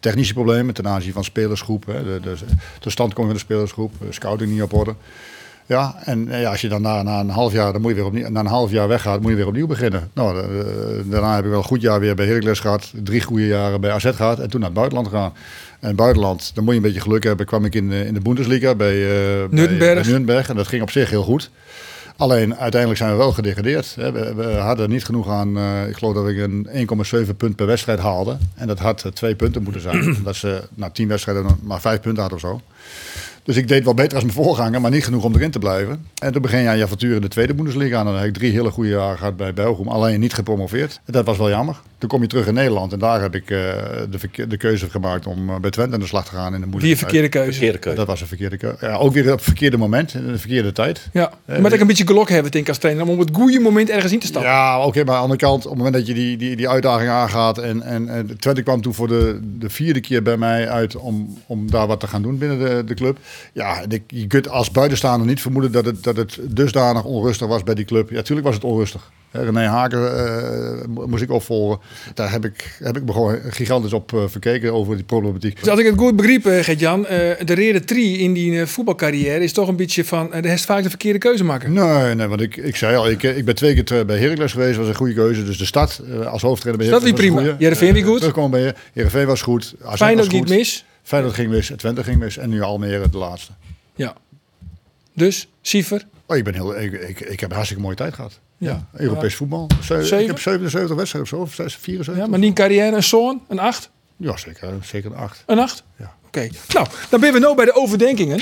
technische 0.00 0.34
problemen 0.34 0.74
ten 0.74 0.86
aanzien 0.88 1.12
van 1.12 1.24
spelersgroep. 1.24 1.86
Hè. 1.86 2.04
De, 2.04 2.20
de, 2.20 2.34
de 2.80 2.90
standkoming 2.90 3.30
van 3.32 3.38
de 3.46 3.52
spelersgroep, 3.52 3.92
scouting 4.10 4.50
niet 4.52 4.62
op 4.62 4.72
orde. 4.72 4.94
Ja, 5.66 5.96
en 6.04 6.26
ja, 6.30 6.50
als 6.50 6.60
je 6.60 6.68
dan 6.68 6.82
na, 6.82 7.02
na 7.02 7.20
een 7.20 7.28
half 7.28 7.52
jaar, 7.52 7.72
dan 7.72 7.80
moet 7.80 7.90
je 7.90 7.96
weer 7.96 8.06
opnieuw, 8.06 8.28
na 8.28 8.40
een 8.40 8.46
half 8.46 8.70
jaar 8.70 8.88
weggaat, 8.88 9.20
moet 9.20 9.30
je 9.30 9.36
weer 9.36 9.46
opnieuw 9.46 9.66
beginnen. 9.66 10.10
Nou, 10.14 10.46
daarna 11.04 11.34
heb 11.34 11.44
ik 11.44 11.50
wel 11.50 11.58
een 11.58 11.64
goed 11.64 11.80
jaar 11.80 12.00
weer 12.00 12.14
bij 12.14 12.26
Heracles 12.26 12.60
gehad, 12.60 12.92
drie 13.02 13.20
goede 13.20 13.46
jaren 13.46 13.80
bij 13.80 13.90
AZ 13.90 14.10
gehad 14.14 14.38
en 14.38 14.50
toen 14.50 14.60
naar 14.60 14.68
het 14.68 14.78
buitenland 14.78 15.08
gegaan. 15.08 15.32
En 15.82 15.96
buitenland, 15.96 16.50
dan 16.54 16.64
moet 16.64 16.72
je 16.72 16.78
een 16.80 16.86
beetje 16.86 17.00
geluk 17.00 17.24
hebben, 17.24 17.46
kwam 17.46 17.64
ik 17.64 17.74
in 17.74 17.88
de, 17.88 18.06
in 18.06 18.14
de 18.14 18.20
Bundesliga 18.20 18.74
bij, 18.74 18.92
eh, 18.92 19.48
Nürnberg. 19.50 20.02
bij, 20.02 20.12
Nürnberg 20.12 20.48
en 20.48 20.56
dat 20.56 20.68
ging 20.68 20.82
op 20.82 20.90
zich 20.90 21.10
heel 21.10 21.22
goed. 21.22 21.50
Alleen 22.16 22.56
uiteindelijk 22.56 23.00
zijn 23.00 23.12
we 23.12 23.16
wel 23.16 23.32
gedegradeerd. 23.32 23.94
We, 23.94 24.34
we 24.34 24.44
hadden 24.44 24.90
niet 24.90 25.04
genoeg 25.04 25.28
aan, 25.28 25.56
eh, 25.56 25.88
ik 25.88 25.96
geloof 25.96 26.14
dat 26.14 26.28
ik 26.28 26.38
een 26.38 26.68
1,7 27.26 27.36
punt 27.36 27.56
per 27.56 27.66
wedstrijd 27.66 27.98
haalde. 27.98 28.36
En 28.54 28.66
dat 28.66 28.78
had 28.78 29.04
eh, 29.04 29.12
twee 29.12 29.34
punten 29.34 29.62
moeten 29.62 29.82
zijn. 29.82 30.16
dat 30.24 30.36
ze 30.36 30.62
na 30.74 30.90
tien 30.90 31.08
wedstrijden 31.08 31.46
maar 31.62 31.80
vijf 31.80 32.00
punten 32.00 32.20
hadden 32.20 32.42
of 32.42 32.50
zo. 32.50 32.60
Dus 33.42 33.56
ik 33.56 33.68
deed 33.68 33.84
wel 33.84 33.94
beter 33.94 34.14
als 34.14 34.24
mijn 34.24 34.36
voorganger, 34.36 34.80
maar 34.80 34.90
niet 34.90 35.04
genoeg 35.04 35.24
om 35.24 35.34
erin 35.34 35.50
te 35.50 35.58
blijven. 35.58 36.06
En 36.18 36.32
toen 36.32 36.42
begin 36.42 36.60
je 36.60 36.68
aan 36.68 36.76
je 36.76 36.84
avontuur 36.84 37.14
in 37.14 37.20
de 37.20 37.28
tweede 37.28 37.54
Bundesliga. 37.54 37.98
En 37.98 38.04
dan 38.04 38.16
heb 38.16 38.26
ik 38.26 38.34
drie 38.34 38.52
hele 38.52 38.70
goede 38.70 38.90
jaren 38.90 39.18
gehad 39.18 39.36
bij 39.36 39.54
Belgium, 39.54 39.88
alleen 39.88 40.20
niet 40.20 40.34
gepromoveerd. 40.34 41.00
Dat 41.04 41.24
was 41.24 41.38
wel 41.38 41.48
jammer. 41.48 41.80
Toen 42.02 42.10
kom 42.10 42.22
je 42.22 42.28
terug 42.28 42.46
in 42.46 42.54
Nederland 42.54 42.92
en 42.92 42.98
daar 42.98 43.20
heb 43.20 43.34
ik 43.34 43.50
eh, 43.50 43.58
de, 44.10 44.46
de 44.46 44.56
keuze 44.56 44.90
gemaakt 44.90 45.26
om 45.26 45.50
eh, 45.50 45.56
bij 45.56 45.70
Twente 45.70 45.94
aan 45.94 46.00
de 46.00 46.06
slag 46.06 46.24
te 46.24 46.34
gaan 46.34 46.54
in 46.54 46.60
de 46.60 46.66
moeilijke 46.66 46.90
een 46.90 46.96
verkeerde 46.96 47.28
keuze. 47.28 47.52
Verkeerde 47.52 47.78
keuze. 47.78 47.98
Dat 47.98 48.06
was 48.06 48.20
een 48.20 48.26
verkeerde 48.26 48.56
keuze. 48.56 48.76
Ja, 48.80 48.94
ook 48.94 49.12
weer 49.12 49.24
op 49.24 49.36
het 49.36 49.42
verkeerde 49.42 49.76
moment, 49.76 50.14
in 50.14 50.26
de 50.26 50.38
verkeerde 50.38 50.72
tijd. 50.72 51.08
Ja, 51.12 51.32
maar 51.60 51.72
ik 51.72 51.80
een 51.80 51.86
beetje 51.86 52.06
gelok 52.06 52.28
hebben, 52.28 52.50
denk 52.50 52.64
ik, 52.64 52.70
als 52.70 52.78
trainer. 52.78 53.04
Om 53.04 53.10
op 53.10 53.18
het 53.18 53.28
goede 53.32 53.60
moment 53.60 53.90
ergens 53.90 54.12
in 54.12 54.18
te 54.18 54.26
stappen. 54.26 54.50
Ja, 54.50 54.84
oké, 54.84 55.04
maar 55.04 55.14
aan 55.14 55.16
de 55.16 55.22
andere 55.22 55.40
kant, 55.40 55.64
op 55.64 55.70
het 55.70 55.78
moment 55.78 55.94
dat 55.94 56.06
je 56.06 56.14
die, 56.14 56.36
die, 56.36 56.56
die 56.56 56.68
uitdaging 56.68 57.10
aangaat. 57.10 57.58
En, 57.58 57.82
en, 57.82 58.08
en 58.08 58.38
Twente 58.38 58.62
kwam 58.62 58.80
toen 58.80 58.94
voor 58.94 59.08
de, 59.08 59.40
de 59.58 59.70
vierde 59.70 60.00
keer 60.00 60.22
bij 60.22 60.36
mij 60.36 60.68
uit 60.68 60.96
om, 60.96 61.38
om 61.46 61.70
daar 61.70 61.86
wat 61.86 62.00
te 62.00 62.06
gaan 62.06 62.22
doen 62.22 62.38
binnen 62.38 62.58
de, 62.58 62.84
de 62.84 62.94
club. 62.94 63.18
Ja, 63.52 63.82
en 63.82 63.90
ik, 63.90 64.02
je 64.06 64.26
kunt 64.26 64.48
als 64.48 64.70
buitenstaander 64.70 65.26
niet 65.26 65.40
vermoeden 65.40 65.72
dat 65.72 65.84
het, 65.84 66.04
dat 66.04 66.16
het 66.16 66.38
dusdanig 66.42 67.04
onrustig 67.04 67.46
was 67.46 67.62
bij 67.62 67.74
die 67.74 67.84
club. 67.84 68.08
Ja, 68.10 68.14
natuurlijk 68.14 68.46
was 68.46 68.54
het 68.54 68.64
onrustig. 68.64 69.10
René 69.32 69.66
Haken 69.66 70.16
eh, 70.16 70.86
mo- 70.88 71.06
moest 71.06 71.22
ik 71.22 71.30
opvolgen. 71.30 71.80
Daar 72.14 72.30
heb 72.32 72.44
ik, 72.44 72.76
heb 72.82 72.96
ik 72.96 73.04
me 73.04 73.12
gewoon 73.12 73.38
gigantisch 73.48 73.92
op 73.92 74.12
eh, 74.12 74.22
verkeken 74.26 74.72
over 74.72 74.94
die 74.96 75.04
problematiek. 75.04 75.58
Dus 75.58 75.68
als 75.68 75.78
ik 75.80 75.86
het 75.86 75.98
goed 75.98 76.16
begreep, 76.16 76.46
eh, 76.46 76.62
Gert-Jan, 76.62 77.02
de 77.02 77.52
reden 77.54 77.86
3 77.86 78.18
in 78.18 78.32
die 78.32 78.66
voetbalcarrière 78.66 79.42
is 79.44 79.52
toch 79.52 79.68
een 79.68 79.76
beetje 79.76 80.04
van, 80.04 80.30
de 80.40 80.48
heeft 80.48 80.64
vaak 80.64 80.82
de 80.82 80.88
verkeerde 80.88 81.18
keuze 81.18 81.44
maken. 81.44 81.72
Nee, 81.72 82.14
nee, 82.14 82.26
want 82.26 82.40
ik, 82.40 82.56
ik 82.56 82.76
zei 82.76 82.96
al, 82.96 83.08
ik, 83.10 83.22
ik 83.22 83.44
ben 83.44 83.54
twee 83.54 83.82
keer 83.82 84.06
bij 84.06 84.18
Heracles 84.18 84.52
geweest, 84.52 84.76
was 84.76 84.88
een 84.88 84.94
goede 84.94 85.14
keuze. 85.14 85.44
Dus 85.44 85.58
de 85.58 85.66
stad 85.66 86.00
als 86.26 86.42
hoofdtrainer 86.42 86.82
bij 86.84 86.92
Dat 86.92 87.02
Heracles 87.02 87.20
wie 87.20 87.32
was 87.32 87.42
prima. 87.42 87.56
Heerenveen 87.58 87.92
wie 87.94 88.04
goed. 88.04 88.18
Terugkomen 88.18 88.50
bij 88.50 88.60
je. 88.60 88.74
Heerenveen 88.92 89.26
was 89.26 89.42
goed. 89.42 89.74
Feyenoord 89.94 90.28
ging 90.28 90.48
mis. 90.48 90.84
Feyenoord 91.02 91.34
ging 91.34 91.50
mis, 91.50 91.72
Twente 91.76 92.04
ging 92.04 92.18
mis 92.18 92.36
en 92.36 92.48
nu 92.50 92.62
Almere 92.62 93.10
de 93.10 93.18
laatste. 93.18 93.52
Ja. 93.94 94.14
Dus, 95.14 95.48
Siever. 95.62 96.04
Oh, 96.26 96.36
ik, 96.36 96.44
ben 96.44 96.54
heel, 96.54 96.80
ik, 96.80 96.92
ik, 96.92 97.20
ik 97.20 97.40
heb 97.40 97.48
een 97.48 97.54
hartstikke 97.54 97.82
mooie 97.82 97.96
tijd 97.96 98.14
gehad. 98.14 98.38
Ja. 98.58 98.86
Europees 98.92 99.34
voetbal. 99.34 99.66
Zeven? 99.80 100.20
Ik 100.20 100.26
heb 100.26 100.38
77 100.38 100.96
wedstrijden 100.96 101.32
of 101.32 101.38
zo, 101.38 101.42
of 101.42 101.54
zes- 101.54 101.76
74. 101.76 102.24
Ja, 102.24 102.30
maar 102.30 102.38
die 102.40 102.48
een 102.48 102.54
carrière, 102.54 102.96
een 102.96 103.02
zoon, 103.02 103.42
een 103.48 103.58
8. 103.58 103.90
Ja, 104.16 104.36
zeker, 104.36 104.72
zeker 104.82 105.10
een 105.10 105.16
8. 105.16 105.42
Een 105.46 105.58
8? 105.58 105.82
Ja. 105.98 106.14
Oké. 106.26 106.48
Nou, 106.72 106.86
dan 107.08 107.20
ben 107.20 107.32
we 107.32 107.38
nu 107.38 107.54
bij 107.54 107.64
de 107.64 107.74
overdenkingen. 107.74 108.40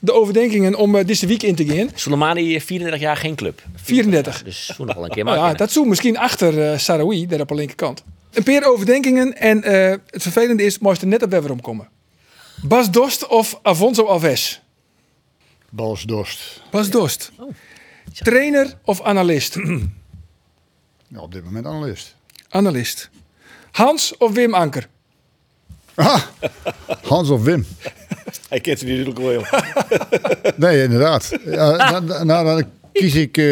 De 0.00 0.12
overdenkingen 0.12 0.74
om 0.74 0.96
eh, 0.96 1.06
deze 1.06 1.26
week 1.26 1.42
in 1.42 1.54
te 1.54 1.64
gaan. 1.64 1.90
Soleimani, 1.94 2.60
34 2.60 3.00
jaar, 3.00 3.16
geen 3.16 3.34
club. 3.34 3.62
34. 3.74 4.42
Dus 4.42 4.72
toen 4.76 4.86
nog 4.86 4.94
wel 4.94 5.04
een 5.04 5.10
keer 5.10 5.24
maar. 5.24 5.36
ja, 5.48 5.54
dat 5.54 5.72
zou 5.72 5.88
misschien 5.88 6.18
achter 6.18 6.72
eh 6.72 6.78
Sarawi, 6.78 7.26
daar 7.26 7.40
op 7.40 7.48
de 7.48 7.54
linkerkant. 7.54 8.02
Een 8.32 8.42
paar 8.42 8.64
overdenkingen 8.64 9.36
en 9.38 9.62
eh, 9.62 9.96
het 10.06 10.22
vervelende 10.22 10.62
is, 10.62 10.78
moest 10.78 11.02
er 11.02 11.08
net 11.08 11.22
op 11.22 11.30
weer 11.30 11.60
komen. 11.60 11.88
Bas 12.62 12.90
Dost 12.90 13.26
of 13.26 13.58
Afonso 13.62 14.04
Alves? 14.04 14.61
Bas 15.74 16.02
Dorst. 16.02 16.62
Bas 16.70 16.90
Dost. 16.90 17.32
Trainer 18.12 18.74
of 18.84 19.00
analist? 19.02 19.56
Ja, 21.08 21.20
op 21.20 21.32
dit 21.32 21.44
moment 21.44 21.66
analist. 21.66 22.14
analist. 22.48 23.10
Hans 23.70 24.16
of 24.16 24.32
Wim 24.32 24.54
Anker? 24.54 24.88
Ah, 25.94 26.22
Hans 27.02 27.28
of 27.28 27.42
Wim? 27.42 27.66
Hij 28.48 28.60
kent 28.60 28.78
ze 28.78 28.86
natuurlijk 28.86 29.18
wel. 29.18 29.44
Nee, 30.56 30.82
inderdaad. 30.82 31.38
Ja, 31.44 31.76
nou, 31.90 32.04
nou, 32.04 32.24
nou, 32.24 32.44
dan 32.44 32.70
kies 32.92 33.14
ik 33.14 33.36
eh, 33.36 33.44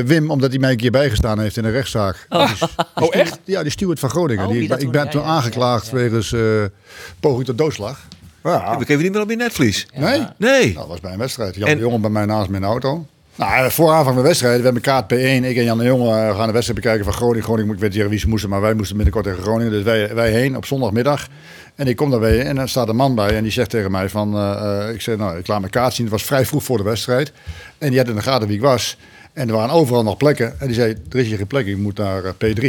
Wim 0.00 0.30
omdat 0.30 0.50
hij 0.50 0.58
mij 0.58 0.70
een 0.70 0.76
keer 0.76 0.90
bijgestaan 0.90 1.40
heeft 1.40 1.56
in 1.56 1.64
een 1.64 1.70
rechtszaak. 1.70 2.26
Oh, 2.28 2.50
echt? 3.10 3.38
Ja, 3.44 3.62
die 3.62 3.72
steward 3.72 3.98
van 3.98 4.10
Groningen. 4.10 4.46
Oh, 4.46 4.52
die, 4.52 4.76
ik 4.76 4.90
ben 4.90 5.08
toen 5.10 5.20
ja, 5.20 5.26
ja, 5.26 5.32
aangeklaagd 5.32 5.90
wegens 5.90 6.32
eh, 6.32 6.64
poging 7.20 7.46
tot 7.46 7.58
doodslag. 7.58 8.08
Ja, 8.46 8.78
We 8.78 8.84
geven 8.84 9.02
niet 9.02 9.12
meer 9.12 9.22
op 9.22 9.30
je 9.30 9.36
netvlies. 9.36 9.86
nee? 9.94 10.22
Nee. 10.36 10.62
Nou, 10.64 10.74
dat 10.74 10.86
was 10.86 11.00
bij 11.00 11.12
een 11.12 11.18
wedstrijd. 11.18 11.54
Jan 11.54 11.68
En- 11.68 11.76
de 11.76 11.82
Jonge 11.82 11.98
bij 11.98 12.10
mij 12.10 12.24
naast 12.24 12.52
de 12.52 12.58
auto. 12.60 13.06
Nou, 13.34 13.70
vooravond 13.70 14.06
van 14.06 14.16
de 14.16 14.22
wedstrijd, 14.22 14.58
we 14.58 14.64
hebben 14.64 14.82
kaart 14.82 15.04
P1. 15.14 15.16
Ik 15.44 15.56
en 15.56 15.64
Jan 15.64 15.78
de 15.78 15.84
Jonge 15.84 16.10
eh, 16.10 16.36
gaan 16.36 16.46
de 16.46 16.52
wedstrijd 16.52 16.80
bekijken 16.80 17.04
van 17.04 17.12
Groningen. 17.12 17.42
Groningen, 17.42 17.74
ik 17.74 17.80
weet 17.80 17.94
niet 17.94 18.08
wie 18.08 18.18
ze 18.18 18.28
moesten, 18.28 18.50
maar 18.50 18.60
wij 18.60 18.74
moesten 18.74 18.94
binnenkort 18.96 19.24
tegen 19.24 19.42
Groningen. 19.42 19.72
Dus 19.72 19.82
wij, 19.82 20.14
wij 20.14 20.30
heen 20.30 20.56
op 20.56 20.66
zondagmiddag. 20.66 21.28
En 21.74 21.86
ik 21.86 21.96
kom 21.96 22.10
daarbij 22.10 22.44
en 22.44 22.54
dan 22.56 22.68
staat 22.68 22.88
een 22.88 22.96
man 22.96 23.14
bij 23.14 23.36
en 23.36 23.42
die 23.42 23.52
zegt 23.52 23.70
tegen 23.70 23.90
mij 23.90 24.08
van... 24.08 24.34
eh, 24.34 24.82
eh, 24.88 24.94
ik 24.94 25.00
zeg, 25.00 25.16
nou, 25.16 25.38
ik 25.38 25.46
laat 25.46 25.60
mijn 25.60 25.70
kaart 25.72 25.94
zien. 25.94 26.04
Het 26.06 26.14
was 26.14 26.22
vrij 26.24 26.46
vroeg 26.46 26.64
voor 26.64 26.76
de 26.76 26.82
wedstrijd. 26.84 27.32
En 27.78 27.88
die 27.90 27.98
had 27.98 28.08
in 28.08 28.14
de 28.14 28.22
gaten 28.22 28.46
wie 28.48 28.56
ik 28.56 28.62
was. 28.62 28.96
En 29.32 29.48
er 29.48 29.54
waren 29.54 29.74
overal 29.74 30.02
nog 30.02 30.16
plekken. 30.16 30.60
En 30.60 30.66
die 30.66 30.74
zei, 30.76 30.96
er 31.10 31.18
is 31.18 31.26
hier 31.26 31.36
geen 31.36 31.46
plek, 31.46 31.66
ik 31.66 31.76
moet 31.76 31.96
naar 31.98 32.24
eh, 32.24 32.30
P3. 32.32 32.62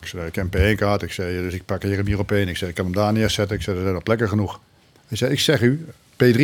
Ik 0.00 0.06
zei, 0.06 0.26
ik 0.26 0.34
heb 0.34 0.54
een 0.54 0.74
P1-kaart. 0.76 1.02
Ik 1.02 1.12
zei, 1.12 1.42
dus 1.42 1.54
ik 1.54 1.64
pak 1.64 1.82
hier 1.82 1.96
hem 1.96 2.06
hier 2.06 2.18
op 2.18 2.32
één. 2.32 2.48
Ik 2.48 2.56
zei, 2.56 2.70
ik 2.70 2.76
kan 2.76 2.84
hem 2.84 2.94
daar 2.94 3.12
neerzetten. 3.12 3.56
Ik 3.56 3.62
zei, 3.62 3.76
er 3.76 3.82
zijn 3.82 3.94
nog 3.94 4.02
plekken 4.02 4.28
genoeg. 4.28 4.60
Hij 5.08 5.16
zei, 5.16 5.32
ik 5.32 5.40
zeg 5.40 5.60
u, 5.60 5.86
P3. 6.12 6.38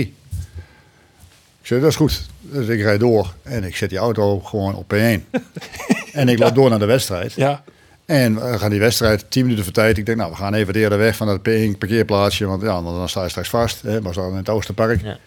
Ik 1.60 1.70
zei, 1.70 1.80
dat 1.80 1.90
is 1.90 1.96
goed. 1.96 2.26
Dus 2.40 2.66
ik 2.66 2.80
rijd 2.80 3.00
door 3.00 3.34
en 3.42 3.64
ik 3.64 3.76
zet 3.76 3.90
die 3.90 3.98
auto 3.98 4.40
gewoon 4.40 4.74
op 4.74 4.94
P1. 4.94 4.96
en 6.12 6.28
ik 6.28 6.38
loop 6.38 6.54
door 6.54 6.70
naar 6.70 6.78
de 6.78 6.84
wedstrijd. 6.84 7.32
Ja. 7.32 7.64
En 8.04 8.50
we 8.50 8.58
gaan 8.58 8.70
die 8.70 8.80
wedstrijd 8.80 9.24
10 9.28 9.42
minuten 9.42 9.64
voor 9.64 9.72
tijd. 9.72 9.98
Ik 9.98 10.06
denk, 10.06 10.18
nou, 10.18 10.30
we 10.30 10.36
gaan 10.36 10.54
even 10.54 10.74
eerder 10.74 10.98
weg 10.98 11.16
van 11.16 11.26
dat 11.26 11.38
P1 11.38 11.78
parkeerplaatsje. 11.78 12.46
Want 12.46 12.62
ja, 12.62 12.82
dan, 12.82 12.84
dan 12.84 13.08
sta 13.08 13.22
je 13.22 13.28
straks 13.28 13.48
vast. 13.48 13.82
Hè, 13.82 14.02
was 14.02 14.14
dan 14.14 14.30
in 14.30 14.36
het 14.36 14.48
Oosterpark. 14.48 15.02
Ja. 15.02 15.18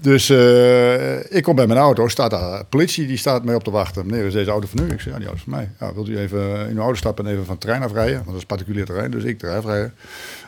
Dus 0.00 0.30
eh, 0.30 1.32
ik 1.36 1.42
kom 1.42 1.54
bij 1.54 1.66
mijn 1.66 1.78
auto, 1.78 2.08
staat 2.08 2.30
daar 2.30 2.64
politie, 2.64 3.06
die 3.06 3.16
staat 3.16 3.44
mij 3.44 3.54
op 3.54 3.64
te 3.64 3.70
wachten. 3.70 4.06
Meneer, 4.06 4.24
is 4.26 4.32
deze 4.32 4.50
auto 4.50 4.66
van 4.66 4.84
u? 4.84 4.92
Ik 4.92 5.00
zeg, 5.00 5.12
ja, 5.12 5.18
die 5.18 5.26
auto 5.26 5.34
is 5.34 5.42
van 5.42 5.52
mij. 5.52 5.70
Ja, 5.80 5.94
wilt 5.94 6.08
u 6.08 6.18
even 6.18 6.68
in 6.68 6.76
uw 6.76 6.82
auto 6.82 6.94
stappen 6.94 7.26
en 7.26 7.32
even 7.32 7.44
van 7.44 7.52
het 7.52 7.60
terrein 7.60 7.82
afrijden? 7.82 8.14
Want 8.14 8.26
dat 8.26 8.36
is 8.36 8.44
particulier 8.44 8.84
terrein, 8.84 9.10
dus 9.10 9.24
ik 9.24 9.38
terrein 9.38 9.58
afrijden. 9.58 9.94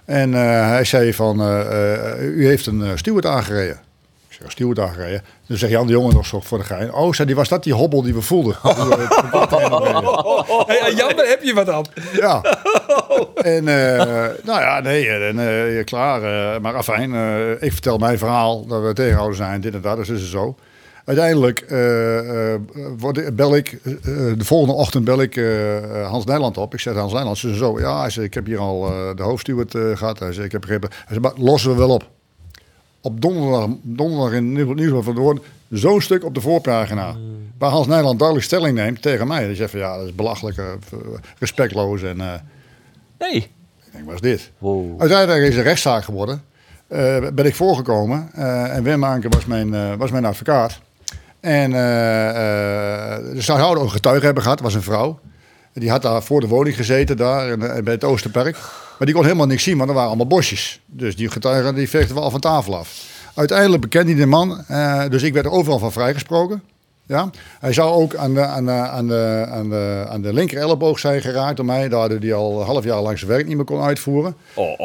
En 0.07 0.35
eh, 0.35 0.41
hij 0.69 0.85
zei 0.85 1.15
van, 1.15 1.41
eh, 1.41 1.61
eh, 2.13 2.23
u 2.23 2.47
heeft 2.47 2.67
een 2.67 2.81
uh, 2.81 2.91
steward 2.95 3.27
aangereden. 3.27 3.81
Ik 4.29 4.37
zeg, 4.43 4.51
steward 4.51 4.79
aangereden? 4.79 5.23
Dus 5.47 5.59
zegt 5.61 5.73
Jan 5.73 5.87
de 5.87 5.93
Jonge 5.93 6.13
nog 6.13 6.27
zo 6.27 6.41
voor 6.41 6.59
de 6.59 6.65
gein. 6.65 6.93
Oh, 6.93 7.13
zei, 7.13 7.27
die 7.27 7.37
was 7.37 7.49
dat 7.49 7.63
die 7.63 7.73
hobbel 7.75 8.03
die 8.03 8.15
we 8.15 8.21
voelden. 8.23 8.57
Hey, 10.67 10.93
Jan, 10.95 11.17
daar 11.17 11.27
heb 11.27 11.43
je 11.43 11.55
wat 11.55 11.69
aan. 11.69 11.85
Ja. 12.13 12.41
En 13.35 13.69
eh, 13.69 14.05
nou 14.45 14.61
ja, 14.61 14.81
nee, 14.81 15.09
en, 15.09 15.39
eh, 15.79 15.85
klaar. 15.85 16.23
eh, 16.23 16.61
maar 16.61 16.75
afijn, 16.75 17.15
eh, 17.15 17.51
ik 17.51 17.73
vertel 17.73 17.99
mijn 17.99 18.19
verhaal 18.19 18.67
dat 18.67 18.83
we 18.83 18.93
tegenhouden 18.93 19.37
zijn, 19.37 19.61
dit 19.61 19.75
en 19.75 19.81
dat, 19.81 19.97
dus 19.97 20.09
is 20.09 20.21
het 20.21 20.31
zo. 20.31 20.57
Uiteindelijk 21.07 21.61
eh, 21.61 22.55
eh, 22.55 22.61
word 22.99 23.37
bel 23.37 23.57
ik, 23.57 23.73
eh, 23.73 23.93
de 24.03 24.45
volgende 24.45 24.75
ochtend 24.75 25.05
bel 25.05 25.23
ik 25.23 25.41
Hans 26.05 26.25
Nijland 26.25 26.57
op. 26.59 26.75
Ik 26.75 26.81
zeg 26.81 26.95
Hans 26.95 27.13
Nijland, 27.13 27.39
ze 27.39 27.57
zo, 27.57 27.81
ja, 27.81 28.01
hij 28.01 28.11
zei, 28.11 28.27
ik 28.27 28.35
heb 28.35 28.47
hier 28.47 28.59
al 28.59 28.81
de 29.15 29.23
hoofdsteward 29.23 29.75
eh, 29.75 29.97
gehad. 29.97 30.19
Hij 30.19 30.33
zei, 30.33 30.47
ik 30.47 30.53
heb 30.53 30.61
begrepen, 30.61 30.89
hij 30.91 31.07
zei, 31.09 31.21
maar 31.21 31.33
lossen 31.37 31.71
we 31.71 31.77
wel 31.77 31.91
op. 31.91 32.11
Op 33.01 33.21
donderdag, 33.21 33.69
donderdag 33.83 34.33
in 34.33 34.53
Nieuw- 34.53 34.73
Nieuwsblad 34.73 35.05
van 35.05 35.15
de 35.15 35.21
Hoorn, 35.21 35.41
zo'n 35.71 36.01
stuk 36.01 36.25
op 36.25 36.35
de 36.35 36.41
voorpagina. 36.41 37.17
Waar 37.59 37.71
Hans 37.71 37.87
Nijland 37.87 38.19
duidelijk 38.19 38.47
stelling 38.49 38.77
neemt 38.77 39.03
tegen 39.03 39.27
mij. 39.27 39.47
Die 39.47 39.57
zegt 39.57 39.71
van, 39.71 39.81
ja, 39.81 39.97
dat 39.97 40.07
is 40.07 40.15
belachelijk, 40.15 40.57
respectloos 41.39 42.03
en... 42.03 42.17
Nee. 43.19 43.37
ik 43.37 43.93
denk, 43.93 44.05
wat 44.05 44.15
is 44.15 44.21
dit? 44.21 44.51
Wow. 44.59 45.01
Uiteindelijk 45.01 45.41
is 45.41 45.49
het 45.49 45.57
een 45.57 45.63
rechtszaak 45.63 46.05
geworden. 46.05 46.43
Ben 47.35 47.45
ik 47.45 47.55
voorgekomen. 47.55 48.33
en 48.71 48.83
Wim 48.83 49.05
Anker 49.05 49.31
was 49.31 49.45
mijn, 49.45 49.99
was 49.99 50.11
mijn 50.11 50.25
advocaat. 50.25 50.81
En 51.47 51.73
eh 51.73 52.29
eh 52.29 53.25
ze 53.35 53.43
zouden 53.43 53.83
een 53.83 53.91
getuige 53.91 54.25
hebben 54.25 54.43
gehad, 54.43 54.61
was 54.61 54.75
een 54.75 54.83
vrouw. 54.83 55.19
Die 55.73 55.91
had 55.91 56.03
daar 56.03 56.23
voor 56.23 56.41
de 56.41 56.47
woning 56.47 56.77
gezeten, 56.77 57.17
daar 57.17 57.51
eh, 57.51 57.83
bij 57.83 57.93
het 57.93 58.05
Oosterpark. 58.05 58.57
Maar 58.99 59.07
die 59.07 59.15
kon 59.15 59.25
helemaal 59.25 59.47
niks 59.47 59.63
zien, 59.63 59.77
want 59.77 59.89
er 59.89 59.95
waren 59.95 60.09
allemaal 60.09 60.27
bosjes. 60.27 60.81
Dus 60.87 61.17
die 61.17 61.31
getuige 61.31 61.73
die 61.73 61.89
veegde 61.89 62.15
wel 62.15 62.31
van 62.31 62.41
tafel 62.41 62.77
af. 62.77 63.05
Uiteindelijk 63.35 63.83
bekende 63.83 64.13
hij 64.13 64.21
de 64.21 64.27
man, 64.27 64.65
dus 65.11 65.23
ik 65.23 65.33
werd 65.33 65.47
er 65.47 65.53
overal 65.53 65.79
van 65.79 65.93
vrijgesproken. 65.93 66.63
Ja? 67.07 67.31
Hij 67.61 67.73
zou 67.73 67.93
ook 67.93 68.15
aan 68.15 68.35
de, 68.35 68.47
aan, 68.47 68.65
de, 68.65 68.73
aan, 68.73 69.07
de, 69.07 69.47
aan, 69.51 69.69
de, 69.69 70.07
aan 70.09 70.23
de 70.23 70.33
linker 70.33 70.59
elleboog 70.59 70.99
zijn 70.99 71.21
geraakt 71.21 71.57
door 71.57 71.67
mij. 71.67 71.89
Daardoor 71.89 72.19
hij 72.19 72.35
al 72.35 72.61
een 72.61 72.67
half 72.67 72.85
jaar 72.85 73.01
lang 73.01 73.19
zijn 73.19 73.31
werk 73.31 73.47
niet 73.47 73.57
meer 73.57 73.65
kon 73.65 73.83
uitvoeren. 73.83 74.37
Oh, 74.55 74.81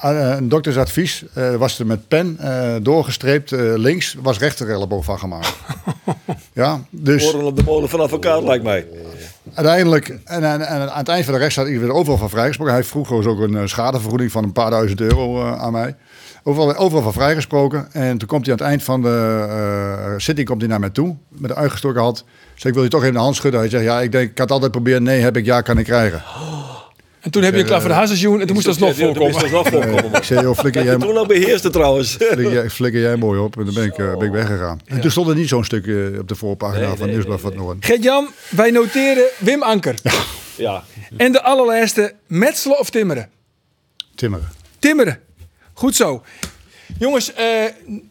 een 0.00 0.48
doktersadvies 0.48 1.24
eh, 1.34 1.54
was 1.54 1.78
er 1.78 1.86
met 1.86 2.08
pen 2.08 2.36
eh, 2.38 2.74
doorgestreept. 2.82 3.52
eh, 3.52 3.60
links 3.76 4.16
was 4.22 4.38
rechter 4.38 4.70
elleboog 4.70 5.04
van 5.04 5.18
gemaakt. 5.18 5.54
ja, 6.52 6.80
dus 6.90 7.34
oren 7.34 7.46
op 7.46 7.56
de 7.56 7.62
molen 7.62 7.88
van 7.88 8.00
advocaat 8.00 8.42
lijkt 8.42 8.64
mij. 8.64 8.86
uiteindelijk, 9.54 10.08
en, 10.08 10.44
en, 10.44 10.68
en 10.68 10.92
aan 10.92 10.98
het 10.98 11.08
eind 11.08 11.24
van 11.24 11.34
de 11.34 11.40
rechtszaak, 11.40 11.66
ik 11.66 11.78
werd 11.78 11.92
overal 11.92 12.18
van 12.18 12.30
vrijgesproken. 12.30 12.74
Hij 12.74 12.84
vroeg 12.84 13.08
dus 13.08 13.26
ook 13.26 13.40
een 13.40 13.56
eh, 13.56 13.66
schadevergoeding 13.66 14.32
van 14.32 14.44
een 14.44 14.52
paar 14.52 14.70
duizend 14.70 15.00
euro 15.00 15.40
eh, 15.40 15.60
aan 15.60 15.72
mij. 15.72 15.96
Overal, 16.42 16.76
overal 16.76 17.02
van 17.02 17.12
vrijgesproken. 17.12 17.92
En 17.92 18.18
toen 18.18 18.28
komt 18.28 18.46
hij 18.46 18.54
aan 18.54 18.60
het 18.60 18.68
eind 18.68 18.82
van 18.82 19.02
de 19.02 19.46
eh 19.48 20.14
zitting 20.16 20.48
komt 20.48 20.60
hij 20.60 20.70
naar 20.70 20.80
mij 20.80 20.90
toe. 20.90 21.16
Met 21.28 21.50
een 21.50 21.56
uitgestoken 21.56 22.00
hand. 22.00 22.24
Zeg, 22.54 22.68
ik 22.68 22.74
wil 22.74 22.82
je 22.82 22.88
toch 22.88 23.02
even 23.02 23.14
de 23.14 23.20
hand 23.20 23.36
schudden. 23.36 23.60
Hij 23.60 23.68
zegt, 23.68 23.84
ja, 23.84 24.00
ik 24.00 24.12
denk, 24.12 24.30
ik 24.30 24.38
had 24.38 24.50
altijd 24.50 24.70
proberen. 24.70 25.02
Nee, 25.02 25.20
heb 25.20 25.36
ik, 25.36 25.44
ja, 25.44 25.60
kan 25.60 25.78
ik 25.78 25.84
krijgen. 25.84 26.22
En 27.28 27.34
toen 27.34 27.42
heb 27.42 27.54
je 27.54 27.60
een 27.60 27.66
klap 27.66 27.80
voor 27.80 27.88
de 27.88 27.94
hazensjoen 27.94 28.40
en 28.40 28.46
toen 28.46 28.54
moest 28.54 28.66
dat 28.66 28.78
nog 28.78 28.96
voorkomen. 28.96 29.50
Dat 29.50 29.68
voorkomen. 29.68 30.14
Ik 30.14 30.22
zei, 30.22 30.40
joh, 30.40 30.58
flikker 30.58 30.84
jij, 30.84 30.96
Toen 30.96 31.14
nog 31.14 31.26
beheerste 31.26 31.70
trouwens. 31.70 32.12
flikker 32.16 32.52
jij, 32.52 32.70
flikker 32.70 33.00
jij 33.00 33.16
mooi 33.16 33.40
op. 33.40 33.56
En 33.58 33.64
dan 33.64 33.74
ben 33.74 33.84
ik, 33.84 33.98
eh, 33.98 34.16
ben 34.16 34.26
ik 34.26 34.32
weggegaan. 34.32 34.80
En 34.84 35.00
toen 35.00 35.10
stond 35.10 35.28
er 35.28 35.34
niet 35.34 35.48
zo'n 35.48 35.64
stuk 35.64 35.86
eh, 35.86 36.18
op 36.18 36.28
de 36.28 36.34
voorpagina 36.34 36.96
van 36.96 37.08
Nieuwsblad 37.10 37.40
van 37.40 37.50
het 37.50 37.58
Noorden. 37.58 37.82
Gert-Jan, 37.82 38.28
wij 38.48 38.70
noteren 38.70 39.24
Wim 39.38 39.62
Anker. 39.62 39.94
Ja. 40.56 40.84
En 41.16 41.32
de 41.32 41.42
allerlaatste, 41.42 42.14
metselen 42.26 42.78
of 42.78 42.90
timmeren? 42.90 43.28
Timmeren. 44.14 44.48
Timmeren. 44.78 45.18
Goed 45.72 45.96
zo. 45.96 46.22
Jongens, 46.98 47.32
eh, 47.32 47.44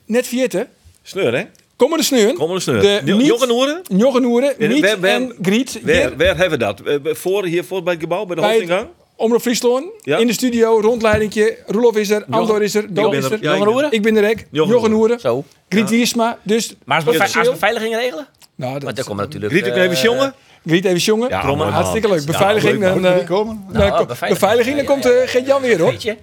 net 0.05 0.27
vierte. 0.27 0.67
Sneur, 1.01 1.37
hè? 1.37 1.43
Komen 1.75 1.97
de 1.97 2.03
sneuren. 2.03 2.35
Kom 2.35 2.49
maar 2.49 2.61
sneur. 2.61 2.81
De 2.81 3.01
Jongen 3.15 3.49
hoeren? 3.49 3.81
Joggenoeren, 3.87 4.59
En 4.59 4.67
Miet 4.67 4.81
waar- 4.81 4.99
waar- 4.99 5.09
en 5.09 5.33
Griet. 5.41 5.79
Waar, 5.83 5.93
Hier 5.95 6.17
waar 6.17 6.37
hebben 6.37 6.49
we 6.49 6.57
dat? 6.57 6.81
Voor, 7.17 7.45
hier 7.45 7.63
voor 7.63 7.83
bij 7.83 7.93
het 7.93 8.01
gebouw, 8.01 8.25
bij 8.25 8.35
de 8.35 8.41
hoofdingang? 8.41 8.87
Omroep 9.17 9.41
Friesland. 9.41 9.85
Ja. 10.01 10.17
In 10.17 10.27
de 10.27 10.33
studio, 10.33 10.79
rondleidingje. 10.81 11.57
Roelof 11.65 11.95
is 11.95 12.09
er, 12.09 12.25
Andor 12.29 12.61
is 12.63 12.75
er, 12.75 12.93
Doop 12.93 13.13
is 13.13 13.25
er. 13.29 13.39
Jochen 13.41 13.67
Oeren? 13.67 13.91
Ik 13.91 14.01
ben 14.01 14.15
er 14.17 14.29
ook. 14.29 14.37
Jochen 14.51 14.73
Jochen 14.73 14.93
Oeren. 14.93 15.19
Zo. 15.19 15.43
Griet 15.69 15.89
Wiersma. 15.89 16.37
Dus 16.43 16.75
Maar 16.85 16.95
als 16.95 17.05
we 17.05 17.51
beveiliging 17.51 17.95
regelen? 17.95 18.27
Nou, 18.55 18.71
Want 18.71 18.83
dat 18.85 18.95
daar 18.95 19.05
komen 19.05 19.23
natuurlijk... 19.23 19.51
Griet 19.53 19.65
eh, 19.67 19.81
even 19.83 20.01
jongen? 20.01 20.33
Griet 20.65 20.85
even 20.85 20.99
jongen. 20.99 21.29
Ja, 21.29 21.41
Hartstikke 21.71 22.07
leuk. 22.07 22.19
ja, 22.19 22.25
Beveiliging. 22.25 22.79
leuk, 22.79 23.01
dan, 23.01 23.05
eh, 23.05 23.25
komen? 23.27 23.63
dan 23.71 23.77
Nou, 23.81 23.95
komt- 23.95 24.07
beveiliging. 24.07 24.39
beveiliging, 24.39 24.75
dan 24.75 24.85
komt 24.85 25.05
eh 25.05 25.11
Geert-Jan 25.29 25.61
weer 25.61 25.85
op. 25.85 25.93
Je? 25.93 26.15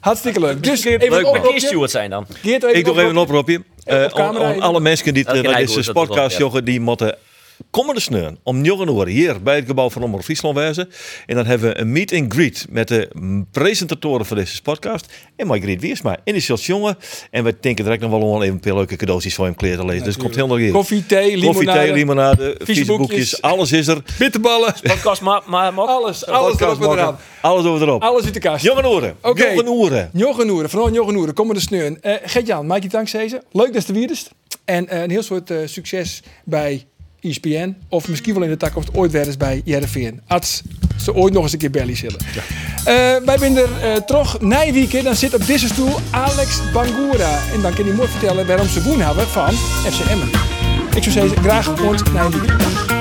Hartstikke 0.00 0.40
leuk. 0.40 0.62
Dus 0.62 0.84
Leuk, 0.84 1.02
even 1.02 1.22
maar 1.22 1.44
een 1.44 1.88
zijn 1.90 2.10
dan. 2.10 2.26
Geert, 2.42 2.62
even 2.62 2.78
Ik 2.78 2.84
doe 2.84 2.94
even 2.94 3.08
een 3.08 3.16
oproepje. 3.16 3.62
Eh, 3.84 4.04
alle 4.58 4.80
mensen 4.80 5.14
die 5.14 5.24
naar 5.24 5.54
keer 5.54 5.66
deze 5.66 5.82
dat 5.84 5.92
podcast 5.94 6.36
joggen, 6.38 6.64
die 6.64 6.80
moeten 6.80 7.16
komende 7.70 8.00
sneun 8.00 8.38
om 8.42 8.60
9 8.60 8.88
uur 8.88 9.06
hier 9.06 9.42
bij 9.42 9.56
het 9.56 9.66
gebouw 9.66 9.90
van 9.90 10.02
Omroep 10.02 10.22
Friesland 10.22 10.56
wezen. 10.56 10.90
En 11.26 11.34
dan 11.34 11.46
hebben 11.46 11.68
we 11.68 11.80
een 11.80 11.92
meet 11.92 12.12
and 12.12 12.32
greet 12.32 12.66
met 12.70 12.88
de 12.88 13.08
presentatoren 13.50 14.26
van 14.26 14.36
deze 14.36 14.62
podcast. 14.62 15.12
En 15.36 15.46
mijn 15.46 15.62
Griet 15.62 15.80
Wiersma. 15.80 16.16
En 16.24 16.34
die 16.34 16.52
is 16.52 16.66
jongen. 16.66 16.96
En 17.30 17.44
we 17.44 17.56
denken 17.60 17.84
direct 17.84 18.02
nog 18.02 18.10
wel 18.10 18.20
om 18.20 18.42
even 18.42 18.54
een 18.54 18.60
paar 18.60 18.74
leuke 18.74 18.96
cadeautjes 18.96 19.34
voor 19.34 19.44
hem 19.44 19.54
klaar 19.54 19.76
te 19.76 19.84
lezen. 19.84 20.04
Dus 20.04 20.14
het 20.14 20.22
komt 20.22 20.34
heel 20.34 20.46
nog 20.46 20.58
hier. 20.58 20.72
Koffie, 20.72 21.06
thee, 21.06 21.36
limonade. 21.36 21.64
Koffie, 21.64 21.72
thee, 21.72 21.92
limonade, 21.92 22.60
viesboekjes, 22.64 23.42
alles 23.42 23.72
is 23.72 23.86
er. 23.86 24.02
Bitterballen. 24.18 24.74
Podcast, 24.82 25.20
maar... 25.20 25.42
maar, 25.46 25.74
maar 25.74 25.86
Alles, 25.86 26.26
alles 26.26 26.60
erop 26.60 26.82
en 26.82 26.90
eraan. 26.90 27.18
Alles 27.40 27.64
over 27.64 27.86
erop. 27.86 28.02
Alles 28.02 28.24
uit 28.24 28.34
de 28.34 28.40
kast. 28.40 28.64
Jongen 28.64 28.86
oren. 28.86 29.16
Oké. 29.22 29.46
Jongen 29.46 29.68
oren. 29.68 30.10
Jochen 30.12 30.50
Oeren, 30.50 30.70
vooral 30.70 30.92
Jochen 30.92 31.16
Oeren, 31.16 31.34
kom 31.34 31.46
maar 31.46 31.54
de 31.54 31.60
sneun. 31.60 31.98
Uh, 32.02 32.14
Gert-Jan, 32.22 32.66
maak 32.66 32.82
je 32.82 32.88
dank 32.88 33.10
deze. 33.10 33.42
Leuk 33.52 33.72
dat 33.72 33.86
je 33.86 33.92
er 33.92 33.98
weer 33.98 34.10
is. 34.10 34.28
En 34.64 34.88
eh, 34.88 35.02
een 35.02 35.10
heel 35.10 35.22
soort 35.22 35.50
eh, 35.50 35.58
succes 35.64 36.22
bij 36.44 36.86
ESPN. 37.20 37.76
Of 37.88 38.08
misschien 38.08 38.34
wel 38.34 38.42
in 38.42 38.48
de 38.48 38.56
toekomst 38.56 38.94
ooit 38.94 39.12
weer 39.12 39.26
eens 39.26 39.36
bij 39.36 39.60
JRVN. 39.64 40.20
Als 40.26 40.62
ze 41.00 41.14
ooit 41.14 41.32
nog 41.32 41.42
eens 41.42 41.52
een 41.52 41.58
keer 41.58 41.70
belly 41.70 41.94
zullen. 41.94 42.18
Eh, 42.84 43.16
wij 43.24 43.38
zijn 43.38 43.56
er 43.56 43.68
uh, 43.84 43.94
terug 43.94 44.40
na 44.40 44.72
weekend. 44.72 45.04
Dan 45.04 45.16
zit 45.16 45.34
op 45.34 45.46
deze 45.46 45.68
stoel 45.68 45.94
Alex 46.10 46.60
Bangura. 46.72 47.38
En 47.54 47.60
dan 47.60 47.74
kan 47.74 47.84
hij 47.84 47.94
mooi 47.94 48.08
vertellen 48.08 48.46
waarom 48.46 48.66
ze 48.66 48.82
woon 48.82 49.00
hebben 49.00 49.26
van 49.26 49.52
FC 49.92 50.10
Emmen. 50.10 50.28
Ik 50.94 51.02
zou 51.02 51.10
zeggen, 51.10 51.42
graag 51.42 51.80
ooit 51.82 52.12
na 52.12 52.30
weekend. 52.30 52.97